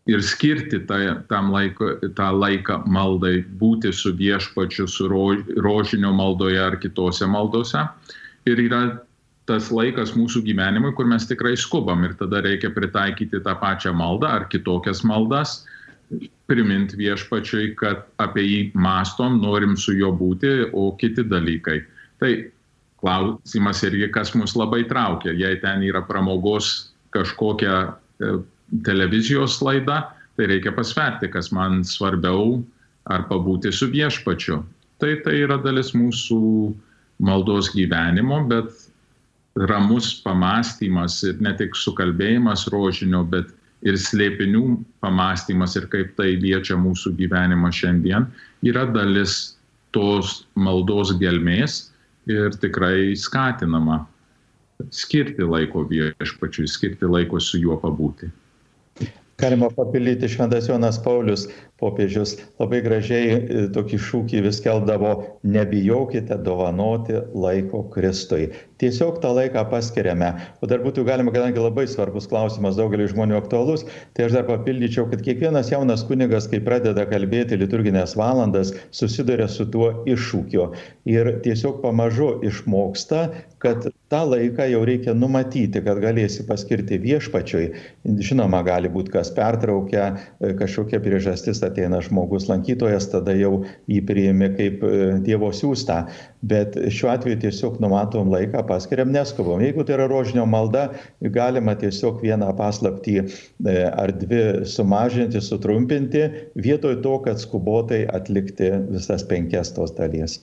ir 0.06 0.22
skirti 0.22 0.80
tą, 0.86 1.00
tam 1.30 1.50
laiko, 1.54 1.96
tą 2.18 2.30
laiką 2.36 2.82
maldai, 2.86 3.40
būti 3.60 3.92
su 3.94 4.14
viešpačiu, 4.16 4.86
su 4.86 5.08
rožinio 5.10 6.12
maldoje 6.14 6.60
ar 6.62 6.78
kitose 6.82 7.26
maldose. 7.26 7.82
Ir 8.46 8.62
yra 8.62 8.82
tas 9.46 9.70
laikas 9.74 10.14
mūsų 10.18 10.42
gyvenimui, 10.46 10.92
kur 10.94 11.06
mes 11.10 11.26
tikrai 11.26 11.54
skubam 11.58 12.04
ir 12.06 12.14
tada 12.18 12.42
reikia 12.42 12.70
pritaikyti 12.74 13.42
tą 13.42 13.54
pačią 13.58 13.94
maldą 13.94 14.30
ar 14.40 14.48
kitokias 14.50 15.04
maldas 15.06 15.60
primint 16.46 16.94
viešpačiui, 16.94 17.74
kad 17.78 18.04
apie 18.22 18.44
jį 18.46 18.58
mastom, 18.78 19.40
norim 19.42 19.74
su 19.78 19.96
juo 19.96 20.12
būti, 20.14 20.70
o 20.72 20.92
kiti 20.98 21.24
dalykai. 21.26 21.80
Tai 22.22 22.32
klausimas 23.02 23.82
irgi, 23.86 24.08
kas 24.14 24.32
mus 24.38 24.54
labai 24.56 24.84
traukia. 24.88 25.34
Jei 25.36 25.58
ten 25.62 25.82
yra 25.86 26.04
pramogos 26.06 26.92
kažkokia 27.14 27.76
e, 27.86 28.36
televizijos 28.86 29.60
laida, 29.62 30.02
tai 30.36 30.48
reikia 30.50 30.72
pasverti, 30.76 31.30
kas 31.32 31.52
man 31.54 31.82
svarbiau, 31.86 32.60
ar 33.06 33.26
pabūti 33.30 33.72
su 33.72 33.88
viešpačiu. 33.92 34.60
Tai 35.00 35.12
tai 35.24 35.38
yra 35.44 35.58
dalis 35.62 35.92
mūsų 35.94 36.40
maldos 37.22 37.70
gyvenimo, 37.74 38.42
bet 38.50 38.72
ramus 39.70 40.10
pamastymas 40.24 41.22
ir 41.24 41.38
ne 41.40 41.52
tik 41.56 41.76
sukalbėjimas 41.78 42.66
rožinio, 42.72 43.22
bet 43.24 43.52
ir 43.86 43.96
slėpinių 44.00 44.64
pamastymas 45.04 45.76
ir 45.78 45.86
kaip 45.92 46.14
tai 46.18 46.34
liečia 46.40 46.76
mūsų 46.80 47.14
gyvenimą 47.20 47.70
šiandien 47.72 48.26
yra 48.66 48.86
dalis 48.90 49.56
tos 49.94 50.42
maldos 50.56 51.12
gelmės 51.20 51.86
ir 52.28 52.56
tikrai 52.60 53.14
skatinama 53.16 54.02
skirti 54.92 55.44
laiko 55.46 55.86
viešpačiui, 55.88 56.66
skirti 56.68 57.08
laiko 57.08 57.40
su 57.40 57.60
juo 57.62 57.78
pabūti. 57.80 58.28
Galima 59.38 59.68
papildyti 59.68 60.28
Šventas 60.32 60.68
Jonas 60.68 60.96
Paulius, 61.04 61.48
popiežius 61.80 62.36
labai 62.60 62.80
gražiai 62.84 63.32
e, 63.36 63.64
tokį 63.74 63.98
šūkį 64.00 64.42
vis 64.46 64.62
keldavo, 64.64 65.12
nebijokite 65.44 66.38
dovanoti 66.46 67.20
laiko 67.36 67.82
Kristui. 67.92 68.48
Tiesiog 68.80 69.20
tą 69.22 69.32
laiką 69.36 69.62
paskiriame. 69.70 70.30
O 70.60 70.68
dar 70.68 70.82
būtų 70.84 71.06
galima, 71.08 71.32
kadangi 71.32 71.62
labai 71.62 71.86
svarbus 71.88 72.28
klausimas 72.28 72.76
daugeliu 72.76 73.08
žmonių 73.08 73.38
aktualus, 73.38 73.86
tai 74.16 74.26
aš 74.26 74.36
dar 74.36 74.46
papildyčiau, 74.48 75.06
kad 75.12 75.24
kiekvienas 75.24 75.72
jaunas 75.72 76.04
kunigas, 76.08 76.48
kai 76.52 76.60
pradeda 76.64 77.06
kalbėti 77.08 77.56
liturginės 77.60 78.16
valandas, 78.20 78.74
susiduria 78.92 79.48
su 79.48 79.68
tuo 79.72 79.92
iššūkiu. 80.08 80.68
Ir 81.08 81.32
tiesiog 81.44 81.80
pamažu 81.84 82.34
išmoksta, 82.44 83.22
kad 83.64 83.88
tą 84.12 84.22
laiką 84.28 84.68
jau 84.70 84.82
reikia 84.86 85.14
numatyti, 85.16 85.80
kad 85.84 85.98
galėsi 86.02 86.44
paskirti 86.46 86.98
viešpačiui. 87.02 87.64
Žinoma, 88.28 88.60
gali 88.66 88.90
būti 88.92 89.14
kas 89.16 89.32
pertraukia, 89.34 90.10
e, 90.38 90.52
kažkokia 90.58 91.00
priežastis 91.02 91.62
ateina 91.68 92.00
žmogus 92.04 92.48
lankytojas, 92.50 93.08
tada 93.12 93.34
jau 93.36 93.64
jį 93.90 94.00
priimi 94.08 94.50
kaip 94.56 94.84
e, 94.86 94.94
Dievo 95.26 95.50
siūstą. 95.54 96.02
Bet 96.46 96.78
šiuo 96.94 97.10
atveju 97.12 97.40
tiesiog 97.42 97.78
numatom 97.82 98.30
laiką, 98.32 98.62
paskiriam 98.68 99.12
neskubom. 99.14 99.62
Jeigu 99.64 99.84
tai 99.86 99.96
yra 99.98 100.08
rožinio 100.10 100.46
malda, 100.48 100.88
galima 101.38 101.76
tiesiog 101.78 102.22
vieną 102.24 102.52
paslaptį 102.58 103.16
e, 103.22 103.28
ar 103.90 104.14
dvi 104.24 104.42
sumažinti, 104.70 105.42
sutrumpinti, 105.42 106.26
vietoj 106.68 107.00
to, 107.06 107.16
kad 107.26 107.42
skubotai 107.42 108.04
atlikti 108.18 108.72
visas 108.92 109.26
penkias 109.26 109.74
tos 109.76 109.94
dalies. 109.98 110.40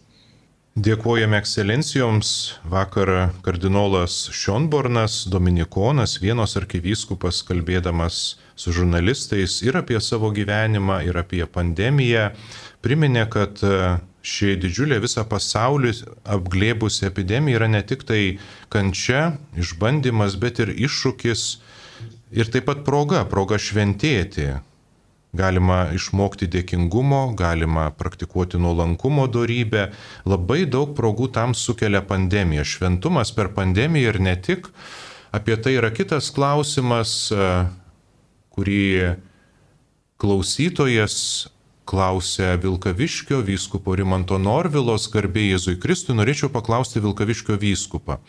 Dėkojame 0.74 1.38
ekscelencijoms. 1.38 2.30
Vakar 2.66 3.30
kardinolas 3.46 4.32
Šionbornas, 4.34 5.20
Dominikonas, 5.30 6.16
vienos 6.18 6.58
arkivyskupas, 6.58 7.44
kalbėdamas 7.46 8.40
su 8.58 8.74
žurnalistais 8.74 9.60
ir 9.62 9.78
apie 9.78 10.02
savo 10.02 10.32
gyvenimą, 10.34 11.04
ir 11.06 11.20
apie 11.22 11.46
pandemiją, 11.46 12.32
priminė, 12.82 13.28
kad 13.30 13.62
e, 13.62 14.02
ši 14.26 14.56
didžiulė 14.64 14.98
visą 15.04 15.28
pasaulį 15.30 15.94
apglėbusi 16.40 17.06
epidemija 17.06 17.62
yra 17.62 17.70
ne 17.70 17.86
tik 17.86 18.02
tai 18.10 18.40
kančia, 18.74 19.36
išbandymas, 19.54 20.42
bet 20.42 20.58
ir 20.66 20.74
iššūkis 20.74 21.48
ir 22.34 22.50
taip 22.50 22.66
pat 22.72 22.82
proga, 22.82 23.28
proga 23.30 23.62
šventėti, 23.62 24.56
galima 25.34 25.88
išmokti 25.94 26.48
dėkingumo, 26.54 27.34
galima 27.38 27.88
praktikuoti 27.98 28.60
nuolankumo 28.62 29.26
darybę. 29.34 29.88
Labai 30.30 30.64
daug 30.70 30.94
progų 30.98 31.32
tam 31.34 31.56
sukelia 31.58 32.04
pandemija. 32.06 32.66
Šventumas 32.66 33.34
per 33.34 33.50
pandemiją 33.56 34.14
ir 34.14 34.22
ne 34.22 34.36
tik. 34.38 34.70
Apie 35.34 35.58
tai 35.58 35.80
yra 35.80 35.90
kitas 35.90 36.30
klausimas, 36.34 37.32
e, 37.34 37.50
kurį 38.54 39.18
klausytojas 40.22 41.18
klausė 41.90 42.54
Vilkaviškio 42.64 43.42
vyskupo 43.44 43.96
Rimanto 43.98 44.38
Norvilos 44.40 45.10
garbė 45.12 45.50
Jėzui 45.50 45.80
Kristui. 45.82 46.16
Norėčiau 46.16 46.54
paklausti 46.54 47.02
Vilkaviškio 47.04 47.58
vyskupą. 47.60 48.20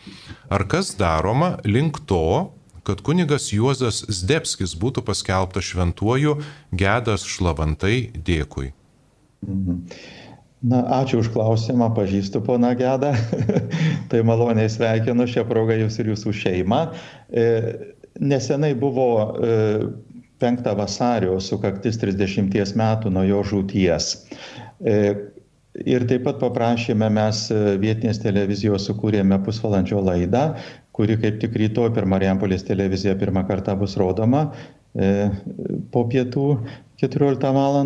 Ar 0.49 0.65
kas 0.67 0.95
daroma 0.97 1.55
link 1.63 2.01
to, 2.09 2.51
kad 2.85 3.01
kunigas 3.05 3.49
Juozas 3.53 4.03
Zdebskis 4.07 4.75
būtų 4.79 5.03
paskelbtas 5.07 5.71
šventuoju, 5.71 6.37
gedas 6.71 7.25
šlavantai 7.29 7.97
dėkui. 8.15 8.71
Mhm. 9.45 9.81
Na, 10.65 10.81
ačiū 11.03 11.19
už 11.21 11.29
klausimą, 11.35 11.91
pažįstu 11.93 12.41
poną 12.41 12.71
Gedą. 12.79 13.11
tai 14.09 14.23
maloniai 14.25 14.69
sveikinu 14.71 15.27
šią 15.29 15.43
progą 15.49 15.77
jūs 15.83 15.99
ir 16.01 16.09
jūsų 16.13 16.33
šeimą. 16.41 16.79
E, 17.29 17.45
nesenai 18.17 18.71
buvo 18.79 19.35
5 20.41 20.65
e, 20.65 20.75
vasario 20.79 21.37
sukaktis 21.43 21.99
30 22.01 22.73
metų 22.81 23.13
nuo 23.13 23.25
jo 23.27 23.43
žūties. 23.45 24.09
E, 24.81 24.97
ir 25.85 26.07
taip 26.09 26.25
pat 26.25 26.41
paprašėme 26.41 27.11
mes 27.13 27.45
vietinės 27.83 28.23
televizijos, 28.23 28.87
sukūrėme 28.89 29.37
pusvalandžio 29.45 30.01
laidą, 30.01 30.47
kuri 30.95 31.19
kaip 31.19 31.41
tik 31.43 31.57
rytoj 31.59 31.91
per 31.95 32.07
Marijampolės 32.07 32.63
televiziją 32.67 33.17
pirmą 33.19 33.43
kartą 33.49 33.75
bus 33.79 33.97
rodoma 33.99 34.47
e, 34.95 35.29
po 35.91 36.05
pietų 36.11 36.45
14 37.01 37.51
val. 37.51 37.81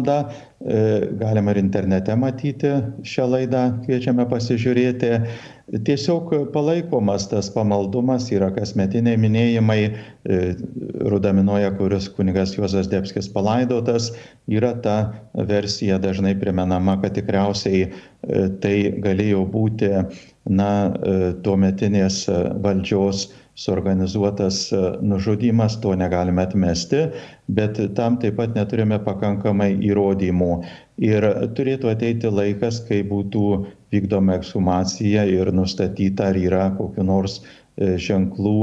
E, 0.59 1.07
galima 1.17 1.53
ir 1.55 1.61
internete 1.61 2.13
matyti 2.19 2.69
šią 3.07 3.25
laidą, 3.31 3.61
kviečiame 3.85 4.25
pasižiūrėti. 4.29 5.09
Tiesiog 5.87 6.33
palaikomas 6.53 7.29
tas 7.31 7.47
pamaldumas 7.53 8.27
yra 8.35 8.49
kasmetiniai 8.53 9.17
minėjimai 9.21 9.79
e, 9.87 10.39
Rudaminoje, 11.09 11.71
kuris 11.79 12.09
kunigas 12.13 12.53
Juozas 12.57 12.91
Debskis 12.91 13.31
palaidotas, 13.33 14.11
yra 14.51 14.75
ta 14.83 14.97
versija 15.49 15.97
dažnai 16.01 16.35
primenama, 16.37 16.99
kad 17.01 17.17
tikriausiai 17.17 17.87
tai 18.59 18.75
galėjo 18.99 19.45
būti 19.49 19.93
na, 20.47 20.71
e, 21.03 21.19
tuometinės 21.43 22.23
e, 22.29 22.39
valdžios 22.63 23.27
suorganizuotas 23.59 24.61
e, 24.71 24.81
nužudymas, 25.03 25.77
to 25.83 25.93
negalime 25.99 26.45
atmesti, 26.45 27.07
bet 27.51 27.79
tam 27.97 28.17
taip 28.21 28.37
pat 28.39 28.55
neturime 28.55 28.99
pakankamai 29.03 29.73
įrodymų. 29.89 30.51
Ir 31.03 31.27
turėtų 31.57 31.91
ateiti 31.93 32.31
laikas, 32.31 32.81
kai 32.87 33.01
būtų 33.07 33.45
vykdoma 33.93 34.39
ekshumacija 34.39 35.25
ir 35.29 35.51
nustatyta, 35.55 36.31
ar 36.31 36.39
yra 36.39 36.69
kokiu 36.77 37.05
nors 37.07 37.41
ženklų 37.79 38.57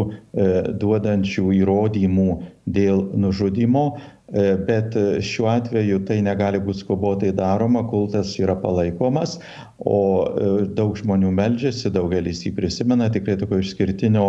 duodančių 0.76 1.46
įrodymų 1.56 2.26
dėl 2.68 3.00
nužudimo. 3.16 3.86
E, 4.34 4.56
bet 4.66 4.96
e, 4.98 5.20
šiuo 5.22 5.46
atveju 5.52 6.00
tai 6.08 6.16
negali 6.26 6.58
būti 6.58 6.82
skubotai 6.82 7.28
daroma, 7.36 7.84
kultas 7.86 8.32
yra 8.40 8.56
palaikomas, 8.58 9.36
o 9.78 10.00
e, 10.26 10.48
daug 10.74 10.96
žmonių 10.98 11.30
meldžiasi, 11.36 11.92
daugelis 11.94 12.42
jį 12.42 12.50
prisimena, 12.56 13.06
tikrai 13.14 13.36
tokio 13.38 13.60
išskirtinio 13.62 14.26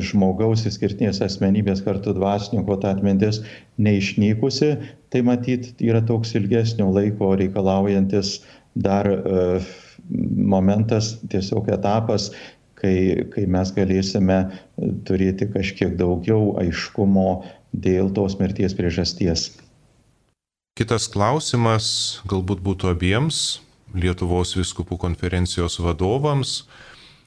žmogaus, 0.00 0.64
išskirtinės 0.64 1.20
asmenybės 1.26 1.84
kartu 1.84 2.14
dvasininko 2.16 2.78
ta 2.80 2.94
atmintis 2.96 3.42
neišnykusi, 3.76 4.72
tai 5.12 5.22
matyt 5.28 5.74
yra 5.84 6.00
toks 6.08 6.32
ilgesnio 6.40 6.88
laiko 6.96 7.34
reikalaujantis 7.36 8.38
dar 8.80 9.10
momentas, 10.08 11.18
tiesiog 11.28 11.68
etapas, 11.76 12.30
kai, 12.80 13.28
kai 13.32 13.44
mes 13.50 13.72
galėsime 13.76 14.40
turėti 15.08 15.48
kažkiek 15.52 15.96
daugiau 16.00 16.54
aiškumo 16.62 17.28
dėl 17.76 18.10
tos 18.16 18.38
mirties 18.40 18.74
priežasties. 18.76 19.50
Kitas 20.76 21.06
klausimas 21.12 21.86
galbūt 22.28 22.60
būtų 22.64 22.92
abiems 22.92 23.60
Lietuvos 23.96 24.56
viskupų 24.58 24.98
konferencijos 25.00 25.78
vadovams. 25.80 26.66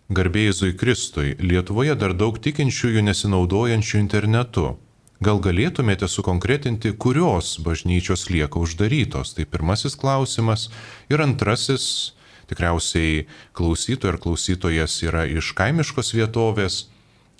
Garbėjai 0.09 0.73
Kristui, 0.77 1.35
Lietuvoje 1.39 1.95
dar 1.97 2.13
daug 2.17 2.37
tikinčiųjų 2.37 3.01
nesinaudojančių 3.07 3.97
internetu. 4.01 4.75
Gal 5.19 5.41
galėtumėte 5.43 6.07
sukonkretinti, 6.07 6.93
kurios 6.95 7.57
bažnyčios 7.59 8.29
lieka 8.31 8.61
uždarytos? 8.61 9.33
Tai 9.35 9.45
pirmasis 9.51 9.97
klausimas. 9.99 10.69
Ir 11.11 11.19
antrasis, 11.25 12.13
tikriausiai 12.47 13.25
klausytojas 13.51 14.13
ar 14.13 14.21
klausytojas 14.23 14.95
yra 15.03 15.25
iš 15.27 15.51
kaimiškos 15.57 16.13
vietovės. 16.15 16.85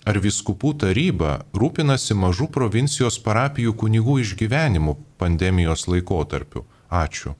Ar 0.10 0.18
viskupų 0.24 0.72
taryba 0.82 1.36
rūpinasi 1.54 2.16
mažų 2.18 2.48
provincijos 2.56 3.20
parapijų 3.22 3.76
kunigų 3.78 4.16
išgyvenimu 4.24 4.96
pandemijos 5.22 5.86
laikotarpiu? 5.92 6.64
Ačiū. 6.90 7.36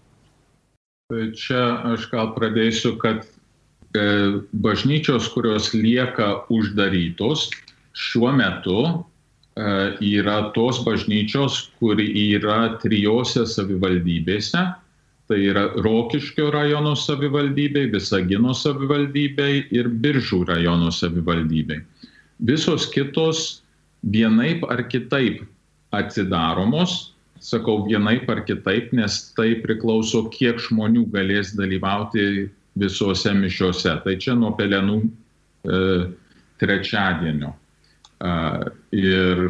Tai 1.10 1.24
čia 1.34 1.64
aš 1.90 2.06
gal 2.12 2.30
pradėsiu, 2.36 2.92
kad 3.02 3.24
e, 3.26 4.04
bažnyčios, 4.54 5.32
kurios 5.34 5.72
lieka 5.74 6.44
uždarytos 6.54 7.48
šiuo 7.98 8.36
metu, 8.38 8.84
e, 8.86 9.74
yra 10.12 10.38
tos 10.54 10.84
bažnyčios, 10.86 11.64
kur 11.82 11.98
yra 11.98 12.76
trijose 12.84 13.48
savivaldybėse. 13.50 14.68
Tai 15.30 15.40
yra 15.42 15.72
Rokiškio 15.82 16.52
rajono 16.54 16.94
savivaldybei, 16.98 17.90
Visagino 17.90 18.54
savivaldybei 18.54 19.64
ir 19.74 19.90
Biržų 20.06 20.44
rajono 20.54 20.94
savivaldybei 20.94 21.82
visos 22.40 22.88
kitos 22.92 23.62
vienaip 24.04 24.64
ar 24.72 24.84
kitaip 24.88 25.44
atsidaromos. 25.92 27.14
Sakau 27.40 27.86
vienaip 27.88 28.30
ar 28.30 28.44
kitaip, 28.44 28.92
nes 28.92 29.32
tai 29.36 29.56
priklauso, 29.64 30.26
kiek 30.34 30.60
žmonių 30.60 31.06
galės 31.14 31.54
dalyvauti 31.56 32.50
visose 32.80 33.32
mišiuose. 33.34 33.96
Tai 34.04 34.16
čia 34.20 34.36
nuo 34.36 34.52
pelenų 34.60 35.00
e, 35.08 35.80
trečiadienio. 36.60 37.54
E, 38.20 38.34
ir 39.00 39.46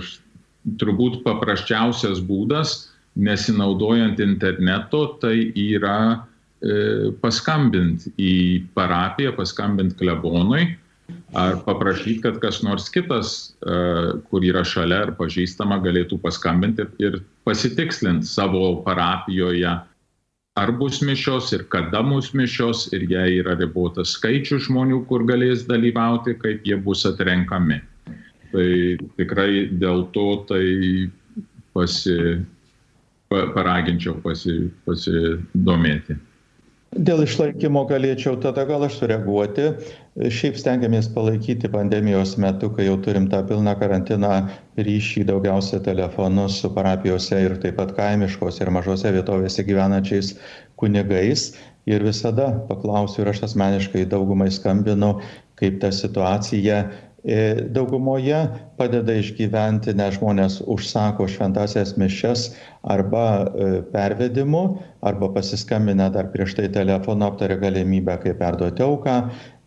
turbūt 0.78 1.24
paprasčiausias 1.26 2.22
būdas, 2.22 2.92
nesinaudojant 3.18 4.22
interneto, 4.22 5.18
tai 5.22 5.50
yra 5.58 5.98
e, 6.62 7.10
paskambinti 7.26 8.14
į 8.22 8.36
parapiją, 8.78 9.34
paskambinti 9.38 9.98
klebonui 9.98 10.68
ar 11.38 11.60
paprašyti, 11.66 12.22
kad 12.24 12.40
kas 12.42 12.62
nors 12.66 12.90
kitas, 12.90 13.54
e, 13.62 13.76
kur 14.30 14.46
yra 14.46 14.64
šalia 14.66 15.04
ar 15.08 15.12
pažįstama, 15.20 15.80
galėtų 15.84 16.20
paskambinti 16.24 16.88
ir 17.04 17.22
pasitikslinti 17.48 18.28
savo 18.28 18.82
parapijoje, 18.86 19.76
ar 20.60 20.72
bus 20.80 21.02
mišios 21.06 21.54
ir 21.56 21.66
kada 21.72 22.02
bus 22.04 22.32
mišios 22.34 22.88
ir 22.94 23.06
jei 23.12 23.40
yra 23.40 23.56
ribotas 23.60 24.16
skaičius 24.18 24.68
žmonių, 24.68 25.04
kur 25.08 25.26
galės 25.30 25.68
dalyvauti, 25.70 26.36
kaip 26.42 26.66
jie 26.68 26.80
bus 26.84 27.06
atrenkami. 27.08 27.82
Tai 28.50 28.70
tikrai 29.20 29.70
dėl 29.78 30.08
to 30.16 30.30
tai 30.50 30.66
pasi, 31.78 32.18
paraginčiau 33.30 34.18
pasi, 34.24 34.72
pasidomėti. 34.90 36.18
Dėl 36.90 37.22
išlaikymo 37.22 37.84
galėčiau 37.86 38.40
tada 38.42 38.64
gal 38.66 38.88
aš 38.88 38.96
sureaguoti. 38.98 39.68
Šiaip 40.20 40.58
stengiamės 40.60 41.08
palaikyti 41.16 41.70
pandemijos 41.72 42.34
metu, 42.44 42.68
kai 42.76 42.90
jau 42.90 42.98
turim 43.00 43.30
tą 43.32 43.40
pilną 43.48 43.72
karantiną 43.80 44.32
ryšį 44.76 45.24
daugiausia 45.30 45.80
telefonu 45.86 46.50
su 46.52 46.72
parapijose 46.76 47.40
ir 47.46 47.56
taip 47.64 47.78
pat 47.80 47.94
kaimiškos 47.96 48.60
ir 48.60 48.72
mažose 48.76 49.14
vietovėse 49.16 49.64
gyvenančiais 49.70 50.34
kunigais. 50.82 51.54
Ir 51.88 52.04
visada 52.04 52.50
paklausiu 52.68 53.24
ir 53.24 53.32
aš 53.32 53.46
asmeniškai 53.48 54.04
daugumai 54.12 54.50
skambinu, 54.52 55.14
kaip 55.62 55.80
ta 55.80 55.94
situacija 55.96 56.84
E, 57.24 57.68
daugumoje 57.76 58.38
padeda 58.80 59.18
išgyventi, 59.20 59.92
nes 60.00 60.16
žmonės 60.16 60.62
užsako 60.72 61.26
šventasias 61.28 61.98
mišes 62.00 62.46
arba 62.88 63.24
e, 63.44 63.68
pervedimu, 63.92 64.62
arba 65.04 65.28
pasiskambina 65.36 66.08
dar 66.14 66.30
prieš 66.32 66.56
tai 66.56 66.70
telefonu 66.72 67.28
aptarė 67.28 67.60
galimybę, 67.60 68.16
kaip 68.24 68.40
perduoti 68.40 68.86
auką 68.86 69.18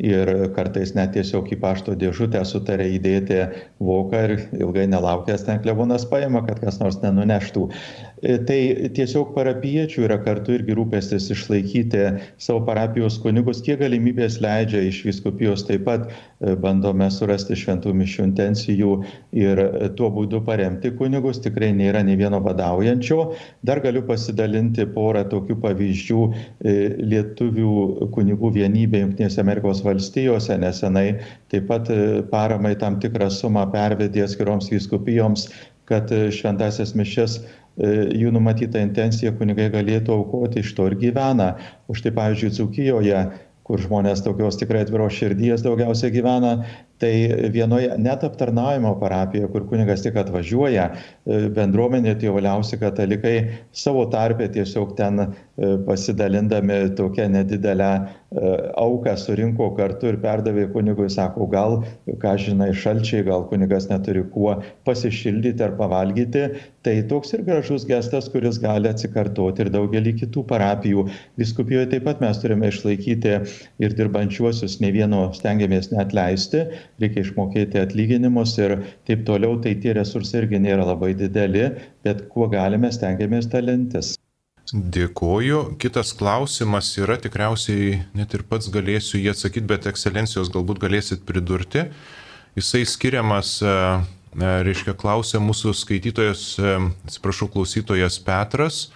ir 0.02 0.30
kartais 0.56 0.92
net 0.98 1.14
tiesiog 1.14 1.52
į 1.54 1.58
pašto 1.62 1.94
dėžutę 1.98 2.42
sutarė 2.46 2.88
įdėti 2.96 3.38
voką 3.82 4.22
ir 4.26 4.34
ilgai 4.58 4.88
nelaukęs 4.90 5.46
ten 5.46 5.62
klebonas 5.62 6.04
paima, 6.10 6.42
kad 6.46 6.58
kas 6.62 6.80
nors 6.82 6.98
nenuneštų. 7.04 7.68
E, 8.22 8.36
tai 8.46 8.58
tiesiog 8.94 9.32
parapiečių 9.36 10.04
yra 10.08 10.18
kartu 10.22 10.56
irgi 10.56 10.74
rūpestis 10.78 11.28
išlaikyti 11.34 12.02
savo 12.42 12.64
parapijos 12.66 13.20
kunigus, 13.22 13.62
kiek 13.66 13.80
galimybės 13.82 14.40
leidžia 14.42 14.82
iš 14.88 15.00
viskupijos 15.06 15.64
taip 15.66 15.86
pat 15.86 16.08
e, 16.10 16.56
bandome 16.58 17.06
surasti 17.10 17.58
šventų 17.58 17.94
mišių 18.02 18.26
intencijų 18.28 18.92
ir 19.38 19.62
e, 19.62 19.90
tuo 19.98 20.10
būdu 20.14 20.42
paremti 20.46 20.90
kunigus, 20.98 21.42
tikrai 21.46 21.70
nėra 21.78 22.02
nei 22.06 22.18
vieno 22.18 22.42
badaujančio. 22.42 23.20
Dar 23.62 23.82
galiu 23.82 24.02
pasidalinti 24.06 24.86
porą 24.94 25.22
tokių 25.30 25.58
pavyzdžių 25.62 26.22
lietuvių 27.12 27.72
kunigų 28.14 28.50
vienybė 28.54 29.02
Junktinėse 29.02 29.42
Amerikos 29.42 29.82
valstijose 29.92 30.58
nesenai 30.58 31.08
taip 31.52 31.68
pat 31.70 31.92
paramai 32.32 32.74
tam 32.80 32.98
tikrą 33.02 33.30
sumą 33.30 33.68
pervedė 33.72 34.26
atskiroms 34.26 34.72
vyskupijoms 34.72 35.50
kad 35.88 36.10
šventasias 36.32 36.96
mišes 36.96 37.40
E, 37.80 37.88
jų 38.20 38.32
numatyta 38.34 38.82
intencija 38.84 39.32
kunigai 39.36 39.70
galėtų 39.72 40.12
aukoti 40.18 40.60
iš 40.60 40.74
to 40.76 40.90
ir 40.90 40.98
gyvena. 41.00 41.54
Už 41.88 42.04
tai, 42.04 42.12
pavyzdžiui, 42.18 42.52
Dzukijoje, 42.58 43.22
kur 43.64 43.80
žmonės 43.80 44.24
tokios 44.26 44.58
tikrai 44.60 44.82
atviros 44.84 45.16
širdies 45.16 45.64
daugiausiai 45.64 46.12
gyvena, 46.12 46.56
tai 47.02 47.50
vienoje 47.54 47.90
net 47.98 48.22
aptarnaujimo 48.26 48.94
parapijoje, 49.00 49.50
kur 49.50 49.66
kunigas 49.70 50.04
tik 50.04 50.18
atvažiuoja, 50.22 50.88
e, 50.92 51.40
bendruomenė 51.56 52.14
tie 52.22 52.30
valiausi 52.34 52.78
katalikai 52.78 53.36
savo 53.84 54.06
tarpę 54.12 54.46
tiesiog 54.54 54.94
ten 54.98 55.24
e, 55.26 55.28
pasidalindami 55.88 56.84
tokią 56.98 57.26
nedidelę 57.34 57.92
auką 58.76 59.14
surinko 59.18 59.68
kartu 59.76 60.08
ir 60.08 60.18
perdavė 60.22 60.66
kunigui, 60.72 61.08
sako, 61.12 61.46
gal, 61.52 61.82
ką 62.22 62.34
žinai, 62.40 62.70
šalčiai, 62.76 63.24
gal 63.26 63.44
kunigas 63.50 63.88
neturi 63.90 64.22
kuo 64.32 64.54
pasišildyti 64.86 65.64
ar 65.64 65.74
pavalgyti, 65.76 66.46
tai 66.86 66.94
toks 67.10 67.34
ir 67.36 67.44
gražus 67.46 67.84
gestas, 67.88 68.30
kuris 68.32 68.58
gali 68.62 68.88
atsikartoti 68.90 69.66
ir 69.66 69.72
daugelį 69.74 70.14
kitų 70.22 70.46
parapijų. 70.48 71.06
Viskupijoje 71.40 71.90
taip 71.92 72.06
pat 72.08 72.22
mes 72.24 72.40
turime 72.42 72.72
išlaikyti 72.72 73.36
ir 73.82 73.96
dirbančiuosius, 73.98 74.78
ne 74.82 74.92
vieno 74.94 75.26
stengiamės 75.36 75.92
net 75.92 76.16
leisti, 76.16 76.64
reikia 77.02 77.24
išmokėti 77.26 77.80
atlyginimus 77.82 78.56
ir 78.62 78.76
taip 79.08 79.26
toliau, 79.28 79.58
tai 79.62 79.74
tie 79.82 79.96
resursai 79.98 80.42
irgi 80.42 80.62
nėra 80.62 80.86
labai 80.88 81.12
dideli, 81.18 81.68
bet 82.06 82.26
kuo 82.32 82.48
galime 82.52 82.92
stengiamės 82.94 83.50
talentis. 83.52 84.14
Dėkoju. 84.72 85.76
Kitas 85.82 86.14
klausimas 86.16 86.88
yra 86.96 87.18
tikriausiai, 87.20 87.98
net 88.16 88.32
ir 88.32 88.46
pats 88.48 88.70
galėsiu 88.72 89.20
jį 89.20 89.34
atsakyti, 89.34 89.68
bet 89.68 89.90
ekscelencijos 89.90 90.52
galbūt 90.54 90.80
galėsit 90.86 91.26
pridurti. 91.28 91.88
Jisai 92.56 92.86
skiriamas 92.88 93.58
E, 94.32 94.48
reiškia, 94.64 94.94
klausė 94.96 95.40
mūsų 95.44 95.74
skaitytojas, 95.76 96.42
e, 96.56 96.76
atsiprašau, 97.08 97.50
klausytojas 97.52 98.16
Petras, 98.24 98.86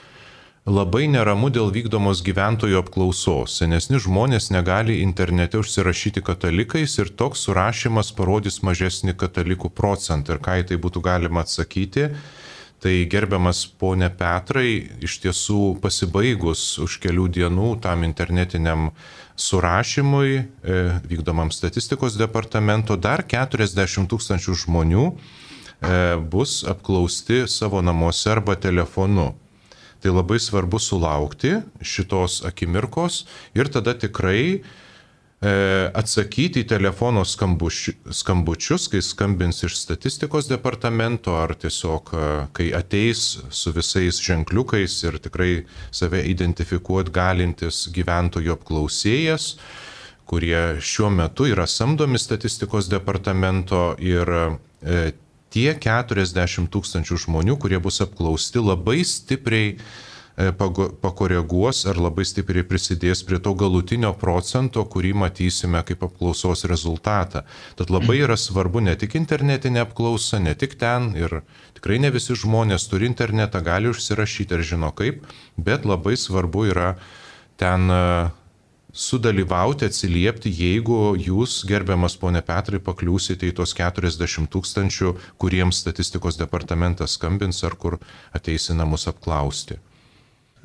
labai 0.67 1.07
neramu 1.07 1.47
dėl 1.55 1.71
vykdomos 1.71 2.25
gyventojų 2.27 2.81
apklausos. 2.81 3.55
Senesni 3.61 4.01
žmonės 4.03 4.51
negali 4.51 4.99
internete 5.05 5.61
užsirašyti 5.63 6.25
katalikais 6.27 6.99
ir 6.99 7.13
toks 7.15 7.47
surašymas 7.47 8.11
parodys 8.17 8.59
mažesnį 8.67 9.15
katalikų 9.15 9.71
procentą. 9.71 10.35
Ir 10.35 10.43
ką 10.43 10.59
į 10.63 10.67
tai 10.73 10.81
būtų 10.83 11.05
galima 11.07 11.47
atsakyti? 11.47 12.11
Tai 12.83 12.93
gerbiamas 13.09 13.63
ponė 13.79 14.11
Petrai, 14.13 14.91
iš 15.01 15.17
tiesų 15.23 15.79
pasibaigus 15.81 16.77
už 16.83 16.99
kelių 17.01 17.31
dienų 17.39 17.71
tam 17.87 18.03
internetiniam 18.05 18.91
surašymui 19.39 20.35
e, 20.37 20.45
vykdomam 21.09 21.55
statistikos 21.55 22.19
departamento 22.21 22.99
dar 23.01 23.25
40 23.25 24.11
tūkstančių 24.11 24.59
žmonių 24.67 25.09
e, 25.09 25.17
bus 26.21 26.61
apklausti 26.69 27.47
savo 27.49 27.81
namuose 27.87 28.35
arba 28.35 28.59
telefonu. 28.61 29.33
Tai 30.07 30.13
labai 30.15 30.39
svarbu 30.39 30.79
sulaukti 30.79 31.57
šitos 31.83 32.45
akimirkos 32.47 33.25
ir 33.59 33.67
tada 33.75 33.97
tikrai 33.99 34.63
E, 35.37 35.51
atsakyti 35.93 36.63
į 36.65 36.69
telefono 36.71 37.21
skambučius, 37.29 38.87
kai 38.89 39.03
skambins 39.05 39.59
iš 39.67 39.75
statistikos 39.77 40.47
departamento 40.49 41.35
ar 41.37 41.53
tiesiog 41.61 42.13
e, 42.17 42.29
kai 42.57 42.71
ateis 42.79 43.25
su 43.53 43.73
visais 43.77 44.17
ženkliukais 44.25 44.95
ir 45.05 45.19
tikrai 45.21 45.51
save 45.93 46.23
identifikuoti 46.31 47.13
galintis 47.13 47.83
gyventojų 47.93 48.55
apklausėjas, 48.57 49.51
kurie 50.25 50.81
šiuo 50.81 51.13
metu 51.13 51.51
yra 51.53 51.69
samdomi 51.69 52.17
statistikos 52.23 52.89
departamento 52.89 53.91
ir 54.01 54.33
e, 54.33 54.99
tie 55.57 55.71
40 55.81 56.69
tūkstančių 56.73 57.23
žmonių, 57.25 57.57
kurie 57.63 57.81
bus 57.81 58.03
apklausti, 58.05 58.61
labai 58.61 59.01
stipriai 59.09 59.79
E, 60.37 60.53
pakoreguos 61.01 61.87
ar 61.89 61.97
labai 61.97 62.27
stipriai 62.29 62.65
prisidės 62.69 63.23
prie 63.25 63.39
to 63.41 63.55
galutinio 63.57 64.11
procento, 64.21 64.83
kurį 64.85 65.15
matysime 65.17 65.81
kaip 65.89 66.03
apklausos 66.05 66.67
rezultatą. 66.69 67.47
Tad 67.79 67.89
labai 67.89 68.19
yra 68.21 68.37
svarbu 68.37 68.83
ne 68.85 68.93
tik 69.01 69.17
internetinė 69.17 69.87
apklausa, 69.87 70.37
ne 70.45 70.53
tik 70.53 70.77
ten 70.77 71.15
ir 71.17 71.39
tikrai 71.79 71.97
ne 72.05 72.13
visi 72.13 72.37
žmonės 72.37 72.85
turi 72.91 73.09
internetą, 73.09 73.65
gali 73.65 73.89
užsirašyti 73.89 74.59
ir 74.59 74.67
žino 74.75 74.93
kaip, 74.93 75.25
bet 75.57 75.89
labai 75.89 76.19
svarbu 76.21 76.69
yra 76.69 76.91
ten 77.57 77.89
e, 77.89 78.03
sudalyvauti, 78.97 79.87
atsiliepti, 79.91 80.51
jeigu 80.57 80.99
jūs, 81.21 81.61
gerbiamas 81.69 82.17
ponė 82.21 82.43
Petrai, 82.47 82.81
pakliūsite 82.83 83.51
į 83.51 83.57
tos 83.61 83.77
40 83.77 84.49
tūkstančių, 84.53 85.13
kuriems 85.43 85.83
statistikos 85.85 86.41
departamentas 86.41 87.19
skambins 87.19 87.63
ar 87.69 87.77
kur 87.77 88.01
ateisi 88.37 88.77
namus 88.77 89.07
apklausti. 89.13 89.77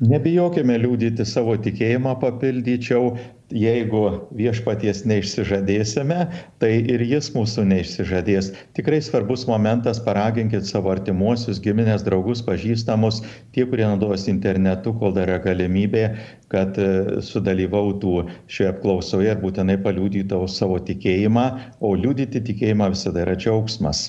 Nebijokime 0.02 0.74
liūdyti 0.82 1.22
savo 1.22 1.52
tikėjimą, 1.62 2.16
papildyčiau, 2.18 3.12
jeigu 3.54 4.00
viešpaties 4.34 5.04
neišsižadėsime, 5.06 6.16
tai 6.58 6.70
ir 6.90 7.04
jis 7.06 7.28
mūsų 7.36 7.62
neišsižadės. 7.70 8.48
Tikrai 8.74 8.98
svarbus 9.06 9.44
momentas, 9.46 10.00
paraginkit 10.02 10.66
savo 10.66 10.90
artimuosius, 10.90 11.60
giminės, 11.62 12.02
draugus, 12.08 12.42
pažįstamus, 12.48 13.20
tie, 13.54 13.62
kurie 13.62 13.86
naudos 13.86 14.26
internetu, 14.32 14.90
kol 14.98 15.14
dar 15.14 15.30
yra 15.30 15.38
galimybė, 15.44 16.02
kad 16.50 16.80
e, 16.82 16.88
sudalyvautų 17.22 18.16
šioje 18.50 18.72
apklausoje 18.72 19.30
ir 19.36 19.44
būtinai 19.44 19.78
paliūdytų 19.86 20.42
savo 20.50 20.80
tikėjimą, 20.90 21.46
o 21.78 21.94
liūdyti 21.94 22.42
tikėjimą 22.50 22.90
visada 22.96 23.22
yra 23.22 23.38
džiaugsmas. 23.38 24.08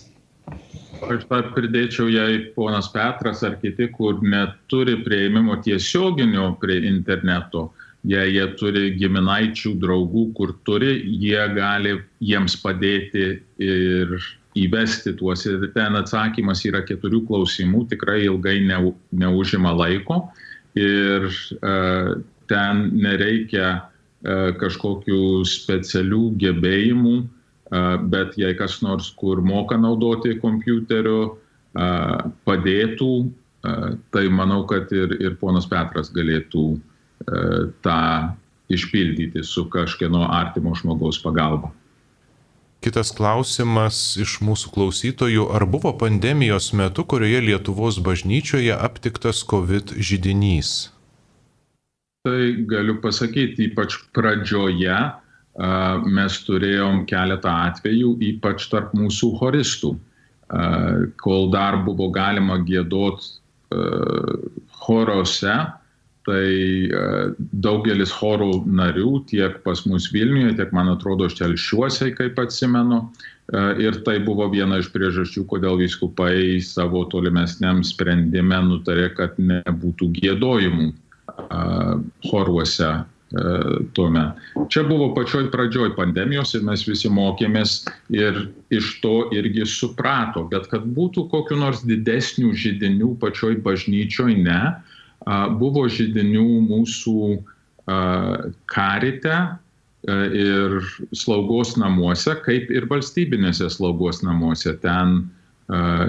Aš 1.12 1.26
dar 1.30 1.50
pridėčiau, 1.56 2.08
jei 2.12 2.40
ponas 2.56 2.88
Petras 2.94 3.44
ar 3.44 3.58
kiti, 3.62 3.90
kur 3.92 4.22
neturi 4.24 4.96
prieimimo 5.04 5.58
tiesioginio 5.64 6.54
prie 6.62 6.80
interneto, 6.88 7.72
jei 8.08 8.36
jie 8.36 8.46
turi 8.60 8.94
giminaičių, 9.00 9.74
draugų, 9.82 10.24
kur 10.38 10.56
turi, 10.68 10.96
jie 11.24 11.42
gali 11.56 11.98
jiems 12.24 12.56
padėti 12.64 13.28
ir 13.64 14.16
įvesti 14.60 15.16
tuos. 15.20 15.46
Ir 15.50 15.68
ten 15.76 15.98
atsakymas 16.00 16.64
yra 16.70 16.84
keturių 16.86 17.24
klausimų, 17.28 17.88
tikrai 17.92 18.22
ilgai 18.28 18.60
ne, 18.68 18.80
neužima 19.12 19.74
laiko. 19.76 20.24
Ir 20.80 21.30
uh, 21.30 22.12
ten 22.50 22.84
nereikia 22.96 23.70
uh, 23.80 24.52
kažkokių 24.60 25.24
specialių 25.50 26.26
gebėjimų, 26.44 27.18
uh, 27.24 27.32
bet 28.10 28.38
jei 28.38 28.54
kas 28.58 28.82
nors, 28.86 29.10
kur 29.18 29.42
moka 29.42 29.78
naudoti 29.80 30.36
kompiuteriu, 30.42 31.38
padėtų, 32.46 33.14
tai 34.14 34.24
manau, 34.30 34.64
kad 34.70 34.92
ir, 34.94 35.16
ir 35.24 35.38
ponas 35.42 35.66
Petras 35.70 36.12
galėtų 36.14 36.66
tą 37.86 38.00
išpildyti 38.74 39.44
su 39.44 39.66
kažkieno 39.72 40.28
artimo 40.30 40.76
žmogaus 40.78 41.22
pagalba. 41.24 41.72
Kitas 42.84 43.14
klausimas 43.16 44.18
iš 44.20 44.42
mūsų 44.44 44.74
klausytojų, 44.76 45.46
ar 45.56 45.64
buvo 45.64 45.94
pandemijos 45.96 46.74
metu, 46.76 47.06
kurioje 47.08 47.40
Lietuvos 47.46 48.02
bažnyčioje 48.04 48.76
aptiktas 48.76 49.40
COVID 49.48 49.96
žydinys? 49.96 50.92
Tai 52.28 52.42
galiu 52.68 52.98
pasakyti, 53.04 53.70
ypač 53.70 53.96
pradžioje 54.16 54.98
mes 55.54 56.40
turėjom 56.48 57.04
keletą 57.10 57.52
atvejų, 57.70 58.16
ypač 58.34 58.66
tarp 58.72 58.94
mūsų 58.98 59.36
choristų, 59.38 59.94
kol 61.22 61.48
dar 61.54 61.78
buvo 61.86 62.10
galima 62.14 62.58
gėdot 62.66 63.22
chorose, 64.82 65.56
tai 66.24 66.48
daugelis 67.38 68.14
chorų 68.16 68.64
narių 68.66 69.26
tiek 69.28 69.60
pas 69.66 69.84
mus 69.86 70.08
Vilniuje, 70.14 70.56
tiek 70.58 70.74
man 70.74 70.94
atrodo 70.94 71.28
Štelšiuose, 71.30 72.14
kaip 72.18 72.40
atsimenu. 72.40 73.04
Ir 73.84 73.98
tai 74.08 74.22
buvo 74.24 74.48
viena 74.48 74.80
iš 74.80 74.88
priežasčių, 74.94 75.44
kodėl 75.52 75.82
viskupai 75.82 76.62
savo 76.64 77.04
tolimesniam 77.12 77.82
sprendime 77.84 78.62
nutarė, 78.70 79.10
kad 79.18 79.36
nebūtų 79.36 80.14
gėdojimų 80.16 80.94
choruose 82.30 82.94
tuome. 83.98 84.24
Čia 84.70 84.84
buvo 84.86 85.10
pačioj 85.16 85.48
pradžioj 85.54 85.96
pandemijos 85.98 86.54
ir 86.54 86.66
mes 86.68 86.84
visi 86.86 87.10
mokėmės 87.10 87.80
ir 88.14 88.44
iš 88.74 88.92
to 89.02 89.14
irgi 89.34 89.66
suprato, 89.70 90.46
bet 90.52 90.70
kad 90.70 90.86
būtų 90.98 91.28
kokiu 91.32 91.58
nors 91.58 91.82
didesnių 91.88 92.54
žydinių 92.54 93.16
pačioj 93.24 93.58
bažnyčioj, 93.66 94.38
ne 94.46 94.62
Buvo 95.60 95.86
žydinių 95.88 96.48
mūsų 96.68 97.28
karite 98.72 99.38
ir 100.36 100.76
slaugos 101.16 101.78
namuose, 101.80 102.36
kaip 102.44 102.72
ir 102.72 102.88
valstybinėse 102.92 103.70
slaugos 103.72 104.20
namuose, 104.24 104.76
ten 104.84 105.22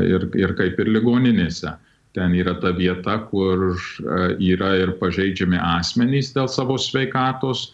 ir, 0.02 0.26
ir 0.34 0.55
kaip 0.59 0.80
ir 0.82 0.90
ligoninėse. 0.96 1.76
Ten 2.15 2.35
yra 2.39 2.55
ta 2.62 2.70
vieta, 2.74 3.19
kur 3.31 3.74
yra 4.39 4.74
ir 4.78 4.95
pažeidžiami 5.01 5.59
asmenys 5.59 6.31
dėl 6.35 6.47
savo 6.51 6.77
sveikatos 6.78 7.73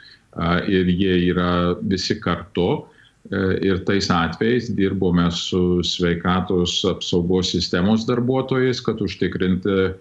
ir 0.69 0.89
jie 0.89 1.17
yra 1.29 1.77
visi 1.83 2.17
kartu. 2.21 2.87
Ir 3.61 3.83
tais 3.85 4.09
atvejais 4.09 4.71
dirbome 4.73 5.27
su 5.37 5.83
sveikatos 5.85 6.79
apsaugos 6.89 7.53
sistemos 7.53 8.07
darbuotojais, 8.09 8.81
kad 8.81 9.03
užtikrinti 9.05 9.93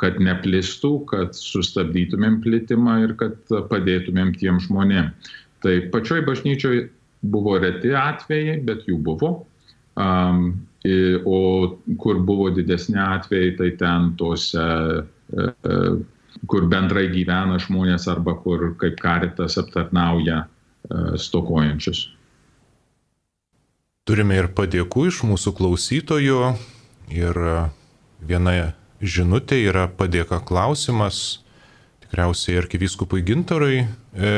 kad 0.00 0.18
neplistų, 0.20 0.92
kad 1.08 1.36
sustabdytumėm 1.36 2.40
plitimą 2.44 2.96
ir 3.06 3.14
kad 3.20 3.54
padėtumėm 3.70 4.34
tiem 4.36 4.60
žmonėm. 4.60 5.10
Tai 5.64 5.76
pačioj 5.92 6.24
bažnyčioj 6.26 6.82
buvo 7.32 7.58
reti 7.60 7.94
atvejai, 7.96 8.60
bet 8.64 8.84
jų 8.88 8.98
buvo. 9.04 9.32
Um, 10.00 10.60
o 11.24 11.76
kur 11.98 12.20
buvo 12.24 12.50
didesni 12.50 12.96
atvejai, 13.00 13.56
tai 13.56 13.70
ten 13.76 14.14
tose, 14.16 14.60
e, 14.60 15.42
e, 15.64 15.76
kur 16.48 16.68
bendrai 16.72 17.10
gyvena 17.12 17.58
žmonės 17.60 18.08
arba 18.08 18.34
kur 18.40 18.72
kaip 18.80 18.96
karitas 19.00 19.58
aptarnauja 19.60 20.40
e, 20.40 21.18
stokojančius. 21.20 22.06
Turime 24.08 24.40
ir 24.40 24.48
padėkų 24.56 25.06
iš 25.10 25.20
mūsų 25.28 25.52
klausytojų 25.58 26.40
ir 27.12 27.36
viena 28.24 28.54
žinutė 29.00 29.60
yra 29.68 29.86
padėka 29.88 30.40
klausimas, 30.44 31.40
tikriausiai 32.04 32.58
arkivyskupui 32.60 33.22
Gintarui. 33.22 33.84
E, 34.16 34.32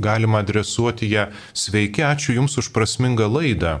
galima 0.00 0.40
adresuoti 0.44 1.08
ją. 1.10 1.26
Sveiki, 1.56 2.04
ačiū 2.06 2.36
Jums 2.36 2.56
už 2.60 2.70
prasmingą 2.72 3.26
laidą. 3.28 3.80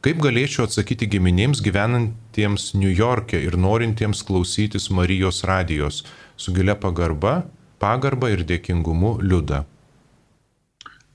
Kaip 0.00 0.16
galėčiau 0.24 0.64
atsakyti 0.64 1.04
giminėms 1.12 1.60
gyvenantiems 1.60 2.70
New 2.72 2.88
York'e 2.88 3.36
ir 3.44 3.58
norintiems 3.60 4.22
klausytis 4.24 4.86
Marijos 4.96 5.42
radijos? 5.44 5.98
Su 6.40 6.54
gilia 6.56 6.72
pagarba, 6.72 7.42
pagarba 7.84 8.30
ir 8.32 8.40
dėkingumu 8.48 9.18
liuda? 9.20 9.66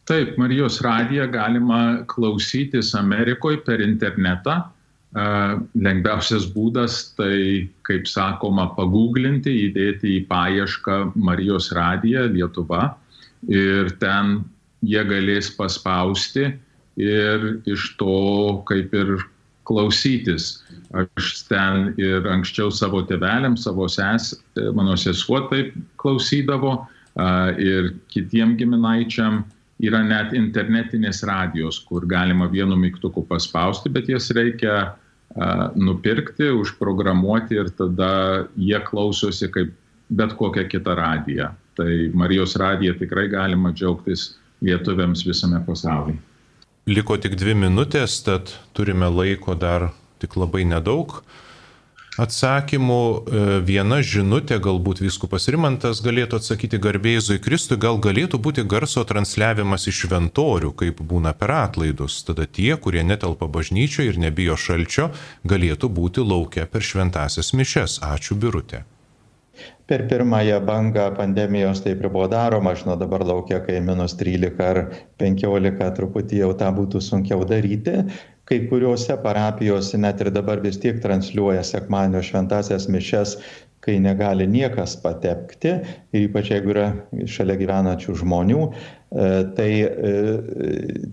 Taip, 0.05 0.35
Marijos 0.37 0.77
radiją 0.85 1.25
galima 1.33 1.79
klausytis 2.11 2.91
Amerikoje 2.99 3.63
per 3.65 3.81
internetą. 3.81 4.59
Lengviausias 5.73 6.45
būdas 6.53 6.99
tai, 7.17 7.65
kaip 7.89 8.05
sakoma, 8.05 8.67
paguglinti, 8.77 9.49
įdėti 9.71 10.19
į 10.19 10.27
paiešką 10.29 10.99
Marijos 11.17 11.71
radiją 11.73 12.27
Lietuva. 12.35 12.91
Ir 13.49 13.89
ten 13.97 14.43
jie 14.85 15.01
galės 15.09 15.49
paspausti 15.57 16.51
ir 16.99 17.47
iš 17.69 17.93
to 17.99 18.63
kaip 18.69 18.93
ir 18.93 19.17
klausytis. 19.65 20.61
Aš 20.93 21.45
ten 21.49 21.93
ir 21.97 22.27
anksčiau 22.29 22.71
savo 22.71 23.01
tėveliam, 23.07 23.57
savo 23.57 23.87
ses, 23.91 24.33
mano 24.77 24.95
sesuo 24.99 25.41
taip 25.49 25.73
klausydavo 26.01 26.77
ir 27.59 27.95
kitiem 28.13 28.55
giminaičiam 28.59 29.43
yra 29.83 30.03
net 30.05 30.31
internetinės 30.37 31.23
radijos, 31.27 31.81
kur 31.87 32.05
galima 32.07 32.47
vienu 32.51 32.77
mygtuku 32.79 33.25
paspausti, 33.27 33.91
bet 33.91 34.07
jas 34.11 34.29
reikia 34.35 34.93
nupirkti, 35.75 36.47
užprogramuoti 36.61 37.57
ir 37.59 37.73
tada 37.75 38.45
jie 38.55 38.79
klausosi 38.87 39.49
kaip 39.51 39.73
bet 40.15 40.35
kokią 40.37 40.67
kitą 40.69 40.95
radiją. 40.95 41.49
Tai 41.75 41.91
Marijos 42.13 42.55
radiją 42.55 42.93
tikrai 43.01 43.27
galima 43.27 43.73
džiaugtis 43.73 44.35
lietuviams 44.63 45.25
visame 45.27 45.59
pasaulyje. 45.65 46.21
Liko 46.85 47.15
tik 47.17 47.33
dvi 47.33 47.55
minutės, 47.57 48.19
tad 48.21 48.51
turime 48.77 49.07
laiko 49.09 49.55
dar 49.57 49.89
tik 50.21 50.35
labai 50.37 50.67
nedaug 50.69 51.17
atsakymų. 52.21 52.99
E, 53.01 53.43
viena 53.65 53.99
žinutė, 54.05 54.59
galbūt 54.61 55.01
viskupas 55.01 55.49
Rimantas 55.49 56.03
galėtų 56.05 56.37
atsakyti 56.39 56.79
garbėjai 56.85 57.39
Kristui, 57.41 57.79
gal 57.81 57.97
galėtų 57.97 58.37
būti 58.37 58.67
garso 58.69 59.01
transliavimas 59.03 59.89
iš 59.89 60.05
šventorių, 60.05 60.75
kaip 60.77 61.01
būna 61.01 61.33
per 61.33 61.57
atlaidus. 61.57 62.21
Tada 62.27 62.45
tie, 62.45 62.75
kurie 62.77 63.03
netelpa 63.03 63.49
bažnyčioje 63.49 64.13
ir 64.13 64.21
nebijo 64.21 64.53
šalčio, 64.53 65.09
galėtų 65.43 65.89
būti 65.89 66.21
laukia 66.21 66.69
per 66.69 66.85
šventasias 66.85 67.55
mišes. 67.57 68.03
Ačiū 68.05 68.37
birutė. 68.37 68.85
Per 69.85 70.07
pirmąją 70.09 70.59
bangą 70.65 71.11
pandemijos 71.17 71.83
taip 71.85 71.99
ir 72.01 72.09
buvo 72.09 72.25
daroma, 72.27 72.71
aš 72.73 72.87
nuo 72.87 72.95
dabar 72.97 73.21
laukia, 73.21 73.59
kai 73.67 73.77
minus 73.85 74.15
13 74.17 74.63
ar 74.65 74.79
15 75.21 75.91
truputį 75.99 76.39
jau 76.41 76.53
tą 76.57 76.71
būtų 76.79 77.01
sunkiau 77.05 77.45
daryti. 77.45 77.99
Kai 78.49 78.59
kuriuose 78.69 79.17
parapijose 79.21 79.97
net 80.01 80.21
ir 80.21 80.31
dabar 80.33 80.61
vis 80.65 80.81
tiek 80.81 80.97
transliuoja 81.01 81.61
sekmadienio 81.65 82.23
šventasias 82.25 82.89
mišes, 82.89 83.37
kai 83.85 83.99
negali 84.01 84.47
niekas 84.49 84.97
patekti, 85.01 85.75
ir 86.13 86.23
ypač 86.25 86.49
jeigu 86.49 86.73
yra 86.73 86.85
šalia 87.29 87.53
gyvenančių 87.59 88.15
žmonių, 88.21 88.61
e, 88.65 89.27
tai 89.57 89.69
e, 89.85 90.13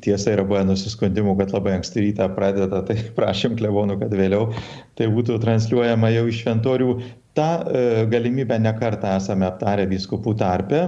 tiesa 0.04 0.32
yra 0.32 0.46
buvę 0.48 0.64
nusiskundimų, 0.70 1.36
kad 1.42 1.52
labai 1.52 1.76
anksti 1.76 2.06
rytą 2.06 2.30
pradeda, 2.36 2.80
tai 2.88 2.96
prašym 3.18 3.58
klebonų, 3.60 3.98
kad 4.00 4.16
vėliau 4.16 4.48
tai 4.96 5.12
būtų 5.12 5.36
transliuojama 5.44 6.14
jau 6.16 6.24
iš 6.32 6.40
šventorių 6.46 6.94
tą 7.34 7.64
e, 7.64 8.06
galimybę 8.06 8.58
nekartą 8.60 9.14
esame 9.16 9.46
aptarę 9.48 9.86
vyskupų 9.90 10.34
tarpe 10.40 10.82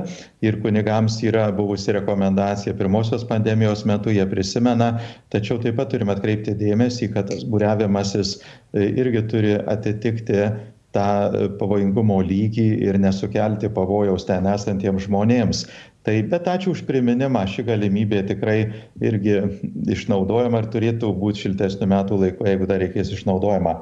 ir 0.45 0.59
kunigams 0.63 1.17
yra 1.25 1.47
buvusi 1.57 1.95
rekomendacija 1.97 2.75
pirmosios 2.77 3.25
pandemijos 3.29 3.85
metu, 3.89 4.13
jie 4.13 4.27
prisimena, 4.29 4.95
tačiau 5.33 5.59
taip 5.63 5.79
pat 5.81 5.93
turime 5.95 6.13
atkreipti 6.17 6.57
dėmesį, 6.61 7.11
kad 7.17 7.31
tas 7.33 7.47
būriavimasis 7.49 8.37
e, 8.37 8.91
irgi 8.93 9.25
turi 9.31 9.57
atitikti 9.57 10.45
tą 10.95 11.09
e, 11.09 11.49
pavojingumo 11.61 12.21
lygį 12.29 12.69
ir 12.91 13.01
nesukelti 13.01 13.73
pavojaus 13.73 14.29
ten 14.29 14.47
esantiems 14.51 15.09
žmonėms. 15.09 15.65
Tai 16.05 16.19
bet 16.29 16.49
ačiū 16.53 16.75
už 16.77 16.85
priminimą, 16.85 17.47
ši 17.49 17.65
galimybė 17.65 18.27
tikrai 18.29 18.59
irgi 19.01 19.39
išnaudojama 19.97 20.61
ir 20.61 20.71
turėtų 20.75 21.15
būti 21.17 21.47
šiltesnių 21.47 21.89
metų 21.97 22.21
laiko, 22.21 22.45
jeigu 22.51 22.69
dar 22.69 22.85
reikės 22.85 23.17
išnaudojama. 23.17 23.79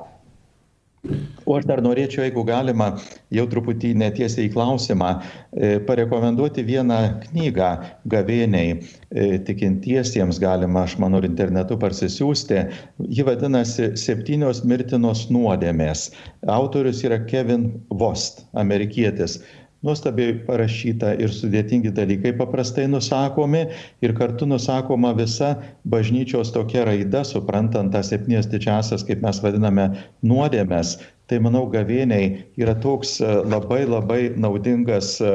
O 1.45 1.57
aš 1.59 1.65
dar 1.67 1.81
norėčiau, 1.83 2.23
jeigu 2.23 2.45
galima, 2.47 2.87
jau 3.35 3.45
truputį 3.51 3.89
netiesiai 3.99 4.47
į 4.47 4.53
klausimą, 4.55 5.09
e, 5.19 5.71
parekomenduoti 5.89 6.63
vieną 6.69 6.99
knygą 7.25 7.71
gavėniai 8.13 8.77
e, 8.77 9.41
tikintiesiems, 9.49 10.39
galima, 10.43 10.85
aš 10.87 10.95
manau, 11.03 11.19
internetu 11.27 11.79
parsisiųsti. 11.83 12.61
Ji 13.19 13.27
vadinasi 13.27 13.91
Septynios 13.99 14.63
mirtinos 14.63 15.27
nuodėmės. 15.35 16.13
Autorius 16.47 17.03
yra 17.09 17.19
Kevin 17.27 17.67
Vost, 17.91 18.45
amerikietis 18.65 19.41
nuostabiai 19.87 20.35
parašyta 20.47 21.15
ir 21.23 21.33
sudėtingi 21.35 21.93
dalykai 21.95 22.33
paprastai 22.39 22.87
nusakomi 22.91 23.65
ir 24.05 24.15
kartu 24.19 24.47
nusakoma 24.49 25.13
visa 25.19 25.55
bažnyčios 25.95 26.53
tokia 26.55 26.87
raida, 26.89 27.25
suprantant 27.27 27.93
tas 27.95 28.13
septynias 28.13 28.49
didžiasias, 28.53 29.05
kaip 29.09 29.25
mes 29.27 29.43
vadiname, 29.43 29.91
nuodėmes. 30.23 30.97
Tai 31.31 31.41
manau, 31.47 31.65
gavėniai 31.73 32.33
yra 32.61 32.75
toks 32.83 33.17
e, 33.23 33.29
labai 33.49 33.83
labai 33.89 34.21
naudingas 34.37 35.15
e, 35.25 35.31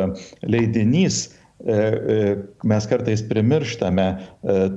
leidinys, 0.46 1.24
e, 1.66 1.78
mes 2.70 2.90
kartais 2.92 3.24
primirštame 3.26 4.10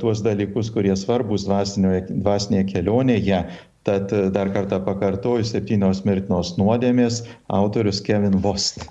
tuos 0.01 0.23
dalykus, 0.25 0.71
kurie 0.73 0.95
svarbus 0.97 1.45
dvasinėje 1.47 2.65
kelionėje. 2.73 3.43
Tad 3.89 4.13
dar 4.35 4.51
kartą 4.53 4.81
pakartoju, 4.85 5.45
septynios 5.49 6.03
mirtinos 6.05 6.55
nuodėmės, 6.61 7.23
autorius 7.61 8.03
Kevin 8.05 8.37
Vost. 8.45 8.85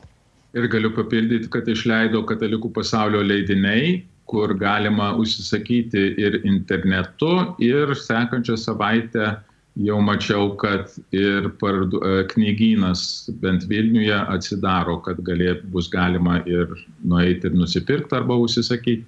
Ir 0.57 0.65
galiu 0.71 0.89
papildyti, 0.95 1.49
kad 1.53 1.67
išleido 1.69 2.23
katalikų 2.25 2.71
pasaulio 2.73 3.21
leidiniai, 3.21 3.99
kur 4.29 4.53
galima 4.57 5.11
užsisakyti 5.17 6.01
ir 6.21 6.39
internetu, 6.45 7.55
ir 7.61 7.93
sekančią 7.97 8.57
savaitę 8.57 9.35
jau 9.79 9.99
mačiau, 10.01 10.55
kad 10.59 10.91
ir 11.15 11.49
pardu, 11.61 12.01
e, 12.01 12.23
knygynas 12.33 13.29
bent 13.41 13.65
Vilniuje 13.69 14.17
atsidaro, 14.33 14.99
kad 15.05 15.21
galėt, 15.25 15.63
bus 15.71 15.89
galima 15.89 16.41
ir 16.45 16.73
nueiti 17.05 17.49
ir 17.49 17.55
nusipirkti 17.57 18.17
arba 18.17 18.37
užsisakyti. 18.41 19.05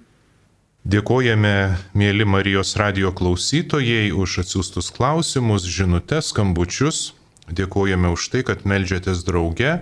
Dėkojame, 0.82 1.76
mėly 1.94 2.24
Marijos 2.26 2.74
radio 2.74 3.12
klausytojai, 3.14 4.10
už 4.10 4.40
atsiųstus 4.42 4.90
klausimus, 4.90 5.62
žinutės, 5.62 6.32
skambučius. 6.32 7.12
Dėkojame 7.46 8.10
už 8.10 8.24
tai, 8.32 8.42
kad 8.46 8.64
melžiatės 8.66 9.22
drauge. 9.26 9.76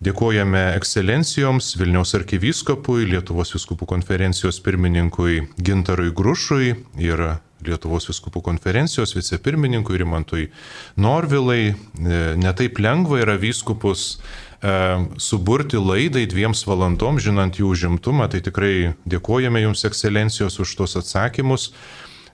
Dėkojame 0.00 0.62
ekscelencijoms 0.78 1.74
Vilniaus 1.76 2.14
arkivyskopui, 2.16 3.02
Lietuvos 3.10 3.50
viskupų 3.52 3.84
konferencijos 3.90 4.56
pirmininkui 4.64 5.42
Gintarui 5.60 6.08
Grušui 6.16 6.70
ir 6.96 7.22
Lietuvos 7.60 8.08
viskupų 8.08 8.40
konferencijos 8.46 9.12
vicepirmininkui 9.12 10.00
Rimantui 10.00 10.46
Norvilai. 10.96 11.74
E, 11.74 12.22
netaip 12.40 12.80
lengva 12.80 13.20
yra 13.20 13.36
vyskupus 13.36 14.06
e, 14.16 14.72
suburti 15.20 15.76
laidai 15.76 16.24
dviems 16.32 16.64
valandom, 16.64 17.20
žinant 17.20 17.60
jų 17.60 17.74
užimtumą, 17.74 18.30
tai 18.32 18.40
tikrai 18.46 18.94
dėkojame 19.04 19.66
Jums 19.66 19.84
ekscelencijos 19.84 20.56
už 20.64 20.78
tos 20.80 20.96
atsakymus. 21.02 21.74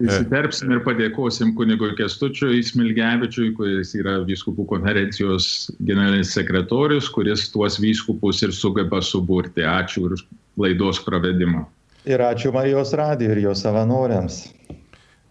Įsiterpsim 0.03 0.75
ir 0.75 0.83
padėkosim 0.85 1.55
kunigui 1.57 1.95
Kestučiui 1.97 2.61
Smilgevičiui, 2.67 3.53
kuris 3.57 3.95
yra 3.97 4.19
vyskupų 4.29 4.67
konferencijos 4.69 5.71
generalinis 5.81 6.35
sekretorius, 6.37 7.09
kuris 7.13 7.47
tuos 7.55 7.79
vyskupus 7.81 8.43
ir 8.45 8.53
sugeba 8.53 9.01
suburti. 9.01 9.65
Ačiū 9.65 10.11
už 10.11 10.27
laidos 10.61 11.01
pravedimą. 11.07 11.65
Ir 12.05 12.23
ačiū 12.23 12.53
Marijos 12.55 12.93
radijui 12.97 13.33
ir 13.39 13.43
jo 13.49 13.55
savanoriams. 13.57 14.45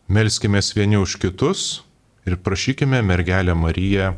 Melskime 0.10 0.62
vieni 0.76 0.98
už 0.98 1.18
kitus 1.22 1.84
ir 2.26 2.38
prašykime 2.42 3.02
mergelę 3.06 3.54
Mariją 3.56 4.16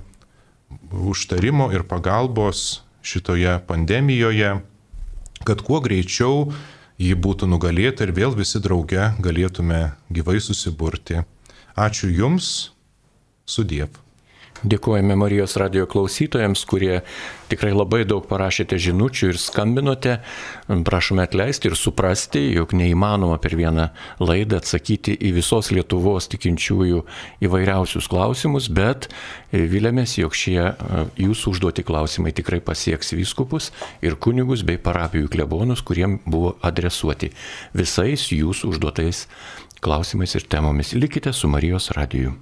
užtarimo 0.92 1.72
ir 1.76 1.84
pagalbos 1.84 2.82
šitoje 3.04 3.60
pandemijoje, 3.68 4.58
kad 5.44 5.62
kuo 5.62 5.80
greičiau 5.80 6.52
ji 6.98 7.14
būtų 7.14 7.50
nugalėta 7.50 8.08
ir 8.08 8.14
vėl 8.18 8.34
visi 8.38 8.62
drauge 8.64 9.12
galėtume 9.22 9.82
gyvai 10.10 10.40
susiburti. 10.42 11.24
Ačiū 11.78 12.10
Jums, 12.10 12.72
sudiev. 13.46 14.07
Dėkojame 14.66 15.14
Marijos 15.14 15.54
radio 15.62 15.86
klausytojams, 15.86 16.64
kurie 16.66 17.04
tikrai 17.52 17.76
labai 17.76 18.00
daug 18.10 18.24
parašėte 18.26 18.80
žinučių 18.82 19.28
ir 19.30 19.38
skambinote. 19.38 20.16
Prašome 20.88 21.22
atleisti 21.28 21.70
ir 21.70 21.76
suprasti, 21.78 22.42
jog 22.56 22.74
neįmanoma 22.74 23.38
per 23.44 23.54
vieną 23.60 23.92
laidą 24.18 24.58
atsakyti 24.58 25.14
į 25.14 25.36
visos 25.36 25.70
Lietuvos 25.70 26.30
tikinčiųjų 26.34 27.04
įvairiausius 27.46 28.10
klausimus, 28.10 28.72
bet 28.74 29.12
vilėmės, 29.54 30.18
jog 30.18 30.34
šie 30.34 30.58
jūsų 31.22 31.54
užduoti 31.54 31.86
klausimai 31.86 32.34
tikrai 32.34 32.58
pasieks 32.58 33.14
vyskupus 33.14 33.70
ir 34.02 34.18
kunigus 34.18 34.66
bei 34.66 34.82
parapijų 34.82 35.30
klebonus, 35.38 35.86
kuriem 35.86 36.18
buvo 36.26 36.56
adresuoti 36.66 37.30
visais 37.78 38.26
jūsų 38.34 38.74
užduotais 38.74 39.28
klausimais 39.86 40.34
ir 40.34 40.50
temomis. 40.50 40.98
Likite 40.98 41.30
su 41.30 41.46
Marijos 41.46 41.92
radiju. 41.94 42.34